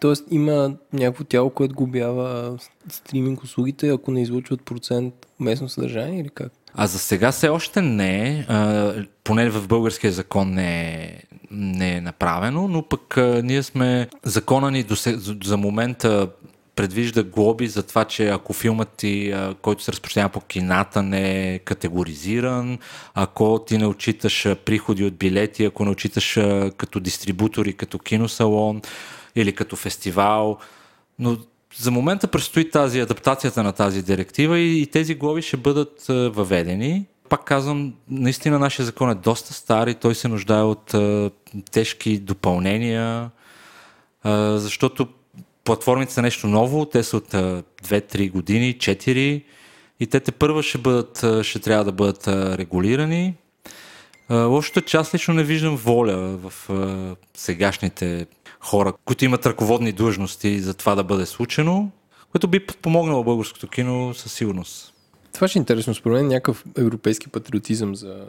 Тоест 0.00 0.24
има 0.30 0.74
някакво 0.92 1.24
тяло, 1.24 1.50
което 1.50 1.74
губява 1.74 2.58
стриминг 2.88 3.42
услугите, 3.42 3.88
ако 3.88 4.10
не 4.10 4.22
излучват 4.22 4.62
процент 4.62 5.14
местно 5.40 5.68
съдържание 5.68 6.20
или 6.20 6.28
как? 6.28 6.52
А 6.74 6.86
за 6.86 6.98
сега 6.98 7.32
все 7.32 7.48
още 7.48 7.82
не 7.82 8.46
а, 8.48 8.94
поне 9.24 9.50
в 9.50 9.68
българския 9.68 10.12
закон 10.12 10.50
не 10.50 10.94
е, 10.94 11.22
не 11.50 11.96
е 11.96 12.00
направено, 12.00 12.68
но 12.68 12.82
пък 12.82 13.16
а, 13.16 13.42
ние 13.44 13.62
сме, 13.62 14.08
закона 14.22 14.70
ни 14.70 14.82
до, 14.82 14.94
за 15.44 15.56
момента 15.56 16.28
предвижда 16.76 17.22
глоби 17.22 17.68
за 17.68 17.82
това, 17.82 18.04
че 18.04 18.28
ако 18.28 18.52
филмът 18.52 18.88
ти, 18.96 19.34
който 19.62 19.82
се 19.82 19.92
разпространява 19.92 20.32
по 20.32 20.40
кината, 20.40 21.02
не 21.02 21.54
е 21.54 21.58
категоризиран, 21.58 22.78
ако 23.14 23.64
ти 23.66 23.78
не 23.78 23.86
отчиташ 23.86 24.46
приходи 24.64 25.04
от 25.04 25.14
билети, 25.14 25.64
ако 25.64 25.84
не 25.84 25.90
отчиташ 25.90 26.38
като 26.76 27.00
дистрибутори, 27.00 27.72
като 27.72 27.98
киносалон, 27.98 28.82
или 29.36 29.52
като 29.52 29.76
фестивал. 29.76 30.58
Но 31.18 31.36
за 31.78 31.90
момента 31.90 32.28
предстои 32.28 32.70
тази 32.70 33.00
адаптацията 33.00 33.62
на 33.62 33.72
тази 33.72 34.02
директива 34.02 34.58
и, 34.58 34.82
и 34.82 34.86
тези 34.86 35.14
глоби 35.14 35.42
ще 35.42 35.56
бъдат 35.56 36.04
въведени. 36.08 37.06
Пак 37.28 37.44
казвам, 37.44 37.94
наистина 38.10 38.58
нашия 38.58 38.86
закон 38.86 39.10
е 39.10 39.14
доста 39.14 39.54
стар 39.54 39.86
и 39.86 39.94
той 39.94 40.14
се 40.14 40.28
нуждае 40.28 40.62
от 40.62 40.94
а, 40.94 41.30
тежки 41.70 42.18
допълнения, 42.18 43.30
а, 44.22 44.58
защото 44.58 45.08
платформите 45.64 46.12
са 46.12 46.22
нещо 46.22 46.46
ново, 46.46 46.84
те 46.84 47.02
са 47.02 47.16
от 47.16 47.28
2-3 47.28 48.30
години, 48.30 48.74
4 48.74 49.42
и 50.00 50.06
те 50.06 50.20
те 50.20 50.32
първа 50.32 50.62
ще, 50.62 50.78
бъдат, 50.78 51.44
ще 51.44 51.58
трябва 51.58 51.84
да 51.84 51.92
бъдат 51.92 52.28
регулирани. 52.58 53.34
Лошото 54.30 54.78
е, 54.78 54.82
че 54.82 54.96
аз 54.96 55.14
лично 55.14 55.34
не 55.34 55.44
виждам 55.44 55.76
воля 55.76 56.16
в 56.16 56.52
сегашните 57.34 58.26
хора, 58.60 58.92
които 59.04 59.24
имат 59.24 59.46
ръководни 59.46 59.92
длъжности 59.92 60.60
за 60.60 60.74
това 60.74 60.94
да 60.94 61.04
бъде 61.04 61.26
случено, 61.26 61.90
което 62.30 62.48
би 62.48 62.66
помогнало 62.66 63.24
българското 63.24 63.68
кино 63.68 64.14
със 64.14 64.32
сигурност. 64.32 64.94
Това 65.32 65.48
ще 65.48 65.58
е 65.58 65.60
интересно, 65.60 65.94
според 65.94 66.16
мен, 66.16 66.28
някакъв 66.28 66.64
европейски 66.78 67.28
патриотизъм 67.28 67.94
за, 67.94 68.26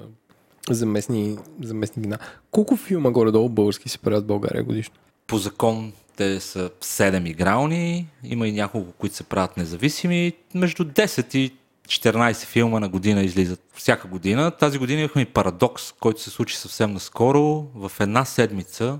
за, 0.69 0.85
местни, 0.85 1.37
за 1.61 1.73
местни 1.73 2.01
вина. 2.01 2.17
Колко 2.51 2.77
филма 2.77 3.11
горе-долу 3.11 3.49
български 3.49 3.89
се 3.89 3.97
правят 3.97 4.23
в 4.23 4.27
България 4.27 4.63
годишно? 4.63 4.95
По 5.27 5.37
закон 5.37 5.93
те 6.17 6.39
са 6.39 6.69
7 6.69 7.29
игрални, 7.29 8.07
има 8.23 8.47
и 8.47 8.51
няколко, 8.51 8.91
които 8.91 9.15
се 9.15 9.23
правят 9.23 9.57
независими. 9.57 10.33
Между 10.55 10.83
10 10.83 11.35
и 11.37 11.51
14 11.87 12.45
филма 12.45 12.79
на 12.79 12.89
година 12.89 13.21
излизат 13.21 13.59
всяка 13.73 14.07
година. 14.07 14.51
Тази 14.51 14.77
година 14.77 15.01
имахме 15.01 15.21
и 15.21 15.25
парадокс, 15.25 15.91
който 15.91 16.21
се 16.21 16.29
случи 16.29 16.57
съвсем 16.57 16.93
наскоро. 16.93 17.67
В 17.75 17.91
една 17.99 18.25
седмица 18.25 18.99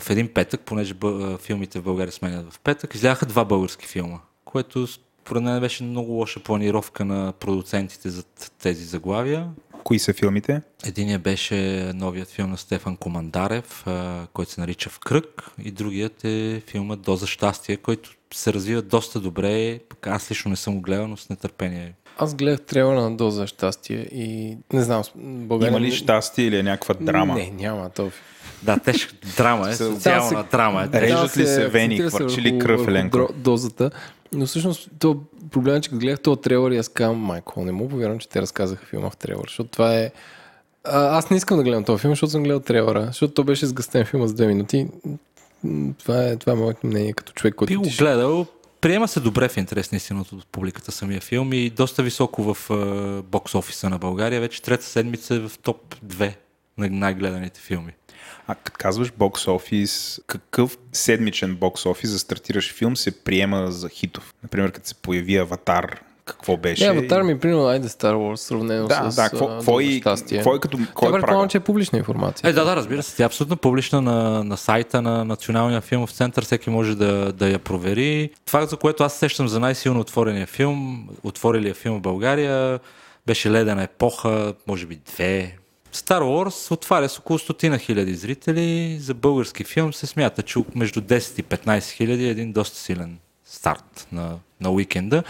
в 0.00 0.10
един 0.10 0.28
петък, 0.28 0.60
понеже 0.60 0.94
бъ, 0.94 1.38
филмите 1.38 1.78
в 1.78 1.82
България 1.82 2.12
сменят 2.12 2.52
в 2.52 2.60
петък, 2.60 2.94
изляха 2.94 3.26
два 3.26 3.44
български 3.44 3.86
филма, 3.86 4.18
което 4.44 4.86
според 4.86 5.42
мен 5.42 5.60
беше 5.60 5.84
много 5.84 6.12
лоша 6.12 6.40
планировка 6.40 7.04
на 7.04 7.32
продуцентите 7.32 8.10
за 8.10 8.22
тези 8.62 8.84
заглавия. 8.84 9.48
Кои 9.84 9.98
са 9.98 10.12
филмите? 10.12 10.62
Единият 10.86 11.22
беше 11.22 11.90
новият 11.94 12.28
филм 12.28 12.50
на 12.50 12.58
Стефан 12.58 12.96
Командарев, 12.96 13.84
който 14.32 14.52
се 14.52 14.60
нарича 14.60 14.90
В 14.90 14.98
кръг 14.98 15.50
и 15.64 15.70
другият 15.70 16.24
е 16.24 16.62
филмът 16.66 17.00
Доза 17.00 17.26
щастие, 17.26 17.76
който 17.76 18.10
се 18.34 18.52
развива 18.52 18.82
доста 18.82 19.20
добре. 19.20 19.80
Аз 20.06 20.30
лично 20.30 20.50
не 20.50 20.56
съм 20.56 20.74
го 20.74 20.80
гледал, 20.80 21.08
но 21.08 21.16
с 21.16 21.28
нетърпение 21.28 21.94
аз 22.18 22.34
гледах 22.34 22.60
трейлера 22.60 23.00
на 23.00 23.16
Доза 23.16 23.46
щастие 23.46 23.98
и 23.98 24.56
не 24.72 24.82
знам, 24.82 25.02
България... 25.16 25.70
Има 25.70 25.80
ли 25.80 25.92
щастие 25.92 26.44
или 26.44 26.56
е 26.56 26.62
някаква 26.62 26.94
драма? 27.00 27.34
Не, 27.34 27.50
няма. 27.50 27.90
То 27.90 28.10
да, 28.62 28.78
тежка 28.78 29.14
драма 29.36 29.70
е, 29.70 29.74
социална 29.74 30.44
драма 30.50 30.88
е. 30.92 31.00
Режат 31.00 31.36
ли 31.36 31.46
се 31.46 31.68
вени, 31.68 31.98
хвърчи 31.98 32.42
ли 32.42 32.58
кръв, 32.58 32.88
Еленко? 32.88 33.28
Дозата. 33.36 33.90
Но 34.34 34.46
всъщност, 34.46 34.90
то 34.98 35.20
проблема 35.50 35.76
е, 35.78 35.80
че 35.80 35.90
гледах 35.90 36.20
този 36.20 36.40
трейлер 36.40 36.70
и 36.70 36.78
аз 36.78 36.88
казвам, 36.88 37.18
майко, 37.18 37.64
не 37.64 37.72
му 37.72 37.88
повярвам, 37.88 38.18
че 38.18 38.28
те 38.28 38.42
разказаха 38.42 38.86
филма 38.86 39.10
в 39.10 39.16
трейлер, 39.16 39.44
защото 39.46 39.70
това 39.70 39.94
е... 39.94 40.10
А, 40.84 41.18
аз 41.18 41.30
не 41.30 41.36
искам 41.36 41.56
да 41.56 41.62
гледам 41.62 41.84
този 41.84 42.00
филм, 42.00 42.12
защото 42.12 42.30
съм 42.30 42.42
гледал 42.42 42.60
трейлера, 42.60 43.06
защото 43.06 43.34
то 43.34 43.44
беше 43.44 43.66
сгъстен 43.66 44.04
филма 44.04 44.26
за 44.26 44.34
две 44.34 44.46
минути. 44.46 44.86
Това 45.98 46.24
е, 46.24 46.36
това 46.36 46.52
е 46.52 46.56
моето 46.56 46.86
мнение 46.86 47.12
като 47.12 47.32
човек, 47.32 47.54
който... 47.54 47.70
Би 47.70 47.76
го 47.76 47.96
гледал, 47.98 48.46
приема 48.80 49.08
се 49.08 49.20
добре 49.20 49.48
в 49.48 49.56
интерес 49.56 49.92
на 49.92 49.96
истината 49.96 50.34
от 50.34 50.46
публиката 50.46 50.92
самия 50.92 51.20
филм 51.20 51.52
и 51.52 51.70
доста 51.70 52.02
високо 52.02 52.54
в 52.54 52.70
бокс 53.30 53.54
офиса 53.54 53.90
на 53.90 53.98
България. 53.98 54.40
Вече 54.40 54.62
трета 54.62 54.84
седмица 54.84 55.34
е 55.34 55.38
в 55.38 55.52
топ 55.62 55.96
2 56.06 56.34
на 56.78 56.88
най-гледаните 56.90 57.60
филми. 57.60 57.92
А 58.46 58.54
като 58.54 58.76
казваш 58.78 59.12
бокс 59.12 59.48
офис, 59.48 60.20
какъв 60.26 60.78
седмичен 60.92 61.54
бокс 61.56 61.86
офис 61.86 62.10
за 62.10 62.18
стартираш 62.18 62.72
филм 62.74 62.96
се 62.96 63.24
приема 63.24 63.72
за 63.72 63.88
хитов? 63.88 64.34
Например, 64.42 64.72
като 64.72 64.88
се 64.88 64.94
появи 64.94 65.36
Аватар, 65.36 66.00
какво 66.24 66.56
беше. 66.56 66.84
Е, 66.84 66.88
Аватар 66.88 67.22
ми 67.22 67.32
е 67.32 67.38
примерно 67.38 67.66
айде 67.66 67.88
Star 67.88 68.14
Wars, 68.14 68.36
сравнено 68.36 68.88
Да, 68.88 69.10
с 69.10 69.16
да, 69.16 69.22
какво- 69.22 69.46
а, 69.46 69.48
какво 69.48 69.80
и- 69.80 70.00
какво 70.00 70.54
е 70.54 70.60
като- 70.60 70.78
кой 70.94 71.08
е 71.08 71.12
Тя 71.12 71.18
предполагам, 71.18 71.48
че 71.48 71.58
е 71.58 71.60
публична 71.60 71.98
информация. 71.98 72.50
Е, 72.50 72.52
да, 72.52 72.64
да, 72.64 72.76
разбира 72.76 73.02
се. 73.02 73.16
Тя 73.16 73.22
е 73.22 73.26
абсолютно 73.26 73.56
публична 73.56 74.00
на, 74.00 74.44
на 74.44 74.56
сайта 74.56 75.02
на 75.02 75.24
Националния 75.24 75.80
филмов 75.80 76.10
център. 76.12 76.44
Всеки 76.44 76.70
може 76.70 76.96
да, 76.96 77.32
да 77.32 77.48
я 77.48 77.58
провери. 77.58 78.30
Това, 78.46 78.66
за 78.66 78.76
което 78.76 79.04
аз 79.04 79.14
сещам 79.14 79.48
за 79.48 79.60
най-силно 79.60 80.00
отворения 80.00 80.46
филм, 80.46 81.08
отворилия 81.24 81.74
филм 81.74 81.98
в 81.98 82.02
България, 82.02 82.80
беше 83.26 83.50
Ледена 83.50 83.82
епоха, 83.82 84.54
може 84.66 84.86
би 84.86 84.96
две. 84.96 85.56
Star 85.94 86.22
Wars 86.22 86.70
отваря 86.70 87.08
с 87.08 87.18
около 87.18 87.38
стотина 87.38 87.78
хиляди 87.78 88.14
зрители. 88.14 88.98
За 89.00 89.14
български 89.14 89.64
филм 89.64 89.92
се 89.92 90.06
смята, 90.06 90.42
че 90.42 90.58
между 90.74 91.00
10 91.00 91.40
и 91.40 91.44
15 91.44 91.90
хиляди 91.90 92.26
е 92.26 92.30
един 92.30 92.52
доста 92.52 92.78
силен 92.78 93.18
старт 93.44 94.06
на, 94.12 94.38
на 94.60 94.70
уикенда. 94.70 95.22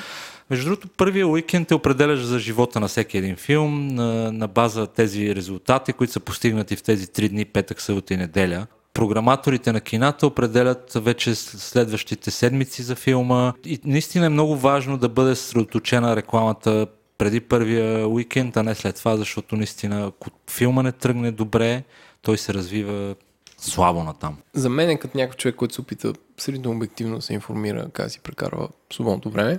Между 0.51 0.64
другото, 0.64 0.89
първия 0.97 1.28
уикенд 1.28 1.70
е 1.70 1.74
определящ 1.74 2.24
за 2.24 2.39
живота 2.39 2.80
на 2.80 2.89
всеки 2.89 3.18
един 3.18 3.36
филм 3.36 3.89
на, 3.89 4.32
на 4.32 4.48
база 4.48 4.86
тези 4.86 5.34
резултати, 5.34 5.93
които 5.93 6.12
са 6.12 6.20
постигнати 6.20 6.76
в 6.76 6.82
тези 6.82 7.06
три 7.06 7.28
дни, 7.28 7.44
петък, 7.44 7.80
събота 7.80 8.14
и 8.14 8.16
неделя. 8.16 8.66
Програматорите 8.94 9.72
на 9.72 9.80
кината 9.80 10.26
определят 10.26 10.93
вече 10.94 11.34
следващите 11.34 12.30
седмици 12.30 12.82
за 12.82 12.94
филма 12.94 13.52
и 13.64 13.80
наистина 13.84 14.26
е 14.26 14.28
много 14.28 14.56
важно 14.56 14.98
да 14.98 15.09
бъде 15.09 15.34
съсредоточена 15.34 16.16
рекламата 16.16 16.86
преди 17.18 17.40
първия 17.40 18.09
уикенд, 18.09 18.56
а 18.56 18.62
не 18.62 18.74
след 18.74 18.97
това, 18.97 19.16
защото 19.16 19.56
наистина 19.56 20.06
ако 20.06 20.30
филма 20.51 20.82
не 20.82 20.93
тръгне 20.93 21.30
добре, 21.30 21.82
той 22.22 22.39
се 22.39 22.55
развива 22.55 23.14
слабо 23.59 24.05
натам. 24.05 24.36
За 24.55 24.68
мен 24.68 24.90
е 24.90 24.98
като 24.98 25.18
някой 25.18 25.36
човек, 25.36 25.55
който 25.55 25.74
се 25.74 25.80
опита 25.80 26.12
средно 26.36 26.70
обективно 26.70 27.16
да 27.16 27.22
се 27.22 27.34
информира 27.34 27.89
как 27.93 28.10
си 28.10 28.20
прекарва 28.20 28.68
свободното 28.93 29.30
време. 29.30 29.59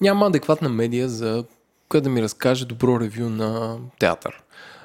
Няма 0.00 0.26
адекватна 0.26 0.68
медия 0.68 1.08
за 1.08 1.44
която 1.92 2.04
да 2.04 2.10
ми 2.10 2.22
разкаже 2.22 2.64
добро 2.64 3.00
ревю 3.00 3.28
на 3.28 3.78
театър. 3.98 4.42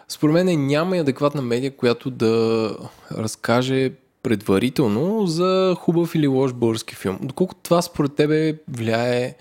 Според 0.07 0.34
мен 0.34 0.68
няма 0.68 0.98
и 0.98 0.99
адекватна 0.99 1.41
медия, 1.41 1.76
която 1.76 2.11
да 2.11 2.76
разкаже 3.11 3.91
предварително 4.23 5.27
за 5.27 5.76
хубав 5.80 6.15
или 6.15 6.27
лош 6.27 6.53
български 6.53 6.95
филм. 6.95 7.19
Доколко 7.22 7.56
това 7.56 7.81
според 7.81 8.15
тебе 8.15 8.57
влияе 8.68 9.35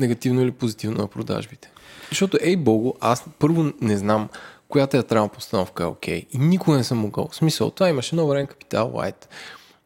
негативно 0.00 0.42
или 0.42 0.50
позитивно 0.50 0.98
на 0.98 1.06
продажбите. 1.06 1.70
Защото, 2.08 2.38
ей 2.40 2.56
богу, 2.56 2.92
аз 3.00 3.24
първо 3.38 3.72
не 3.80 3.96
знам 3.96 4.28
коя 4.68 4.86
театрална 4.86 5.28
постановка 5.28 5.82
е 5.82 5.86
окей. 5.86 6.26
И 6.32 6.38
никога 6.38 6.76
не 6.76 6.84
съм 6.84 6.98
могъл. 6.98 7.28
В 7.32 7.36
смисъл, 7.36 7.70
това 7.70 7.88
имаше 7.88 8.14
много 8.14 8.30
време 8.30 8.46
Капитал 8.46 8.90
Лайт. 8.94 9.28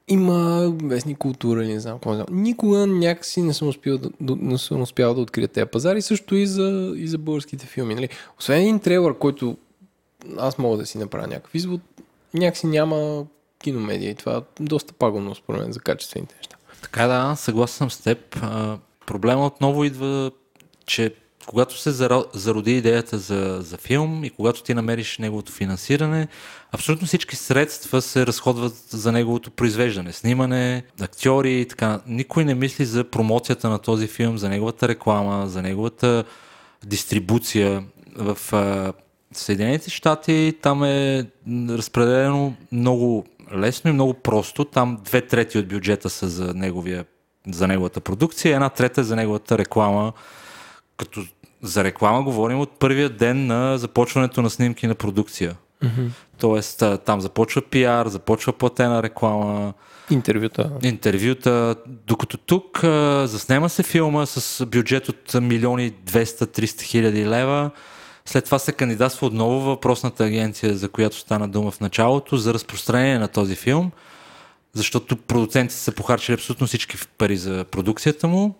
Има 0.08 0.70
вестни 0.84 1.14
култура 1.14 1.64
или 1.64 1.72
не 1.72 1.80
знам 1.80 1.94
какво 1.94 2.10
не 2.10 2.16
знам. 2.16 2.26
Никога 2.30 2.86
някакси 2.86 3.42
не 3.42 3.54
съм 3.54 3.68
успял 3.68 3.98
да, 3.98 4.10
не 4.20 4.58
съм 4.58 4.82
успял 4.82 5.14
да 5.14 5.20
открия 5.20 5.48
тези 5.48 5.66
пазари, 5.66 6.02
също 6.02 6.34
и 6.34 6.46
за, 6.46 6.94
и 6.96 7.08
за 7.08 7.18
българските 7.18 7.66
филми. 7.66 7.94
Нали? 7.94 8.08
Освен 8.38 8.60
един 8.60 8.80
трейлър, 8.80 9.18
който 9.18 9.56
аз 10.38 10.58
мога 10.58 10.76
да 10.76 10.86
си 10.86 10.98
направя 10.98 11.26
някакъв 11.26 11.54
извод, 11.54 11.80
някакси 12.34 12.66
няма 12.66 13.26
киномедия 13.62 14.10
и 14.10 14.14
това 14.14 14.36
е 14.36 14.62
доста 14.62 14.92
пагубно 14.92 15.34
според 15.34 15.60
мен 15.60 15.72
за 15.72 15.80
качествените 15.80 16.34
неща. 16.36 16.56
Така 16.82 17.06
да, 17.06 17.36
съгласен 17.36 17.76
съм 17.76 17.90
с 17.90 17.98
теб. 17.98 18.36
Проблема 19.06 19.46
отново 19.46 19.84
идва, 19.84 20.30
че 20.86 21.14
когато 21.46 21.78
се 21.78 21.90
заро- 21.90 22.26
зароди 22.32 22.76
идеята 22.76 23.18
за, 23.18 23.58
за 23.60 23.76
филм 23.76 24.24
и 24.24 24.30
когато 24.30 24.62
ти 24.62 24.74
намериш 24.74 25.18
неговото 25.18 25.52
финансиране, 25.52 26.28
абсолютно 26.72 27.06
всички 27.06 27.36
средства 27.36 28.02
се 28.02 28.26
разходват 28.26 28.74
за 28.88 29.12
неговото 29.12 29.50
произвеждане. 29.50 30.12
Снимане, 30.12 30.82
актьори 31.00 31.60
и 31.60 31.68
така. 31.68 32.00
Никой 32.06 32.44
не 32.44 32.54
мисли 32.54 32.84
за 32.84 33.04
промоцията 33.04 33.68
на 33.68 33.78
този 33.78 34.06
филм, 34.06 34.38
за 34.38 34.48
неговата 34.48 34.88
реклама, 34.88 35.48
за 35.48 35.62
неговата 35.62 36.24
дистрибуция. 36.84 37.84
В 38.16 38.38
Съединените 39.32 39.90
щати 39.90 40.54
там 40.62 40.84
е 40.84 41.26
разпределено 41.68 42.54
много 42.72 43.24
лесно 43.54 43.90
и 43.90 43.92
много 43.92 44.14
просто. 44.14 44.64
Там 44.64 44.98
две 45.04 45.20
трети 45.20 45.58
от 45.58 45.68
бюджета 45.68 46.10
са 46.10 46.28
за, 46.28 46.54
неговия, 46.54 47.04
за 47.52 47.68
неговата 47.68 48.00
продукция, 48.00 48.54
една 48.54 48.68
трета 48.68 49.00
е 49.00 49.04
за 49.04 49.16
неговата 49.16 49.58
реклама. 49.58 50.12
Като 50.96 51.24
за 51.62 51.84
реклама 51.84 52.22
говорим 52.22 52.60
от 52.60 52.78
първия 52.78 53.08
ден 53.08 53.46
на 53.46 53.78
започването 53.78 54.42
на 54.42 54.50
снимки 54.50 54.86
на 54.86 54.94
продукция. 54.94 55.56
Mm-hmm. 55.84 56.08
Тоест 56.38 56.82
там 57.04 57.20
започва 57.20 57.62
пиар, 57.62 58.06
започва 58.06 58.52
платена 58.52 59.02
реклама, 59.02 59.72
Интервюта. 60.10 60.70
интервюта, 60.82 61.76
докато 61.86 62.36
тук 62.36 62.80
заснема 63.24 63.68
се 63.68 63.82
филма 63.82 64.26
с 64.26 64.66
бюджет 64.66 65.08
от 65.08 65.34
милиони 65.34 65.92
200-300 65.92 66.82
хиляди 66.82 67.26
лева. 67.26 67.70
След 68.24 68.44
това 68.44 68.58
се 68.58 68.72
кандидатства 68.72 69.26
отново 69.26 69.60
въпросната 69.60 70.24
агенция, 70.24 70.74
за 70.76 70.88
която 70.88 71.18
стана 71.18 71.48
дума 71.48 71.70
в 71.70 71.80
началото, 71.80 72.36
за 72.36 72.54
разпространение 72.54 73.18
на 73.18 73.28
този 73.28 73.54
филм, 73.54 73.90
защото 74.74 75.16
продуцентите 75.16 75.80
са 75.80 75.92
похарчили 75.92 76.34
абсолютно 76.34 76.66
всички 76.66 76.96
пари 77.18 77.36
за 77.36 77.64
продукцията 77.64 78.28
му 78.28 78.54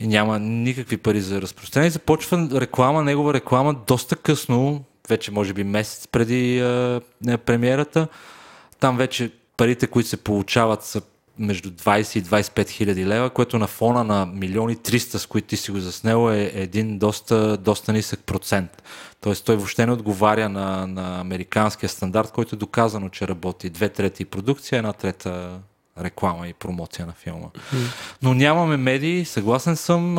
и 0.00 0.06
няма 0.06 0.38
никакви 0.38 0.96
пари 0.96 1.20
за 1.20 1.42
разпространение. 1.42 1.90
Започва 1.90 2.48
реклама, 2.52 3.04
негова 3.04 3.34
реклама 3.34 3.74
доста 3.86 4.16
късно, 4.16 4.84
вече 5.08 5.30
може 5.30 5.52
би 5.52 5.64
месец 5.64 6.08
преди 6.08 6.60
а, 6.60 7.00
премиерата. 7.46 8.08
Там 8.80 8.96
вече 8.96 9.30
парите, 9.56 9.86
които 9.86 10.08
се 10.08 10.16
получават 10.16 10.84
са 10.84 11.02
между 11.38 11.70
20 11.70 12.18
и 12.18 12.22
25 12.22 12.68
хиляди 12.68 13.06
лева, 13.06 13.30
което 13.30 13.58
на 13.58 13.66
фона 13.66 14.04
на 14.04 14.26
милиони 14.26 14.76
300, 14.76 15.16
с 15.16 15.26
които 15.26 15.48
ти 15.48 15.56
си 15.56 15.70
го 15.70 15.78
заснел, 15.78 16.32
е 16.32 16.52
един 16.54 16.98
доста, 16.98 17.56
доста 17.56 17.92
нисък 17.92 18.20
процент. 18.20 18.82
Тоест 19.20 19.44
той 19.44 19.56
въобще 19.56 19.86
не 19.86 19.92
отговаря 19.92 20.48
на, 20.48 20.86
на 20.86 21.20
американския 21.20 21.88
стандарт, 21.88 22.32
който 22.32 22.56
е 22.56 22.58
доказано, 22.58 23.08
че 23.08 23.28
работи 23.28 23.70
две 23.70 23.88
трети 23.88 24.24
продукция, 24.24 24.76
една 24.76 24.92
трета 24.92 25.58
реклама 26.00 26.48
и 26.48 26.52
промоция 26.52 27.06
на 27.06 27.12
филма. 27.12 27.46
Но 28.22 28.34
нямаме 28.34 28.76
медии, 28.76 29.24
съгласен 29.24 29.76
съм. 29.76 30.14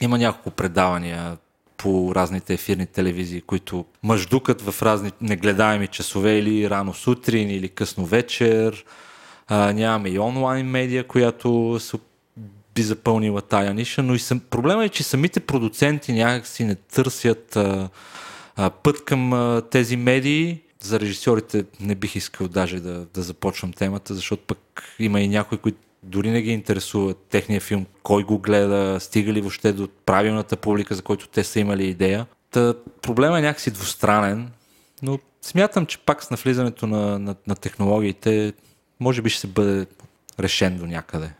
Има 0.00 0.18
няколко 0.18 0.50
предавания 0.50 1.36
по 1.76 2.14
разните 2.14 2.54
ефирни 2.54 2.86
телевизии, 2.86 3.40
които 3.40 3.84
мъждукат 4.02 4.62
в 4.62 4.82
разни 4.82 5.12
негледаеми 5.20 5.86
часове 5.86 6.38
или 6.38 6.70
рано 6.70 6.94
сутрин, 6.94 7.50
или 7.50 7.68
късно 7.68 8.04
вечер. 8.06 8.84
А, 9.48 9.72
нямаме 9.72 10.08
и 10.08 10.18
онлайн 10.18 10.66
медия, 10.66 11.06
която 11.06 11.78
се 11.80 11.96
би 12.80 12.84
запълнила 12.84 13.42
тая 13.42 13.74
ниша, 13.74 14.02
но 14.02 14.14
и 14.14 14.18
съм, 14.18 14.40
проблема 14.40 14.84
е, 14.84 14.88
че 14.88 15.02
самите 15.02 15.40
продуценти 15.40 16.12
някакси 16.12 16.64
не 16.64 16.74
търсят 16.74 17.56
а, 17.56 17.88
а, 18.56 18.70
път 18.70 19.04
към 19.04 19.32
а, 19.32 19.62
тези 19.70 19.96
медии. 19.96 20.60
За 20.82 21.00
режисьорите 21.00 21.64
не 21.80 21.94
бих 21.94 22.16
искал 22.16 22.48
даже 22.48 22.80
да, 22.80 23.06
да 23.14 23.22
започвам 23.22 23.72
темата, 23.72 24.14
защото 24.14 24.42
пък 24.46 24.58
има 24.98 25.20
и 25.20 25.28
някои, 25.28 25.58
които 25.58 25.78
дори 26.02 26.30
не 26.30 26.42
ги 26.42 26.50
интересува 26.50 27.14
техния 27.14 27.60
филм, 27.60 27.86
кой 28.02 28.22
го 28.24 28.38
гледа, 28.38 29.00
стига 29.00 29.32
ли 29.32 29.40
въобще 29.40 29.72
до 29.72 29.88
правилната 30.06 30.56
публика, 30.56 30.94
за 30.94 31.02
който 31.02 31.28
те 31.28 31.44
са 31.44 31.60
имали 31.60 31.86
идея. 31.86 32.26
Та, 32.50 32.74
проблема 33.02 33.38
е 33.38 33.42
някакси 33.42 33.70
двустранен, 33.70 34.50
но 35.02 35.18
смятам, 35.42 35.86
че 35.86 35.98
пак 35.98 36.24
с 36.24 36.30
навлизането 36.30 36.86
на, 36.86 37.18
на, 37.18 37.34
на 37.46 37.54
технологиите 37.54 38.52
може 39.00 39.22
би 39.22 39.30
ще 39.30 39.40
се 39.40 39.46
бъде 39.46 39.86
решен 40.38 40.78
до 40.78 40.86
някъде. 40.86 41.30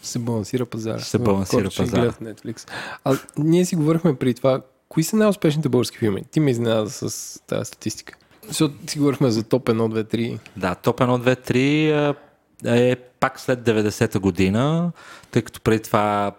Ще 0.00 0.08
се 0.08 0.18
балансира 0.18 0.66
пазара. 0.66 0.98
Ще 0.98 1.08
се 1.08 1.18
балансира 1.18 1.60
Който 1.60 1.70
ще 1.70 1.82
пазара. 1.82 2.12
в 2.12 2.20
Netflix. 2.20 2.70
А 3.04 3.16
ние 3.38 3.64
си 3.64 3.76
говорихме 3.76 4.16
при 4.16 4.34
това, 4.34 4.62
кои 4.88 5.02
са 5.02 5.16
най-успешните 5.16 5.68
български 5.68 5.98
филми? 5.98 6.24
Ти 6.30 6.40
ме 6.40 6.50
изненада 6.50 6.90
с 6.90 7.38
тази 7.46 7.64
статистика. 7.64 8.18
Защото 8.48 8.74
си 8.86 8.98
говорихме 8.98 9.30
за 9.30 9.42
топ 9.42 9.68
1, 9.68 10.04
2, 10.04 10.14
3. 10.14 10.38
Да, 10.56 10.74
топ 10.74 11.00
1, 11.00 11.34
2, 11.34 11.50
3 11.50 12.14
а, 12.64 12.76
е 12.76 12.96
пак 12.96 13.40
след 13.40 13.60
90-та 13.60 14.18
година, 14.18 14.92
тъй 15.30 15.42
като 15.42 15.60
преди 15.60 15.82
това 15.82 16.32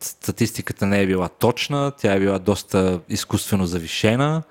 статистиката 0.00 0.86
не 0.86 1.02
е 1.02 1.06
била 1.06 1.28
точна, 1.28 1.92
тя 1.98 2.12
е 2.12 2.20
била 2.20 2.38
доста 2.38 3.00
изкуствено 3.08 3.66
завишена, 3.66 4.42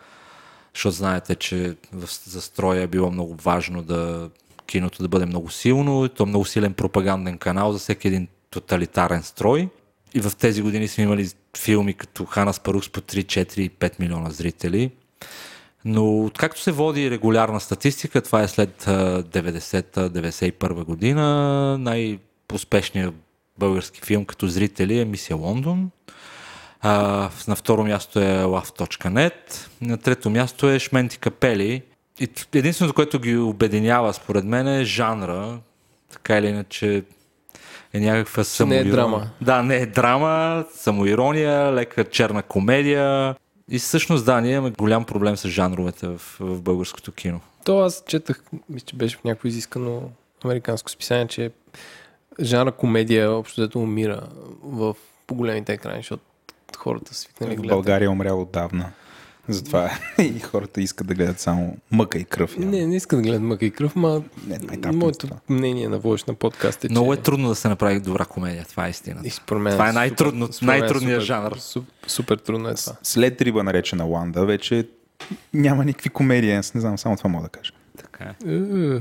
защото 0.73 0.95
знаете, 0.95 1.35
че 1.35 1.75
в 1.93 2.09
застроя 2.29 2.81
е 2.81 2.87
било 2.87 3.11
много 3.11 3.35
важно 3.35 3.83
да 3.83 4.29
киното 4.65 5.03
да 5.03 5.09
бъде 5.09 5.25
много 5.25 5.49
силно, 5.49 6.05
и 6.05 6.09
то 6.09 6.23
е 6.23 6.25
много 6.25 6.45
силен 6.45 6.73
пропаганден 6.73 7.37
канал 7.37 7.73
за 7.73 7.79
всеки 7.79 8.07
един 8.07 8.27
тоталитарен 8.49 9.23
строй. 9.23 9.69
И 10.13 10.19
в 10.19 10.31
тези 10.35 10.61
години 10.61 10.87
сме 10.87 11.03
имали 11.03 11.29
филми 11.57 11.93
като 11.93 12.25
Хана 12.25 12.53
Спарус 12.53 12.89
по 12.89 13.01
3, 13.01 13.25
4, 13.25 13.69
5 13.69 13.99
милиона 13.99 14.29
зрители. 14.29 14.91
Но 15.85 16.25
откакто 16.25 16.61
се 16.61 16.71
води 16.71 17.11
регулярна 17.11 17.59
статистика, 17.59 18.21
това 18.21 18.41
е 18.41 18.47
след 18.47 18.87
а, 18.87 19.23
90-91 19.23 20.83
година, 20.83 21.77
най-успешният 21.77 23.13
български 23.59 24.01
филм 24.01 24.25
като 24.25 24.47
зрители 24.47 24.99
е 24.99 25.05
Мисия 25.05 25.37
Лондон. 25.37 25.91
А, 26.81 27.29
на 27.47 27.55
второ 27.55 27.83
място 27.83 28.19
е 28.19 28.43
Love.net. 28.43 29.67
На 29.81 29.97
трето 29.97 30.29
място 30.29 30.69
е 30.69 30.79
Шменти 30.79 31.17
Капели. 31.17 31.81
И 32.19 32.29
единственото, 32.53 32.95
което 32.95 33.19
ги 33.19 33.37
обединява 33.37 34.13
според 34.13 34.45
мен 34.45 34.67
е 34.67 34.83
жанра. 34.83 35.59
Така 36.11 36.37
или 36.37 36.47
иначе 36.47 37.03
е 37.93 37.99
някаква 37.99 38.39
не 38.39 38.41
е 38.41 38.45
самоирония. 38.45 38.91
драма. 38.91 39.29
Да, 39.41 39.63
не 39.63 39.75
е 39.75 39.85
драма, 39.85 40.65
самоирония, 40.73 41.73
лека 41.73 42.03
черна 42.03 42.43
комедия. 42.43 43.35
И 43.69 43.79
всъщност, 43.79 44.25
да, 44.25 44.41
ние 44.41 44.51
имаме 44.51 44.69
голям 44.77 45.05
проблем 45.05 45.37
с 45.37 45.47
жанровете 45.47 46.07
в, 46.07 46.21
в 46.39 46.61
българското 46.61 47.11
кино. 47.11 47.41
То 47.65 47.79
аз 47.79 48.03
четах, 48.07 48.43
мисля, 48.69 48.85
че 48.85 48.95
беше 48.95 49.17
в 49.17 49.23
някакво 49.23 49.47
изискано 49.47 50.01
американско 50.43 50.91
списание, 50.91 51.27
че 51.27 51.51
жанра 52.39 52.71
комедия 52.71 53.31
общо 53.31 53.61
взето 53.61 53.79
умира 53.79 54.21
в 54.63 54.95
по 55.27 55.35
големите 55.35 55.73
екрани, 55.73 55.97
защото 55.97 56.23
хората 56.77 57.13
свикнали 57.13 57.55
В. 57.55 57.67
България 57.67 58.05
е 58.05 58.09
умрял 58.09 58.41
отдавна. 58.41 58.91
Затова 59.49 59.91
и 60.19 60.39
хората 60.41 60.81
искат 60.81 61.07
да 61.07 61.13
гледат 61.13 61.39
само 61.39 61.77
мъка 61.91 62.19
и 62.19 62.25
кръв. 62.25 62.57
Не, 62.57 62.85
не 62.85 62.95
иска 62.95 63.15
да 63.15 63.21
гледат 63.21 63.41
мъка 63.41 63.65
и 63.65 63.71
кръв, 63.71 63.95
ма 63.95 64.23
Не, 64.47 64.59
майтап 64.59 64.93
е 64.93 64.95
моето 64.95 65.17
това. 65.19 65.35
мнение 65.49 65.89
на 65.89 65.99
водещ 65.99 66.27
на 66.27 66.33
подкаст 66.33 66.85
е, 66.85 66.89
Много 66.89 67.13
че... 67.13 67.19
е 67.19 67.23
трудно 67.23 67.49
да 67.49 67.55
се 67.55 67.67
направи 67.67 67.99
добра 67.99 68.25
комедия, 68.25 68.65
това 68.65 68.87
е 68.87 68.89
истината. 68.89 69.27
И 69.27 69.31
според 69.31 69.61
мен 69.61 69.73
Това 69.73 69.89
е 69.89 69.93
най-трудно- 69.93 70.45
е 70.61 70.65
най-трудният 70.65 71.21
супер- 71.21 71.25
жанр. 71.25 71.51
Супер, 71.53 71.87
супер 72.07 72.37
трудно 72.37 72.69
е 72.69 72.75
това. 72.75 72.93
След 73.03 73.41
риба 73.41 73.63
наречена 73.63 74.03
Ланда, 74.03 74.45
вече 74.45 74.87
няма 75.53 75.85
никакви 75.85 76.09
комедии. 76.09 76.51
Аз 76.51 76.73
не 76.73 76.81
знам, 76.81 76.97
само 76.97 77.17
това 77.17 77.29
мога 77.29 77.43
да 77.43 77.49
кажа. 77.49 77.71
Така 77.97 78.23
е. 78.23 78.35
Е, 78.47 78.99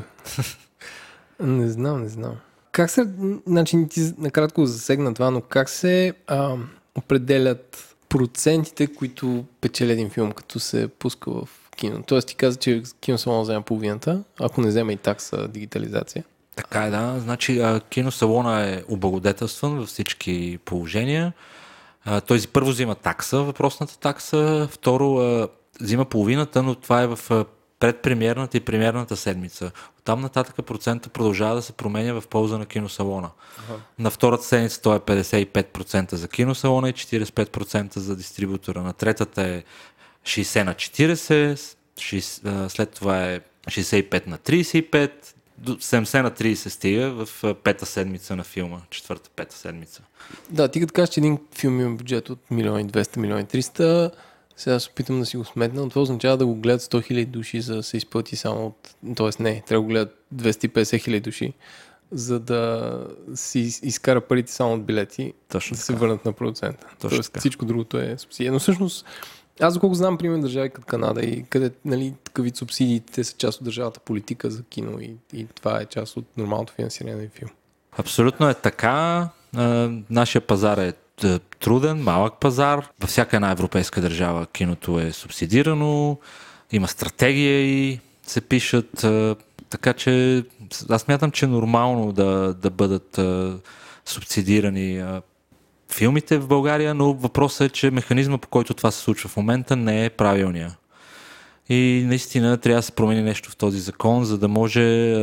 Не 1.41 1.69
знам, 1.69 2.03
не 2.03 2.09
знам. 2.09 2.33
Как 2.73 2.91
се, 2.91 3.07
значи 3.47 3.87
ти 3.91 4.13
накратко 4.19 4.67
засегна 4.67 5.15
това, 5.15 5.31
но 5.31 5.41
как 5.41 5.69
се 5.69 6.15
а, 6.27 6.57
определят 6.95 7.96
процентите, 8.17 8.87
които 8.87 9.45
печели 9.61 9.93
един 9.93 10.11
филм, 10.11 10.33
като 10.33 10.61
се 10.61 10.89
пуска 10.89 11.31
в 11.31 11.49
кино? 11.77 12.03
Тоест 12.07 12.29
ти 12.29 12.35
каза, 12.35 12.59
че 12.59 12.83
киносалон 13.01 13.43
взема 13.43 13.63
половината, 13.63 14.23
ако 14.41 14.61
не 14.61 14.69
взема 14.69 14.93
и 14.93 14.97
такса 14.97 15.49
дигитализация. 15.49 16.25
Така 16.57 16.85
е, 16.85 16.91
да. 16.91 17.17
Значи 17.19 17.63
киносалона 17.91 18.69
е 18.69 18.83
облагодетелстван 18.89 19.79
във 19.79 19.89
всички 19.89 20.59
положения. 20.65 21.33
Той 22.27 22.41
първо 22.53 22.71
взима 22.71 22.95
такса, 22.95 23.39
въпросната 23.39 23.99
такса, 23.99 24.69
второ 24.71 25.49
взима 25.81 26.05
половината, 26.05 26.63
но 26.63 26.75
това 26.75 27.03
е 27.03 27.07
в 27.07 27.47
предпремиерната 27.79 28.57
и 28.57 28.61
премиерната 28.61 29.17
седмица. 29.17 29.71
Оттам 30.07 30.21
нататък 30.21 30.67
процента 30.67 31.09
продължава 31.09 31.55
да 31.55 31.63
се 31.63 31.73
променя 31.73 32.21
в 32.21 32.27
полза 32.27 32.59
на 32.59 32.67
киносалона. 32.67 33.31
На 33.99 34.11
втората 34.11 34.45
седмица 34.45 34.83
той 34.83 34.97
е 34.97 35.01
55% 35.01 36.15
за 36.15 36.29
киносалона 36.29 36.89
и 36.89 36.93
45% 36.93 37.99
за 37.99 38.17
дистрибутора. 38.17 38.83
На 38.83 38.93
третата 38.93 39.43
е 39.43 39.63
60 40.25 40.63
на 40.63 40.75
40, 40.75 41.77
шест- 41.99 42.47
а, 42.47 42.69
след 42.69 42.91
това 42.91 43.25
е 43.25 43.41
65 43.69 44.27
на 44.27 44.39
35, 44.39 45.11
до 45.59 45.73
70 45.73 46.23
на 46.23 46.31
30 46.31 46.69
стига 46.69 47.11
в 47.11 47.55
пета 47.55 47.87
седмица 47.87 48.37
на 48.37 48.45
филма, 48.45 48.79
четвърта, 48.91 49.31
пета 49.37 49.57
седмица. 49.57 50.03
Да, 50.51 50.69
ти 50.69 50.81
като 50.81 50.93
кажеш, 50.93 51.15
че 51.15 51.21
един 51.21 51.39
филм 51.55 51.81
има 51.81 51.97
бюджет 51.97 52.31
от 52.31 52.51
милиони 52.51 52.87
200, 52.87 53.17
милиони 53.17 53.45
300, 53.45 54.11
сега 54.57 54.81
се 54.81 54.89
опитам 54.91 55.21
да 55.21 55.27
си 55.27 55.37
го 55.37 55.45
сметна, 55.45 55.89
това 55.89 56.03
означава 56.03 56.37
да 56.37 56.47
го 56.47 56.55
гледат 56.55 56.83
100 56.83 57.13
000 57.13 57.27
души, 57.27 57.61
за 57.61 57.77
да 57.77 57.83
се 57.83 57.97
изплати 57.97 58.37
само 58.37 58.67
от... 58.67 58.95
Тоест 59.17 59.41
не, 59.41 59.63
трябва 59.67 59.81
да 59.81 59.81
го 59.81 59.89
гледат 59.89 60.19
250 60.35 60.69
000 60.83 61.21
души, 61.21 61.53
за 62.13 62.41
да 62.41 62.93
си 63.35 63.59
из- 63.61 63.83
изкара 63.83 64.21
парите 64.21 64.53
само 64.53 64.75
от 64.75 64.85
билети, 64.85 65.33
Точно 65.49 65.75
да 65.75 65.81
се 65.81 65.87
така. 65.87 65.99
върнат 65.99 66.25
на 66.25 66.33
продуцента. 66.33 66.87
Точно 67.01 67.17
Тоест 67.17 67.33
така. 67.33 67.41
всичко 67.41 67.65
другото 67.65 67.99
е 67.99 68.15
субсидия. 68.19 68.53
Но 68.53 68.59
всъщност, 68.59 69.07
аз 69.61 69.75
доколко 69.75 69.95
знам, 69.95 70.19
пример 70.19 70.39
държави 70.39 70.71
като 70.71 70.87
Канада 70.87 71.21
и 71.21 71.45
къде 71.49 71.71
нали, 71.85 72.15
такъв 72.25 72.45
вид 72.45 72.57
субсидии, 72.57 73.01
те 73.01 73.25
са 73.25 73.37
част 73.37 73.59
от 73.59 73.65
държавата 73.65 74.01
политика 74.01 74.51
за 74.51 74.63
кино 74.63 75.01
и, 75.01 75.15
и 75.33 75.47
това 75.55 75.81
е 75.81 75.85
част 75.85 76.17
от 76.17 76.25
нормалното 76.37 76.73
финансиране 76.73 77.15
на 77.23 77.29
филм. 77.29 77.51
Абсолютно 77.99 78.49
е 78.49 78.55
така. 78.55 79.29
А, 79.57 79.91
нашия 80.11 80.43
пазар 80.43 80.79
е 80.79 80.93
труден, 81.61 82.03
малък 82.03 82.41
пазар. 82.41 82.89
Във 83.01 83.11
всяка 83.11 83.37
една 83.37 83.51
европейска 83.51 84.01
държава 84.01 84.47
киното 84.47 85.01
е 85.01 85.13
субсидирано, 85.13 86.19
има 86.73 86.89
стратегия 86.89 87.61
и 87.61 88.01
се 88.23 88.41
пишат. 88.41 89.05
а, 89.05 89.37
Така 89.71 89.93
че 89.93 90.45
аз 90.89 91.09
мятам, 91.09 91.31
че 91.31 91.45
е 91.45 91.49
нормално 91.49 92.13
да, 92.13 92.55
да 92.55 92.71
бъдат 92.71 93.19
а, 93.19 93.59
субсидирани 94.05 95.05
филмите 95.93 96.39
в 96.39 96.47
България, 96.47 96.95
но 96.95 97.13
въпросът 97.13 97.71
е, 97.71 97.75
че 97.75 97.91
механизма 97.91 98.39
по 98.39 98.49
който 98.49 98.75
това 98.75 98.91
се 98.91 99.01
случва 99.01 99.29
в 99.29 99.37
момента 99.37 99.77
не 99.77 100.05
е 100.05 100.11
правилния. 100.11 100.77
И 101.69 102.05
наистина 102.07 102.57
трябва 102.59 102.79
да 102.79 102.83
се 102.83 102.93
промени 102.93 103.23
нещо 103.23 103.51
в 103.51 103.57
този 103.57 103.79
закон, 103.79 104.25
за 104.25 104.39
да 104.39 104.49
може 104.49 105.15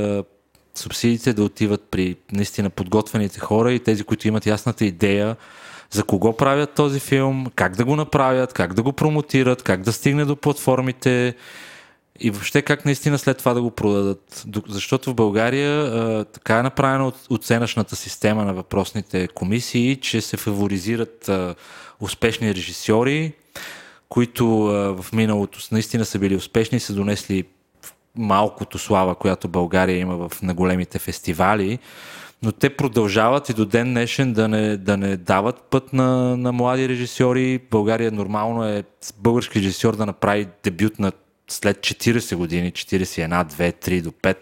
субсидиите 0.76 1.34
да 1.34 1.44
отиват 1.44 1.84
при 1.92 2.16
наистина 2.32 2.70
подготвените 2.70 3.40
хора 3.40 3.74
и 3.74 3.80
тези, 3.80 4.04
които 4.04 4.28
имат 4.28 4.46
ясната 4.46 4.86
идея 4.86 5.36
за 5.94 6.04
кого 6.04 6.34
правят 6.34 6.74
този 6.74 7.00
филм, 7.00 7.48
как 7.56 7.76
да 7.76 7.86
го 7.86 7.96
направят, 7.96 8.54
как 8.54 8.74
да 8.74 8.84
го 8.84 8.94
промотират, 8.94 9.64
как 9.64 9.82
да 9.82 9.94
стигне 9.94 10.26
до 10.26 10.36
платформите 10.36 11.36
и 12.20 12.32
въобще 12.32 12.62
как 12.62 12.86
наистина 12.86 13.18
след 13.18 13.38
това 13.38 13.54
да 13.54 13.62
го 13.62 13.72
продадат. 13.72 14.46
Защото 14.68 15.12
в 15.12 15.16
България 15.16 15.82
а, 15.82 16.26
така 16.26 16.60
е 16.60 16.64
направена 16.64 17.08
от, 17.08 17.16
оценъчната 17.30 17.96
система 17.96 18.46
на 18.46 18.54
въпросните 18.54 19.28
комисии, 19.28 19.96
че 19.96 20.22
се 20.22 20.38
фаворизират 20.38 21.30
а, 21.30 21.56
успешни 22.00 22.56
режисьори, 22.56 23.34
които 24.10 24.66
а, 24.66 25.02
в 25.02 25.14
миналото 25.14 25.60
наистина 25.72 26.06
са 26.06 26.20
били 26.20 26.36
успешни 26.36 26.76
и 26.76 26.82
са 26.82 26.94
донесли 26.94 27.46
малкото 28.16 28.80
слава, 28.80 29.16
която 29.16 29.48
България 29.48 29.98
има 29.98 30.30
в, 30.30 30.42
на 30.42 30.54
големите 30.54 31.00
фестивали, 31.00 31.80
но 32.44 32.52
те 32.52 32.70
продължават 32.70 33.50
и 33.50 33.54
до 33.54 33.66
ден 33.66 33.88
днешен 33.94 34.34
да 34.34 34.48
не, 34.48 34.78
да 34.78 34.98
не 34.98 35.18
дават 35.18 35.62
път 35.62 35.94
на, 35.94 36.38
на 36.38 36.52
млади 36.52 36.90
режисьори. 36.90 37.60
България 37.72 38.12
нормално 38.12 38.66
е 38.66 38.84
български 39.18 39.60
режисьор 39.60 39.96
да 39.96 40.06
направи 40.06 40.48
дебют 40.64 41.00
на 41.00 41.12
след 41.48 41.78
40 41.78 42.36
години, 42.36 42.72
41, 42.72 43.46
2, 43.54 43.88
3 43.88 44.02
до 44.02 44.12
5. 44.12 44.36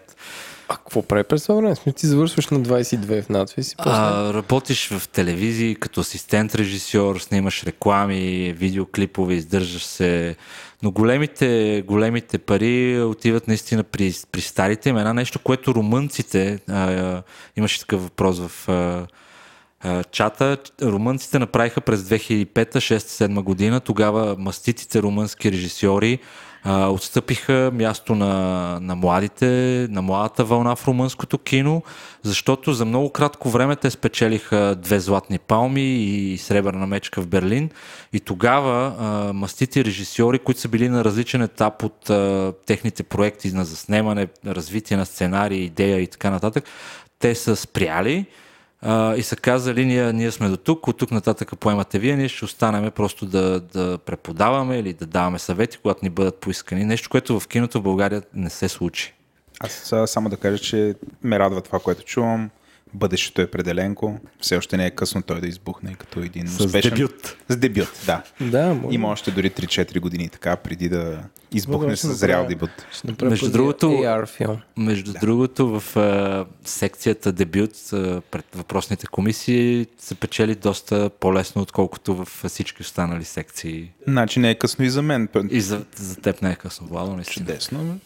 А 0.68 0.76
какво 0.76 1.02
прави 1.02 1.24
през 1.24 1.42
това 1.42 1.54
време? 1.54 1.74
Смисъл, 1.74 1.92
ти 1.92 2.06
завършваш 2.06 2.48
на 2.48 2.60
22 2.60 3.22
в 3.22 3.28
надвис 3.28 3.72
и 3.72 3.76
после... 3.76 3.90
А, 3.90 4.34
работиш 4.34 4.88
в 4.88 5.08
телевизии 5.08 5.74
като 5.74 6.00
асистент 6.00 6.54
режисьор, 6.54 7.18
снимаш 7.18 7.64
реклами, 7.64 8.54
видеоклипове, 8.56 9.34
издържаш 9.34 9.84
се. 9.84 10.36
Но 10.82 10.90
големите, 10.90 11.82
големите 11.86 12.38
пари 12.38 13.02
отиват 13.02 13.48
наистина 13.48 13.82
при, 13.82 14.14
при 14.32 14.40
старите 14.40 14.88
имена. 14.88 15.14
Нещо, 15.14 15.38
което 15.38 15.74
румънците, 15.74 16.58
а, 16.68 17.22
имаше 17.56 17.80
такъв 17.80 18.02
въпрос 18.02 18.40
в 18.40 18.68
а, 18.68 19.06
а, 19.80 20.04
чата, 20.04 20.56
румънците 20.82 21.38
направиха 21.38 21.80
през 21.80 22.00
2005-2006-2007 22.00 23.42
година. 23.42 23.80
Тогава 23.80 24.36
маститите 24.38 25.02
румънски 25.02 25.52
режисьори 25.52 26.18
а, 26.64 26.88
отстъпиха 26.88 27.70
място 27.74 28.14
на, 28.14 28.78
на 28.80 28.96
младите, 28.96 29.46
на 29.90 30.02
младата 30.02 30.44
вълна 30.44 30.76
в 30.76 30.88
румънското 30.88 31.38
кино, 31.38 31.82
защото 32.22 32.72
за 32.72 32.84
много 32.84 33.10
кратко 33.10 33.48
време 33.48 33.76
те 33.76 33.90
спечелиха 33.90 34.76
две 34.78 35.00
златни 35.00 35.38
палми 35.38 35.82
и 35.82 36.38
сребърна 36.38 36.86
мечка 36.86 37.22
в 37.22 37.26
Берлин. 37.26 37.70
И 38.12 38.20
тогава 38.20 38.94
а, 38.98 39.32
мастити 39.32 39.84
режисьори, 39.84 40.38
които 40.38 40.60
са 40.60 40.68
били 40.68 40.88
на 40.88 41.04
различен 41.04 41.42
етап 41.42 41.82
от 41.82 42.10
а, 42.10 42.52
техните 42.66 43.02
проекти 43.02 43.52
на 43.52 43.64
заснемане, 43.64 44.26
развитие 44.46 44.96
на 44.96 45.06
сценарии, 45.06 45.64
идея 45.64 46.00
и 46.00 46.06
така 46.06 46.30
нататък, 46.30 46.64
те 47.18 47.34
са 47.34 47.56
спряли 47.56 48.26
а, 48.82 49.16
и 49.16 49.22
са 49.22 49.36
казали, 49.36 49.84
ние, 49.84 50.12
ние 50.12 50.30
сме 50.30 50.48
до 50.48 50.56
тук, 50.56 50.88
от 50.88 50.98
тук 50.98 51.10
нататък 51.10 51.58
поемате 51.58 51.98
вие, 51.98 52.16
ние 52.16 52.28
ще 52.28 52.44
останеме 52.44 52.90
просто 52.90 53.26
да, 53.26 53.60
да 53.60 53.98
преподаваме 53.98 54.78
или 54.78 54.92
да 54.92 55.06
даваме 55.06 55.38
съвети, 55.38 55.78
когато 55.78 56.00
ни 56.02 56.10
бъдат 56.10 56.40
поискани. 56.40 56.84
Нещо, 56.84 57.10
което 57.10 57.40
в 57.40 57.48
киното 57.48 57.78
в 57.78 57.82
България 57.82 58.22
не 58.34 58.50
се 58.50 58.68
случи. 58.68 59.14
Аз 59.60 59.92
само 60.06 60.28
да 60.28 60.36
кажа, 60.36 60.58
че 60.58 60.94
ме 61.22 61.38
радва 61.38 61.60
това, 61.60 61.78
което 61.78 62.04
чувам. 62.04 62.50
Бъдещето 62.94 63.40
е 63.40 63.46
пределенко. 63.46 64.18
Все 64.40 64.56
още 64.56 64.76
не 64.76 64.86
е 64.86 64.90
късно 64.90 65.22
той 65.22 65.40
да 65.40 65.46
избухне 65.46 65.94
като 65.94 66.20
един 66.20 66.48
С 66.48 66.60
успешен... 66.60 66.90
дебют. 66.90 67.36
С 67.48 67.56
дебют, 67.56 67.88
да. 68.06 68.22
Да, 68.40 68.74
може. 68.74 68.94
Има 68.94 69.08
още 69.08 69.30
дори 69.30 69.50
3-4 69.50 70.00
години 70.00 70.28
така, 70.28 70.56
преди 70.56 70.88
да 70.88 71.22
избухне 71.54 71.96
с 71.96 72.14
зрял 72.14 72.46
дебют. 72.46 72.70
Между 73.22 73.50
другото- 73.50 73.86
AR 73.86 74.26
филм. 74.26 74.58
Между 74.76 75.12
да. 75.12 75.18
другото, 75.18 75.80
в 75.80 75.96
а, 75.96 76.46
секцията 76.64 77.32
дебют 77.32 77.70
а, 77.92 78.20
пред 78.30 78.44
въпросните 78.54 79.06
комисии 79.06 79.86
се 79.98 80.14
печели 80.14 80.54
доста 80.54 81.10
по-лесно, 81.10 81.62
отколкото 81.62 82.14
в 82.14 82.48
всички 82.48 82.82
останали 82.82 83.24
секции. 83.24 83.90
Значи 84.08 84.40
не 84.40 84.50
е 84.50 84.54
късно 84.54 84.84
и 84.84 84.90
за 84.90 85.02
мен. 85.02 85.28
И 85.50 85.60
за, 85.60 85.84
за 85.96 86.16
теб 86.16 86.42
не 86.42 86.50
е 86.50 86.56
късно, 86.56 86.86
Владо, 86.86 87.16
наистина. 87.16 87.46
Чудесно. 87.46 87.98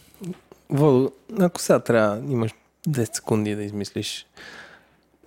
Водо, 0.71 1.13
ако 1.41 1.61
сега 1.61 1.79
трябва, 1.79 2.33
имаш 2.33 2.51
10 2.89 3.17
секунди 3.17 3.55
да 3.55 3.63
измислиш. 3.63 4.27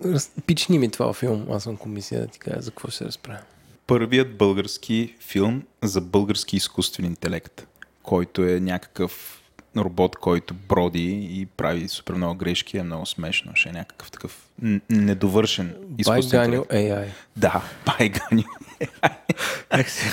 Раз... 0.06 0.32
Пични 0.46 0.80
ми 0.80 0.92
това 0.92 1.14
филм, 1.14 1.48
аз 1.52 1.64
съм 1.64 1.78
комисия 1.78 2.22
да 2.22 2.28
ти 2.28 2.40
кажа 2.40 2.62
за 2.62 2.72
какво 2.72 2.88
ще 2.88 2.98
се 2.98 3.06
разправя. 3.06 3.40
Първият 3.88 4.38
български 4.38 5.16
филм 5.20 5.64
за 5.84 6.02
български 6.02 6.56
изкуствен 6.58 7.06
интелект, 7.06 7.68
който 8.04 8.44
е 8.44 8.60
някакъв 8.60 9.42
робот, 9.78 10.16
който 10.16 10.54
броди 10.54 11.28
и 11.32 11.46
прави 11.46 11.88
супер 11.88 12.14
много 12.14 12.36
грешки, 12.36 12.78
е 12.78 12.84
много 12.84 13.06
смешно. 13.06 13.52
Ще 13.56 13.70
е 13.70 13.72
някакъв 13.72 14.12
такъв 14.12 14.48
н- 14.62 14.80
недовършен 14.90 15.76
изкуствен 15.98 16.40
Байганю 16.40 16.62
интелект. 16.62 16.92
AI. 16.92 17.10
Да, 17.38 17.64
Байганю. 17.86 18.44
Някакси. 19.72 20.06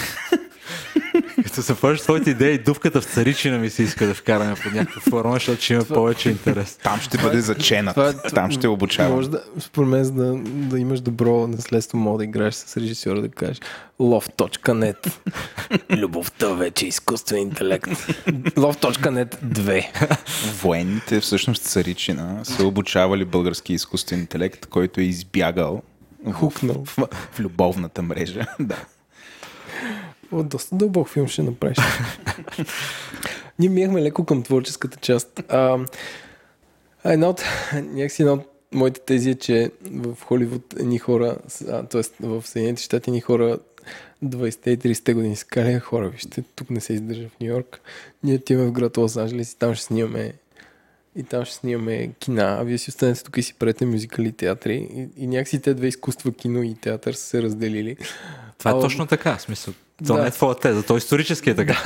Като 1.46 1.62
се 1.62 1.74
почнеш 1.74 2.00
твоите 2.00 2.30
идеи, 2.30 2.58
дупката 2.58 3.00
в 3.00 3.04
царичина 3.04 3.58
ми 3.58 3.70
се 3.70 3.82
иска 3.82 4.06
да 4.06 4.14
вкараме 4.14 4.54
под 4.64 4.72
някаква 4.72 5.00
форма, 5.00 5.34
защото 5.34 5.62
ще 5.62 5.74
има 5.74 5.84
повече 5.84 6.30
интерес. 6.30 6.76
Там 6.76 7.00
ще 7.00 7.18
бъде 7.18 7.40
заченат. 7.40 7.96
Е- 7.96 8.30
Там 8.34 8.50
ще 8.50 8.68
обучава. 8.68 9.14
Може 9.14 9.30
да, 9.30 9.42
според 9.58 9.88
мен, 9.88 10.14
да, 10.14 10.34
да 10.44 10.78
имаш 10.78 11.00
добро 11.00 11.46
наследство, 11.46 11.98
мога 11.98 12.18
да 12.18 12.24
играеш 12.24 12.54
с 12.54 12.76
режисьора 12.76 13.20
да 13.22 13.28
кажеш 13.28 13.60
love.net 14.00 15.12
Любовта 15.90 16.54
вече 16.54 16.84
е 16.84 16.88
изкуствен 16.88 17.38
интелект. 17.42 17.86
love.net 18.56 19.36
2. 19.44 20.08
Военните, 20.62 21.20
всъщност 21.20 21.62
царичина, 21.62 22.44
са 22.44 22.66
обучавали 22.66 23.24
български 23.24 23.72
изкуствен 23.72 24.18
интелект, 24.18 24.66
който 24.66 25.00
е 25.00 25.04
избягал 25.04 25.82
в, 26.24 26.32
Хукнал. 26.32 26.84
в, 26.86 27.08
в 27.32 27.40
любовната 27.40 28.02
мрежа. 28.02 28.46
да. 28.60 28.76
О, 30.32 30.42
доста 30.42 30.76
дълбок 30.76 31.08
филм 31.08 31.28
ще 31.28 31.42
направиш. 31.42 31.78
Ние 33.58 33.68
миехме 33.68 34.02
леко 34.02 34.24
към 34.24 34.42
творческата 34.42 34.98
част. 35.00 35.42
А, 35.48 35.78
а 37.04 37.12
една 37.12 37.28
от, 37.28 37.42
някакси 37.74 38.22
една 38.22 38.32
от 38.32 38.52
моите 38.72 39.00
тези 39.00 39.30
е, 39.30 39.34
че 39.34 39.70
в 39.90 40.16
Холивуд 40.24 40.74
едни 40.78 40.98
хора, 40.98 41.36
т.е. 41.90 42.02
в 42.20 42.46
Съединените 42.46 42.82
щати 42.82 43.10
едни 43.10 43.20
хора 43.20 43.58
20-те 44.24 44.70
и 44.70 44.78
30-те 44.78 45.14
години 45.14 45.36
са 45.36 45.46
казали, 45.46 45.78
хора, 45.78 46.08
вижте, 46.08 46.44
тук 46.56 46.70
не 46.70 46.80
се 46.80 46.92
издържа 46.92 47.28
в 47.28 47.40
Нью 47.40 47.48
Йорк. 47.48 47.80
Ние 48.22 48.34
отиваме 48.34 48.68
в 48.68 48.72
град 48.72 48.96
Лос 48.96 49.16
Анджелес 49.16 49.52
и 49.52 49.58
там 49.58 49.74
ще 49.74 49.84
снимаме 49.84 50.32
и 51.16 51.22
там 51.22 51.44
ще 51.44 51.54
снимаме 51.54 52.12
кина, 52.20 52.56
а 52.60 52.62
вие 52.62 52.78
си 52.78 52.90
останете 52.90 53.24
тук 53.24 53.36
и 53.36 53.42
си 53.42 53.54
правите 53.54 53.86
мюзикали 53.86 54.28
и 54.28 54.32
театри. 54.32 54.74
И, 54.74 55.08
и 55.16 55.26
някакси 55.26 55.62
те 55.62 55.74
две 55.74 55.86
изкуства, 55.86 56.32
кино 56.32 56.62
и 56.62 56.74
театър 56.74 57.12
са 57.12 57.22
се 57.22 57.42
разделили. 57.42 57.96
Това 58.58 58.70
е 58.70 58.74
А, 58.74 58.80
точно 58.80 59.06
така, 59.06 59.38
смисъл. 59.38 59.74
То 60.06 60.14
Да. 60.14 60.22
не 60.22 60.28
е 60.28 60.30
твоя 60.30 60.54
теза, 60.54 60.82
то 60.82 60.96
исторически 60.96 61.50
е 61.50 61.54
така. 61.54 61.82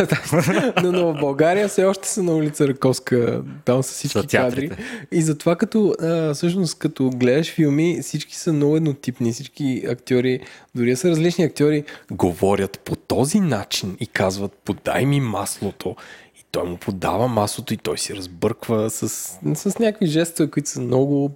но, 0.82 0.92
но 0.92 1.12
в 1.12 1.20
България 1.20 1.68
все 1.68 1.84
още 1.84 2.08
са 2.08 2.22
на 2.22 2.32
улица 2.32 2.68
Раковска, 2.68 3.42
там 3.64 3.82
са 3.82 3.92
всички 3.92 4.26
кадри. 4.26 4.70
И 5.12 5.22
затова 5.22 5.56
като, 5.56 5.94
а, 6.02 6.34
всъщност, 6.34 6.78
като 6.78 7.10
гледаш 7.10 7.52
филми, 7.52 7.98
всички 8.02 8.36
са 8.36 8.52
много 8.52 8.76
еднотипни, 8.76 9.32
всички 9.32 9.84
актьори, 9.88 10.40
дори 10.74 10.90
да 10.90 10.96
са 10.96 11.10
различни 11.10 11.44
актьори, 11.44 11.84
говорят 12.10 12.80
по 12.84 12.96
този 12.96 13.40
начин 13.40 13.96
и 14.00 14.06
казват, 14.06 14.52
подай 14.64 15.06
ми 15.06 15.20
маслото. 15.20 15.96
И 16.40 16.44
той 16.50 16.68
му 16.68 16.76
подава 16.76 17.28
маслото 17.28 17.74
и 17.74 17.76
той 17.76 17.98
си 17.98 18.16
разбърква 18.16 18.90
с, 18.90 19.08
с 19.54 19.78
някакви 19.78 20.06
жестове, 20.06 20.50
които 20.50 20.68
са 20.70 20.80
много 20.80 21.30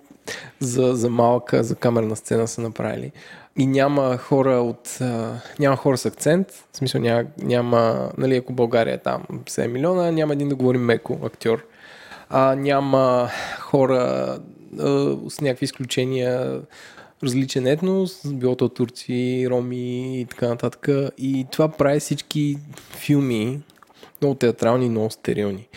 за, 0.61 0.95
за 0.95 1.11
малка, 1.11 1.65
за 1.65 1.75
камерна 1.75 2.17
сцена 2.17 2.49
са 2.49 2.61
направили. 2.61 3.13
И 3.57 3.67
няма 3.67 4.17
хора 4.17 4.51
от... 4.51 4.99
Няма 5.59 5.77
хора 5.77 5.99
с 5.99 6.07
акцент. 6.07 6.53
В 6.73 6.77
смисъл 6.77 7.01
няма, 7.01 7.25
няма 7.43 8.11
нали, 8.19 8.37
ако 8.37 8.53
България 8.53 8.95
е 8.95 8.99
там 8.99 9.23
7 9.31 9.67
милиона, 9.67 10.11
няма 10.11 10.33
един 10.33 10.49
да 10.49 10.55
говори 10.55 10.79
меко 10.79 11.19
актьор. 11.25 11.67
А, 12.29 12.55
няма 12.55 13.29
хора 13.59 14.39
а, 14.81 15.17
с 15.31 15.41
някакви 15.41 15.65
изключения 15.65 16.61
различен 17.23 17.67
етнос, 17.67 18.21
било 18.27 18.57
то 18.57 18.69
турци, 18.69 19.47
роми 19.51 20.21
и 20.21 20.25
така 20.25 20.49
нататък. 20.49 20.89
И 21.19 21.47
това 21.53 21.69
прави 21.69 22.01
всички 22.01 22.59
филми 22.91 23.61
много 24.21 24.35
театрални, 24.35 24.89
много 24.89 25.11
стерилни. 25.11 25.69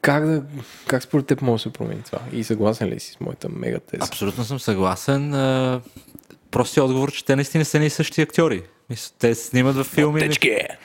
Как, 0.00 0.26
да, 0.26 0.42
как 0.86 1.02
според 1.02 1.26
теб 1.26 1.42
може 1.42 1.64
да 1.64 1.70
се 1.70 1.72
промени 1.72 2.02
това? 2.02 2.18
И 2.32 2.44
съгласен 2.44 2.88
ли 2.88 3.00
си 3.00 3.12
с 3.12 3.20
моята 3.20 3.48
мега 3.48 3.78
теза? 3.78 4.04
Абсолютно 4.04 4.44
съм 4.44 4.60
съгласен. 4.60 5.34
А, 6.50 6.52
Простият 6.52 6.84
отговор, 6.84 7.12
че 7.12 7.24
те 7.24 7.36
наистина 7.36 7.64
са 7.64 7.78
ни 7.78 7.90
същи 7.90 8.22
актьори. 8.22 8.62
Те 9.18 9.34
снимат 9.34 9.76
в 9.76 9.84
филми 9.84 10.30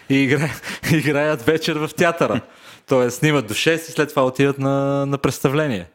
и 0.09 0.15
игра... 0.15 0.49
играят 0.91 1.41
вечер 1.41 1.75
в 1.75 1.89
театъра. 1.97 2.41
Тоест 2.87 3.17
снимат 3.17 3.47
до 3.47 3.53
6 3.53 3.75
и 3.75 3.77
след 3.91 4.09
това 4.09 4.25
отиват 4.25 4.59
на, 4.59 5.05
на 5.05 5.17
представление. 5.17 5.87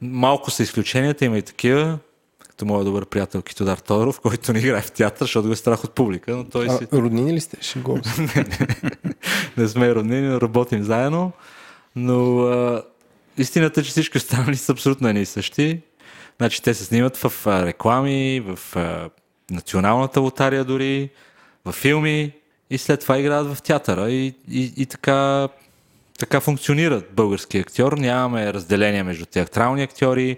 Малко 0.00 0.50
са 0.50 0.62
изключенията, 0.62 1.24
има 1.24 1.38
и 1.38 1.42
такива, 1.42 1.98
като 2.48 2.66
моят 2.66 2.84
добър 2.84 3.06
приятел 3.06 3.42
Китодар 3.42 3.78
Тодоров, 3.78 4.20
който 4.20 4.52
не 4.52 4.58
играе 4.58 4.82
в 4.82 4.92
театър, 4.92 5.24
защото 5.24 5.48
го 5.48 5.52
е 5.52 5.56
страх 5.56 5.84
от 5.84 5.94
публика, 5.94 6.36
но 6.36 6.44
той 6.44 6.70
си... 6.70 6.86
А, 6.92 6.96
роднини 6.96 7.32
ли 7.32 7.40
сте? 7.40 7.56
Шегувам 7.60 8.04
се. 8.04 8.44
не 9.56 9.68
сме 9.68 9.94
роднини, 9.94 10.28
но 10.28 10.40
работим 10.40 10.82
заедно. 10.82 11.32
Но 11.96 12.40
а, 12.40 12.82
истината 13.38 13.80
е, 13.80 13.84
че 13.84 13.90
всички 13.90 14.18
останали 14.18 14.56
са 14.56 14.72
абсолютно 14.72 15.08
едни 15.08 15.22
и 15.22 15.26
същи. 15.26 15.80
Значи 16.38 16.62
те 16.62 16.74
се 16.74 16.84
снимат 16.84 17.16
в 17.16 17.46
реклами, 17.46 18.40
в 18.40 18.76
националната 19.50 20.20
лотария 20.20 20.64
дори, 20.64 21.10
в 21.64 21.72
филми 21.72 22.32
и 22.70 22.78
след 22.78 23.00
това 23.00 23.18
играят 23.18 23.54
в 23.54 23.62
театъра 23.62 24.10
и, 24.10 24.34
и, 24.50 24.72
и 24.76 24.86
така, 24.86 25.48
така 26.18 26.40
функционират 26.40 27.08
български 27.12 27.58
актьор. 27.58 27.92
Нямаме 27.92 28.52
разделение 28.52 29.02
между 29.02 29.26
театрални 29.26 29.82
актьори 29.82 30.36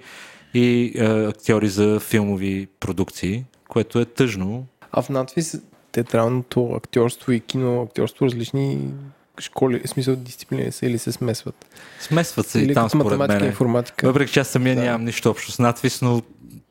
и 0.55 0.95
а, 0.99 1.05
актьори 1.29 1.69
за 1.69 2.01
филмови 2.01 2.69
продукции, 2.81 3.45
което 3.69 4.01
е 4.01 4.05
тъжно. 4.05 4.67
А 4.93 5.03
в 5.03 5.09
надвис 5.09 5.61
театралното 5.93 6.73
актьорство 6.73 7.33
и 7.33 7.41
кино 7.41 7.83
актьорство 7.83 8.27
различни 8.27 8.91
школи, 9.39 9.83
в 9.85 9.89
смисъл 9.89 10.17
дисциплини 10.17 10.73
са 10.73 10.87
или 10.87 10.99
се 10.99 11.13
смесват? 11.13 11.67
Смесват 12.01 12.47
се 12.47 12.61
или 12.61 12.71
и 12.71 12.75
там 12.75 12.91
според 12.91 13.19
мен. 13.19 13.45
информатика? 13.45 14.07
Въпреки 14.07 14.33
че 14.33 14.41
аз 14.41 14.49
самия 14.49 14.77
Да. 14.77 14.83
нямам 14.83 15.05
нищо 15.05 15.31
общо 15.31 15.53
с 15.53 15.59
надвис, 15.59 16.03
но 16.03 16.23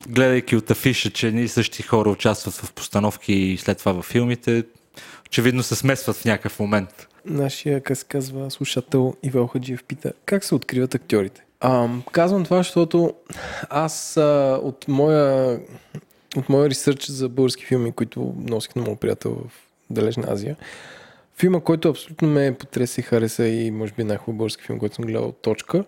гледайки 0.08 0.56
от 0.56 0.72
афиша, 0.72 1.10
че 1.10 1.28
и 1.28 1.48
същи 1.48 1.84
хора 1.84 2.10
участват 2.10 2.54
в 2.56 2.74
постановки 2.74 3.34
и 3.34 3.58
след 3.58 3.78
това 3.78 3.92
във 3.92 4.06
филмите, 4.06 4.64
очевидно 5.26 5.64
се 5.64 5.76
смесват 5.76 6.16
в 6.16 6.26
някакъв 6.26 6.60
момент. 6.60 7.08
Нашия, 7.26 7.82
се 7.94 8.06
казва, 8.06 8.52
слушател 8.52 9.14
Ивел 9.24 9.48
Хаджиев 9.48 9.84
пита, 9.84 10.14
как 10.26 10.44
се 10.44 10.56
откриват 10.56 10.96
актьорите? 10.96 11.44
Ам, 11.62 12.04
казвам 12.12 12.44
това, 12.44 12.58
защото 12.58 13.14
аз 13.70 14.18
а, 14.18 14.60
от 14.64 14.86
моя 14.88 15.60
от 16.38 16.50
моя 16.50 16.70
ресърч 16.70 17.06
за 17.06 17.30
български 17.30 17.66
филми, 17.66 17.92
които 17.92 18.34
носих 18.38 18.76
на 18.76 18.82
моят 18.82 19.00
приятел 19.00 19.32
в 19.32 19.52
Далечна 19.90 20.24
Азия, 20.30 20.56
филма, 21.40 21.60
който 21.60 21.90
абсолютно 21.90 22.28
ме 22.28 22.54
потреса 22.54 23.02
и 23.02 23.04
хареса 23.04 23.48
и 23.48 23.72
може 23.72 23.94
би 23.94 24.04
най-хубав 24.04 24.38
български 24.38 24.64
филм, 24.64 24.80
който 24.80 24.96
съм 24.96 25.06
гледал, 25.06 25.32
Точка, 25.32 25.84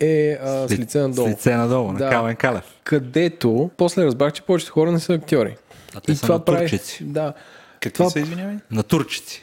е 0.00 0.38
а, 0.42 0.68
с 0.68 0.72
Ли- 0.72 0.78
лице 0.78 0.98
надолу. 0.98 1.28
С 1.28 1.30
лице 1.30 1.56
надолу, 1.56 1.86
Да. 1.88 2.04
на 2.04 2.10
Кален 2.10 2.36
Калев. 2.36 2.64
Където 2.84 3.70
после 3.76 4.04
разбрах, 4.04 4.32
че 4.32 4.42
повечето 4.42 4.72
хора 4.72 4.92
не 4.92 5.00
са 5.00 5.12
актьори. 5.12 5.56
А 5.94 6.00
те 6.00 6.12
и 6.12 6.16
са 6.16 6.22
това 6.22 6.34
на 6.34 6.44
прави. 6.44 6.58
турчици. 6.60 7.04
Да, 7.04 7.32
Какви 7.74 7.90
Това- 7.92 8.10
са, 8.10 8.20
извинявай? 8.20 8.56
На 8.70 8.82
турчици. 8.82 9.42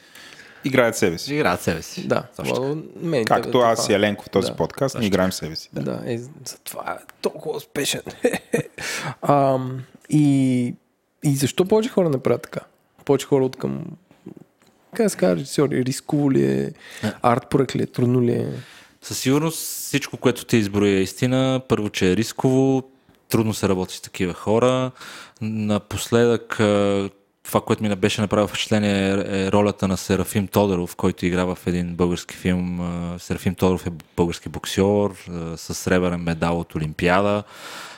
Играят 0.64 0.96
себе 0.96 1.18
си. 1.18 1.34
Играят 1.34 1.60
себе 1.60 1.82
си. 1.82 2.08
да. 2.08 2.22
Владо, 2.38 2.82
мен, 2.96 3.24
Както 3.24 3.50
тебе, 3.50 3.58
аз 3.60 3.78
и 3.78 3.82
това- 3.82 3.94
Еленко 3.96 4.24
в 4.24 4.30
този 4.30 4.48
Да. 4.48 4.56
подкаст, 4.56 4.98
ние 4.98 5.06
играем 5.06 5.32
себе 5.32 5.56
си. 5.56 5.68
Да. 5.72 5.82
Да, 5.82 6.02
е, 6.06 6.18
затова 6.44 6.92
е 6.92 7.04
толкова 7.22 7.56
успешен. 7.56 8.00
а, 9.22 9.58
и, 10.10 10.74
и 11.24 11.36
защо 11.36 11.64
повече 11.64 11.88
хора 11.88 12.08
не 12.08 12.18
правят 12.18 12.42
така? 12.42 12.60
Повече 13.04 13.26
хора 13.26 13.44
от 13.44 13.56
към 13.56 13.84
как 14.96 15.10
се 15.10 15.16
казва, 15.16 15.36
режисьори, 15.36 15.84
рисково 15.84 16.32
ли 16.32 16.44
е, 16.44 16.72
арт 17.22 17.50
проект 17.50 17.76
ли 17.76 17.82
е, 17.82 17.86
трудно 17.86 18.22
ли 18.22 18.32
е? 18.32 18.46
Със 19.02 19.18
сигурност 19.18 19.58
всичко, 19.58 20.16
което 20.16 20.44
ти 20.44 20.56
изброи 20.56 20.90
е 20.90 21.02
истина. 21.02 21.60
Първо, 21.68 21.90
че 21.90 22.12
е 22.12 22.16
рисково, 22.16 22.82
трудно 23.28 23.54
се 23.54 23.68
работи 23.68 23.96
с 23.96 24.00
такива 24.00 24.32
хора. 24.32 24.90
Напоследък 25.40 26.60
това, 27.42 27.60
което 27.60 27.82
ми 27.82 27.88
не 27.88 27.96
беше 27.96 28.20
направило 28.20 28.48
впечатление 28.48 29.08
е, 29.08 29.44
е 29.44 29.52
ролята 29.52 29.88
на 29.88 29.96
Серафим 29.96 30.46
Тодоров, 30.46 30.96
който 30.96 31.26
игра 31.26 31.44
в 31.44 31.58
един 31.66 31.94
български 31.94 32.34
филм. 32.34 32.80
Серафим 33.18 33.54
Тодоров 33.54 33.86
е 33.86 33.90
български 34.16 34.48
боксер 34.48 35.10
с 35.56 35.74
сребърен 35.74 36.20
медал 36.20 36.60
от 36.60 36.74
Олимпиада. 36.74 37.42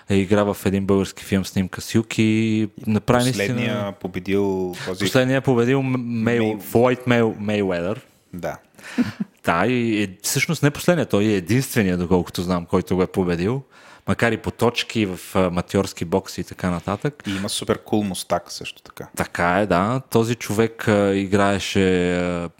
Е, 0.09 0.17
игра 0.17 0.43
в 0.43 0.57
един 0.67 0.87
български 0.87 1.25
филм 1.25 1.45
снимка 1.45 1.81
Силки. 1.81 2.69
Направи 2.87 3.31
Последния 3.31 3.55
наистина... 3.55 3.93
победил 4.01 4.75
този... 4.87 5.05
Последния 5.05 5.41
победил 5.41 5.83
Мей... 5.83 6.39
Мей- 6.39 6.61
Флойд 6.61 7.07
Мей... 7.07 7.23
Мейуедър. 7.39 8.01
Да. 8.33 8.57
Да, 9.45 9.67
и 9.67 10.03
е, 10.03 10.17
всъщност 10.23 10.63
не 10.63 10.71
последния, 10.71 11.07
той 11.07 11.25
е 11.25 11.37
единствения, 11.37 11.97
доколкото 11.97 12.43
знам, 12.43 12.67
който 12.67 12.97
го 12.97 13.03
е 13.03 13.07
победил. 13.07 13.63
Макар 14.09 14.33
и 14.33 14.37
по 14.37 14.51
точки 14.51 15.07
в 15.07 15.19
аматьорски 15.35 16.05
бокси 16.05 16.41
и 16.41 16.45
така 16.45 16.71
нататък. 16.71 17.23
И 17.27 17.31
има 17.31 17.49
супер 17.49 17.79
кул 17.85 18.03
мустак 18.03 18.53
също 18.53 18.83
така. 18.83 19.09
Така 19.17 19.59
е, 19.59 19.67
да. 19.67 20.01
Този 20.11 20.35
човек 20.35 20.89
а, 20.89 21.15
играеше 21.15 22.17
а, 22.17 22.51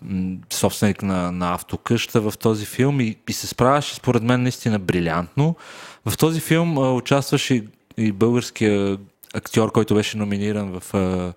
собственик 0.51 1.03
на, 1.03 1.33
на 1.33 1.55
автокъща 1.55 2.21
в 2.21 2.35
този 2.39 2.67
филм 2.67 3.01
и, 3.01 3.17
и 3.29 3.33
се 3.33 3.47
справяше 3.47 3.95
според 3.95 4.23
мен 4.23 4.43
наистина 4.43 4.79
брилянтно. 4.79 5.57
В 6.07 6.17
този 6.17 6.41
филм 6.41 6.79
а, 6.79 6.93
участваше 6.93 7.55
и, 7.55 7.65
и 7.97 8.13
българския 8.13 8.99
актьор, 9.35 9.73
който 9.73 9.95
беше 9.95 10.17
номиниран 10.17 10.81
в, 10.81 10.95
а, 10.95 11.33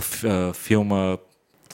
в 0.00 0.24
а, 0.24 0.52
филма 0.52 1.16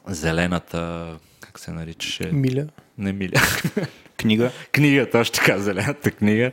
Зелената, 0.08 1.06
как 1.40 1.58
се 1.58 1.70
наричаше? 1.70 2.30
Миля. 2.32 2.66
Не 2.98 3.12
Миля. 3.12 3.40
Книга. 4.16 4.50
Книга, 4.72 5.10
точно 5.10 5.34
така, 5.34 5.58
зелената 5.58 6.10
книга. 6.10 6.50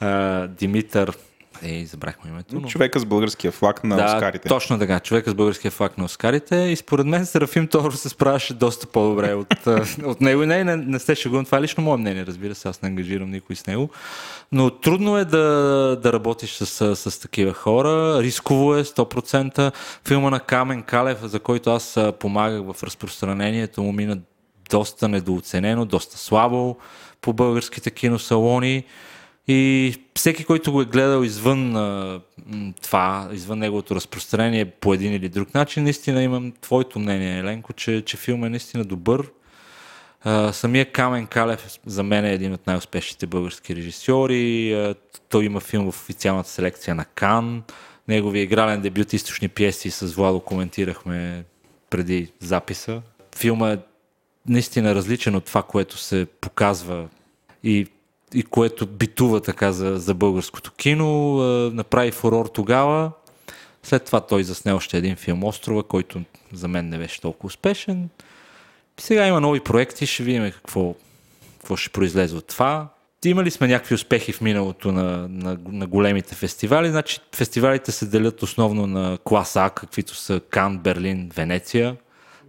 А, 0.00 0.46
Димитър, 0.46 1.16
ей, 1.62 1.86
забрахме 1.86 2.30
името. 2.30 2.54
Но... 2.60 2.68
Човека 2.68 3.00
с 3.00 3.04
българския 3.04 3.52
флаг 3.52 3.84
на 3.84 3.96
да, 3.96 4.04
Оскарите. 4.04 4.48
точно 4.48 4.78
така. 4.78 5.00
Човека 5.00 5.30
с 5.30 5.34
българския 5.34 5.70
факт 5.70 5.98
на 5.98 6.04
Оскарите. 6.04 6.56
И 6.56 6.76
според 6.76 7.06
мен 7.06 7.26
Серафим 7.26 7.66
Торо 7.66 7.92
се 7.92 8.08
справяше 8.08 8.54
доста 8.54 8.86
по-добре 8.86 9.34
от, 9.34 9.66
от 10.04 10.20
него. 10.20 10.42
И 10.42 10.46
не, 10.46 10.64
не, 10.64 10.76
не 10.76 10.98
сте 10.98 11.14
шегуван. 11.14 11.44
Това 11.44 11.58
е 11.58 11.60
лично 11.60 11.84
мое 11.84 11.96
мнение, 11.96 12.26
разбира 12.26 12.54
се. 12.54 12.68
Аз 12.68 12.82
не 12.82 12.88
ангажирам 12.88 13.30
никой 13.30 13.56
с 13.56 13.66
него. 13.66 13.90
Но 14.52 14.70
трудно 14.70 15.18
е 15.18 15.24
да, 15.24 15.38
да 16.02 16.12
работиш 16.12 16.52
с, 16.52 16.96
с, 16.96 17.10
с 17.10 17.20
такива 17.20 17.52
хора. 17.52 18.22
Рисково 18.22 18.74
е 18.74 18.84
100%. 18.84 19.72
Филма 20.08 20.30
на 20.30 20.40
Камен 20.40 20.82
Калев, 20.82 21.18
за 21.22 21.40
който 21.40 21.70
аз 21.70 21.98
помагах 22.20 22.62
в 22.74 22.82
разпространението 22.82 23.82
му, 23.82 23.92
мина 23.92 24.18
доста 24.70 25.08
недооценено, 25.08 25.84
доста 25.84 26.18
слабо 26.18 26.76
по 27.20 27.32
българските 27.32 27.90
киносалони. 27.90 28.84
И 29.52 29.94
всеки, 30.14 30.44
който 30.44 30.72
го 30.72 30.82
е 30.82 30.84
гледал 30.84 31.22
извън 31.22 31.76
а, 31.76 32.20
това, 32.82 33.28
извън 33.32 33.58
неговото 33.58 33.94
разпространение 33.94 34.64
по 34.64 34.94
един 34.94 35.14
или 35.14 35.28
друг 35.28 35.54
начин, 35.54 35.82
наистина 35.82 36.22
имам 36.22 36.52
твоето 36.60 36.98
мнение, 36.98 37.38
Еленко, 37.38 37.72
че, 37.72 38.02
че 38.02 38.16
филм 38.16 38.44
е 38.44 38.48
наистина 38.48 38.84
добър. 38.84 39.30
А, 40.22 40.52
самия 40.52 40.92
Камен 40.92 41.26
Калев 41.26 41.78
за 41.86 42.02
мен 42.02 42.24
е 42.24 42.32
един 42.32 42.52
от 42.52 42.66
най-успешните 42.66 43.26
български 43.26 43.76
режисьори. 43.76 44.72
А, 44.72 44.94
той 45.28 45.44
има 45.44 45.60
филм 45.60 45.92
в 45.92 46.02
официалната 46.02 46.50
селекция 46.50 46.94
на 46.94 47.04
Кан. 47.04 47.62
Неговия 48.08 48.42
игрален 48.42 48.80
дебют 48.80 49.12
Източни 49.12 49.48
пиеси 49.48 49.90
с 49.90 50.06
Владо 50.06 50.40
коментирахме 50.40 51.44
преди 51.90 52.32
записа. 52.40 53.02
Филма 53.36 53.72
е 53.72 53.78
наистина 54.48 54.94
различен 54.94 55.34
от 55.34 55.44
това, 55.44 55.62
което 55.62 55.98
се 55.98 56.26
показва 56.40 57.08
и, 57.64 57.86
и 58.34 58.42
което 58.42 58.86
битува 58.86 59.40
така 59.40 59.72
за, 59.72 59.96
за 59.96 60.14
българското 60.14 60.72
кино. 60.72 61.36
Направи 61.70 62.10
фурор 62.10 62.46
тогава. 62.46 63.10
След 63.82 64.04
това 64.04 64.20
той 64.20 64.44
засне 64.44 64.72
още 64.72 64.98
един 64.98 65.16
филм 65.16 65.44
Острова, 65.44 65.82
който 65.82 66.20
за 66.52 66.68
мен 66.68 66.88
не 66.88 66.98
беше 66.98 67.20
толкова 67.20 67.46
успешен. 67.46 68.08
Сега 69.00 69.26
има 69.26 69.40
нови 69.40 69.60
проекти, 69.60 70.06
ще 70.06 70.22
видим 70.22 70.50
какво, 70.50 70.94
какво 71.58 71.76
ще 71.76 71.90
произлезе 71.90 72.36
от 72.36 72.46
това. 72.46 72.88
Имали 73.24 73.50
сме 73.50 73.68
някакви 73.68 73.94
успехи 73.94 74.32
в 74.32 74.40
миналото 74.40 74.92
на, 74.92 75.28
на, 75.28 75.58
на 75.68 75.86
големите 75.86 76.34
фестивали. 76.34 76.90
Значи 76.90 77.20
фестивалите 77.34 77.92
се 77.92 78.06
делят 78.06 78.42
основно 78.42 78.86
на 78.86 79.18
клас 79.24 79.56
А, 79.56 79.70
каквито 79.70 80.14
са 80.14 80.40
Кан, 80.50 80.78
Берлин, 80.78 81.30
Венеция 81.34 81.96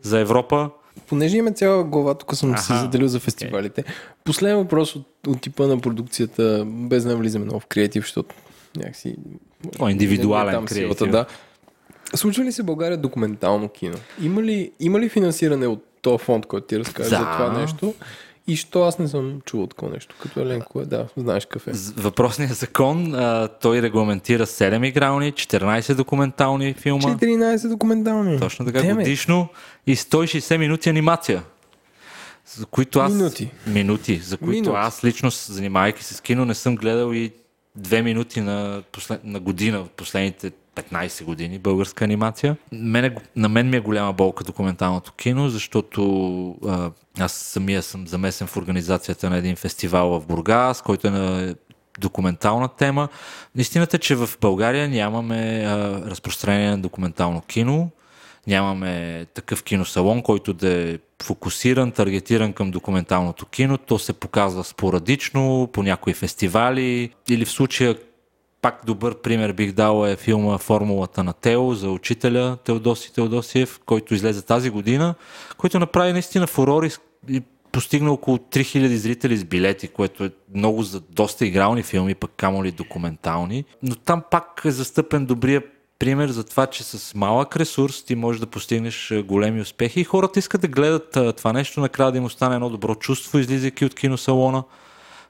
за 0.01 0.19
Европа. 0.19 0.69
Понеже 1.07 1.37
има 1.37 1.51
цяла 1.51 1.83
глава, 1.83 2.13
тук 2.13 2.35
съм 2.35 2.51
Аха. 2.51 2.61
се 2.61 2.73
заделил 2.73 3.07
за 3.07 3.19
фестивалите. 3.19 3.83
Последен 4.23 4.57
въпрос 4.57 4.95
от, 4.95 5.07
от 5.27 5.41
типа 5.41 5.67
на 5.67 5.79
продукцията, 5.79 6.63
без 6.67 7.03
да 7.03 7.15
влизаме 7.15 7.45
много 7.45 7.59
в 7.59 7.65
креатив, 7.65 8.03
защото 8.03 8.35
някакси... 8.77 9.15
О, 9.79 9.89
индивидуален 9.89 10.53
там 10.53 10.67
силата, 10.67 10.97
креатив. 11.05 11.11
да. 11.11 11.25
Случва 12.17 12.43
ли 12.43 12.51
се 12.51 12.61
в 12.61 12.65
България 12.65 12.97
документално 12.97 13.69
кино? 13.69 13.97
Има 14.21 14.43
ли, 14.43 14.71
има 14.79 14.99
ли 14.99 15.09
финансиране 15.09 15.67
от 15.67 15.85
този 16.01 16.23
фонд, 16.23 16.45
който 16.45 16.67
ти 16.67 16.79
разкажа 16.79 17.09
Да. 17.09 17.15
за 17.15 17.21
това 17.23 17.59
нещо? 17.61 17.93
И 18.47 18.55
що 18.55 18.81
аз 18.81 18.99
не 18.99 19.07
съм 19.07 19.41
чувал 19.45 19.67
такова 19.67 19.91
нещо? 19.91 20.15
Като 20.21 20.39
Еленко 20.39 20.81
е, 20.81 20.85
да, 20.85 21.07
знаеш 21.17 21.47
е. 21.67 21.73
З- 21.73 21.91
Въпросният 21.91 22.55
закон, 22.55 23.15
а, 23.15 23.47
той 23.47 23.81
регламентира 23.81 24.45
7 24.45 24.87
игрални, 24.87 25.31
14 25.31 25.95
документални 25.95 26.73
филма. 26.73 27.01
14 27.09 27.69
документални. 27.69 28.39
Точно 28.39 28.65
така 28.65 28.81
Деме. 28.81 29.03
годишно 29.03 29.47
и 29.87 29.95
160 29.95 30.57
минути 30.57 30.89
анимация. 30.89 31.43
За 32.45 32.65
които 32.65 32.99
аз... 32.99 33.13
Минути. 33.13 33.51
Минути, 33.67 34.15
за 34.17 34.37
които 34.37 34.51
Минути. 34.51 34.69
аз 34.75 35.03
лично, 35.03 35.29
занимавайки 35.29 36.03
се 36.03 36.13
с 36.13 36.21
кино, 36.21 36.45
не 36.45 36.53
съм 36.53 36.75
гледал 36.75 37.13
и 37.13 37.31
две 37.75 38.01
минути 38.01 38.41
на, 38.41 38.83
послед... 38.91 39.23
на 39.23 39.39
година 39.39 39.79
от 39.79 39.91
последните 39.91 40.51
15 40.75 41.23
години 41.23 41.59
българска 41.59 42.05
анимация. 42.05 42.57
Мене, 42.71 43.15
на 43.35 43.49
мен 43.49 43.69
ми 43.69 43.77
е 43.77 43.81
голяма 43.81 44.13
болка 44.13 44.43
документалното 44.43 45.13
кино, 45.13 45.49
защото 45.49 46.01
а, 46.67 46.91
аз 47.19 47.31
самия 47.31 47.81
съм 47.83 48.07
замесен 48.07 48.47
в 48.47 48.57
организацията 48.57 49.29
на 49.29 49.37
един 49.37 49.55
фестивал 49.55 50.09
в 50.09 50.25
Бургас, 50.25 50.81
който 50.81 51.07
е 51.07 51.11
на 51.11 51.55
документална 51.99 52.67
тема. 52.67 53.07
Истината 53.55 53.97
е, 53.97 53.99
че 53.99 54.15
в 54.15 54.29
България 54.41 54.89
нямаме 54.89 55.65
разпространение 56.05 56.69
на 56.69 56.77
документално 56.77 57.41
кино. 57.41 57.89
Нямаме 58.47 59.25
такъв 59.33 59.63
киносалон, 59.63 60.21
който 60.21 60.53
да 60.53 60.89
е 60.89 60.97
фокусиран, 61.23 61.91
таргетиран 61.91 62.53
към 62.53 62.71
документалното 62.71 63.45
кино. 63.45 63.77
То 63.77 63.99
се 63.99 64.13
показва 64.13 64.63
спорадично, 64.63 65.69
по 65.73 65.83
някои 65.83 66.13
фестивали 66.13 67.13
или 67.29 67.45
в 67.45 67.51
случая 67.51 67.95
пак 68.61 68.81
добър 68.85 69.21
пример 69.21 69.53
бих 69.53 69.71
дал 69.71 70.05
е 70.07 70.15
филма 70.15 70.57
Формулата 70.57 71.23
на 71.23 71.33
Тео 71.33 71.73
за 71.73 71.89
учителя 71.89 72.57
Теодоси 72.63 73.13
Теодосиев, 73.13 73.79
който 73.85 74.13
излезе 74.13 74.41
тази 74.41 74.69
година, 74.69 75.15
който 75.57 75.79
направи 75.79 76.13
наистина 76.13 76.47
фурор 76.47 76.83
и, 77.29 77.41
постигна 77.71 78.11
около 78.11 78.37
3000 78.37 78.95
зрители 78.95 79.37
с 79.37 79.43
билети, 79.43 79.87
което 79.87 80.23
е 80.23 80.31
много 80.55 80.83
за 80.83 80.99
доста 80.99 81.45
игрални 81.45 81.83
филми, 81.83 82.15
пък 82.15 82.31
камо 82.37 82.63
ли 82.63 82.71
документални. 82.71 83.65
Но 83.83 83.95
там 83.95 84.23
пак 84.31 84.61
е 84.65 84.71
застъпен 84.71 85.25
добрия 85.25 85.63
пример 85.99 86.29
за 86.29 86.43
това, 86.43 86.67
че 86.67 86.83
с 86.83 87.15
малък 87.15 87.57
ресурс 87.57 88.03
ти 88.03 88.15
можеш 88.15 88.39
да 88.39 88.47
постигнеш 88.47 89.13
големи 89.25 89.61
успехи 89.61 89.99
и 89.99 90.03
хората 90.03 90.39
искат 90.39 90.61
да 90.61 90.67
гледат 90.67 91.37
това 91.37 91.53
нещо, 91.53 91.79
накрая 91.79 92.11
да 92.11 92.17
им 92.17 92.25
остане 92.25 92.55
едно 92.55 92.69
добро 92.69 92.95
чувство, 92.95 93.39
излизайки 93.39 93.85
от 93.85 93.95
киносалона. 93.95 94.63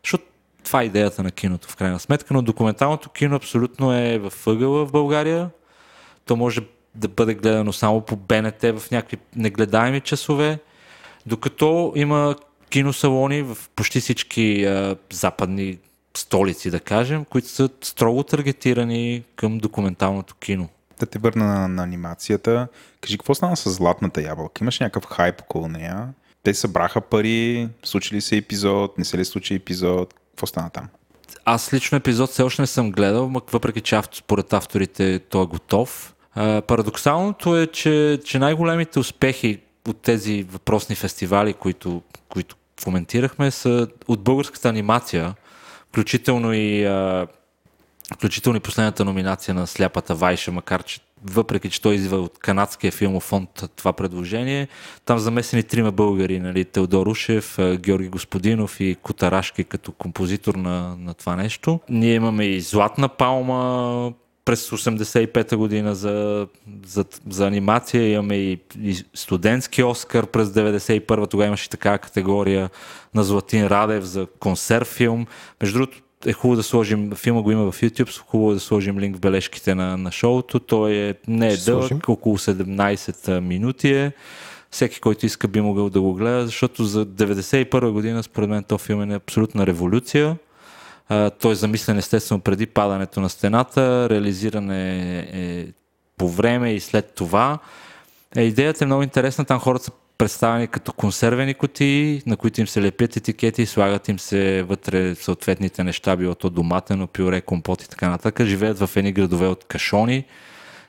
Защото 0.04 0.24
това 0.64 0.82
е 0.82 0.86
идеята 0.86 1.24
на 1.24 1.32
киното 1.32 1.68
в 1.68 1.76
крайна 1.76 2.00
сметка, 2.00 2.34
но 2.34 2.42
документалното 2.42 3.10
кино 3.10 3.36
абсолютно 3.36 3.94
е 3.94 4.20
в 4.20 4.34
ъгъла 4.48 4.86
в 4.86 4.92
България. 4.92 5.50
То 6.26 6.36
може 6.36 6.62
да 6.96 7.08
бъде 7.08 7.34
гледано 7.34 7.74
само 7.74 8.02
по 8.02 8.16
БНТ 8.16 8.62
в 8.62 8.92
някакви 8.92 9.18
негледаеми 9.36 10.02
часове, 10.02 10.60
докато 11.26 11.94
има 11.96 12.36
киносалони 12.70 13.42
в 13.42 13.58
почти 13.76 14.00
всички 14.00 14.66
а, 14.66 14.96
западни 15.14 15.78
столици, 16.18 16.72
да 16.72 16.80
кажем, 16.80 17.26
които 17.26 17.48
са 17.48 17.70
строго 17.82 18.24
таргетирани 18.24 19.24
към 19.36 19.58
документалното 19.58 20.36
кино. 20.36 20.70
Да 21.00 21.06
те 21.06 21.20
върна 21.20 21.46
на, 21.46 21.68
на 21.68 21.84
анимацията. 21.84 22.68
Кажи, 23.02 23.18
какво 23.18 23.36
стана 23.36 23.58
с 23.58 23.70
Златната 23.72 24.22
ябълка? 24.22 24.64
Имаш 24.64 24.80
някакъв 24.80 25.06
хайп 25.06 25.42
около 25.42 25.68
нея? 25.68 26.08
Те 26.44 26.54
събраха 26.54 27.02
пари, 27.02 27.70
случи 27.84 28.16
ли 28.16 28.22
се 28.22 28.38
епизод, 28.38 28.98
не 28.98 29.06
се 29.06 29.18
ли 29.18 29.26
случи 29.26 29.56
епизод? 29.56 30.14
Какво 30.32 30.48
стана 30.48 30.70
там? 30.70 30.88
Аз 31.46 31.74
лично 31.74 31.98
епизод 31.98 32.30
все 32.30 32.44
още 32.44 32.62
не 32.62 32.68
съм 32.68 32.92
гледал, 32.92 33.32
въпреки 33.52 33.82
че 33.82 33.96
авто, 33.96 34.18
според 34.18 34.54
авторите 34.54 35.20
той 35.20 35.44
е 35.44 35.46
готов. 35.46 36.16
А, 36.36 36.62
парадоксалното 36.62 37.58
е, 37.58 37.68
че, 37.68 38.20
че 38.26 38.40
най-големите 38.40 39.00
успехи 39.00 39.60
от 39.88 40.02
тези 40.02 40.44
въпросни 40.44 40.96
фестивали, 40.96 41.54
които, 41.54 42.02
които 42.30 42.56
коментирахме, 42.84 43.52
са 43.52 43.88
от 44.08 44.24
българската 44.24 44.70
анимация, 44.70 45.36
включително 45.90 46.54
и, 46.54 46.86
а, 46.86 47.28
включително 48.14 48.58
и 48.58 48.62
последната 48.62 49.06
номинация 49.06 49.54
на 49.54 49.68
Сляпата 49.68 50.16
Вайша, 50.16 50.52
макар 50.52 50.84
че 50.84 51.00
въпреки, 51.24 51.70
че 51.70 51.82
той 51.82 51.96
идва 51.96 52.18
от 52.18 52.40
канадския 52.40 52.92
филмов 52.92 53.24
фонд 53.24 53.64
това 53.76 53.94
предложение, 53.94 54.68
там 55.06 55.20
замесени 55.20 55.64
трима 55.64 55.92
българи, 55.92 56.40
нали, 56.40 56.66
Теодор 56.66 57.08
Ушев, 57.08 57.58
Георги 57.78 58.10
Господинов 58.10 58.80
и 58.80 58.96
Котарашки 59.02 59.64
като 59.64 59.92
композитор 59.92 60.56
на, 60.56 60.96
на 61.00 61.14
това 61.14 61.36
нещо. 61.36 61.80
Ние 61.90 62.14
имаме 62.14 62.46
и 62.46 62.62
Златна 62.62 63.10
палма 63.10 64.14
през 64.46 64.70
85-та 64.70 65.58
година 65.58 65.96
за, 65.96 66.48
за, 66.86 67.06
за 67.30 67.48
анимация, 67.48 68.12
имаме 68.12 68.36
и, 68.36 68.60
и 68.82 68.96
студентски 69.14 69.84
Оскар 69.84 70.28
през 70.28 70.50
91-та, 70.50 71.28
тогава 71.28 71.48
имаше 71.48 71.70
такава 71.70 71.98
категория 71.98 72.70
на 73.16 73.24
Златин 73.24 73.68
Радев 73.68 74.04
за 74.04 74.28
концерт 74.40 74.88
филм. 74.88 75.28
Между 75.62 75.80
другото, 75.80 76.02
е 76.26 76.34
хубаво 76.34 76.56
да 76.56 76.64
сложим, 76.64 77.12
филма 77.16 77.42
го 77.42 77.52
има 77.52 77.72
в 77.72 77.82
YouTube, 77.82 78.20
хубаво 78.20 78.54
да 78.54 78.60
сложим 78.60 79.00
линк 79.00 79.18
в 79.18 79.20
бележките 79.20 79.76
на, 79.76 79.98
на 79.98 80.12
шоуто. 80.12 80.60
Той 80.60 80.94
е, 80.94 81.16
не 81.28 81.48
е 81.48 81.56
Ще 81.56 81.66
дълъг, 81.66 81.88
сложим. 81.88 82.02
около 82.08 82.38
17 82.38 83.40
минути 83.40 83.94
е. 83.94 84.12
Всеки, 84.72 85.00
който 85.00 85.26
иска, 85.26 85.48
би 85.48 85.62
могъл 85.62 85.90
да 85.90 86.02
го 86.02 86.14
гледа, 86.14 86.46
защото 86.46 86.84
за 86.84 87.06
91 87.06 87.92
година, 87.92 88.24
според 88.24 88.50
мен, 88.50 88.64
този 88.64 88.84
филм 88.84 89.12
е 89.12 89.16
абсолютна 89.16 89.68
революция. 89.68 90.38
А, 91.10 91.30
той 91.30 91.52
е 91.52 91.56
замислен 91.56 91.98
естествено 91.98 92.42
преди 92.42 92.66
падането 92.66 93.22
на 93.22 93.30
стената, 93.30 94.10
реализиран 94.10 94.72
е, 94.72 95.20
е 95.34 95.68
по 96.18 96.30
време 96.30 96.74
и 96.74 96.80
след 96.80 97.16
това. 97.16 97.60
Е, 98.36 98.42
идеята 98.42 98.84
е 98.84 98.88
много 98.88 99.04
интересна, 99.04 99.46
там 99.46 99.60
хората 99.60 99.86
са 99.86 99.92
представени 100.22 100.68
като 100.68 100.94
консервени 100.94 101.54
кутии, 101.54 102.22
на 102.26 102.38
които 102.38 102.62
им 102.62 102.68
се 102.68 102.82
лепят 102.82 103.18
етикети 103.18 103.62
и 103.62 103.66
слагат 103.66 104.08
им 104.08 104.20
се 104.20 104.64
вътре 104.64 105.16
съответните 105.16 105.84
неща, 105.84 106.16
било 106.16 106.36
то 106.36 106.50
доматено, 106.50 107.08
пюре, 107.08 107.42
компот 107.42 107.82
и 107.82 107.90
така 107.90 108.10
нататък. 108.10 108.46
Живеят 108.46 108.80
в 108.80 108.90
едни 108.96 109.12
градове 109.12 109.48
от 109.48 109.64
кашони. 109.64 110.26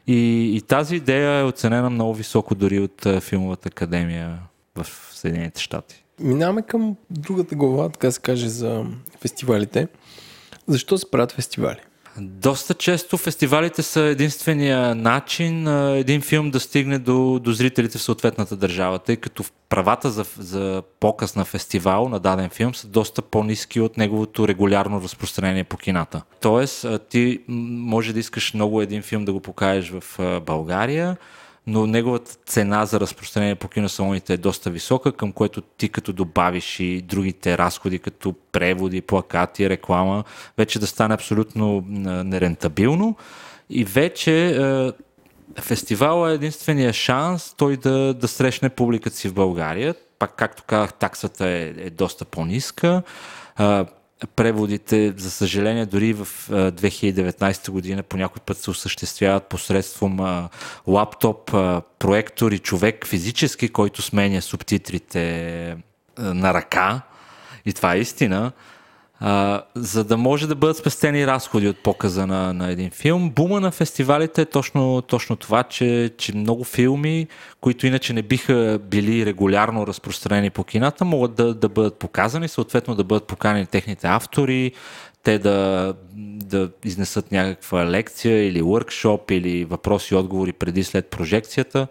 И, 0.07 0.51
и 0.57 0.61
тази 0.61 0.97
идея 0.97 1.39
е 1.41 1.45
оценена 1.45 1.91
много 1.91 2.15
високо 2.15 2.55
дори 2.55 2.79
от 2.79 3.07
филмовата 3.21 3.69
академия 3.69 4.39
в 4.77 4.87
Съединените 5.13 5.61
щати. 5.61 6.05
минаваме 6.21 6.63
към 6.63 6.97
другата 7.11 7.55
глава, 7.55 7.89
така 7.89 8.11
се 8.11 8.21
каже, 8.21 8.49
за 8.49 8.85
фестивалите. 9.21 9.89
Защо 10.67 10.99
се 10.99 11.11
правят 11.11 11.33
фестивали? 11.33 11.81
Доста 12.19 12.75
често 12.75 13.17
фестивалите 13.17 13.83
са 13.83 14.01
единствения 14.01 14.95
начин 14.95 15.69
един 15.97 16.21
филм 16.21 16.51
да 16.51 16.61
стигне 16.61 16.99
до, 16.99 17.39
до 17.39 17.53
зрителите 17.53 17.99
в 17.99 18.03
съответната 18.03 18.57
държава, 18.57 18.99
тъй 18.99 19.17
като 19.17 19.45
правата 19.69 20.11
за, 20.11 20.25
за 20.39 20.83
показ 21.01 21.37
на 21.37 21.45
фестивал 21.45 22.09
на 22.09 22.21
даден 22.21 22.51
филм 22.51 22.75
са 22.75 22.89
доста 22.89 23.23
по-низки 23.23 23.81
от 23.81 23.97
неговото 23.97 24.49
регулярно 24.49 25.03
разпространение 25.03 25.65
по 25.65 25.77
кината. 25.77 26.23
Тоест, 26.41 26.87
ти 27.09 27.41
може 27.49 28.13
да 28.13 28.21
искаш 28.21 28.55
много 28.55 28.83
един 28.83 29.03
филм 29.03 29.25
да 29.25 29.33
го 29.33 29.41
покажеш 29.41 29.93
в 30.01 30.41
България, 30.47 31.17
но 31.67 31.87
неговата 31.87 32.35
цена 32.47 32.87
за 32.87 33.01
разпространение 33.01 33.55
по 33.55 33.69
киносалоните 33.69 34.35
е 34.35 34.37
доста 34.37 34.71
висока, 34.71 35.13
към 35.13 35.33
което 35.33 35.61
ти 35.61 35.89
като 35.89 36.13
добавиш 36.13 36.81
и 36.81 37.03
другите 37.03 37.59
разходи, 37.59 37.99
като 37.99 38.35
преводи, 38.53 39.01
плакати, 39.01 39.71
реклама, 39.71 40.25
вече 40.59 40.79
да 40.79 40.87
стане 40.87 41.15
абсолютно 41.15 41.85
нерентабилно. 42.25 43.17
И 43.71 43.85
вече 43.85 44.47
е, 44.47 44.91
фестивала 45.61 46.31
е 46.31 46.35
единствения 46.35 46.93
шанс 46.93 47.55
той 47.57 47.77
да, 47.77 48.15
да 48.15 48.29
срещне 48.29 48.69
публиката 48.69 49.17
си 49.17 49.29
в 49.29 49.35
България. 49.35 49.95
Пак, 50.19 50.37
както 50.37 50.63
казах, 50.67 50.93
таксата 50.93 51.49
е, 51.49 51.75
е 51.79 51.91
доста 51.91 52.25
по-ниска 52.25 53.03
преводите, 54.27 55.15
за 55.17 55.31
съжаление, 55.31 55.87
дори 55.87 56.13
в 56.13 56.29
2019 56.51 57.71
година 57.71 58.03
по 58.03 58.17
някой 58.17 58.41
път 58.47 58.59
се 58.59 58.71
осъществяват 58.71 59.45
посредством 59.45 60.49
лаптоп, 60.87 61.51
проектор 61.99 62.53
и 62.53 62.59
човек 62.59 63.07
физически, 63.07 63.69
който 63.69 64.03
сменя 64.03 64.43
субтитрите 64.43 65.77
на 66.19 66.55
ръка. 66.55 67.03
И 67.67 67.73
това 67.73 67.95
е 67.95 67.99
истина 67.99 68.53
а, 69.25 69.63
за 69.75 70.05
да 70.05 70.17
може 70.17 70.47
да 70.47 70.55
бъдат 70.55 70.77
спестени 70.77 71.27
разходи 71.27 71.69
от 71.69 71.83
показа 71.83 72.27
на, 72.27 72.53
на 72.53 72.71
един 72.71 72.91
филм. 72.91 73.31
Бума 73.31 73.61
на 73.61 73.71
фестивалите 73.71 74.43
е 74.43 74.47
точно, 74.47 75.03
точно 75.03 75.37
това, 75.37 75.63
че, 75.63 76.11
че 76.19 76.37
много 76.37 76.65
филми, 76.65 77.27
които 77.61 77.87
иначе 77.87 78.13
не 78.13 78.23
биха 78.23 78.81
били 78.91 79.27
регулярно 79.27 79.87
разпространени 79.87 80.51
по 80.51 80.65
кината, 80.65 81.05
могат 81.05 81.35
да, 81.35 81.55
да 81.55 81.69
бъдат 81.69 81.99
показани, 81.99 82.49
съответно 82.49 82.95
да 82.95 83.05
бъдат 83.05 83.27
поканени 83.27 83.67
техните 83.67 84.07
автори, 84.07 84.73
те 85.23 85.39
да, 85.39 85.95
да 86.45 86.71
изнесат 86.85 87.33
някаква 87.33 87.87
лекция 87.87 88.49
или 88.49 88.63
workshop 88.63 89.33
или 89.33 89.65
въпроси 89.65 90.15
и 90.15 90.17
отговори 90.17 90.53
преди 90.53 90.85
след 90.85 91.07
прожекцията, 91.07 91.87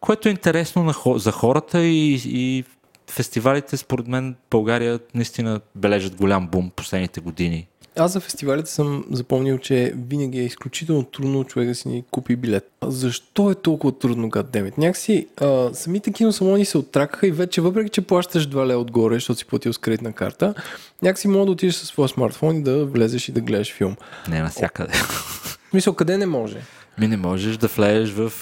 което 0.00 0.28
е 0.28 0.30
интересно 0.30 0.84
на, 0.84 1.18
за 1.18 1.32
хората 1.32 1.82
и, 1.82 2.22
и 2.24 2.64
фестивалите, 3.10 3.76
според 3.76 4.08
мен, 4.08 4.36
България 4.50 5.00
наистина 5.14 5.60
бележат 5.74 6.16
голям 6.16 6.48
бум 6.48 6.70
последните 6.76 7.20
години. 7.20 7.66
Аз 7.96 8.12
за 8.12 8.20
фестивалите 8.20 8.70
съм 8.70 9.04
запомнил, 9.10 9.58
че 9.58 9.94
винаги 10.08 10.38
е 10.38 10.44
изключително 10.44 11.04
трудно 11.04 11.44
човек 11.44 11.68
да 11.68 11.74
си 11.74 11.88
ни 11.88 12.04
купи 12.10 12.36
билет. 12.36 12.70
Защо 12.82 13.50
е 13.50 13.54
толкова 13.54 13.98
трудно, 13.98 14.28
гаддемит? 14.28 14.78
Някакси 14.78 15.26
а, 15.36 15.70
самите 15.74 16.12
киносалони 16.12 16.64
се 16.64 16.78
оттракаха 16.78 17.26
и 17.26 17.30
вече, 17.30 17.60
въпреки 17.60 17.90
че 17.90 18.00
плащаш 18.00 18.48
2 18.48 18.66
лева 18.66 18.80
отгоре, 18.80 19.14
защото 19.14 19.38
си 19.38 19.46
платил 19.46 19.72
с 19.72 19.78
кредитна 19.78 20.12
карта, 20.12 20.54
някакси 21.02 21.28
мога 21.28 21.46
да 21.46 21.52
отидеш 21.52 21.74
със 21.74 21.88
своя 21.88 22.08
смартфон 22.08 22.56
и 22.56 22.62
да 22.62 22.84
влезеш 22.84 23.28
и 23.28 23.32
да 23.32 23.40
гледаш 23.40 23.72
филм. 23.72 23.96
Не 24.28 24.42
навсякъде. 24.42 24.92
В 24.92 25.70
смисъл, 25.70 25.94
къде 25.94 26.18
не 26.18 26.26
може? 26.26 26.56
Ми 26.98 27.08
не 27.08 27.16
можеш 27.16 27.56
да 27.56 27.66
влезеш 27.66 28.10
в 28.10 28.32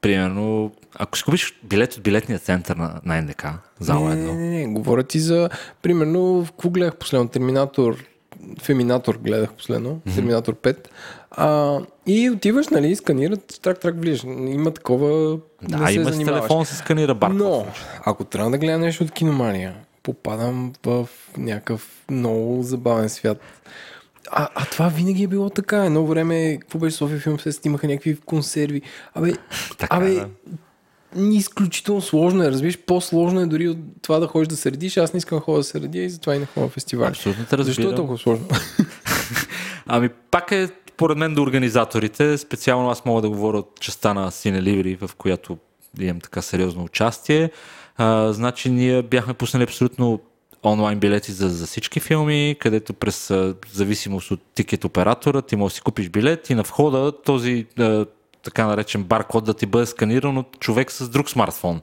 примерно, 0.00 0.72
ако 0.98 1.18
си 1.18 1.24
купиш 1.24 1.60
билет 1.62 1.94
от 1.94 2.02
билетния 2.02 2.38
център 2.38 2.76
на, 2.76 3.00
на 3.04 3.22
НДК, 3.22 3.46
зала 3.80 4.12
едно. 4.12 4.34
Не, 4.34 4.40
не, 4.40 4.48
не, 4.48 4.66
говоря 4.66 5.02
ти 5.02 5.20
за, 5.20 5.50
примерно, 5.82 6.46
какво 6.46 6.70
гледах 6.70 6.96
последно? 6.96 7.28
Терминатор, 7.28 8.04
Феминатор 8.62 9.16
гледах 9.16 9.52
последно, 9.52 9.90
mm-hmm. 9.90 10.14
Терминатор 10.14 10.54
5. 10.54 10.76
А, 11.30 11.78
и 12.06 12.30
отиваш, 12.30 12.68
нали, 12.68 12.96
сканират, 12.96 13.60
трак-трак 13.62 14.00
влизаш. 14.00 14.24
Има 14.24 14.70
такова. 14.70 15.38
Да, 15.62 15.78
не 15.78 15.92
има 15.92 16.12
с 16.12 16.18
телефон 16.18 16.66
се 16.66 16.76
сканира 16.76 17.14
баркод. 17.14 17.38
Но, 17.38 17.66
ако 18.04 18.24
трябва 18.24 18.50
да 18.50 18.58
гледа 18.58 18.78
нещо 18.78 19.04
от 19.04 19.10
киномания, 19.10 19.74
попадам 20.02 20.72
в 20.86 21.08
някакъв 21.36 21.88
много 22.10 22.62
забавен 22.62 23.08
свят. 23.08 23.40
А, 24.30 24.48
а 24.54 24.64
това 24.64 24.88
винаги 24.88 25.22
е 25.22 25.26
било 25.26 25.50
така. 25.50 25.84
Едно 25.84 26.06
време, 26.06 26.58
какво 26.60 26.78
беше 26.78 26.96
София 26.96 27.20
Филм 27.20 27.38
се 27.38 27.52
снимаха 27.52 27.86
някакви 27.86 28.16
консерви. 28.16 28.82
Абе, 29.14 29.32
така, 29.78 29.96
абе 29.96 30.14
да. 30.14 30.28
изключително 31.36 32.00
сложно 32.00 32.42
е, 32.42 32.50
разбираш, 32.50 32.78
по-сложно 32.78 33.40
е 33.40 33.46
дори 33.46 33.68
от 33.68 33.78
това 34.02 34.18
да 34.18 34.26
ходиш 34.26 34.48
да 34.48 34.56
се 34.56 34.72
редиш. 34.72 34.96
Аз 34.96 35.12
не 35.12 35.18
искам 35.18 35.38
да 35.38 35.42
ходя 35.42 35.58
да 35.58 35.64
се 35.64 35.80
редя 35.80 35.98
и 35.98 36.10
затова 36.10 36.36
и 36.36 36.38
не 36.38 36.46
ходя 36.46 36.68
в 36.68 36.70
фестивал. 36.70 37.08
Абсолютно 37.08 37.44
те 37.44 37.58
разбирам. 37.58 37.74
Защо 37.74 37.92
е 37.92 37.94
толкова 37.94 38.18
сложно? 38.18 38.48
ами 39.86 40.08
пак 40.30 40.52
е 40.52 40.68
поред 40.96 41.18
мен 41.18 41.34
до 41.34 41.42
организаторите. 41.42 42.38
Специално 42.38 42.90
аз 42.90 43.04
мога 43.04 43.22
да 43.22 43.28
говоря 43.28 43.58
от 43.58 43.80
частта 43.80 44.14
на 44.14 44.30
Синеливри, 44.30 44.96
в 44.96 45.10
която 45.18 45.58
имам 46.00 46.20
така 46.20 46.42
сериозно 46.42 46.84
участие. 46.84 47.50
А, 47.96 48.32
значи 48.32 48.70
ние 48.70 49.02
бяхме 49.02 49.34
пуснали 49.34 49.64
абсолютно 49.64 50.20
онлайн 50.64 50.98
билети 50.98 51.32
за, 51.32 51.48
за 51.48 51.66
всички 51.66 52.00
филми, 52.00 52.56
където 52.60 52.92
през 52.94 53.32
зависимост 53.72 54.30
от 54.30 54.40
тикет 54.54 54.84
оператора 54.84 55.42
ти 55.42 55.56
можеш 55.56 55.74
да 55.74 55.76
си 55.76 55.82
купиш 55.82 56.08
билет 56.08 56.50
и 56.50 56.54
на 56.54 56.62
входа 56.62 57.12
този 57.22 57.66
така 58.42 58.66
наречен 58.66 59.02
баркод 59.02 59.44
да 59.44 59.54
ти 59.54 59.66
бъде 59.66 59.86
сканиран 59.86 60.38
от 60.38 60.60
човек 60.60 60.92
с 60.92 61.08
друг 61.08 61.30
смартфон. 61.30 61.80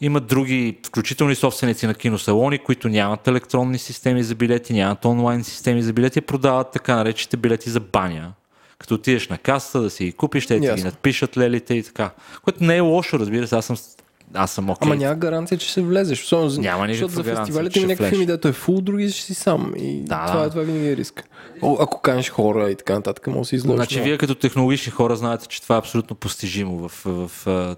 Има 0.00 0.20
други, 0.20 0.78
включително 0.86 1.32
и 1.32 1.36
собственици 1.36 1.86
на 1.86 1.94
киносалони, 1.94 2.58
които 2.58 2.88
нямат 2.88 3.28
електронни 3.28 3.78
системи 3.78 4.22
за 4.22 4.34
билети, 4.34 4.72
нямат 4.72 5.04
онлайн 5.04 5.44
системи 5.44 5.82
за 5.82 5.92
билети, 5.92 6.20
продават 6.20 6.70
така 6.72 6.96
наречените 6.96 7.36
билети 7.36 7.70
за 7.70 7.80
баня. 7.80 8.32
Като 8.78 8.94
отидеш 8.94 9.28
на 9.28 9.38
каса 9.38 9.80
да 9.80 9.90
си 9.90 10.04
ги 10.04 10.12
купиш, 10.12 10.46
те 10.46 10.60
ти 10.60 10.74
ги 10.74 10.82
надпишат 10.82 11.36
лелите 11.36 11.74
и 11.74 11.82
така. 11.82 12.10
Което 12.42 12.64
не 12.64 12.76
е 12.76 12.80
лошо, 12.80 13.18
разбира 13.18 13.46
се, 13.46 13.56
аз 13.56 13.66
съм 13.66 13.76
аз 14.34 14.50
съм 14.50 14.70
окей. 14.70 14.88
Okay. 14.88 14.92
Ама 14.92 14.96
няма 14.96 15.14
гаранция, 15.14 15.58
че 15.58 15.72
се 15.72 15.82
влезеш. 15.82 16.22
Особено, 16.22 16.62
няма 16.62 16.86
Защото 16.88 17.12
за 17.12 17.24
фестивалите 17.24 17.78
има 17.78 17.88
някакви 17.88 18.10
филми, 18.10 18.26
дето 18.26 18.48
е 18.48 18.52
фул, 18.52 18.80
други 18.80 19.10
ще 19.10 19.22
си 19.22 19.34
сам. 19.34 19.72
И 19.76 20.00
да, 20.00 20.26
това, 20.26 20.40
да. 20.40 20.46
Е, 20.46 20.50
това 20.50 20.62
винаги 20.62 20.88
е 20.88 20.96
риск. 20.96 21.24
О, 21.62 21.76
ако 21.80 22.00
канеш 22.00 22.30
хора 22.30 22.70
и 22.70 22.74
така 22.74 22.94
нататък, 22.94 23.26
може 23.26 23.40
да 23.40 23.44
си 23.44 23.56
изложиш. 23.56 23.76
Значи, 23.76 24.00
вие 24.00 24.18
като 24.18 24.34
технологични 24.34 24.92
хора 24.92 25.16
знаете, 25.16 25.46
че 25.46 25.62
това 25.62 25.74
е 25.74 25.78
абсолютно 25.78 26.16
постижимо 26.16 26.88
в, 26.88 27.02
в, 27.04 27.28
в, 27.28 27.46
в 27.46 27.76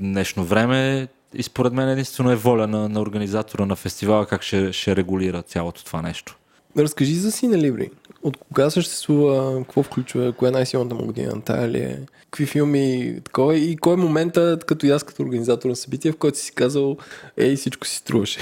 днешно 0.00 0.44
време. 0.44 1.08
И 1.34 1.42
според 1.42 1.72
мен 1.72 1.88
единствено 1.88 2.30
е 2.30 2.36
воля 2.36 2.66
на, 2.66 2.88
на 2.88 3.00
организатора 3.00 3.66
на 3.66 3.76
фестивала 3.76 4.26
как 4.26 4.42
ще, 4.42 4.72
ще 4.72 4.96
регулира 4.96 5.42
цялото 5.42 5.84
това 5.84 6.02
нещо. 6.02 6.36
Разкажи 6.78 7.14
за 7.14 7.32
Сина 7.32 7.58
Либри. 7.58 7.90
От 8.24 8.36
кога 8.36 8.70
съществува, 8.70 9.58
какво 9.58 9.82
включва, 9.82 10.32
кое 10.32 10.48
е 10.48 10.52
най-силната 10.52 10.94
му 10.94 11.06
година? 11.06 11.42
Тая 11.44 11.68
ли 11.68 11.78
е? 11.78 12.00
Какви 12.24 12.46
филми, 12.46 13.20
такова 13.24 13.56
и 13.56 13.76
кой 13.76 13.92
е 13.94 13.96
момента, 13.96 14.58
като 14.66 14.86
и 14.86 14.90
аз 14.90 15.02
като 15.02 15.22
организатор 15.22 15.68
на 15.68 15.76
събитие, 15.76 16.12
в 16.12 16.16
който 16.16 16.38
си 16.38 16.52
казал, 16.54 16.96
ей, 17.36 17.56
всичко 17.56 17.86
си 17.86 17.96
струваше? 17.96 18.40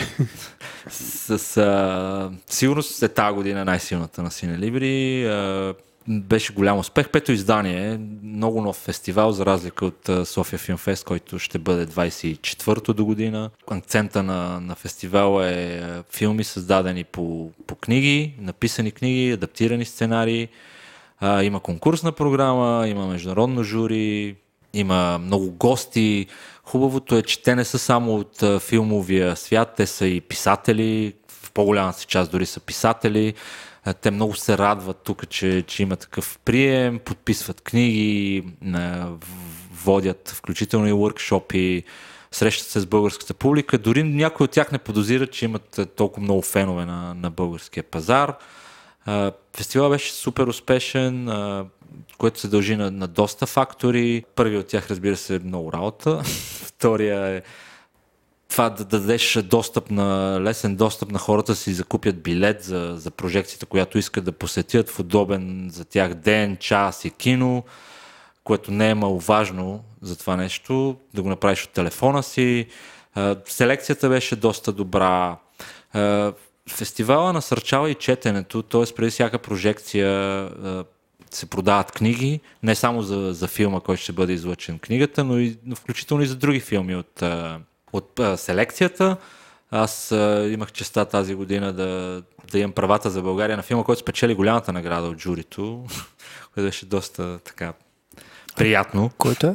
С 0.91 1.57
а, 1.57 2.31
сигурност 2.47 3.03
е 3.03 3.09
тази 3.09 3.35
година 3.35 3.65
най-силната 3.65 4.23
на 4.23 4.31
Сине 4.31 4.59
Либри. 4.59 5.27
А, 5.27 5.75
беше 6.09 6.53
голям 6.53 6.79
успех. 6.79 7.09
Пето 7.09 7.33
издание, 7.33 8.01
много 8.23 8.63
нов 8.63 8.77
фестивал, 8.77 9.33
за 9.33 9.47
разлика 9.47 9.87
от 9.87 10.11
София 10.25 10.59
Филмфест, 10.59 11.05
който 11.05 11.39
ще 11.39 11.59
бъде 11.59 11.87
24-то 11.87 12.95
до 12.95 13.05
година. 13.05 13.51
Акцента 13.71 14.23
на, 14.23 14.61
на 14.61 14.75
фестивала 14.75 15.49
е 15.49 15.83
филми 16.11 16.45
създадени 16.45 17.05
по, 17.05 17.51
по 17.67 17.75
книги, 17.75 18.35
написани 18.39 18.91
книги, 18.91 19.33
адаптирани 19.33 19.85
сценарии. 19.85 20.49
А, 21.21 21.43
има 21.43 21.61
конкурсна 21.61 22.13
програма, 22.13 22.89
има 22.89 23.07
международно 23.07 23.65
жури, 23.65 24.37
има 24.75 25.19
много 25.19 25.51
гости. 25.51 26.27
Хубавото 26.65 27.17
е, 27.17 27.23
че 27.23 27.43
те 27.43 27.55
не 27.55 27.65
са 27.65 27.79
само 27.79 28.15
от 28.17 28.61
филмовия 28.61 29.37
свят, 29.37 29.75
те 29.77 29.87
са 29.87 30.07
и 30.07 30.21
писатели, 30.21 31.13
в 31.29 31.53
по-голямата 31.53 31.99
си 31.99 32.07
част 32.07 32.31
дори 32.31 32.47
са 32.47 32.61
писатели. 32.61 33.35
Те 34.01 34.11
много 34.11 34.35
се 34.35 34.59
радват 34.59 34.97
тук, 35.05 35.29
че, 35.29 35.65
че 35.67 35.83
има 35.83 35.97
такъв 35.97 36.39
прием, 36.45 36.99
подписват 36.99 37.61
книги, 37.61 38.45
водят 39.85 40.29
включително 40.29 40.89
и 40.89 40.93
workshopи, 40.93 41.85
срещат 42.31 42.69
се 42.69 42.81
с 42.81 42.87
българската 42.87 43.35
публика. 43.35 43.79
Дори 43.79 44.03
някои 44.03 44.45
от 44.45 44.51
тях 44.51 44.73
не 44.73 44.79
подозират, 44.79 45.33
че 45.33 45.45
имат 45.45 45.81
толкова 45.97 46.23
много 46.23 46.43
фенове 46.43 46.85
на, 46.85 47.15
на 47.15 47.31
българския 47.31 47.83
пазар. 47.83 48.35
Фестивал 49.57 49.91
беше 49.91 50.13
супер 50.13 50.47
успешен, 50.47 51.31
което 52.19 52.41
се 52.41 52.49
дължи 52.49 52.77
на, 52.77 52.91
на 52.91 53.09
доста 53.09 53.47
фактори. 53.47 54.25
Първият 54.35 54.65
от 54.65 54.71
тях, 54.71 54.91
разбира 54.91 55.17
се, 55.17 55.35
е 55.35 55.39
много 55.39 55.73
работа. 55.73 56.23
Втория 56.65 57.27
е 57.27 57.43
това 58.53 58.71
да 58.71 58.85
дадеш 58.85 59.39
достъп 59.45 59.91
на, 59.91 60.41
лесен 60.41 60.77
достъп 60.77 61.13
на 61.13 61.19
хората 61.19 61.55
си 61.55 61.73
закупят 61.73 62.23
билет 62.23 62.63
за, 62.63 62.95
за 62.97 63.11
прожекцията, 63.11 63.67
която 63.67 63.99
искат 63.99 64.25
да 64.25 64.33
посетят 64.33 64.91
в 64.91 64.99
удобен 64.99 65.71
за 65.73 65.85
тях 65.85 66.15
ден, 66.15 66.57
час 66.57 67.05
и 67.05 67.11
кино, 67.11 67.65
което 68.45 68.71
не 68.71 68.91
е 68.91 68.95
маловажно 68.95 69.85
за 70.03 70.19
това 70.19 70.37
нещо, 70.37 70.97
да 71.15 71.23
го 71.23 71.29
направиш 71.29 71.65
от 71.65 71.71
телефона 71.71 72.23
си. 72.23 72.67
Селекцията 73.45 74.09
беше 74.09 74.37
доста 74.37 74.73
добра. 74.73 75.37
Фестивала 76.71 77.33
насърчава 77.33 77.91
и 77.91 77.95
четенето, 77.95 78.63
т.е. 78.63 78.95
преди 78.95 79.11
всяка 79.11 79.39
прожекция 79.39 80.49
се 81.31 81.47
продават 81.47 81.93
книги, 81.93 82.41
не 82.63 82.75
само 82.75 83.03
за, 83.03 83.33
за 83.33 83.49
филма, 83.49 83.81
който 83.81 84.03
ще 84.03 84.13
бъде 84.13 84.33
излъчен 84.33 84.79
книгата, 84.79 85.25
но, 85.25 85.39
и, 85.39 85.59
но 85.65 85.77
включително 85.77 86.23
и 86.23 86.27
за 86.27 86.37
други 86.37 86.61
филми 86.61 86.97
от, 86.97 87.23
от 87.93 88.21
а, 88.21 88.37
селекцията. 88.37 89.17
Аз 89.71 90.13
а, 90.13 90.49
имах 90.51 90.73
честа 90.73 91.05
тази 91.05 91.35
година 91.35 91.73
да, 91.73 92.23
да 92.53 92.59
имам 92.59 92.73
правата 92.73 93.11
за 93.11 93.23
България 93.23 93.57
на 93.57 93.63
филма, 93.63 93.85
който 93.85 94.01
спечели 94.01 94.35
голямата 94.35 94.73
награда 94.73 95.09
от 95.09 95.19
журито, 95.19 95.85
което 96.55 96.67
беше 96.67 96.87
доста 96.87 97.39
така 97.39 97.73
приятно. 98.57 99.11
Който 99.19 99.47
е? 99.47 99.55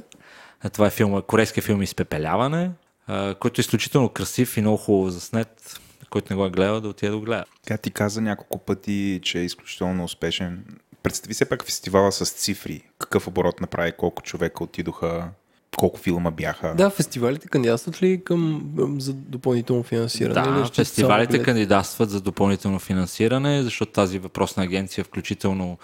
А, 0.62 0.70
Това 0.70 0.88
е 0.88 0.90
филма, 0.90 1.22
корейския 1.22 1.64
филм 1.64 1.82
Изпепеляване, 1.82 2.72
а, 3.08 3.36
който 3.36 3.60
е 3.60 3.64
изключително 3.64 4.10
красив 4.10 4.58
и 4.58 4.62
много 4.62 4.78
хубаво 4.78 5.10
заснет. 5.10 5.80
Който 6.10 6.34
не 6.34 6.38
го 6.38 6.46
е 6.46 6.50
гледал, 6.50 6.82
да 6.82 6.90
отиде 6.90 7.10
да 7.10 7.18
го 7.18 7.24
гледа. 7.24 7.46
Тя 7.66 7.78
ти 7.78 7.92
каза 7.92 8.22
няколко 8.22 8.58
пъти, 8.58 9.20
че 9.24 9.40
е 9.40 9.44
изключително 9.44 10.04
успешен. 10.04 10.66
Представи 11.04 11.34
се 11.34 11.50
пак 11.50 11.66
фестивала 11.66 12.12
с 12.12 12.30
цифри. 12.30 12.82
Какъв 13.00 13.28
оборот 13.28 13.62
направи, 13.62 13.92
колко 13.92 14.22
човека 14.22 14.64
отидоха, 14.64 15.30
колко 15.78 16.00
филма 16.00 16.32
бяха. 16.32 16.74
Да, 16.78 16.90
фестивалите 16.90 17.48
кандидатстват 17.48 18.04
ли 18.04 18.24
към 18.24 18.72
за 19.00 19.14
допълнително 19.14 19.84
финансиране? 19.84 20.50
или 20.50 20.60
Да, 20.60 20.66
ще 20.66 20.76
са 20.76 20.86
фестивалите 20.86 21.44
кандидатстват 21.44 22.10
за 22.10 22.22
допълнително 22.22 22.80
финансиране, 22.80 23.64
защото 23.64 23.92
тази 23.92 24.20
въпросна 24.20 24.64
агенция 24.64 25.04
включително 25.04 25.78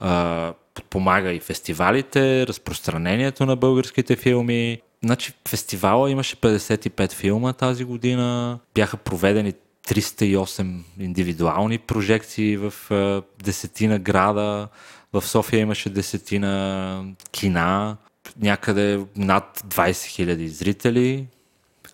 а, 0.00 0.52
подпомага 0.74 1.32
и 1.32 1.40
фестивалите, 1.40 2.46
разпространението 2.46 3.46
на 3.46 3.56
българските 3.56 4.16
филми. 4.16 4.80
Значи 5.04 5.32
фестивала 5.48 6.10
имаше 6.10 6.36
55 6.36 7.12
филма 7.12 7.52
тази 7.52 7.84
година, 7.84 8.58
бяха 8.74 8.96
проведени 8.96 9.52
308 9.88 10.82
индивидуални 11.00 11.78
прожекции 11.78 12.56
в 12.56 12.74
а, 12.90 13.22
десетина 13.44 13.98
града, 13.98 14.68
в 15.12 15.22
София 15.26 15.60
имаше 15.60 15.90
десетина 15.90 17.04
кина, 17.32 17.96
някъде 18.42 19.04
над 19.16 19.64
20 19.68 19.90
000 19.90 20.46
зрители, 20.46 21.26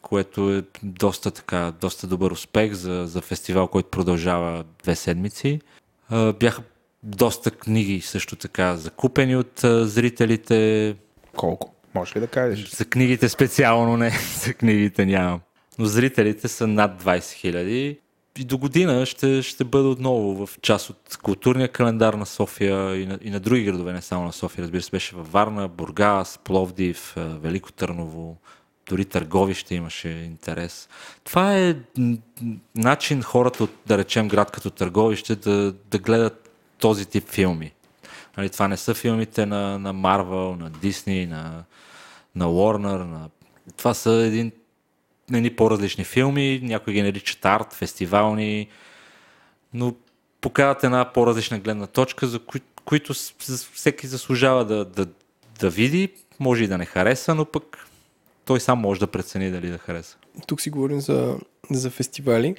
което 0.03 0.55
е 0.55 0.63
доста, 0.83 1.31
така, 1.31 1.73
доста 1.81 2.07
добър 2.07 2.31
успех 2.31 2.73
за, 2.73 3.05
за 3.07 3.21
фестивал, 3.21 3.69
който 3.69 3.89
продължава 3.89 4.65
две 4.83 4.95
седмици. 4.95 5.61
Бяха 6.41 6.63
доста 7.03 7.51
книги 7.51 8.01
също 8.01 8.37
така 8.37 8.77
закупени 8.77 9.37
от 9.37 9.61
зрителите. 9.65 10.97
Колко? 11.37 11.75
Може 11.95 12.17
ли 12.17 12.21
да 12.21 12.27
кажеш? 12.27 12.71
За 12.71 12.85
книгите 12.85 13.29
специално 13.29 13.97
не, 13.97 14.11
за 14.45 14.55
книгите 14.55 15.07
нямам. 15.07 15.41
Но 15.79 15.85
зрителите 15.85 16.49
са 16.49 16.67
над 16.67 17.03
20 17.03 17.33
хиляди. 17.33 17.99
И 18.39 18.45
до 18.45 18.59
година 18.59 19.07
ще, 19.07 19.43
ще 19.43 19.65
бъде 19.65 19.89
отново 19.89 20.47
в 20.47 20.61
част 20.61 20.91
от 20.91 21.19
културния 21.23 21.69
календар 21.69 22.15
на 22.15 22.27
София 22.27 22.97
и 23.03 23.07
на, 23.07 23.19
и 23.23 23.31
на 23.31 23.41
други 23.41 23.65
градове, 23.65 23.93
не 23.93 24.03
само 24.03 24.25
на 24.25 24.33
София. 24.33 24.63
Разбира 24.63 24.83
се, 24.83 24.91
беше 24.91 25.17
във 25.17 25.33
Варна, 25.33 25.69
Бургас, 25.69 26.39
Пловдив, 26.45 27.15
Велико 27.17 27.73
Търново, 27.73 28.37
дори 28.89 29.05
Търговище 29.05 29.75
имаше 29.75 30.09
интерес. 30.09 30.89
Това 31.25 31.59
е 31.59 31.77
начин 32.77 33.23
хората 33.23 33.65
от, 33.65 33.71
да 33.87 33.99
речем, 33.99 34.29
град 34.29 34.51
като 34.51 34.71
Търговище 34.71 35.37
да, 35.37 35.73
да 35.73 35.99
гледат 35.99 36.51
този 36.79 37.07
тип 37.07 37.29
филми. 37.29 37.73
Нали, 38.37 38.51
това 38.51 38.69
не 38.69 38.77
са 38.77 38.95
филмите 38.95 39.47
на, 39.47 39.79
на 39.79 39.95
Marvel, 39.95 40.61
на 40.61 40.71
Disney, 40.71 41.29
на, 41.29 41.65
на. 42.35 43.05
На... 43.05 43.29
Това 43.77 43.95
са 43.95 44.11
един, 44.11 44.53
едни 45.37 45.51
по-различни 45.51 46.05
филми, 46.05 46.61
някои 46.63 46.95
ги 46.95 47.03
наричат 47.03 47.45
арт, 47.45 47.73
фестивални, 47.73 48.69
но 49.75 49.95
показват 50.41 50.85
една 50.85 51.13
по-различна 51.13 51.59
гледна 51.59 51.87
точка, 51.87 52.27
за 52.27 52.39
кои, 52.39 52.61
които 52.85 53.15
всеки 53.75 54.07
заслужава 54.07 54.65
да, 54.65 54.85
да, 54.85 55.07
да 55.61 55.71
види, 55.71 56.09
може 56.41 56.65
и 56.65 56.69
да 56.69 56.79
не 56.79 56.85
хареса, 56.85 57.35
но 57.35 57.45
пък 57.45 57.87
той 58.45 58.61
сам 58.61 58.79
може 58.79 59.01
да 59.01 59.07
прецени 59.07 59.51
дали 59.51 59.69
да 59.69 59.79
хареса. 59.79 60.17
Тук 60.47 60.61
си 60.61 60.71
говорим 60.71 61.01
за, 61.01 61.39
за 61.71 61.91
фестивали. 61.91 62.55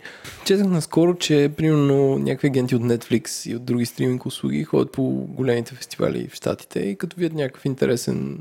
Четах 0.45 0.67
наскоро, 0.67 1.15
че 1.15 1.51
примерно 1.57 2.19
някакви 2.19 2.47
агенти 2.47 2.75
от 2.75 2.81
Netflix 2.81 3.49
и 3.51 3.55
от 3.55 3.65
други 3.65 3.85
стриминг 3.85 4.25
услуги 4.25 4.63
ходят 4.63 4.91
по 4.91 5.03
големите 5.11 5.75
фестивали 5.75 6.27
в 6.27 6.35
Штатите 6.35 6.79
и 6.79 6.95
като 6.95 7.15
видят 7.15 7.33
някакъв 7.33 7.65
интересен 7.65 8.39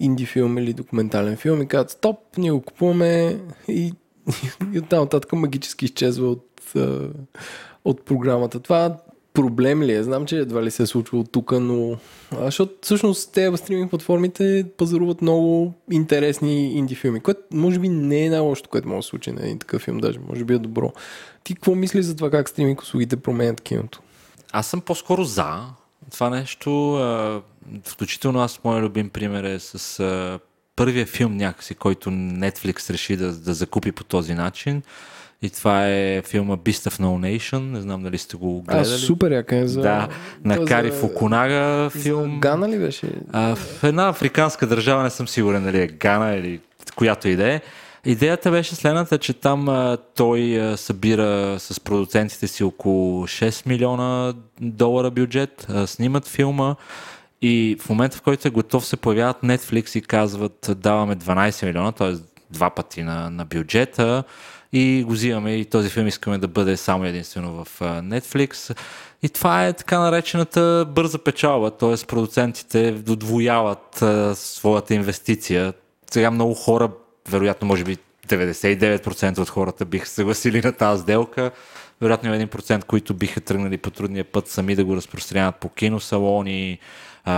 инди 0.00 0.26
филм 0.26 0.58
или 0.58 0.72
документален 0.72 1.36
филм 1.36 1.62
и 1.62 1.68
казват 1.68 1.90
стоп, 1.90 2.18
ние 2.38 2.50
го 2.50 2.60
купуваме 2.60 3.38
и, 3.68 3.92
и 4.74 4.78
оттам 4.78 5.00
нататък 5.00 5.32
магически 5.32 5.84
изчезва 5.84 6.30
от, 6.30 6.72
от 7.84 8.04
програмата. 8.04 8.60
Това 8.60 8.96
проблем 9.34 9.82
ли 9.82 9.92
е? 9.92 10.02
Знам, 10.02 10.26
че 10.26 10.38
едва 10.38 10.62
ли 10.62 10.70
се 10.70 10.82
е 10.82 10.86
случвало 10.86 11.24
тук, 11.24 11.52
но 11.52 11.96
защото 12.40 12.74
всъщност 12.82 13.32
те 13.32 13.50
в 13.50 13.56
стриминг 13.56 13.90
платформите 13.90 14.66
пазаруват 14.76 15.22
много 15.22 15.72
интересни 15.90 16.72
инди 16.72 16.94
филми, 16.94 17.20
което 17.20 17.40
може 17.52 17.78
би 17.78 17.88
не 17.88 18.24
е 18.24 18.30
най-лошото, 18.30 18.70
което 18.70 18.88
може 18.88 18.98
да 18.98 19.02
случи 19.02 19.32
на 19.32 19.42
един 19.42 19.58
такъв 19.58 19.82
филм, 19.82 19.98
даже 19.98 20.18
може 20.28 20.44
би 20.44 20.54
е 20.54 20.58
добро. 20.58 20.92
Ти 21.44 21.54
какво 21.54 21.74
мислиш 21.74 22.04
за 22.04 22.16
това 22.16 22.30
как 22.30 22.48
стриминг 22.48 22.82
услугите 22.82 23.16
променят 23.16 23.60
киното? 23.60 24.00
Аз 24.52 24.66
съм 24.66 24.80
по-скоро 24.80 25.24
за 25.24 25.60
това 26.08 26.30
нещо. 26.30 26.94
а, 26.94 27.40
Включително 27.84 28.40
аз, 28.40 28.60
моят 28.64 28.84
любим 28.84 29.10
пример 29.10 29.44
е 29.44 29.58
с 29.58 30.00
а, 30.00 30.38
първия 30.76 31.06
филм 31.06 31.36
някакси, 31.36 31.74
който 31.74 32.10
Netflix 32.10 32.90
реши 32.90 33.16
да, 33.16 33.32
да 33.32 33.54
закупи 33.54 33.92
по 33.92 34.04
този 34.04 34.34
начин. 34.34 34.82
И 35.42 35.50
това 35.50 35.88
е 35.88 36.22
филма 36.22 36.56
Beast 36.56 36.90
of 36.90 37.00
No 37.00 37.06
Nation. 37.38 37.58
Не 37.60 37.80
знам 37.80 38.02
дали 38.02 38.18
сте 38.18 38.36
го 38.36 38.64
А, 38.66 38.72
гледали. 38.72 38.98
супер 38.98 39.30
яка 39.30 39.56
е 39.56 39.66
за... 39.66 39.80
Да, 39.80 40.08
на 40.44 40.64
Кари 40.64 40.90
за- 40.90 40.96
Фукунага 40.96 41.90
филм. 41.92 42.40
Гана 42.40 42.68
ли 42.68 42.78
беше? 42.78 43.10
А, 43.32 43.54
в 43.56 43.84
една 43.84 44.08
африканска 44.08 44.66
държава, 44.66 45.02
не 45.02 45.10
съм 45.10 45.28
сигурен 45.28 45.64
дали 45.64 45.80
е 45.80 45.86
Гана 45.86 46.34
или 46.34 46.60
която 46.94 47.28
и 47.28 47.36
да 47.36 47.52
е. 47.52 47.60
Идеята 48.04 48.50
беше 48.50 48.74
следната, 48.74 49.18
че 49.18 49.32
там 49.32 49.96
той 50.16 50.72
събира 50.76 51.56
с 51.58 51.80
продуцентите 51.80 52.46
си 52.46 52.64
около 52.64 53.26
6 53.26 53.66
милиона 53.66 54.34
долара 54.60 55.10
бюджет, 55.10 55.66
снимат 55.86 56.26
филма 56.26 56.74
и 57.42 57.76
в 57.80 57.88
момента, 57.88 58.16
в 58.16 58.22
който 58.22 58.48
е 58.48 58.50
готов, 58.50 58.86
се 58.86 58.96
появяват 58.96 59.36
Netflix 59.36 59.98
и 59.98 60.02
казват 60.02 60.70
даваме 60.76 61.16
12 61.16 61.66
милиона, 61.66 61.92
т.е. 61.92 62.12
два 62.50 62.70
пъти 62.70 63.02
на, 63.02 63.30
на 63.30 63.44
бюджета 63.44 64.24
и 64.72 65.04
го 65.06 65.12
взимаме 65.12 65.54
и 65.54 65.64
този 65.64 65.88
филм 65.88 66.06
искаме 66.06 66.38
да 66.38 66.48
бъде 66.48 66.76
само 66.76 67.04
единствено 67.04 67.64
в 67.64 67.80
Netflix. 67.80 68.78
И 69.22 69.28
това 69.28 69.66
е 69.66 69.72
така 69.72 69.98
наречената 69.98 70.86
бърза 70.88 71.18
печалба, 71.18 71.70
т.е. 71.70 72.06
продуцентите 72.06 72.92
додвояват 72.92 74.04
своята 74.34 74.94
инвестиция. 74.94 75.72
Сега 76.10 76.30
много 76.30 76.54
хора, 76.54 76.90
вероятно 77.28 77.68
може 77.68 77.84
би 77.84 77.96
99% 78.28 79.38
от 79.38 79.48
хората 79.48 79.84
биха 79.84 80.06
съгласили 80.08 80.60
на 80.64 80.72
тази 80.72 81.02
сделка. 81.02 81.50
Вероятно 82.00 82.34
има 82.34 82.46
1%, 82.46 82.84
които 82.84 83.14
биха 83.14 83.40
тръгнали 83.40 83.78
по 83.78 83.90
трудния 83.90 84.24
път 84.24 84.48
сами 84.48 84.74
да 84.74 84.84
го 84.84 84.96
разпространяват 84.96 85.56
по 85.56 85.68
киносалони, 85.68 86.78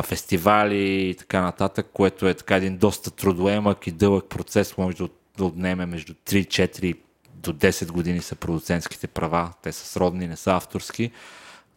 фестивали 0.05 1.09
и 1.09 1.15
така 1.15 1.41
нататък, 1.41 1.87
което 1.93 2.29
е 2.29 2.35
така 2.35 2.57
един 2.57 2.77
доста 2.77 3.11
трудоемък 3.11 3.87
и 3.87 3.91
дълъг 3.91 4.25
процес, 4.29 4.77
може 4.79 4.97
да, 4.97 5.05
от- 5.05 5.21
да 5.39 5.45
отнеме 5.45 5.87
между 5.87 6.15
3-4 6.15 6.95
до 7.35 7.53
10 7.53 7.91
години 7.91 8.21
са 8.21 8.35
продуцентските 8.35 9.07
права. 9.07 9.53
Те 9.63 9.73
са 9.73 9.87
сродни, 9.87 10.27
не 10.27 10.37
са 10.37 10.53
авторски. 10.53 11.11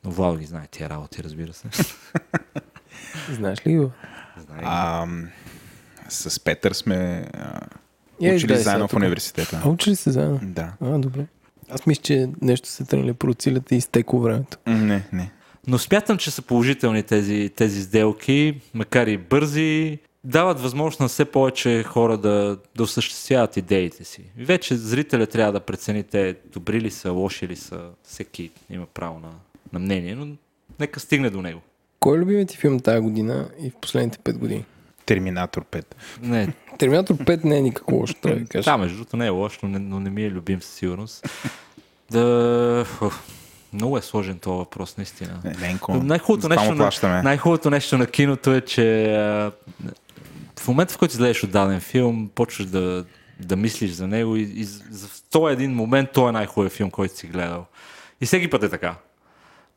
Но 0.03 0.11
Владо 0.11 0.37
ги 0.37 0.45
знае 0.45 0.67
тия 0.71 0.89
работи, 0.89 1.23
разбира 1.23 1.53
се. 1.53 1.67
Знаеш 3.31 3.67
ли 3.67 3.77
го? 3.77 3.91
Знае. 4.37 4.61
А, 4.63 5.07
с 6.09 6.39
Петър 6.39 6.73
сме 6.73 7.27
а, 7.33 7.59
Е, 8.23 8.35
учили 8.35 8.57
заедно 8.57 8.87
в 8.87 8.93
университета. 8.93 9.61
А 9.65 9.69
учили 9.69 9.95
се 9.95 10.11
заедно? 10.11 10.39
Да. 10.43 10.73
А, 10.81 10.97
добре. 10.97 11.25
Аз 11.69 11.85
мисля, 11.85 12.01
че 12.01 12.29
нещо 12.41 12.69
се 12.69 12.85
тръгнали 12.85 13.13
по 13.13 13.27
и 13.71 13.75
изтекло 13.75 14.19
времето. 14.19 14.57
Не, 14.67 15.03
не. 15.13 15.31
Но 15.67 15.77
смятам, 15.77 16.17
че 16.17 16.31
са 16.31 16.41
положителни 16.41 17.03
тези, 17.03 17.51
тези 17.55 17.81
сделки, 17.81 18.61
макар 18.73 19.07
и 19.07 19.17
бързи, 19.17 19.99
дават 20.23 20.59
възможност 20.59 20.99
на 20.99 21.07
все 21.07 21.25
повече 21.25 21.83
хора 21.83 22.17
да, 22.17 22.57
да 22.75 22.83
осъществяват 22.83 23.57
идеите 23.57 24.03
си. 24.03 24.21
И 24.37 24.45
вече 24.45 24.75
зрителя 24.75 25.27
трябва 25.27 25.53
да 25.53 25.59
прецени 25.59 26.03
те 26.03 26.35
добри 26.53 26.81
ли 26.81 26.91
са, 26.91 27.11
лоши 27.11 27.47
ли 27.47 27.55
са. 27.55 27.81
Всеки 28.03 28.51
има 28.69 28.85
право 28.93 29.19
на, 29.19 29.29
на 29.73 29.79
мнение, 29.79 30.15
но 30.15 30.27
нека 30.79 30.99
стигне 30.99 31.29
до 31.29 31.41
него. 31.41 31.61
Кой 31.99 32.17
е 32.17 32.21
любимият 32.21 32.49
ти 32.49 32.57
филм 32.57 32.79
тази 32.79 32.99
година 32.99 33.49
и 33.59 33.69
в 33.69 33.75
последните 33.75 34.17
5 34.17 34.37
години? 34.37 34.65
Терминатор 35.05 35.65
5. 35.65 35.85
Не, 36.21 36.53
Терминатор 36.77 37.15
5 37.15 37.43
не 37.43 37.57
е 37.57 37.61
никак 37.61 37.91
лошо, 37.91 38.13
трябва 38.13 38.39
да 38.39 38.45
кажа. 38.45 38.71
да, 38.71 38.77
между 38.77 38.97
другото 38.97 39.17
не 39.17 39.25
е 39.25 39.29
лошо, 39.29 39.59
но 39.63 39.69
не, 39.69 39.79
но 39.79 39.99
не 39.99 40.09
ми 40.09 40.23
е 40.23 40.31
любим 40.31 40.61
със 40.61 40.73
сигурност. 40.73 41.27
Да, 42.11 42.85
много 43.73 43.97
е 43.97 44.01
сложен 44.01 44.39
този 44.39 44.57
въпрос, 44.57 44.97
наистина. 44.97 45.39
не 45.43 45.55
Ленко, 45.67 45.93
Най-хубавото 45.93 46.49
нещо, 46.49 47.07
на, 47.07 47.23
най-хубавото 47.23 47.69
нещо 47.69 47.97
на 47.97 48.07
киното 48.07 48.53
е, 48.53 48.61
че 48.61 49.15
а, 49.15 49.51
в 50.59 50.67
момента, 50.67 50.93
в 50.93 50.97
който 50.97 51.13
излезеш 51.13 51.43
от 51.43 51.51
даден 51.51 51.79
филм, 51.79 52.29
почваш 52.35 52.67
да, 52.67 53.05
да 53.39 53.55
мислиш 53.55 53.91
за 53.91 54.07
него 54.07 54.35
и, 54.35 54.41
и 54.41 54.63
за 54.63 55.07
този 55.31 55.53
един 55.53 55.75
момент 55.75 56.09
той 56.13 56.29
е 56.29 56.31
най-хубавият 56.31 56.73
филм, 56.73 56.91
който 56.91 57.17
си 57.17 57.27
гледал. 57.27 57.65
И 58.21 58.25
всеки 58.25 58.49
път 58.49 58.63
е 58.63 58.69
така. 58.69 58.95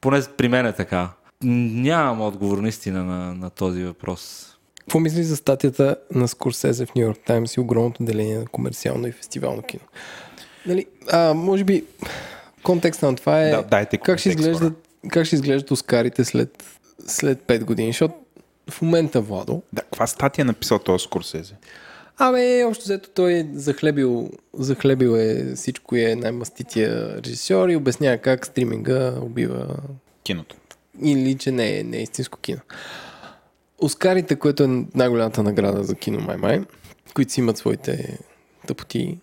Поне 0.00 0.22
при 0.36 0.48
мен 0.48 0.66
е 0.66 0.72
така. 0.72 1.08
Нямам 1.42 2.20
отговор 2.20 2.58
наистина 2.58 3.04
на, 3.04 3.34
на 3.34 3.50
този 3.50 3.84
въпрос. 3.84 4.52
Какво 4.86 5.00
мислиш 5.00 5.26
за 5.26 5.36
статията 5.36 5.96
на 6.14 6.28
Скорсезе 6.28 6.86
в 6.86 6.94
Нью 6.94 7.02
Йорк 7.04 7.18
Таймс 7.26 7.54
и 7.56 7.60
огромното 7.60 8.04
деление 8.04 8.38
на 8.38 8.46
комерциално 8.46 9.06
и 9.06 9.12
фестивално 9.12 9.62
кино? 9.62 9.82
Нали, 10.66 10.86
а, 11.12 11.34
може 11.34 11.64
би 11.64 11.84
контекста 12.62 13.06
на 13.06 13.16
това 13.16 13.42
е 13.42 13.50
Да, 13.50 13.62
дайте 13.62 13.98
как, 13.98 14.18
ще 14.18 14.28
изглеждат, 14.28 14.88
как 15.08 15.26
ще 15.26 15.36
изглеждат 15.36 15.70
Оскарите 15.70 16.24
след, 16.24 16.64
след 17.06 17.38
5 17.42 17.64
години, 17.64 17.88
защото 17.88 18.14
в 18.70 18.82
момента 18.82 19.20
Владо, 19.20 19.62
Да, 19.72 19.82
каква 19.82 20.06
статия 20.06 20.42
е 20.42 20.46
написал 20.46 20.78
този 20.78 21.04
Скорсезе? 21.04 21.54
Абе, 22.18 22.64
общо 22.64 22.84
взето 22.84 23.08
той 23.14 23.32
е 23.32 23.46
захлебил, 23.54 24.30
захлебил 24.54 25.16
е 25.16 25.54
всичко 25.54 25.96
е 25.96 26.14
най-мастития 26.14 27.22
режисьор 27.22 27.68
и 27.68 27.76
обяснява 27.76 28.18
как 28.18 28.46
стриминга 28.46 29.14
убива 29.22 29.76
Киното. 30.22 30.56
или 31.04 31.38
че 31.38 31.50
не 31.50 31.78
е, 31.78 31.84
не 31.84 31.96
е 31.96 32.02
истинско 32.02 32.38
кино. 32.38 32.60
Оскарите, 33.78 34.36
което 34.36 34.62
е 34.64 34.84
най-голямата 34.94 35.42
награда 35.42 35.84
за 35.84 35.94
кино 35.94 36.20
май-май, 36.20 36.60
които 37.14 37.32
си 37.32 37.40
имат 37.40 37.58
своите 37.58 38.18
тъпоти, 38.66 39.18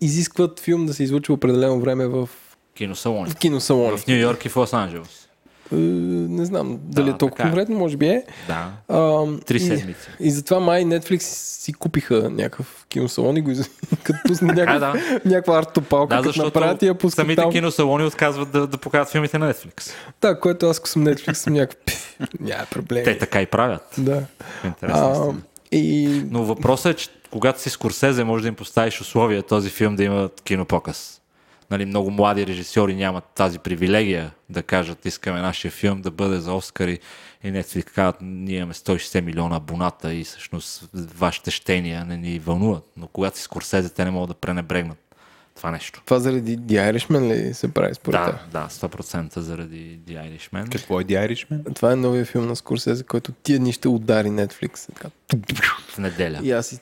изискват 0.00 0.60
филм 0.60 0.86
да 0.86 0.94
се 0.94 1.02
излучи 1.02 1.32
определено 1.32 1.80
време 1.80 2.06
в, 2.06 2.28
Киносалони. 2.74 3.30
в 3.30 3.36
киносалони. 3.36 3.98
В 3.98 4.06
Нью 4.06 4.16
Йорк 4.16 4.44
и 4.44 4.48
в 4.48 4.56
Лос 4.56 4.72
Анджелес. 4.72 5.27
Е, 5.72 5.76
не 5.76 6.44
знам 6.44 6.78
дали 6.82 7.10
е 7.10 7.18
толкова 7.18 7.36
така 7.36 7.42
е. 7.42 7.50
конкретно, 7.50 7.78
може 7.78 7.96
би 7.96 8.06
е. 8.06 8.22
Да. 8.46 8.70
А, 8.88 9.26
Три 9.46 9.56
и- 9.56 9.60
седмици. 9.60 10.08
И 10.20 10.30
затова 10.30 10.60
май 10.60 10.84
Netflix 10.84 11.20
си 11.22 11.72
купиха 11.72 12.30
някакъв 12.30 12.86
киносалон 12.88 13.36
и 13.36 13.40
го 13.40 13.50
из... 13.50 13.70
като 14.02 14.18
пусне 14.26 14.52
някакъв, 14.52 14.80
да. 14.80 15.20
някаква 15.24 15.62
арт-топалка, 15.62 16.16
Да, 16.16 16.22
като 16.22 16.44
направят 16.44 16.82
и 16.82 16.86
я 16.86 16.94
пускат 16.94 17.16
самите 17.24 17.42
там. 17.42 17.52
киносалони 17.52 18.04
отказват 18.04 18.50
да, 18.50 18.66
да 18.66 18.78
покажат 18.78 19.08
филмите 19.08 19.38
на 19.38 19.54
Netflix. 19.54 19.90
Да, 20.20 20.40
което 20.40 20.66
аз 20.66 20.78
ако 20.78 20.88
съм 20.88 21.04
Netflix 21.04 21.32
съм 21.32 21.52
някакъв... 21.52 21.76
«Пф, 21.86 22.16
Няма 22.40 22.66
проблем. 22.70 23.04
Те 23.04 23.18
така 23.18 23.42
и 23.42 23.46
правят. 23.46 23.82
Да. 23.98 24.22
В 24.40 24.64
интерес 24.64 24.94
на 24.94 25.00
А, 25.00 25.34
и 25.72 26.22
Но 26.30 26.44
въпросът 26.44 26.92
е, 26.92 26.96
че 26.96 27.08
когато 27.30 27.60
си 27.60 27.70
Скорсезе, 27.70 28.24
може 28.24 28.42
да 28.42 28.48
им 28.48 28.54
поставиш 28.54 29.00
условия 29.00 29.42
този 29.42 29.70
филм 29.70 29.96
да 29.96 30.04
има 30.04 30.28
кинопоказ. 30.44 31.17
Нали, 31.70 31.84
много 31.84 32.10
млади 32.10 32.46
режисьори 32.46 32.94
нямат 32.94 33.24
тази 33.24 33.58
привилегия 33.58 34.30
да 34.50 34.62
кажат, 34.62 35.06
искаме 35.06 35.40
нашия 35.40 35.70
филм 35.70 36.00
да 36.00 36.10
бъде 36.10 36.38
за 36.38 36.52
Оскари 36.52 36.98
и 37.44 37.52
Netflix 37.52 37.90
казват, 37.90 38.16
ние 38.20 38.56
имаме 38.56 38.74
160 38.74 39.20
милиона 39.20 39.56
абоната 39.56 40.14
и 40.14 40.24
всъщност 40.24 40.88
вашите 40.94 41.50
щения 41.50 42.04
не 42.04 42.16
ни 42.16 42.38
вълнуват. 42.38 42.84
Но 42.96 43.06
когато 43.06 43.36
си 43.36 43.42
Скорсезе, 43.42 43.88
те 43.88 44.04
не 44.04 44.10
могат 44.10 44.28
да 44.28 44.34
пренебрегнат 44.34 44.98
това 45.58 45.70
нещо. 45.70 46.02
това 46.04 46.18
заради 46.18 46.58
The 46.58 46.92
Irishman 46.92 47.28
ли 47.28 47.54
се 47.54 47.74
прави 47.74 47.94
според 47.94 48.20
Да, 48.20 48.40
да, 48.52 48.68
100% 48.68 49.38
заради 49.38 50.00
The 50.08 50.30
Irishman. 50.30 50.72
Какво 50.72 51.00
е 51.00 51.04
The 51.04 51.28
Irishman? 51.28 51.74
Това 51.74 51.92
е 51.92 51.96
новия 51.96 52.24
филм 52.24 52.46
на 52.46 52.56
Скорсезе, 52.56 53.04
който 53.04 53.32
тия 53.32 53.58
дни 53.58 53.72
ще 53.72 53.88
удари 53.88 54.28
Netflix. 54.28 54.88
Така. 54.94 55.08
В 55.88 55.98
неделя. 55.98 56.40
И 56.42 56.52
аз 56.52 56.72
и... 56.72 56.78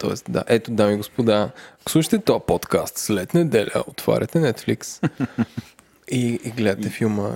Тоест, 0.00 0.24
да, 0.28 0.44
ето, 0.46 0.70
дами 0.70 0.94
и 0.94 0.96
господа, 0.96 1.50
ако 1.80 1.90
слушате 1.90 2.18
този 2.18 2.40
подкаст 2.46 2.98
след 2.98 3.34
неделя, 3.34 3.84
отваряте 3.86 4.38
Netflix 4.38 5.08
и, 6.10 6.40
и 6.44 6.50
гледате 6.50 6.88
филма 6.88 7.30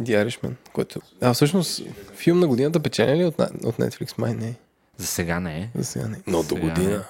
The 0.00 0.26
Irishman, 0.26 0.52
който... 0.72 1.00
А, 1.20 1.34
всъщност, 1.34 1.82
филм 2.14 2.40
на 2.40 2.46
годината 2.46 2.80
печели 2.80 3.18
ли 3.18 3.24
от, 3.24 3.34
от 3.40 3.76
Netflix? 3.76 4.18
Май 4.18 4.34
не. 4.34 4.54
За 4.96 5.06
сега 5.06 5.40
не 5.40 5.58
е. 5.58 5.68
За 5.74 5.84
сега 5.84 6.08
не. 6.08 6.20
Но 6.26 6.42
до 6.42 6.56
година. 6.56 7.04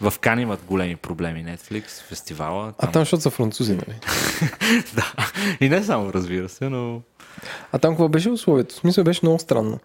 В 0.00 0.14
Кан 0.20 0.38
имат 0.38 0.60
големи 0.66 0.96
проблеми 0.96 1.44
Netflix, 1.44 2.02
фестивала. 2.08 2.74
А 2.78 2.90
там, 2.90 3.02
защото 3.02 3.22
са 3.22 3.30
французи, 3.30 3.72
нали? 3.72 3.96
да. 4.94 5.12
И 5.60 5.68
не 5.68 5.82
само, 5.82 6.12
разбира 6.12 6.48
се, 6.48 6.68
но... 6.68 7.02
А 7.72 7.78
там 7.78 7.92
какво 7.92 8.08
беше 8.08 8.30
условието? 8.30 8.74
В 8.74 8.78
смисъл 8.78 9.04
беше 9.04 9.20
много 9.22 9.38
странно. 9.38 9.78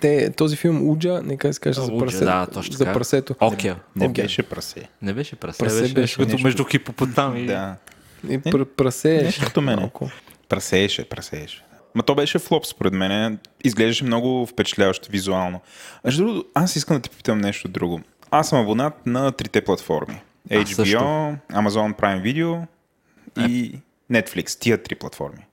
Те, 0.00 0.30
този 0.30 0.56
филм 0.56 0.88
Уджа, 0.90 1.22
нека 1.24 1.52
се 1.52 1.60
каже 1.60 1.80
за, 1.80 1.92
Уджа, 1.92 2.06
прасе, 2.06 2.24
да, 2.24 2.46
точно 2.46 2.76
за 2.76 2.92
прасето. 2.92 3.34
Окей. 3.40 3.72
Не 3.96 4.06
Окей. 4.08 4.24
беше 4.24 4.42
прасе. 4.42 4.88
Не 5.02 5.12
беше 5.12 5.36
прасе, 5.36 5.58
Прасе 5.58 5.80
беше, 5.82 5.94
беше 5.94 6.16
като 6.16 6.32
нещо. 6.32 6.46
между 6.46 6.64
хипопотам 6.64 7.36
и... 7.36 7.46
Да. 7.46 7.76
И 8.28 8.38
пр- 8.38 8.64
прасе 8.64 9.20
нещо 9.24 9.44
като 9.44 9.60
мене. 9.60 9.90
Прасееше, 10.48 11.08
прасееше. 11.08 11.64
Ма 11.94 12.02
то 12.02 12.14
беше 12.14 12.38
флоп, 12.38 12.66
според 12.66 12.92
мен. 12.92 13.38
Изглеждаше 13.64 14.04
много 14.04 14.46
впечатляващо 14.46 15.08
визуално. 15.10 15.60
Между 16.04 16.24
другото, 16.24 16.48
аз 16.54 16.76
искам 16.76 16.96
да 16.96 17.02
те 17.02 17.10
попитам 17.10 17.38
нещо 17.38 17.68
друго. 17.68 18.00
Аз 18.30 18.48
съм 18.48 18.60
абонат 18.60 19.06
на 19.06 19.32
трите 19.32 19.60
платформи. 19.64 20.20
HBO. 20.50 21.36
Amazon 21.52 21.94
Prime 22.00 22.22
Video 22.22 22.66
и 23.48 23.78
Netflix. 24.12 24.60
Тия 24.60 24.82
три 24.82 24.94
платформи. 24.94 25.46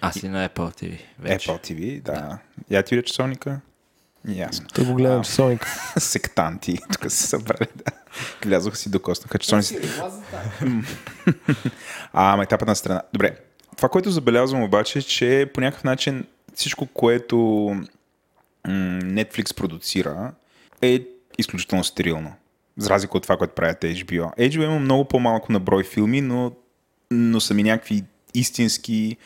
Аз 0.00 0.22
и 0.22 0.28
на 0.28 0.48
Apple 0.48 0.82
TV 0.82 0.98
вече. 1.18 1.50
Apple 1.50 1.72
TV, 1.72 2.02
да. 2.02 2.38
Я 2.70 2.82
ти 2.82 2.94
видя 2.94 3.04
часовника? 3.06 3.60
Ясно. 4.28 4.66
Той 4.74 4.84
го 4.84 4.94
гледа 4.94 5.14
А. 5.14 5.16
на 5.16 5.24
часовника. 5.24 5.68
Сектанти, 6.00 6.78
тук 6.92 7.10
се 7.10 7.26
събрали. 7.26 7.68
Да. 7.76 7.92
Влязоха 8.44 8.76
си 8.76 8.90
докоснаха 8.90 9.38
часовници. 9.38 9.78
А, 12.12 12.32
ама 12.32 12.42
етапът 12.42 12.68
на 12.68 12.76
страна. 12.76 13.02
Добре. 13.12 13.36
Това, 13.76 13.88
което 13.88 14.10
забелязвам 14.10 14.62
обаче, 14.62 14.98
е, 14.98 15.02
че 15.02 15.50
по 15.54 15.60
някакъв 15.60 15.84
начин 15.84 16.24
всичко, 16.54 16.86
което 16.86 17.36
Netflix 18.66 19.56
продуцира, 19.56 20.32
е 20.82 21.02
изключително 21.38 21.84
стерилно. 21.84 22.32
За 22.76 22.90
разлика 22.90 23.16
от 23.16 23.22
това, 23.22 23.36
което 23.36 23.54
правят 23.54 23.82
HBO. 23.82 24.36
HBO 24.38 24.64
има 24.64 24.78
много 24.78 25.04
по-малко 25.04 25.52
на 25.52 25.60
брой 25.60 25.84
филми, 25.84 26.20
но, 26.20 26.52
но 27.10 27.40
са 27.40 27.54
ми 27.54 27.62
някакви 27.62 28.04
истински 28.34 29.16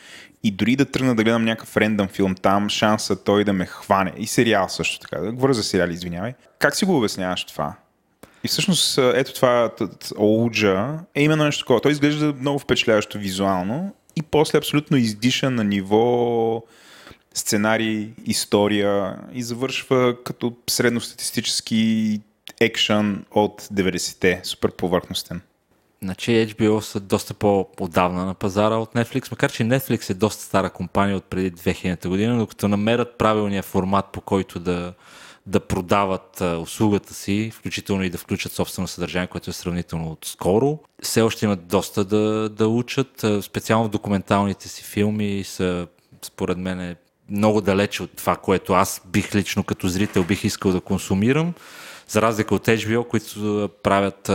и 0.43 0.51
дори 0.51 0.75
да 0.75 0.85
тръгна 0.85 1.15
да 1.15 1.23
гледам 1.23 1.45
някакъв 1.45 1.77
рендъм 1.77 2.07
филм 2.07 2.35
там, 2.35 2.69
шанса 2.69 3.23
той 3.23 3.43
да 3.43 3.53
ме 3.53 3.65
хване. 3.65 4.13
И 4.17 4.27
сериал 4.27 4.69
също 4.69 4.99
така. 4.99 5.19
Да 5.19 5.31
говоря 5.31 5.53
за 5.53 5.63
сериали, 5.63 5.93
извинявай. 5.93 6.33
Как 6.59 6.75
си 6.75 6.85
го 6.85 6.97
обясняваш 6.97 7.45
това? 7.45 7.75
И 8.43 8.47
всъщност 8.47 8.97
ето 8.97 9.33
това 9.33 9.71
Оуджа 10.17 10.99
е 11.15 11.23
именно 11.23 11.43
нещо 11.43 11.63
такова. 11.63 11.81
Той 11.81 11.91
изглежда 11.91 12.33
много 12.39 12.59
впечатляващо 12.59 13.17
визуално 13.17 13.95
и 14.15 14.21
после 14.21 14.57
абсолютно 14.57 14.97
издиша 14.97 15.49
на 15.49 15.63
ниво 15.63 16.63
сценарий, 17.33 18.09
история 18.25 19.17
и 19.33 19.43
завършва 19.43 20.23
като 20.23 20.53
средностатистически 20.69 22.21
екшън 22.59 23.25
от 23.31 23.61
90-те. 23.61 24.41
Супер 24.43 24.71
повърхностен. 24.71 25.41
Значи 26.03 26.31
HBO 26.31 26.79
са 26.79 26.99
доста 26.99 27.33
по-отдавна 27.33 28.25
на 28.25 28.33
пазара 28.33 28.75
от 28.75 28.93
Netflix, 28.93 29.31
макар 29.31 29.51
че 29.51 29.63
Netflix 29.63 30.09
е 30.09 30.13
доста 30.13 30.43
стара 30.43 30.69
компания 30.69 31.17
от 31.17 31.23
преди 31.23 31.51
2000 31.51 32.07
година, 32.07 32.35
но 32.35 32.47
като 32.47 32.67
намерят 32.67 33.17
правилния 33.17 33.63
формат, 33.63 34.05
по 34.05 34.21
който 34.21 34.59
да, 34.59 34.93
да 35.45 35.59
продават 35.59 36.41
услугата 36.41 37.13
си, 37.13 37.51
включително 37.53 38.03
и 38.03 38.09
да 38.09 38.17
включат 38.17 38.51
собствено 38.51 38.87
съдържание, 38.87 39.27
което 39.27 39.49
е 39.49 39.53
сравнително 39.53 40.17
скоро, 40.25 40.79
все 41.01 41.21
още 41.21 41.45
имат 41.45 41.67
доста 41.67 42.05
да, 42.05 42.49
да 42.49 42.67
учат. 42.67 43.25
Специално 43.41 43.85
в 43.85 43.91
документалните 43.91 44.69
си 44.69 44.83
филми 44.83 45.43
са, 45.43 45.87
според 46.21 46.57
мен, 46.57 46.79
е 46.79 46.95
много 47.29 47.61
далече 47.61 48.03
от 48.03 48.11
това, 48.15 48.35
което 48.35 48.73
аз 48.73 49.01
бих 49.05 49.35
лично 49.35 49.63
като 49.63 49.87
зрител 49.87 50.23
бих 50.23 50.43
искал 50.43 50.71
да 50.71 50.81
консумирам, 50.81 51.53
за 52.07 52.21
разлика 52.21 52.55
от 52.55 52.65
HBO, 52.65 53.07
които 53.07 53.69
правят 53.83 54.31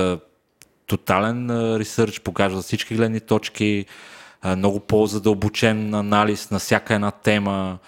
тотален 0.89 1.51
ресърч, 1.77 2.21
показва 2.21 2.63
всички 2.63 2.95
гледни 2.95 3.21
точки, 3.21 3.87
много 4.57 4.81
по-задълбочен 4.81 5.95
анализ 5.95 6.51
на 6.51 6.59
всяка 6.59 6.95
една 6.95 7.11
тема, 7.11 7.79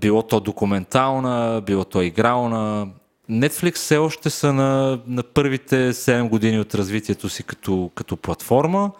било 0.00 0.22
то 0.22 0.40
документална, 0.40 1.62
било 1.66 1.84
то 1.84 2.02
игрална. 2.02 2.88
Netflix 3.30 3.74
все 3.74 3.96
още 3.96 4.30
са 4.30 4.52
на, 4.52 5.00
на 5.06 5.22
първите 5.22 5.92
7 5.92 6.28
години 6.28 6.60
от 6.60 6.74
развитието 6.74 7.28
си 7.28 7.42
като, 7.42 7.90
като 7.94 8.16
платформа. 8.16 8.90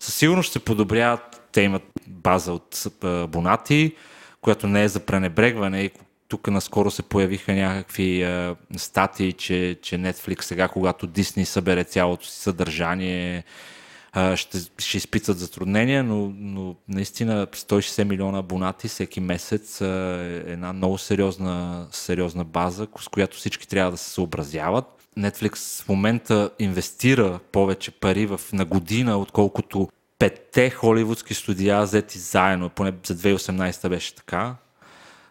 Със 0.00 0.14
сигурност 0.14 0.50
ще 0.50 0.58
подобряват. 0.58 1.48
Те 1.52 1.62
имат 1.62 1.82
база 2.06 2.52
от 2.52 2.88
абонати, 3.02 3.94
която 4.40 4.66
не 4.66 4.84
е 4.84 4.88
за 4.88 5.00
пренебрегване. 5.00 5.82
И 5.82 5.90
тук 6.28 6.48
наскоро 6.48 6.90
се 6.90 7.02
появиха 7.02 7.52
някакви 7.52 8.22
а, 8.22 8.56
статии, 8.76 9.32
че, 9.32 9.78
че 9.82 9.96
Netflix 9.96 10.42
сега, 10.42 10.68
когато 10.68 11.08
Disney 11.08 11.44
събере 11.44 11.84
цялото 11.84 12.26
си 12.26 12.38
съдържание, 12.40 13.44
а, 14.12 14.36
ще, 14.36 14.58
ще 14.78 14.96
изпитат 14.96 15.38
затруднения, 15.38 16.04
но, 16.04 16.32
но 16.36 16.76
наистина 16.88 17.46
160 17.46 18.04
милиона 18.04 18.38
абонати 18.38 18.88
всеки 18.88 19.20
месец 19.20 19.80
а, 19.80 19.86
е 19.86 20.52
една 20.52 20.72
много 20.72 20.98
сериозна, 20.98 21.86
сериозна 21.90 22.44
база, 22.44 22.86
с 22.98 23.08
която 23.08 23.36
всички 23.36 23.68
трябва 23.68 23.90
да 23.90 23.96
се 23.96 24.10
съобразяват. 24.10 24.84
Netflix 25.18 25.84
в 25.84 25.88
момента 25.88 26.50
инвестира 26.58 27.38
повече 27.52 27.90
пари 27.90 28.26
в, 28.26 28.40
на 28.52 28.64
година, 28.64 29.18
отколкото 29.18 29.88
петте 30.18 30.70
холивудски 30.70 31.34
студия 31.34 31.82
взети 31.82 32.18
заедно, 32.18 32.68
поне 32.68 32.92
за 33.06 33.14
2018 33.14 33.88
беше 33.88 34.14
така. 34.14 34.56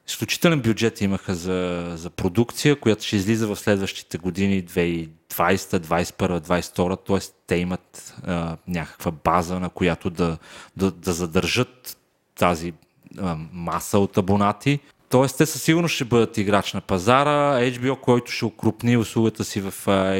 Изключителен 0.07 0.61
бюджет 0.61 1.01
имаха 1.01 1.35
за, 1.35 1.91
за 1.95 2.09
продукция, 2.09 2.79
която 2.79 3.03
ще 3.05 3.15
излиза 3.15 3.47
в 3.47 3.55
следващите 3.55 4.17
години 4.17 4.63
2020, 4.63 5.09
2021, 5.29 6.39
2022, 6.39 7.05
т.е. 7.07 7.33
те 7.47 7.55
имат 7.55 8.15
а, 8.23 8.57
някаква 8.67 9.11
база, 9.11 9.59
на 9.59 9.69
която 9.69 10.09
да, 10.09 10.37
да, 10.77 10.91
да 10.91 11.13
задържат 11.13 11.97
тази 12.35 12.73
а, 13.17 13.37
маса 13.53 13.99
от 13.99 14.17
абонати. 14.17 14.79
Тоест, 15.09 15.37
те 15.37 15.45
със 15.45 15.63
сигурност 15.63 15.95
ще 15.95 16.05
бъдат 16.05 16.37
играч 16.37 16.73
на 16.73 16.81
пазара. 16.81 17.59
HBO, 17.59 17.99
който 17.99 18.31
ще 18.31 18.45
укрупни 18.45 18.97
услугата 18.97 19.43
си 19.43 19.61
в 19.61 19.73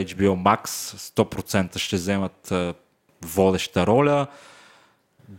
HBO 0.05 0.35
Max, 0.43 0.67
100% 0.67 1.77
ще 1.77 1.95
вземат 1.95 2.53
водеща 3.21 3.87
роля. 3.87 4.27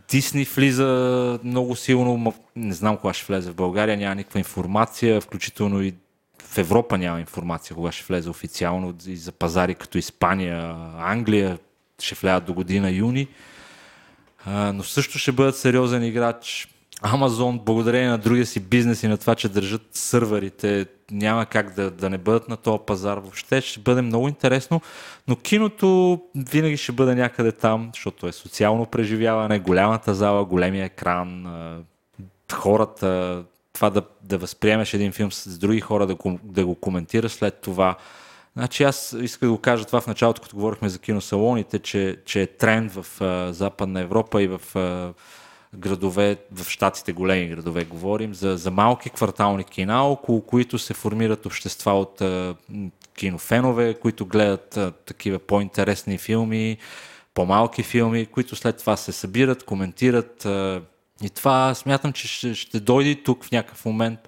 Дисни 0.09 0.43
влиза 0.43 1.39
много 1.43 1.75
силно, 1.75 2.33
не 2.55 2.73
знам 2.73 2.97
кога 2.97 3.13
ще 3.13 3.25
влезе 3.25 3.51
в 3.51 3.55
България, 3.55 3.97
няма 3.97 4.15
никаква 4.15 4.39
информация, 4.39 5.21
включително 5.21 5.81
и 5.81 5.93
в 6.43 6.57
Европа 6.57 6.97
няма 6.97 7.19
информация 7.19 7.75
кога 7.75 7.91
ще 7.91 8.05
влезе 8.05 8.29
официално 8.29 8.95
и 9.07 9.17
за 9.17 9.31
пазари 9.31 9.75
като 9.75 9.97
Испания, 9.97 10.75
Англия 10.99 11.59
ще 12.01 12.15
влязат 12.15 12.45
до 12.45 12.53
година 12.53 12.91
юни. 12.91 13.27
но 14.47 14.83
също 14.83 15.19
ще 15.19 15.31
бъдат 15.31 15.57
сериозен 15.57 16.03
играч. 16.03 16.67
Амазон, 17.01 17.59
благодарение 17.59 18.09
на 18.09 18.17
другия 18.17 18.45
си 18.45 18.59
бизнес 18.59 19.03
и 19.03 19.07
на 19.07 19.17
това, 19.17 19.35
че 19.35 19.49
държат 19.49 19.87
сървърите, 19.91 20.85
няма 21.11 21.45
как 21.45 21.75
да, 21.75 21.91
да 21.91 22.09
не 22.09 22.17
бъдат 22.17 22.49
на 22.49 22.57
този 22.57 22.79
пазар 22.87 23.17
въобще. 23.17 23.61
Ще 23.61 23.79
бъде 23.79 24.01
много 24.01 24.27
интересно, 24.27 24.81
но 25.27 25.35
киното 25.35 26.19
винаги 26.35 26.77
ще 26.77 26.91
бъде 26.91 27.15
някъде 27.15 27.51
там, 27.51 27.89
защото 27.93 28.27
е 28.27 28.31
социално 28.31 28.85
преживяване, 28.85 29.59
голямата 29.59 30.13
зала, 30.13 30.45
големия 30.45 30.85
екран, 30.85 31.45
хората, 32.53 33.43
това 33.73 33.89
да, 33.89 34.01
да 34.23 34.37
възприемеш 34.37 34.93
един 34.93 35.11
филм 35.11 35.31
с 35.31 35.57
други 35.57 35.79
хора, 35.79 36.07
да, 36.07 36.17
да 36.43 36.65
го 36.65 36.75
коментираш 36.75 37.31
след 37.31 37.61
това. 37.61 37.95
Значи 38.55 38.83
аз 38.83 39.15
исках 39.21 39.49
да 39.49 39.55
го 39.55 39.61
кажа 39.61 39.85
това 39.85 40.01
в 40.01 40.07
началото, 40.07 40.41
като 40.41 40.55
говорихме 40.55 40.89
за 40.89 40.99
киносалоните, 40.99 41.79
че, 41.79 42.17
че 42.25 42.41
е 42.41 42.47
тренд 42.47 42.91
в 42.91 43.21
а, 43.21 43.53
Западна 43.53 44.01
Европа 44.01 44.43
и 44.43 44.47
в 44.47 44.61
а, 44.75 45.13
градове, 45.75 46.37
в 46.51 46.69
щатите 46.69 47.13
големи 47.13 47.47
градове 47.47 47.85
говорим, 47.85 48.33
за, 48.33 48.57
за 48.57 48.71
малки 48.71 49.09
квартални 49.09 49.63
кина, 49.63 50.07
около 50.07 50.41
които 50.41 50.79
се 50.79 50.93
формират 50.93 51.45
общества 51.45 51.91
от 51.91 52.21
а, 52.21 52.55
кинофенове, 53.17 53.93
които 53.93 54.25
гледат 54.25 54.77
а, 54.77 54.91
такива 54.91 55.39
по-интересни 55.39 56.17
филми, 56.17 56.77
по-малки 57.33 57.83
филми, 57.83 58.25
които 58.25 58.55
след 58.55 58.77
това 58.77 58.97
се 58.97 59.11
събират, 59.11 59.63
коментират. 59.63 60.45
А, 60.45 60.81
и 61.23 61.29
това 61.29 61.75
смятам, 61.75 62.13
че 62.13 62.27
ще, 62.27 62.55
ще 62.55 62.79
дойде 62.79 63.15
тук 63.23 63.45
в 63.45 63.51
някакъв 63.51 63.85
момент. 63.85 64.19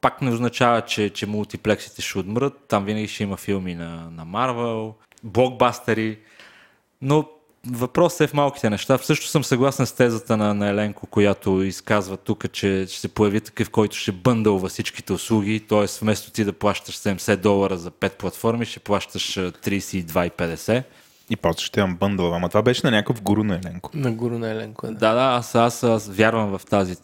Пак 0.00 0.22
не 0.22 0.30
означава, 0.30 0.80
че, 0.82 1.10
че 1.10 1.26
мултиплексите 1.26 2.02
ще 2.02 2.18
отмрат. 2.18 2.64
Там 2.68 2.84
винаги 2.84 3.08
ще 3.08 3.22
има 3.22 3.36
филми 3.36 3.74
на, 3.74 4.10
на 4.10 4.24
Марвел, 4.24 4.94
блокбастери, 5.22 6.18
но 7.02 7.28
Въпросът 7.72 8.20
е 8.20 8.26
в 8.26 8.34
малките 8.34 8.70
неща. 8.70 8.98
Също 8.98 9.26
съм 9.26 9.44
съгласен 9.44 9.86
с 9.86 9.92
тезата 9.92 10.36
на, 10.36 10.54
на 10.54 10.68
Еленко, 10.68 11.06
която 11.06 11.62
изказва 11.62 12.16
тук, 12.16 12.52
че 12.52 12.86
ще 12.88 13.00
се 13.00 13.08
появи 13.08 13.40
такъв, 13.40 13.70
който 13.70 13.96
ще 13.96 14.12
бъндълва 14.12 14.68
всичките 14.68 15.12
услуги, 15.12 15.60
т.е. 15.60 15.86
вместо 16.00 16.30
ти 16.30 16.44
да 16.44 16.52
плащаш 16.52 16.98
70 16.98 17.36
долара 17.36 17.76
за 17.76 17.90
5 17.90 18.16
платформи, 18.16 18.64
ще 18.64 18.80
плащаш 18.80 19.34
32,50. 19.34 20.82
И 21.30 21.36
после 21.36 21.64
ще 21.64 21.80
имам 21.80 21.96
бъндъл, 21.96 22.34
ама 22.34 22.48
това 22.48 22.62
беше 22.62 22.80
на 22.84 22.90
някакъв 22.90 23.22
гуру 23.22 23.44
на 23.44 23.56
Еленко. 23.64 23.90
На 23.94 24.12
гуру 24.12 24.38
на 24.38 24.50
Еленко, 24.50 24.86
да. 24.86 24.92
Да, 24.92 25.14
да, 25.14 25.36
аз, 25.38 25.54
аз, 25.54 25.82
аз 25.82 26.08
вярвам 26.08 26.58
в 26.58 26.66
тази, 26.66 26.96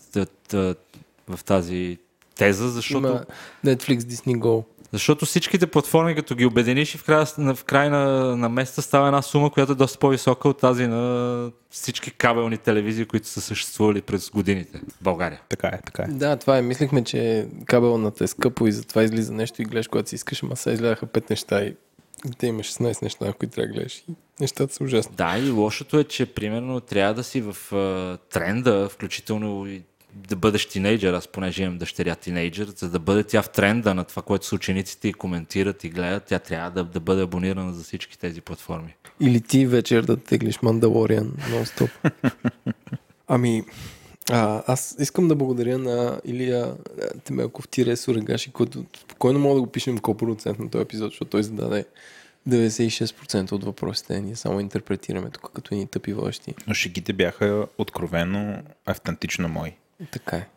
в 1.28 1.44
тази 1.44 1.98
теза, 2.34 2.68
защото... 2.68 3.08
Има 3.08 3.24
Netflix, 3.64 3.98
Disney 3.98 4.38
Go. 4.38 4.64
Защото 4.92 5.26
всичките 5.26 5.66
платформи, 5.66 6.14
като 6.14 6.34
ги 6.34 6.46
обединиш 6.46 6.94
и 6.94 6.98
в 6.98 7.04
край, 7.04 7.24
в 7.38 7.64
край 7.64 7.90
на, 7.90 8.36
на 8.36 8.48
месеца 8.48 8.82
става 8.82 9.06
една 9.06 9.22
сума, 9.22 9.50
която 9.50 9.72
е 9.72 9.74
доста 9.74 9.98
по-висока 9.98 10.48
от 10.48 10.58
тази 10.58 10.86
на 10.86 11.50
всички 11.70 12.10
кабелни 12.10 12.58
телевизии, 12.58 13.04
които 13.04 13.28
са 13.28 13.40
съществували 13.40 14.02
през 14.02 14.30
годините 14.30 14.78
в 14.78 15.02
България. 15.02 15.40
Така 15.48 15.68
е, 15.68 15.80
така 15.86 16.02
е. 16.02 16.06
Да, 16.06 16.36
това 16.36 16.58
е. 16.58 16.62
Мислихме, 16.62 17.04
че 17.04 17.46
кабелната 17.66 18.24
е 18.24 18.26
скъпо 18.26 18.66
и 18.66 18.72
затова 18.72 19.02
излиза 19.02 19.32
нещо 19.32 19.62
и 19.62 19.64
гледаш, 19.64 19.88
когато 19.88 20.08
си 20.08 20.14
искаш, 20.14 20.42
ама 20.42 20.56
сега 20.56 20.74
изглядаха 20.74 21.06
5 21.06 21.30
неща 21.30 21.64
и 21.64 21.74
те 22.38 22.46
има 22.46 22.60
16 22.60 23.02
неща, 23.02 23.32
които 23.32 23.54
трябва 23.54 23.68
да 23.68 23.74
гледаш 23.74 23.98
и 23.98 24.04
нещата 24.40 24.74
са 24.74 24.84
ужасни. 24.84 25.16
Да, 25.16 25.38
и 25.38 25.50
лошото 25.50 25.98
е, 25.98 26.04
че 26.04 26.26
примерно 26.26 26.80
трябва 26.80 27.14
да 27.14 27.24
си 27.24 27.40
в 27.40 27.56
uh, 27.70 28.18
тренда, 28.30 28.88
включително 28.88 29.66
и 29.66 29.82
да 30.14 30.36
бъдеш 30.36 30.66
тинейджър, 30.66 31.12
аз 31.12 31.28
понеже 31.28 31.62
имам 31.62 31.78
дъщеря 31.78 32.14
тинейджър, 32.14 32.72
за 32.76 32.90
да 32.90 32.98
бъде 32.98 33.24
тя 33.24 33.42
в 33.42 33.50
тренда 33.50 33.94
на 33.94 34.04
това, 34.04 34.22
което 34.22 34.46
с 34.46 34.52
учениците 34.52 35.08
и 35.08 35.12
коментират 35.12 35.84
и 35.84 35.88
гледат, 35.88 36.24
тя 36.24 36.38
трябва 36.38 36.70
да, 36.70 36.84
да 36.84 37.00
бъде 37.00 37.22
абонирана 37.22 37.72
за 37.72 37.84
всички 37.84 38.18
тези 38.18 38.40
платформи. 38.40 38.94
Или 39.20 39.40
ти 39.40 39.66
вечер 39.66 40.02
да 40.02 40.16
теглиш 40.16 40.62
Мандалориан 40.62 41.32
нон-стоп. 41.50 41.90
ами, 43.28 43.64
а, 44.30 44.62
аз 44.66 44.96
искам 44.98 45.28
да 45.28 45.36
благодаря 45.36 45.78
на 45.78 46.20
Илия 46.24 46.74
Темелков 47.24 47.68
Тире 47.68 47.96
Сурегаши, 47.96 48.52
който 48.52 48.84
спокойно 49.00 49.38
мога 49.38 49.54
да 49.54 49.60
го 49.60 49.66
пишем 49.66 49.98
процент 49.98 50.58
на 50.58 50.70
този 50.70 50.82
епизод, 50.82 51.10
защото 51.10 51.30
той 51.30 51.42
зададе 51.42 51.84
96% 52.48 53.52
от 53.52 53.64
въпросите 53.64 54.20
ние 54.20 54.36
само 54.36 54.60
интерпретираме 54.60 55.30
тук 55.30 55.50
като 55.54 55.74
ни 55.74 55.86
тъпи 55.86 56.12
вълщи. 56.12 56.54
Но 56.66 56.74
шегите 56.74 57.12
бяха 57.12 57.66
откровено 57.78 58.62
автентично 58.86 59.48
мои. 59.48 59.72
Така 60.10 60.36
е. 60.36 60.48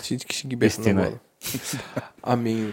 Всички 0.00 0.36
ще 0.36 0.48
ги 0.48 0.56
бяха 0.56 0.94
на 0.94 1.10
Ами, 2.22 2.72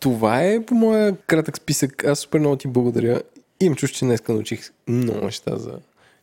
това 0.00 0.42
е 0.42 0.64
по 0.66 0.74
моя 0.74 1.16
кратък 1.16 1.56
списък. 1.56 2.04
Аз 2.04 2.18
супер 2.18 2.38
много 2.38 2.56
ти 2.56 2.68
благодаря. 2.68 3.22
Имам 3.60 3.76
чуш, 3.76 3.90
че 3.90 4.04
днес 4.04 4.28
научих 4.28 4.70
много 4.88 5.24
неща 5.24 5.56
за 5.56 5.78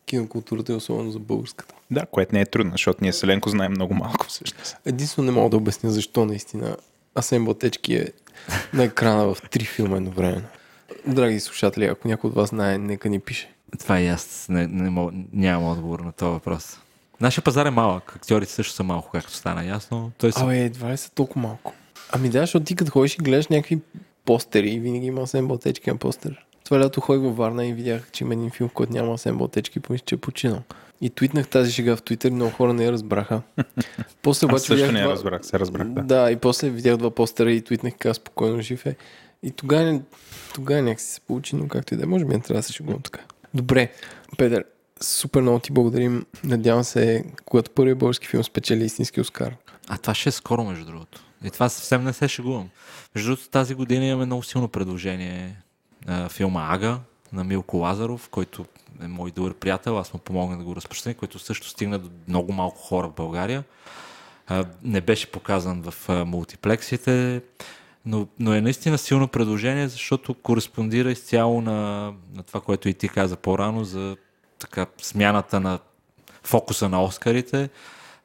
кинокултурата 0.05 0.71
и 0.71 0.75
особено 0.75 1.11
за 1.11 1.19
българската. 1.19 1.75
Да, 1.91 2.05
което 2.05 2.35
не 2.35 2.41
е 2.41 2.45
трудно, 2.45 2.71
защото 2.71 2.99
ние 3.01 3.13
с 3.13 3.23
Еленко 3.23 3.49
знаем 3.49 3.71
много 3.71 3.93
малко 3.93 4.25
всъщност. 4.25 4.77
Единствено 4.85 5.25
не 5.25 5.31
мога 5.31 5.49
да 5.49 5.57
обясня 5.57 5.91
защо 5.91 6.25
наистина 6.25 6.77
Асен 7.15 7.45
Ботечки 7.45 7.95
е 7.95 8.07
на 8.73 8.83
екрана 8.83 9.33
в 9.33 9.41
три 9.49 9.65
филма 9.65 9.97
едновременно. 9.97 10.47
Драги 11.07 11.39
слушатели, 11.39 11.85
ако 11.85 12.07
някой 12.07 12.27
от 12.27 12.35
вас 12.35 12.49
знае, 12.49 12.77
нека 12.77 13.09
ни 13.09 13.19
пише. 13.19 13.53
Това 13.79 13.99
и 13.99 14.07
аз 14.07 14.45
не, 14.49 14.67
не 14.67 14.89
мога, 14.89 15.11
нямам 15.33 15.71
отговор 15.71 15.99
на 15.99 16.11
този 16.11 16.31
въпрос. 16.31 16.79
Нашия 17.21 17.43
пазар 17.43 17.65
е 17.65 17.69
малък, 17.69 18.13
актьорите 18.15 18.51
също 18.51 18.73
са 18.73 18.83
малко, 18.83 19.09
както 19.11 19.33
стана 19.33 19.65
ясно. 19.65 20.11
Той 20.17 20.31
са... 20.31 20.43
Абе, 20.43 20.59
едва 20.59 20.91
ли 20.91 20.97
са 20.97 21.11
толкова 21.11 21.41
малко? 21.41 21.73
Ами 22.11 22.29
да, 22.29 22.39
защото 22.39 22.65
ти 22.65 22.75
като 22.75 22.91
ходиш 22.91 23.15
и 23.15 23.17
гледаш 23.17 23.47
някакви 23.47 23.79
постери 24.25 24.69
и 24.69 24.79
винаги 24.79 25.05
има 25.05 25.21
8 25.21 25.47
бълтечки 25.47 25.89
на 25.89 25.97
постер. 25.97 26.45
Това 26.63 26.79
лято 26.79 27.01
ходих 27.01 27.23
във 27.23 27.37
Варна 27.37 27.65
и 27.65 27.73
видях, 27.73 28.11
че 28.11 28.23
има 28.23 28.33
един 28.33 28.49
филм, 28.49 28.69
който 28.69 28.93
няма 28.93 29.17
8 29.17 29.33
бълтечки 29.33 29.79
и 29.79 29.81
помислих, 29.81 30.05
че 30.05 30.15
е 30.15 30.17
починал. 30.17 30.61
И 31.01 31.09
твитнах 31.09 31.47
тази 31.47 31.71
шега 31.71 31.95
в 31.95 32.01
Твитър, 32.01 32.31
много 32.31 32.51
хора 32.51 32.73
не 32.73 32.85
я 32.85 32.91
разбраха. 32.91 33.41
После 34.21 34.45
обаче 34.45 34.55
Аз 34.55 34.61
също 34.61 34.75
видях 34.75 34.91
не 34.91 34.99
я 34.99 35.05
два... 35.05 35.13
разбрах, 35.13 35.45
се 35.45 35.59
разбрах. 35.59 35.87
Да. 35.87 36.01
да, 36.01 36.31
и 36.31 36.35
после 36.35 36.69
видях 36.69 36.97
два 36.97 37.11
постера 37.11 37.51
и 37.51 37.61
твитнах 37.61 37.93
как 37.99 38.15
спокойно 38.15 38.61
жив 38.61 38.85
е. 38.85 38.95
И 39.43 39.51
тогава, 39.51 40.01
тогава 40.53 40.81
някакси 40.81 41.07
се 41.07 41.21
получи, 41.21 41.55
но 41.55 41.67
както 41.67 41.93
и 41.93 41.97
да 41.97 42.03
е, 42.03 42.05
може 42.05 42.25
би 42.25 42.33
не 42.33 42.41
трябва 42.41 42.59
да 42.59 42.63
се 42.63 42.73
шегувам 42.73 43.01
така. 43.01 43.19
Добре, 43.53 43.91
Петър, 44.37 44.63
Супер 45.01 45.41
много 45.41 45.59
ти 45.59 45.71
благодарим. 45.71 46.25
Надявам 46.43 46.83
се, 46.83 47.25
когато 47.45 47.71
първият 47.71 47.97
български 47.97 48.27
филм 48.27 48.43
спечели 48.43 48.85
истински 48.85 49.21
Оскар. 49.21 49.55
А 49.87 49.97
това 49.97 50.13
ще 50.13 50.29
е 50.29 50.31
скоро, 50.31 50.63
между 50.63 50.85
другото. 50.85 51.23
И 51.43 51.51
това 51.51 51.69
съвсем 51.69 52.03
не 52.03 52.13
се 52.13 52.27
шегувам. 52.27 52.69
Между 53.15 53.29
другото, 53.31 53.49
тази 53.49 53.75
година 53.75 54.05
имаме 54.05 54.25
много 54.25 54.43
силно 54.43 54.67
предложение. 54.67 55.55
Филма 56.29 56.67
Ага 56.69 56.99
на 57.33 57.43
Милко 57.43 57.77
Лазаров, 57.77 58.29
който 58.29 58.65
е 59.03 59.07
мой 59.07 59.31
добър 59.31 59.53
приятел. 59.53 59.99
Аз 59.99 60.13
му 60.13 60.19
помогна 60.19 60.57
да 60.57 60.63
го 60.63 60.75
разпространя, 60.75 61.15
който 61.15 61.39
също 61.39 61.69
стигна 61.69 61.99
до 61.99 62.09
много 62.27 62.53
малко 62.53 62.77
хора 62.77 63.07
в 63.07 63.13
България. 63.13 63.63
Не 64.83 65.01
беше 65.01 65.31
показан 65.31 65.81
в 65.81 66.25
мултиплексите, 66.25 67.41
но, 68.05 68.27
но 68.39 68.53
е 68.53 68.61
наистина 68.61 68.97
силно 68.97 69.27
предложение, 69.27 69.87
защото 69.87 70.33
кореспондира 70.33 71.11
изцяло 71.11 71.61
на, 71.61 72.13
на 72.33 72.43
това, 72.43 72.61
което 72.61 72.89
и 72.89 72.93
ти 72.93 73.09
каза 73.09 73.35
по-рано 73.35 73.83
за 73.83 74.17
така, 74.61 74.85
смяната 75.01 75.59
на 75.59 75.79
фокуса 76.43 76.89
на 76.89 77.03
Оскарите. 77.03 77.69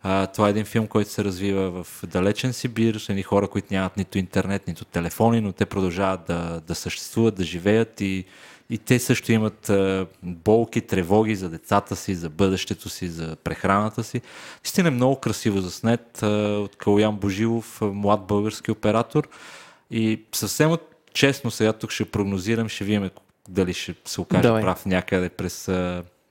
А, 0.03 0.27
това 0.27 0.47
е 0.47 0.51
един 0.51 0.65
филм, 0.65 0.87
който 0.87 1.11
се 1.11 1.25
развива 1.25 1.85
в 1.85 2.05
далечен 2.07 2.53
Сибир, 2.53 2.95
с 2.95 3.09
едни 3.09 3.23
хора, 3.23 3.49
които 3.49 3.69
нямат 3.71 3.97
нито 3.97 4.19
интернет, 4.19 4.67
нито 4.67 4.85
телефони, 4.85 5.41
но 5.41 5.53
те 5.53 5.67
продължават 5.67 6.21
да, 6.27 6.61
да 6.67 6.75
съществуват, 6.75 7.35
да 7.35 7.45
живеят 7.45 8.01
и, 8.01 8.25
и 8.71 8.79
те 8.79 8.99
също 8.99 9.33
имат 9.33 9.71
а, 9.71 10.07
болки, 10.23 10.81
тревоги 10.81 11.37
за 11.37 11.49
децата 11.49 11.97
си, 11.97 12.15
за 12.15 12.31
бъдещето 12.31 12.89
си, 12.89 13.09
за 13.09 13.37
прехраната 13.37 14.05
си. 14.05 14.21
Истина 14.65 14.89
е 14.89 14.91
много 14.91 15.17
красиво 15.17 15.61
заснет 15.61 16.23
а, 16.23 16.27
от 16.59 16.77
Калуян 16.77 17.17
Божилов, 17.17 17.81
млад 17.83 18.27
български 18.27 18.71
оператор. 18.71 19.29
И 19.91 20.23
съвсем 20.35 20.77
честно 21.13 21.51
сега 21.51 21.73
тук 21.73 21.91
ще 21.91 22.05
прогнозирам, 22.05 22.69
ще 22.69 22.85
видим 22.85 23.11
дали 23.49 23.75
ще 23.75 23.95
се 24.05 24.21
окаже 24.21 24.43
Давай. 24.43 24.63
прав 24.63 24.87
някъде 24.87 25.29
през 25.29 25.69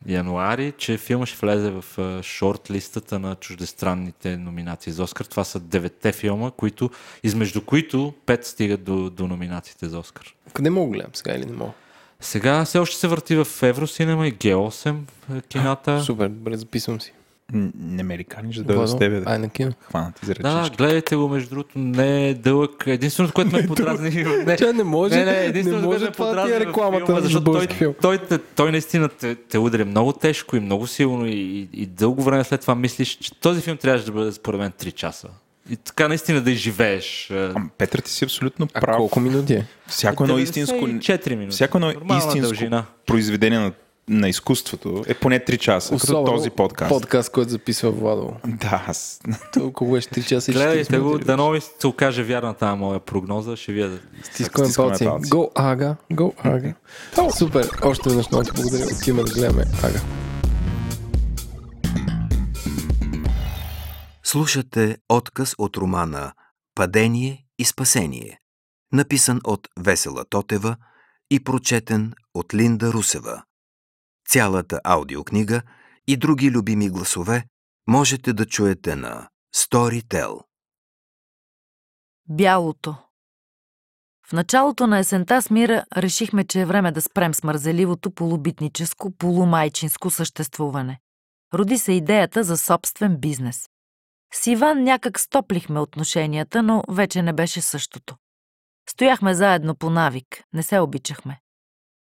януари, 0.06 0.74
че 0.78 0.98
филма 0.98 1.26
ще 1.26 1.38
влезе 1.38 1.72
в 1.72 1.86
а, 1.98 2.24
шорт 2.24 2.72
листата 2.72 3.20
на 3.20 3.36
чуждестранните 3.36 4.38
номинации 4.38 4.94
за 4.94 5.04
Оскар. 5.04 5.26
Това 5.26 5.44
са 5.44 5.60
деветте 5.60 6.12
филма, 6.12 6.52
които, 6.52 6.90
измежду 7.24 7.62
които 7.62 8.14
пет 8.26 8.46
стигат 8.46 8.84
до, 8.84 9.10
до 9.10 9.28
номинациите 9.28 9.88
за 9.88 10.00
Оскар. 10.00 10.34
Къде 10.54 10.70
мога 10.70 10.92
да 10.92 10.94
гледам 10.94 11.12
сега 11.14 11.36
или 11.36 11.46
не 11.46 11.54
мога? 11.54 11.72
Сега 12.20 12.66
все 12.66 12.78
още 12.80 12.96
се 12.98 13.08
върти 13.08 13.36
в 13.36 13.48
Евросинема 13.62 14.28
и 14.28 14.34
G8 14.34 14.96
е, 15.36 15.42
кината. 15.42 16.04
Супер, 16.04 16.30
добре, 16.30 16.58
записвам 16.58 17.02
си. 17.02 17.14
Не 17.54 18.04
ме 18.04 18.18
ли 18.18 18.24
каниш 18.24 18.56
да 18.56 18.64
дойда 18.64 18.88
с 18.88 18.98
тебе 18.98 19.16
Ай, 19.16 19.22
да 19.24 19.40
на 19.40 19.50
кино. 19.50 19.72
хванат 19.82 20.20
за 20.24 20.34
Да, 20.34 20.70
гледайте 20.78 21.16
го, 21.16 21.30
между 21.30 21.50
другото, 21.50 21.72
не 21.76 22.30
е 22.30 22.34
дълъг. 22.34 22.84
Единственото, 22.88 23.34
което 23.34 23.52
ме 23.52 23.68
подразни... 23.68 24.10
не, 24.46 24.56
Тя 24.56 24.74
не 24.74 24.84
може, 24.84 25.16
не, 25.16 25.26
не, 25.26 25.32
не 25.32 25.38
единственото, 25.38 25.86
може 25.86 26.00
което 26.00 26.14
това 26.14 26.26
да 26.26 26.32
ти 26.32 26.36
подразни 26.36 26.56
е 26.56 26.60
рекламата 26.60 27.06
филма, 27.06 27.22
за 27.22 27.26
защото 27.26 27.52
той, 27.52 27.68
филм. 27.68 27.94
той, 28.02 28.18
той, 28.20 28.40
той 28.56 28.72
наистина 28.72 29.10
те, 29.10 29.36
те 29.36 29.58
ударя 29.58 29.86
много 29.86 30.14
тежко 30.14 30.56
и 30.56 30.60
много 30.60 30.88
силно 30.88 31.26
и, 31.26 31.32
и, 31.32 31.70
и 31.74 31.86
дълго 31.86 32.24
време 32.24 32.44
след 32.44 32.62
това 32.62 32.76
мислиш, 32.76 33.10
че 33.10 33.32
този 33.34 33.62
филм 33.62 33.78
трябваше 33.78 34.06
да 34.06 34.12
бъде 34.12 34.32
според 34.32 34.60
мен 34.60 34.72
3 34.72 34.92
часа. 34.92 35.28
И 35.70 35.76
така 35.76 36.08
наистина 36.08 36.42
да 36.42 36.52
изживееш. 36.52 37.32
а, 37.32 37.54
Петър, 37.78 38.00
ти 38.00 38.12
си 38.12 38.24
абсолютно 38.26 38.68
А 38.74 38.82
прав. 38.82 38.98
колко 38.98 39.20
минути 39.20 39.54
е? 39.54 39.68
Всяко 39.88 40.24
едно 40.24 40.38
истинско, 40.38 40.76
94 40.78 41.30
минути. 41.30 41.52
всяко 41.56 41.78
едно 41.78 41.92
истинско 42.18 42.42
дължина. 42.42 42.86
произведение 43.06 43.60
на, 43.60 43.72
на 44.10 44.30
изкуството 44.30 45.04
е 45.08 45.14
поне 45.14 45.40
3 45.40 45.58
часа, 45.58 45.98
като 45.98 46.24
този 46.26 46.50
подкаст. 46.50 46.90
Подкаст, 46.90 47.32
който 47.32 47.50
записва 47.52 47.92
Владо. 47.92 48.34
Да, 48.46 48.84
аз... 48.88 49.22
Толкова 49.54 49.92
беше 49.92 50.08
3 50.08 50.26
часа 50.26 50.52
и 50.52 50.56
40 50.56 50.58
Гледайте 50.58 51.00
го, 51.00 51.06
минути. 51.06 51.26
дано 51.26 51.50
ви 51.52 51.62
се 51.62 51.88
окаже 51.88 52.24
вярна 52.24 52.54
тази 52.54 52.78
моя 52.78 53.00
прогноза, 53.00 53.56
ще 53.56 53.72
видя. 53.72 54.00
Стискаме 54.24 54.68
Стискаме 54.68 54.90
палци. 54.90 55.06
палци. 55.06 55.30
Go, 55.30 55.50
Ага. 55.56 55.96
Go, 56.14 56.34
Ага. 56.44 56.74
Супер. 57.32 57.70
Още 57.84 58.10
веднъж 58.10 58.30
много 58.32 58.44
ти 58.46 58.52
благодаря. 58.56 58.86
Отиваме 58.86 59.24
да 59.24 59.34
гледаме 59.34 59.64
Ага. 59.84 60.00
Слушате 64.24 64.98
отказ 65.10 65.56
от 65.58 65.78
романа 65.78 66.32
Падение 66.76 67.46
и 67.60 67.66
спасение, 67.66 68.40
написан 68.94 69.42
от 69.44 69.68
Весела 69.80 70.26
Тотева 70.30 70.76
и 71.32 71.44
прочетен 71.44 72.14
от 72.34 72.54
Линда 72.54 72.94
Русева. 72.94 73.44
Цялата 74.30 74.82
аудиокнига 74.84 75.62
и 76.08 76.18
други 76.18 76.52
любими 76.52 76.90
гласове 76.90 77.46
можете 77.88 78.34
да 78.34 78.46
чуете 78.46 78.96
на 78.96 79.30
Storytel. 79.56 80.42
Бялото. 82.30 82.96
В 84.28 84.34
началото 84.34 84.88
на 84.88 85.00
есента 85.00 85.42
с 85.42 85.50
Мира 85.50 85.86
решихме, 85.98 86.44
че 86.44 86.62
е 86.62 86.66
време 86.66 86.92
да 86.92 87.02
спрем 87.02 87.34
с 87.34 87.44
мързеливото 87.44 88.12
полубитническо, 88.12 89.12
полумайчинско 89.12 90.10
съществуване. 90.10 91.00
Роди 91.54 91.78
се 91.78 91.92
идеята 91.92 92.44
за 92.44 92.58
собствен 92.58 93.18
бизнес. 93.18 93.70
С 94.34 94.48
Иван 94.48 94.84
някак 94.84 95.20
стоплихме 95.20 95.80
отношенията, 95.80 96.64
но 96.64 96.84
вече 96.90 97.22
не 97.22 97.34
беше 97.34 97.62
същото. 97.62 98.16
Стояхме 98.90 99.34
заедно 99.34 99.76
по 99.76 99.90
навик, 99.90 100.44
не 100.54 100.64
се 100.64 100.80
обичахме. 100.80 101.40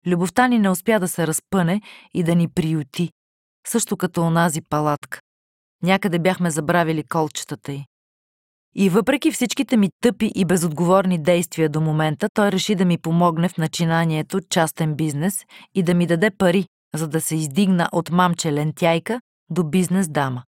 Любовта 0.07 0.47
ни 0.47 0.59
не 0.59 0.69
успя 0.69 0.99
да 0.99 1.07
се 1.07 1.27
разпъне 1.27 1.81
и 2.13 2.23
да 2.23 2.35
ни 2.35 2.47
приюти, 2.47 3.09
също 3.67 3.97
като 3.97 4.21
онази 4.21 4.61
палатка. 4.61 5.19
Някъде 5.83 6.19
бяхме 6.19 6.51
забравили 6.51 7.03
колчетата 7.03 7.71
й. 7.71 7.85
И 8.75 8.89
въпреки 8.89 9.31
всичките 9.31 9.77
ми 9.77 9.89
тъпи 10.01 10.31
и 10.35 10.45
безотговорни 10.45 11.23
действия 11.23 11.69
до 11.69 11.81
момента, 11.81 12.27
той 12.33 12.51
реши 12.51 12.75
да 12.75 12.85
ми 12.85 12.97
помогне 12.97 13.49
в 13.49 13.57
начинанието 13.57 14.41
частен 14.49 14.95
бизнес 14.95 15.45
и 15.75 15.83
да 15.83 15.93
ми 15.93 16.07
даде 16.07 16.31
пари, 16.31 16.65
за 16.95 17.07
да 17.07 17.21
се 17.21 17.35
издигна 17.35 17.89
от 17.91 18.11
мамче 18.11 18.53
лентяйка 18.53 19.21
до 19.49 19.63
бизнес 19.63 20.09
дама. 20.09 20.43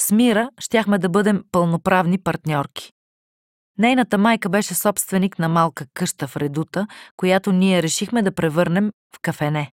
С 0.00 0.12
Мира 0.12 0.50
щяхме 0.60 0.98
да 0.98 1.08
бъдем 1.08 1.44
пълноправни 1.52 2.18
партньорки. 2.18 2.92
Нейната 3.78 4.18
майка 4.18 4.48
беше 4.48 4.74
собственик 4.74 5.38
на 5.38 5.48
малка 5.48 5.86
къща 5.94 6.26
в 6.26 6.36
Редута, 6.36 6.86
която 7.16 7.52
ние 7.52 7.82
решихме 7.82 8.22
да 8.22 8.34
превърнем 8.34 8.90
в 9.16 9.18
кафене. 9.22 9.70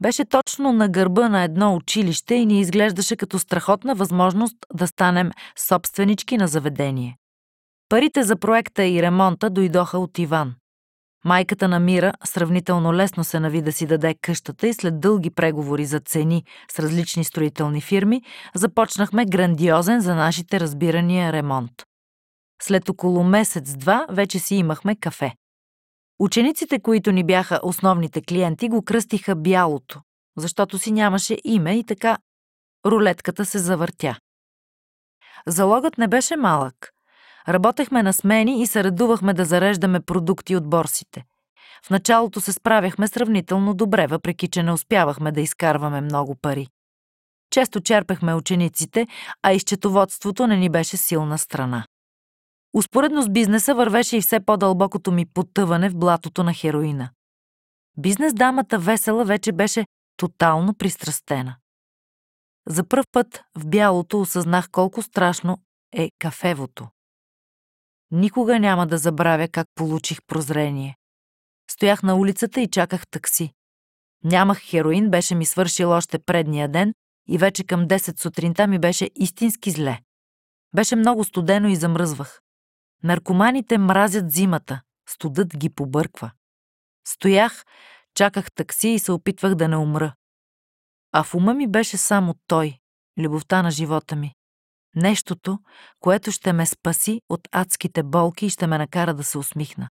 Беше 0.00 0.24
точно 0.24 0.72
на 0.72 0.88
гърба 0.88 1.28
на 1.28 1.42
едно 1.42 1.74
училище 1.74 2.34
и 2.34 2.46
ни 2.46 2.60
изглеждаше 2.60 3.16
като 3.16 3.38
страхотна 3.38 3.94
възможност 3.94 4.56
да 4.74 4.86
станем 4.86 5.30
собственички 5.58 6.36
на 6.36 6.48
заведение. 6.48 7.16
Парите 7.88 8.22
за 8.22 8.36
проекта 8.36 8.84
и 8.84 9.02
ремонта 9.02 9.50
дойдоха 9.50 9.98
от 9.98 10.18
Иван. 10.18 10.54
Майката 11.24 11.68
на 11.68 11.80
Мира 11.80 12.12
сравнително 12.24 12.94
лесно 12.94 13.24
се 13.24 13.40
нави 13.40 13.62
да 13.62 13.72
си 13.72 13.86
даде 13.86 14.14
къщата 14.22 14.68
и 14.68 14.74
след 14.74 15.00
дълги 15.00 15.30
преговори 15.30 15.84
за 15.84 16.00
цени 16.00 16.44
с 16.72 16.78
различни 16.78 17.24
строителни 17.24 17.80
фирми, 17.80 18.22
започнахме 18.54 19.26
грандиозен 19.26 20.00
за 20.00 20.14
нашите 20.14 20.60
разбирания 20.60 21.32
ремонт. 21.32 21.72
След 22.62 22.88
около 22.88 23.24
месец-два 23.24 24.06
вече 24.10 24.38
си 24.38 24.54
имахме 24.54 24.96
кафе. 24.96 25.34
Учениците, 26.18 26.80
които 26.80 27.12
ни 27.12 27.24
бяха 27.24 27.60
основните 27.62 28.22
клиенти, 28.22 28.68
го 28.68 28.82
кръстиха 28.82 29.36
бялото, 29.36 30.00
защото 30.36 30.78
си 30.78 30.92
нямаше 30.92 31.36
име 31.44 31.78
и 31.78 31.84
така 31.84 32.18
рулетката 32.86 33.44
се 33.44 33.58
завъртя. 33.58 34.18
Залогът 35.46 35.98
не 35.98 36.08
беше 36.08 36.36
малък. 36.36 36.74
Работехме 37.48 38.02
на 38.02 38.12
смени 38.12 38.62
и 38.62 38.66
се 38.66 38.84
редувахме 38.84 39.34
да 39.34 39.44
зареждаме 39.44 40.00
продукти 40.00 40.56
от 40.56 40.70
борсите. 40.70 41.24
В 41.86 41.90
началото 41.90 42.40
се 42.40 42.52
справяхме 42.52 43.08
сравнително 43.08 43.74
добре, 43.74 44.06
въпреки 44.06 44.48
че 44.48 44.62
не 44.62 44.72
успявахме 44.72 45.32
да 45.32 45.40
изкарваме 45.40 46.00
много 46.00 46.36
пари. 46.42 46.68
Често 47.50 47.80
черпехме 47.80 48.34
учениците, 48.34 49.06
а 49.42 49.52
изчетоводството 49.52 50.46
не 50.46 50.56
ни 50.56 50.68
беше 50.68 50.96
силна 50.96 51.38
страна. 51.38 51.84
Успоредно 52.74 53.22
с 53.22 53.28
бизнеса 53.28 53.74
вървеше 53.74 54.16
и 54.16 54.20
все 54.20 54.40
по-дълбокото 54.40 55.12
ми 55.12 55.26
потъване 55.26 55.88
в 55.88 55.96
блатото 55.96 56.42
на 56.42 56.54
хероина. 56.54 57.10
Бизнес 57.98 58.34
дамата 58.34 58.78
Весела 58.78 59.24
вече 59.24 59.52
беше 59.52 59.86
тотално 60.16 60.74
пристрастена. 60.74 61.56
За 62.68 62.84
пръв 62.84 63.06
път 63.12 63.42
в 63.58 63.66
бялото 63.66 64.20
осъзнах 64.20 64.70
колко 64.70 65.02
страшно 65.02 65.58
е 65.92 66.10
кафевото. 66.18 66.88
Никога 68.10 68.60
няма 68.60 68.86
да 68.86 68.98
забравя 68.98 69.48
как 69.48 69.66
получих 69.74 70.18
прозрение. 70.26 70.96
Стоях 71.70 72.02
на 72.02 72.14
улицата 72.14 72.60
и 72.60 72.68
чаках 72.68 73.06
такси. 73.06 73.52
Нямах 74.24 74.58
хероин, 74.58 75.10
беше 75.10 75.34
ми 75.34 75.46
свършил 75.46 75.90
още 75.90 76.18
предния 76.18 76.68
ден 76.68 76.94
и 77.28 77.38
вече 77.38 77.64
към 77.64 77.88
10 77.88 78.20
сутринта 78.20 78.66
ми 78.66 78.78
беше 78.78 79.10
истински 79.14 79.70
зле. 79.70 80.00
Беше 80.74 80.96
много 80.96 81.24
студено 81.24 81.68
и 81.68 81.76
замръзвах. 81.76 82.40
Наркоманите 83.02 83.78
мразят 83.78 84.30
зимата, 84.30 84.80
студът 85.08 85.56
ги 85.56 85.70
побърква. 85.70 86.30
Стоях, 87.08 87.64
чаках 88.14 88.52
такси 88.52 88.88
и 88.88 88.98
се 88.98 89.12
опитвах 89.12 89.54
да 89.54 89.68
не 89.68 89.76
умра. 89.76 90.14
А 91.12 91.22
в 91.22 91.34
ума 91.34 91.54
ми 91.54 91.68
беше 91.68 91.96
само 91.96 92.34
той, 92.46 92.78
любовта 93.18 93.62
на 93.62 93.70
живота 93.70 94.16
ми. 94.16 94.34
Нещото, 94.96 95.58
което 96.00 96.32
ще 96.32 96.52
ме 96.52 96.66
спаси 96.66 97.20
от 97.28 97.40
адските 97.52 98.02
болки 98.02 98.46
и 98.46 98.50
ще 98.50 98.66
ме 98.66 98.78
накара 98.78 99.14
да 99.14 99.24
се 99.24 99.38
усмихна. 99.38 99.88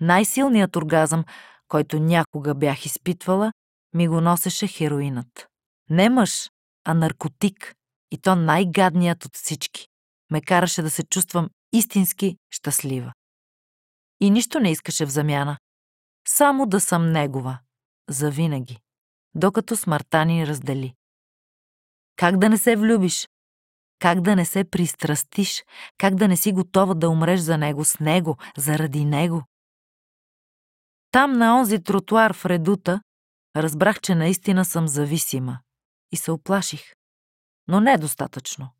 Най-силният 0.00 0.76
оргазъм, 0.76 1.24
който 1.68 2.00
някога 2.00 2.54
бях 2.54 2.86
изпитвала, 2.86 3.52
ми 3.94 4.08
го 4.08 4.20
носеше 4.20 4.66
хероинът. 4.66 5.48
Не 5.90 6.08
мъж, 6.08 6.50
а 6.84 6.94
наркотик. 6.94 7.74
И 8.10 8.18
то 8.18 8.36
най-гадният 8.36 9.24
от 9.24 9.36
всички. 9.36 9.88
Ме 10.30 10.40
караше 10.40 10.82
да 10.82 10.90
се 10.90 11.02
чувствам 11.02 11.48
истински 11.72 12.36
щастлива. 12.50 13.12
И 14.20 14.30
нищо 14.30 14.60
не 14.60 14.70
искаше 14.70 15.06
в 15.06 15.10
замяна. 15.10 15.58
Само 16.28 16.66
да 16.66 16.80
съм 16.80 17.12
негова. 17.12 17.58
Завинаги. 18.08 18.78
Докато 19.34 19.76
смъртта 19.76 20.24
ни 20.24 20.46
раздели. 20.46 20.94
Как 22.16 22.38
да 22.38 22.48
не 22.48 22.58
се 22.58 22.76
влюбиш? 22.76 23.28
Как 23.98 24.20
да 24.20 24.36
не 24.36 24.44
се 24.44 24.64
пристрастиш? 24.64 25.64
Как 25.98 26.14
да 26.14 26.28
не 26.28 26.36
си 26.36 26.52
готова 26.52 26.94
да 26.94 27.08
умреш 27.08 27.40
за 27.40 27.58
него, 27.58 27.84
с 27.84 28.00
него, 28.00 28.36
заради 28.56 29.04
него? 29.04 29.44
Там 31.10 31.32
на 31.32 31.58
онзи 31.58 31.82
тротуар 31.82 32.32
в 32.32 32.46
редута 32.46 33.02
разбрах, 33.56 34.00
че 34.00 34.14
наистина 34.14 34.64
съм 34.64 34.88
зависима 34.88 35.58
и 36.12 36.16
се 36.16 36.30
оплаших. 36.30 36.94
Но 37.68 37.80
недостатъчно, 37.80 38.70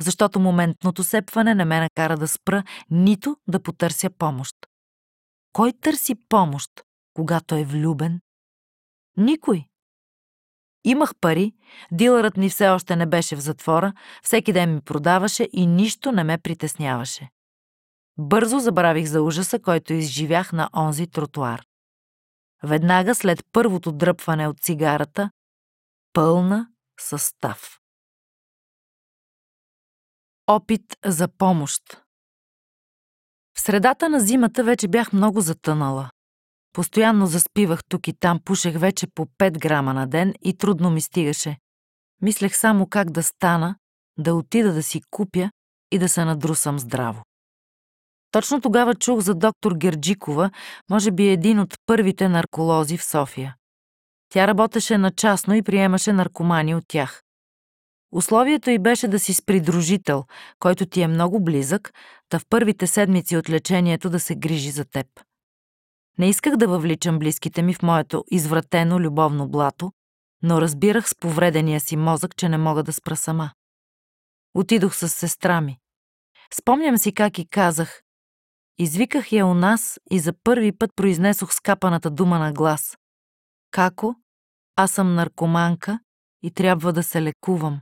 защото 0.00 0.40
моментното 0.40 1.04
сепване 1.04 1.54
не 1.54 1.64
ме 1.64 1.80
накара 1.80 2.16
да 2.16 2.28
спра, 2.28 2.64
нито 2.90 3.36
да 3.48 3.62
потърся 3.62 4.10
помощ. 4.18 4.56
Кой 5.52 5.72
търси 5.72 6.14
помощ, 6.28 6.70
когато 7.14 7.54
е 7.54 7.64
влюбен? 7.64 8.20
Никой. 9.16 9.64
Имах 10.84 11.12
пари, 11.20 11.52
дилърът 11.92 12.36
ми 12.36 12.50
все 12.50 12.68
още 12.68 12.96
не 12.96 13.06
беше 13.06 13.36
в 13.36 13.40
затвора, 13.40 13.92
всеки 14.22 14.52
ден 14.52 14.74
ми 14.74 14.80
продаваше 14.80 15.48
и 15.52 15.66
нищо 15.66 16.12
не 16.12 16.24
ме 16.24 16.38
притесняваше. 16.38 17.28
Бързо 18.18 18.58
забравих 18.58 19.06
за 19.06 19.22
ужаса, 19.22 19.58
който 19.58 19.92
изживях 19.92 20.52
на 20.52 20.70
онзи 20.76 21.06
тротуар. 21.06 21.62
Веднага 22.62 23.14
след 23.14 23.42
първото 23.52 23.92
дръпване 23.92 24.48
от 24.48 24.60
цигарата, 24.60 25.30
пълна 26.12 26.68
състав. 27.00 27.79
Опит 30.46 30.82
за 31.04 31.28
помощ 31.28 31.82
В 33.56 33.60
средата 33.60 34.08
на 34.08 34.20
зимата 34.20 34.64
вече 34.64 34.88
бях 34.88 35.12
много 35.12 35.40
затънала. 35.40 36.10
Постоянно 36.72 37.26
заспивах 37.26 37.84
тук 37.88 38.08
и 38.08 38.12
там, 38.12 38.40
пушех 38.44 38.78
вече 38.78 39.06
по 39.06 39.26
5 39.26 39.58
грама 39.58 39.94
на 39.94 40.06
ден 40.06 40.34
и 40.42 40.56
трудно 40.56 40.90
ми 40.90 41.00
стигаше. 41.00 41.56
Мислех 42.22 42.56
само 42.56 42.86
как 42.86 43.10
да 43.10 43.22
стана, 43.22 43.76
да 44.18 44.34
отида 44.34 44.72
да 44.72 44.82
си 44.82 45.00
купя 45.10 45.50
и 45.90 45.98
да 45.98 46.08
се 46.08 46.24
надрусам 46.24 46.78
здраво. 46.78 47.22
Точно 48.30 48.60
тогава 48.60 48.94
чух 48.94 49.20
за 49.20 49.34
доктор 49.34 49.74
Герджикова, 49.74 50.50
може 50.90 51.10
би 51.10 51.28
един 51.28 51.60
от 51.60 51.74
първите 51.86 52.28
нарколози 52.28 52.98
в 52.98 53.04
София. 53.04 53.56
Тя 54.32 54.46
работеше 54.46 54.98
на 54.98 55.10
частно 55.10 55.54
и 55.54 55.62
приемаше 55.62 56.12
наркомани 56.12 56.74
от 56.74 56.84
тях. 56.88 57.22
Условието 58.12 58.70
й 58.70 58.78
беше 58.78 59.08
да 59.08 59.18
си 59.18 59.34
с 59.34 59.42
придружител, 59.42 60.24
който 60.58 60.86
ти 60.86 61.02
е 61.02 61.08
много 61.08 61.44
близък, 61.44 61.92
да 62.30 62.38
в 62.38 62.46
първите 62.50 62.86
седмици 62.86 63.36
от 63.36 63.50
лечението 63.50 64.10
да 64.10 64.20
се 64.20 64.34
грижи 64.34 64.70
за 64.70 64.84
теб. 64.84 65.06
Не 66.18 66.28
исках 66.28 66.56
да 66.56 66.68
въвличам 66.68 67.18
близките 67.18 67.62
ми 67.62 67.74
в 67.74 67.82
моето 67.82 68.24
извратено 68.30 69.00
любовно 69.00 69.48
блато, 69.48 69.92
но 70.42 70.60
разбирах 70.60 71.08
с 71.08 71.14
повредения 71.14 71.80
си 71.80 71.96
мозък, 71.96 72.36
че 72.36 72.48
не 72.48 72.58
мога 72.58 72.82
да 72.82 72.92
спра 72.92 73.16
сама. 73.16 73.50
Отидох 74.54 74.96
с 74.96 75.08
сестра 75.08 75.60
ми. 75.60 75.78
Спомням 76.54 76.98
си 76.98 77.12
как 77.12 77.38
и 77.38 77.48
казах. 77.48 78.02
Извиках 78.78 79.32
я 79.32 79.46
у 79.46 79.54
нас 79.54 80.00
и 80.10 80.18
за 80.18 80.32
първи 80.44 80.72
път 80.72 80.90
произнесох 80.96 81.54
скапаната 81.54 82.10
дума 82.10 82.38
на 82.38 82.52
глас. 82.52 82.96
Како? 83.70 84.14
Аз 84.76 84.90
съм 84.90 85.14
наркоманка 85.14 85.98
и 86.42 86.50
трябва 86.50 86.92
да 86.92 87.02
се 87.02 87.22
лекувам. 87.22 87.80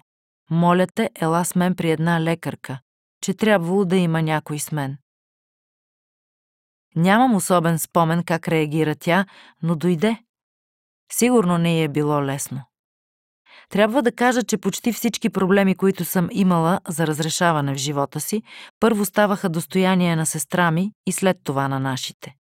Моля 0.50 0.86
те, 0.94 1.10
ела 1.20 1.44
с 1.44 1.54
мен 1.54 1.74
при 1.74 1.90
една 1.90 2.20
лекарка, 2.20 2.78
че 3.20 3.34
трябвало 3.34 3.84
да 3.84 3.96
има 3.96 4.22
някой 4.22 4.58
с 4.58 4.72
мен. 4.72 4.96
Нямам 6.96 7.34
особен 7.34 7.78
спомен 7.78 8.24
как 8.24 8.48
реагира 8.48 8.94
тя, 8.94 9.26
но 9.62 9.76
дойде. 9.76 10.16
Сигурно 11.12 11.58
не 11.58 11.82
е 11.82 11.88
било 11.88 12.24
лесно. 12.24 12.64
Трябва 13.68 14.02
да 14.02 14.12
кажа, 14.12 14.42
че 14.42 14.58
почти 14.58 14.92
всички 14.92 15.30
проблеми, 15.30 15.74
които 15.74 16.04
съм 16.04 16.28
имала 16.32 16.80
за 16.88 17.06
разрешаване 17.06 17.74
в 17.74 17.76
живота 17.76 18.20
си, 18.20 18.42
първо 18.80 19.04
ставаха 19.04 19.48
достояние 19.48 20.16
на 20.16 20.26
сестра 20.26 20.70
ми 20.70 20.92
и 21.06 21.12
след 21.12 21.36
това 21.44 21.68
на 21.68 21.78
нашите. 21.78 22.34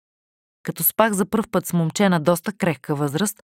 Като 0.62 0.83
спах 0.83 1.12
за 1.12 1.27
пръв 1.27 1.45
път 1.51 1.66
с 1.66 1.73
момче 1.73 2.09
на 2.09 2.20
доста 2.20 2.53
крехка 2.53 2.95
възраст, 2.95 3.43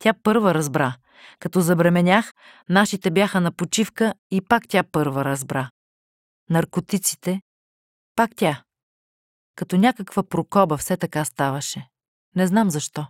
тя 0.00 0.14
първа 0.22 0.54
разбра. 0.54 0.96
Като 1.38 1.60
забременях, 1.60 2.32
нашите 2.68 3.10
бяха 3.10 3.40
на 3.40 3.52
почивка 3.52 4.14
и 4.30 4.40
пак 4.40 4.62
тя 4.68 4.82
първа 4.92 5.24
разбра. 5.24 5.70
Наркотиците, 6.50 7.40
пак 8.16 8.30
тя. 8.36 8.62
Като 9.56 9.76
някаква 9.76 10.22
прокоба 10.22 10.76
все 10.76 10.96
така 10.96 11.24
ставаше. 11.24 11.88
Не 12.36 12.46
знам 12.46 12.70
защо. 12.70 13.06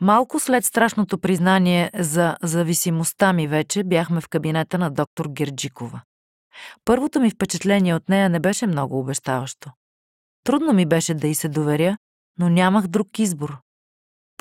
Малко 0.00 0.40
след 0.40 0.64
страшното 0.64 1.18
признание 1.18 1.90
за 1.94 2.36
зависимостта 2.42 3.32
ми 3.32 3.48
вече 3.48 3.84
бяхме 3.84 4.20
в 4.20 4.28
кабинета 4.28 4.78
на 4.78 4.90
доктор 4.90 5.28
Герджикова. 5.28 6.02
Първото 6.84 7.20
ми 7.20 7.30
впечатление 7.30 7.94
от 7.94 8.08
нея 8.08 8.30
не 8.30 8.40
беше 8.40 8.66
много 8.66 8.98
обещаващо. 8.98 9.70
Трудно 10.44 10.72
ми 10.72 10.86
беше 10.86 11.14
да 11.14 11.26
й 11.26 11.34
се 11.34 11.48
доверя, 11.48 11.96
но 12.38 12.48
нямах 12.48 12.86
друг 12.86 13.18
избор. 13.18 13.58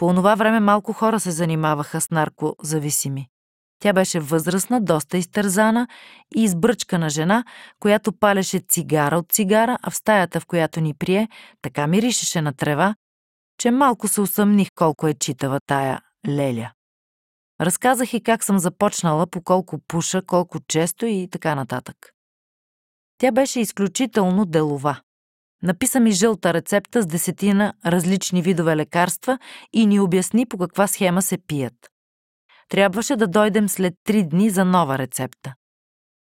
По 0.02 0.08
онова 0.08 0.36
време 0.36 0.60
малко 0.60 0.94
хора 0.94 1.20
се 1.20 1.32
занимаваха 1.32 2.02
с 2.02 2.10
наркозависими. 2.10 3.28
Тя 3.80 3.94
беше 3.94 4.20
възрастна, 4.20 4.82
доста 4.82 5.18
изтързана 5.18 5.88
и 6.36 6.44
избръчкана 6.44 7.10
жена, 7.10 7.44
която 7.80 8.14
палеше 8.14 8.60
цигара 8.60 9.18
от 9.18 9.32
цигара, 9.32 9.78
а 9.82 9.90
в 9.90 9.96
стаята, 9.96 10.40
в 10.40 10.46
която 10.46 10.82
ни 10.82 10.94
прие, 10.94 11.30
така 11.62 11.88
миришеше 11.88 12.42
на 12.42 12.54
трева, 12.54 12.96
че 13.58 13.72
малко 13.72 14.08
се 14.08 14.22
усъмних 14.22 14.68
колко 14.76 15.08
е 15.08 15.14
читава 15.14 15.60
тая 15.68 16.02
леля. 16.28 16.72
Разказах 17.62 18.14
и 18.14 18.24
как 18.24 18.44
съм 18.44 18.60
започнала, 18.60 19.28
по 19.28 19.42
колко 19.42 19.80
пуша, 19.88 20.22
колко 20.22 20.60
често 20.68 21.06
и 21.06 21.28
така 21.32 21.56
нататък. 21.56 21.98
Тя 23.18 23.32
беше 23.32 23.60
изключително 23.60 24.46
делова. 24.46 25.02
Написа 25.64 26.00
ми 26.00 26.12
жълта 26.12 26.54
рецепта 26.54 27.02
с 27.02 27.06
десетина 27.06 27.74
различни 27.86 28.42
видове 28.42 28.76
лекарства 28.76 29.40
и 29.74 29.86
ни 29.86 30.00
обясни 30.00 30.46
по 30.46 30.58
каква 30.58 30.88
схема 30.88 31.22
се 31.22 31.38
пият. 31.38 31.92
Трябваше 32.70 33.16
да 33.16 33.28
дойдем 33.28 33.70
след 33.70 33.94
три 34.04 34.24
дни 34.24 34.50
за 34.50 34.66
нова 34.66 34.98
рецепта. 34.98 35.54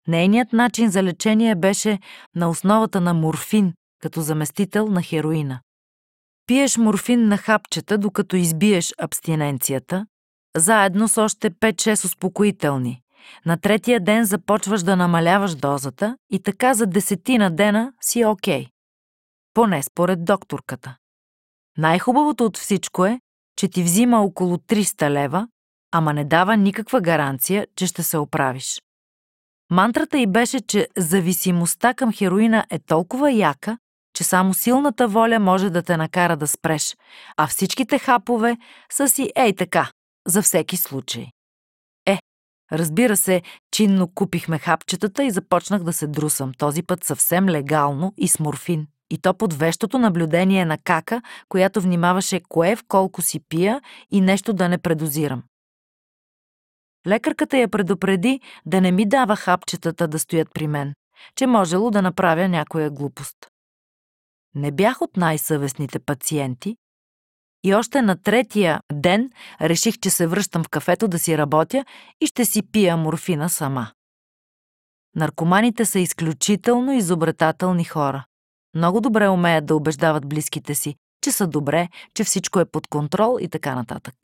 Нейният 0.08 0.52
начин 0.52 0.90
за 0.90 1.02
лечение 1.02 1.54
беше 1.54 1.98
на 2.34 2.48
основата 2.48 3.00
на 3.00 3.14
морфин, 3.14 3.72
като 4.02 4.20
заместител 4.20 4.88
на 4.88 5.02
хероина. 5.02 5.60
Пиеш 6.46 6.76
морфин 6.76 7.28
на 7.28 7.36
хапчета, 7.36 7.98
докато 7.98 8.36
избиеш 8.36 8.94
абстиненцията, 8.98 10.06
заедно 10.56 11.08
с 11.08 11.22
още 11.22 11.50
5-6 11.50 12.04
успокоителни. 12.04 13.00
На 13.46 13.56
третия 13.56 14.00
ден 14.00 14.24
започваш 14.24 14.82
да 14.82 14.96
намаляваш 14.96 15.54
дозата 15.54 16.16
и 16.32 16.42
така 16.42 16.74
за 16.74 16.86
десетина 16.86 17.50
дена 17.50 17.92
си 18.00 18.24
окей. 18.24 18.64
Okay. 18.64 18.73
Поне 19.54 19.82
според 19.82 20.24
докторката. 20.24 20.96
Най-хубавото 21.78 22.44
от 22.44 22.56
всичко 22.56 23.06
е, 23.06 23.20
че 23.56 23.68
ти 23.68 23.82
взима 23.82 24.22
около 24.22 24.56
300 24.56 25.10
лева, 25.10 25.48
ама 25.92 26.12
не 26.12 26.24
дава 26.24 26.56
никаква 26.56 27.00
гаранция, 27.00 27.66
че 27.76 27.86
ще 27.86 28.02
се 28.02 28.18
оправиш. 28.18 28.82
Мантрата 29.70 30.18
й 30.18 30.26
беше, 30.26 30.60
че 30.60 30.88
зависимостта 30.96 31.94
към 31.94 32.12
хероина 32.12 32.66
е 32.70 32.78
толкова 32.78 33.32
яка, 33.32 33.78
че 34.14 34.24
само 34.24 34.54
силната 34.54 35.08
воля 35.08 35.38
може 35.38 35.70
да 35.70 35.82
те 35.82 35.96
накара 35.96 36.36
да 36.36 36.46
спреш, 36.46 36.96
а 37.36 37.46
всичките 37.46 37.98
хапове 37.98 38.56
са 38.92 39.08
си 39.08 39.32
ей 39.36 39.54
така, 39.56 39.90
за 40.26 40.42
всеки 40.42 40.76
случай. 40.76 41.26
Е, 42.06 42.18
разбира 42.72 43.16
се, 43.16 43.42
чинно 43.70 44.08
купихме 44.14 44.58
хапчетата 44.58 45.24
и 45.24 45.30
започнах 45.30 45.82
да 45.82 45.92
се 45.92 46.06
друсам, 46.06 46.52
този 46.58 46.82
път 46.82 47.04
съвсем 47.04 47.48
легално 47.48 48.12
и 48.16 48.28
с 48.28 48.38
морфин. 48.38 48.86
И 49.14 49.18
то 49.18 49.34
под 49.34 49.52
вещото 49.52 49.98
наблюдение 49.98 50.64
на 50.64 50.78
кака, 50.78 51.22
която 51.48 51.80
внимаваше 51.80 52.40
кое 52.48 52.76
в 52.76 52.84
колко 52.88 53.22
си 53.22 53.40
пия 53.48 53.80
и 54.10 54.20
нещо 54.20 54.52
да 54.52 54.68
не 54.68 54.78
предозирам. 54.78 55.42
Лекарката 57.06 57.58
я 57.58 57.68
предупреди 57.68 58.40
да 58.66 58.80
не 58.80 58.92
ми 58.92 59.06
дава 59.06 59.36
хапчетата 59.36 60.08
да 60.08 60.18
стоят 60.18 60.48
при 60.54 60.66
мен, 60.66 60.94
че 61.36 61.46
можело 61.46 61.90
да 61.90 62.02
направя 62.02 62.48
някоя 62.48 62.90
глупост. 62.90 63.36
Не 64.54 64.72
бях 64.72 65.02
от 65.02 65.16
най-съвестните 65.16 65.98
пациенти 65.98 66.76
и 67.64 67.74
още 67.74 68.02
на 68.02 68.22
третия 68.22 68.80
ден 68.92 69.30
реших, 69.60 69.98
че 69.98 70.10
се 70.10 70.26
връщам 70.26 70.64
в 70.64 70.68
кафето 70.68 71.08
да 71.08 71.18
си 71.18 71.38
работя 71.38 71.84
и 72.20 72.26
ще 72.26 72.44
си 72.44 72.62
пия 72.72 72.96
морфина 72.96 73.48
сама. 73.48 73.92
Наркоманите 75.16 75.84
са 75.84 75.98
изключително 75.98 76.92
изобретателни 76.92 77.84
хора. 77.84 78.24
Много 78.74 79.00
добре 79.00 79.28
умеят 79.28 79.66
да 79.66 79.76
убеждават 79.76 80.28
близките 80.28 80.74
си, 80.74 80.94
че 81.20 81.32
са 81.32 81.46
добре, 81.46 81.88
че 82.14 82.24
всичко 82.24 82.60
е 82.60 82.64
под 82.64 82.86
контрол 82.86 83.38
и 83.40 83.48
така 83.48 83.74
нататък. 83.74 84.14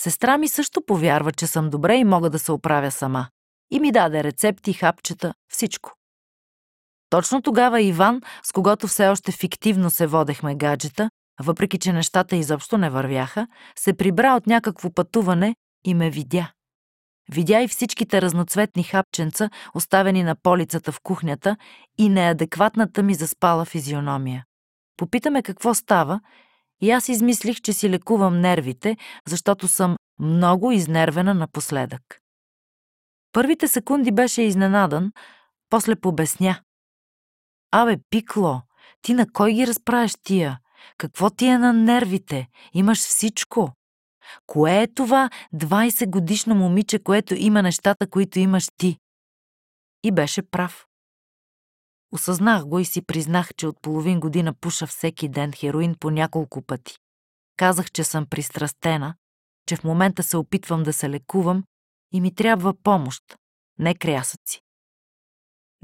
Сестра 0.00 0.38
ми 0.38 0.48
също 0.48 0.82
повярва, 0.86 1.32
че 1.32 1.46
съм 1.46 1.70
добре 1.70 1.96
и 1.96 2.04
мога 2.04 2.30
да 2.30 2.38
се 2.38 2.52
оправя 2.52 2.90
сама. 2.90 3.28
И 3.70 3.80
ми 3.80 3.92
даде 3.92 4.24
рецепти, 4.24 4.72
хапчета, 4.72 5.34
всичко. 5.52 5.92
Точно 7.10 7.42
тогава 7.42 7.80
Иван, 7.82 8.20
с 8.42 8.52
когото 8.52 8.86
все 8.86 9.08
още 9.08 9.32
фиктивно 9.32 9.90
се 9.90 10.06
водехме 10.06 10.54
гаджета, 10.54 11.10
въпреки 11.40 11.78
че 11.78 11.92
нещата 11.92 12.36
изобщо 12.36 12.78
не 12.78 12.90
вървяха, 12.90 13.46
се 13.78 13.92
прибра 13.92 14.34
от 14.36 14.46
някакво 14.46 14.90
пътуване 14.90 15.56
и 15.84 15.94
ме 15.94 16.10
видя. 16.10 16.52
Видя 17.32 17.60
и 17.60 17.68
всичките 17.68 18.22
разноцветни 18.22 18.82
хапченца, 18.82 19.50
оставени 19.74 20.22
на 20.22 20.36
полицата 20.36 20.92
в 20.92 21.00
кухнята 21.00 21.56
и 21.98 22.08
неадекватната 22.08 23.02
ми 23.02 23.14
заспала 23.14 23.64
физиономия. 23.64 24.44
Попитаме 24.96 25.42
какво 25.42 25.74
става 25.74 26.20
и 26.80 26.90
аз 26.90 27.08
измислих, 27.08 27.60
че 27.60 27.72
си 27.72 27.90
лекувам 27.90 28.40
нервите, 28.40 28.96
защото 29.28 29.68
съм 29.68 29.96
много 30.18 30.72
изнервена 30.72 31.34
напоследък. 31.34 32.02
Първите 33.32 33.68
секунди 33.68 34.12
беше 34.12 34.42
изненадан, 34.42 35.12
после 35.70 35.96
побесня. 35.96 36.60
Абе, 37.70 37.96
Пикло, 38.10 38.62
ти 39.02 39.14
на 39.14 39.32
кой 39.32 39.52
ги 39.52 39.66
разправяш 39.66 40.12
тия? 40.22 40.58
Какво 40.98 41.30
ти 41.30 41.46
е 41.46 41.58
на 41.58 41.72
нервите? 41.72 42.48
Имаш 42.72 42.98
всичко. 42.98 43.72
Кое 44.46 44.82
е 44.82 44.94
това 44.94 45.30
20 45.54 46.10
годишно 46.10 46.54
момиче, 46.54 46.98
което 46.98 47.34
има 47.34 47.62
нещата, 47.62 48.06
които 48.06 48.38
имаш 48.38 48.68
ти? 48.76 48.98
И 50.04 50.12
беше 50.12 50.42
прав. 50.42 50.86
Осъзнах 52.12 52.66
го 52.66 52.78
и 52.78 52.84
си 52.84 53.02
признах, 53.02 53.54
че 53.54 53.66
от 53.66 53.82
половин 53.82 54.20
година 54.20 54.54
пуша 54.54 54.86
всеки 54.86 55.28
ден 55.28 55.52
хероин 55.52 55.94
по 56.00 56.10
няколко 56.10 56.62
пъти. 56.62 56.96
Казах, 57.56 57.90
че 57.90 58.04
съм 58.04 58.26
пристрастена, 58.26 59.14
че 59.68 59.76
в 59.76 59.84
момента 59.84 60.22
се 60.22 60.36
опитвам 60.36 60.82
да 60.82 60.92
се 60.92 61.10
лекувам 61.10 61.64
и 62.12 62.20
ми 62.20 62.34
трябва 62.34 62.74
помощ, 62.82 63.22
не 63.78 63.94
крясъци. 63.94 64.60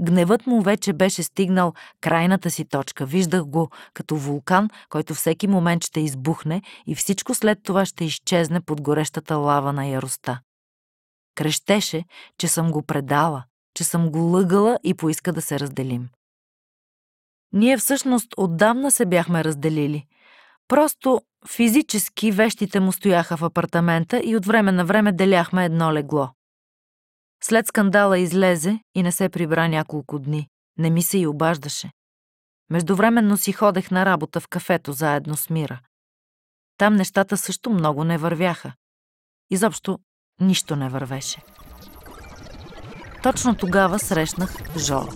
Гневът 0.01 0.47
му 0.47 0.63
вече 0.63 0.93
беше 0.93 1.23
стигнал 1.23 1.75
крайната 2.01 2.51
си 2.51 2.65
точка. 2.65 3.07
Виждах 3.07 3.45
го 3.45 3.71
като 3.95 4.17
вулкан, 4.17 4.69
който 4.89 5.15
всеки 5.15 5.47
момент 5.47 5.85
ще 5.85 6.01
избухне 6.01 6.63
и 6.87 6.95
всичко 6.95 7.35
след 7.35 7.59
това 7.63 7.87
ще 7.87 8.05
изчезне 8.05 8.61
под 8.61 8.81
горещата 8.81 9.37
лава 9.37 9.73
на 9.73 9.87
яростта. 9.87 10.41
Крещеше, 11.35 12.05
че 12.39 12.49
съм 12.49 12.71
го 12.71 12.83
предала, 12.83 13.45
че 13.75 13.85
съм 13.85 14.11
го 14.11 14.19
лъгала 14.19 14.79
и 14.85 14.95
поиска 14.95 15.33
да 15.33 15.43
се 15.43 15.61
разделим. 15.61 16.09
Ние 17.53 17.77
всъщност 17.77 18.35
отдавна 18.37 18.91
се 18.91 19.07
бяхме 19.07 19.45
разделили. 19.45 20.07
Просто 20.69 21.21
физически 21.49 22.33
вещите 22.33 22.81
му 22.81 22.93
стояха 22.93 23.37
в 23.37 23.43
апартамента 23.43 24.21
и 24.25 24.37
от 24.37 24.47
време 24.47 24.73
на 24.73 24.85
време 24.85 25.13
деляхме 25.13 25.65
едно 25.65 25.93
легло. 25.93 26.29
След 27.45 27.67
скандала 27.67 28.19
излезе 28.19 28.81
и 28.95 29.03
не 29.03 29.13
се 29.13 29.29
прибра 29.29 29.69
няколко 29.69 30.19
дни. 30.19 30.49
Не 30.79 30.91
ми 30.91 31.03
се 31.03 31.19
и 31.19 31.27
обаждаше. 31.27 31.91
Междувременно 32.71 33.37
си 33.37 33.53
ходех 33.53 33.91
на 33.91 34.07
работа 34.07 34.41
в 34.41 34.49
кафето 34.49 34.93
заедно 34.93 35.37
с 35.37 35.51
Мира. 35.51 35.81
Там 36.79 36.95
нещата 36.95 37.37
също 37.37 37.71
много 37.71 38.05
не 38.05 38.19
вървяха. 38.19 38.73
Изобщо 39.51 39.99
нищо 40.41 40.77
не 40.77 40.89
вървеше. 40.89 41.43
Точно 43.23 43.55
тогава 43.55 43.99
срещнах 43.99 44.79
Жоро. 44.79 45.13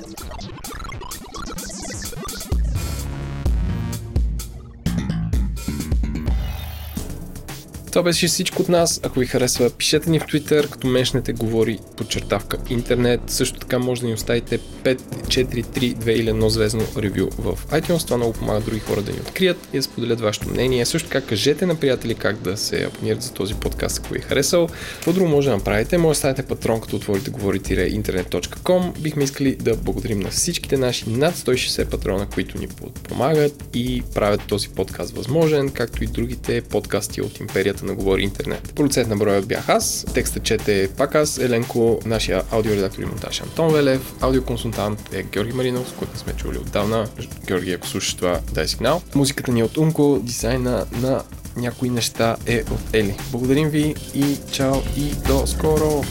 Това 7.96 8.04
беше 8.04 8.26
всичко 8.26 8.62
от 8.62 8.68
нас. 8.68 9.00
Ако 9.02 9.20
ви 9.20 9.26
харесва, 9.26 9.70
пишете 9.70 10.10
ни 10.10 10.20
в 10.20 10.22
Twitter, 10.22 10.70
като 10.70 10.86
меншнете 10.86 11.32
говори 11.32 11.78
подчертавка 11.96 12.58
интернет. 12.70 13.20
Също 13.26 13.58
така 13.58 13.78
може 13.78 14.00
да 14.00 14.06
ни 14.06 14.14
оставите 14.14 14.58
5, 14.58 15.00
4, 15.26 15.64
3, 15.64 15.96
2 15.96 16.08
или 16.10 16.30
едно 16.30 16.48
звездно 16.48 16.82
ревю 16.98 17.28
в 17.38 17.58
iTunes. 17.70 18.04
Това 18.04 18.16
много 18.16 18.32
помага 18.32 18.60
други 18.60 18.80
хора 18.80 19.02
да 19.02 19.12
ни 19.12 19.18
открият 19.20 19.68
и 19.72 19.76
да 19.76 19.82
споделят 19.82 20.20
вашето 20.20 20.48
мнение. 20.48 20.86
Също 20.86 21.08
така 21.08 21.26
кажете 21.26 21.66
на 21.66 21.74
приятели 21.74 22.14
как 22.14 22.42
да 22.42 22.56
се 22.56 22.84
абонират 22.84 23.22
за 23.22 23.32
този 23.32 23.54
подкаст, 23.54 23.98
ако 23.98 24.12
ви 24.12 24.18
е 24.18 24.22
харесал. 24.22 24.68
Какво 24.94 25.12
друго 25.12 25.28
може 25.28 25.48
да 25.48 25.56
направите? 25.56 25.98
Може 25.98 26.16
да 26.16 26.18
станете 26.18 26.42
патрон, 26.42 26.80
като 26.80 26.96
отворите 26.96 27.30
говори-интернет.com. 27.30 28.98
Бихме 28.98 29.24
искали 29.24 29.56
да 29.56 29.76
благодарим 29.76 30.20
на 30.20 30.30
всичките 30.30 30.76
наши 30.76 31.10
над 31.10 31.34
160 31.34 31.90
патрона, 31.90 32.26
които 32.34 32.58
ни 32.58 32.68
помагат 33.08 33.64
и 33.74 34.02
правят 34.14 34.42
този 34.48 34.68
подкаст 34.68 35.16
възможен, 35.16 35.70
както 35.70 36.04
и 36.04 36.06
другите 36.06 36.60
подкасти 36.60 37.20
от 37.20 37.40
империята 37.40 37.85
на 37.86 37.94
Говори 37.94 38.22
Интернет. 38.22 38.72
Продуцент 38.74 39.08
на 39.08 39.16
броя 39.16 39.42
бях 39.42 39.68
аз, 39.68 40.06
текста 40.14 40.40
чете 40.40 40.88
пак 40.96 41.14
аз, 41.14 41.38
Еленко, 41.38 42.00
нашия 42.04 42.42
аудиоредактор 42.50 43.02
и 43.02 43.06
монтаж 43.06 43.40
Антон 43.40 43.72
Велев, 43.72 44.14
аудиоконсултант 44.20 45.08
е 45.12 45.22
Георги 45.22 45.52
Маринов, 45.52 45.94
който 45.98 46.18
сме 46.18 46.32
чули 46.32 46.58
отдавна. 46.58 47.08
Георги, 47.46 47.72
ако 47.72 47.86
слушаш 47.86 48.14
това, 48.14 48.40
дай 48.52 48.68
сигнал. 48.68 49.02
Музиката 49.14 49.52
ни 49.52 49.60
е 49.60 49.64
от 49.64 49.76
Унко, 49.76 50.20
дизайна 50.22 50.86
на 51.00 51.22
някои 51.56 51.90
неща 51.90 52.36
е 52.46 52.62
от 52.70 52.80
Ели. 52.94 53.16
Благодарим 53.30 53.68
ви 53.68 53.94
и 54.14 54.36
чао 54.52 54.76
и 54.96 55.14
до 55.28 55.46
скоро! 55.46 56.04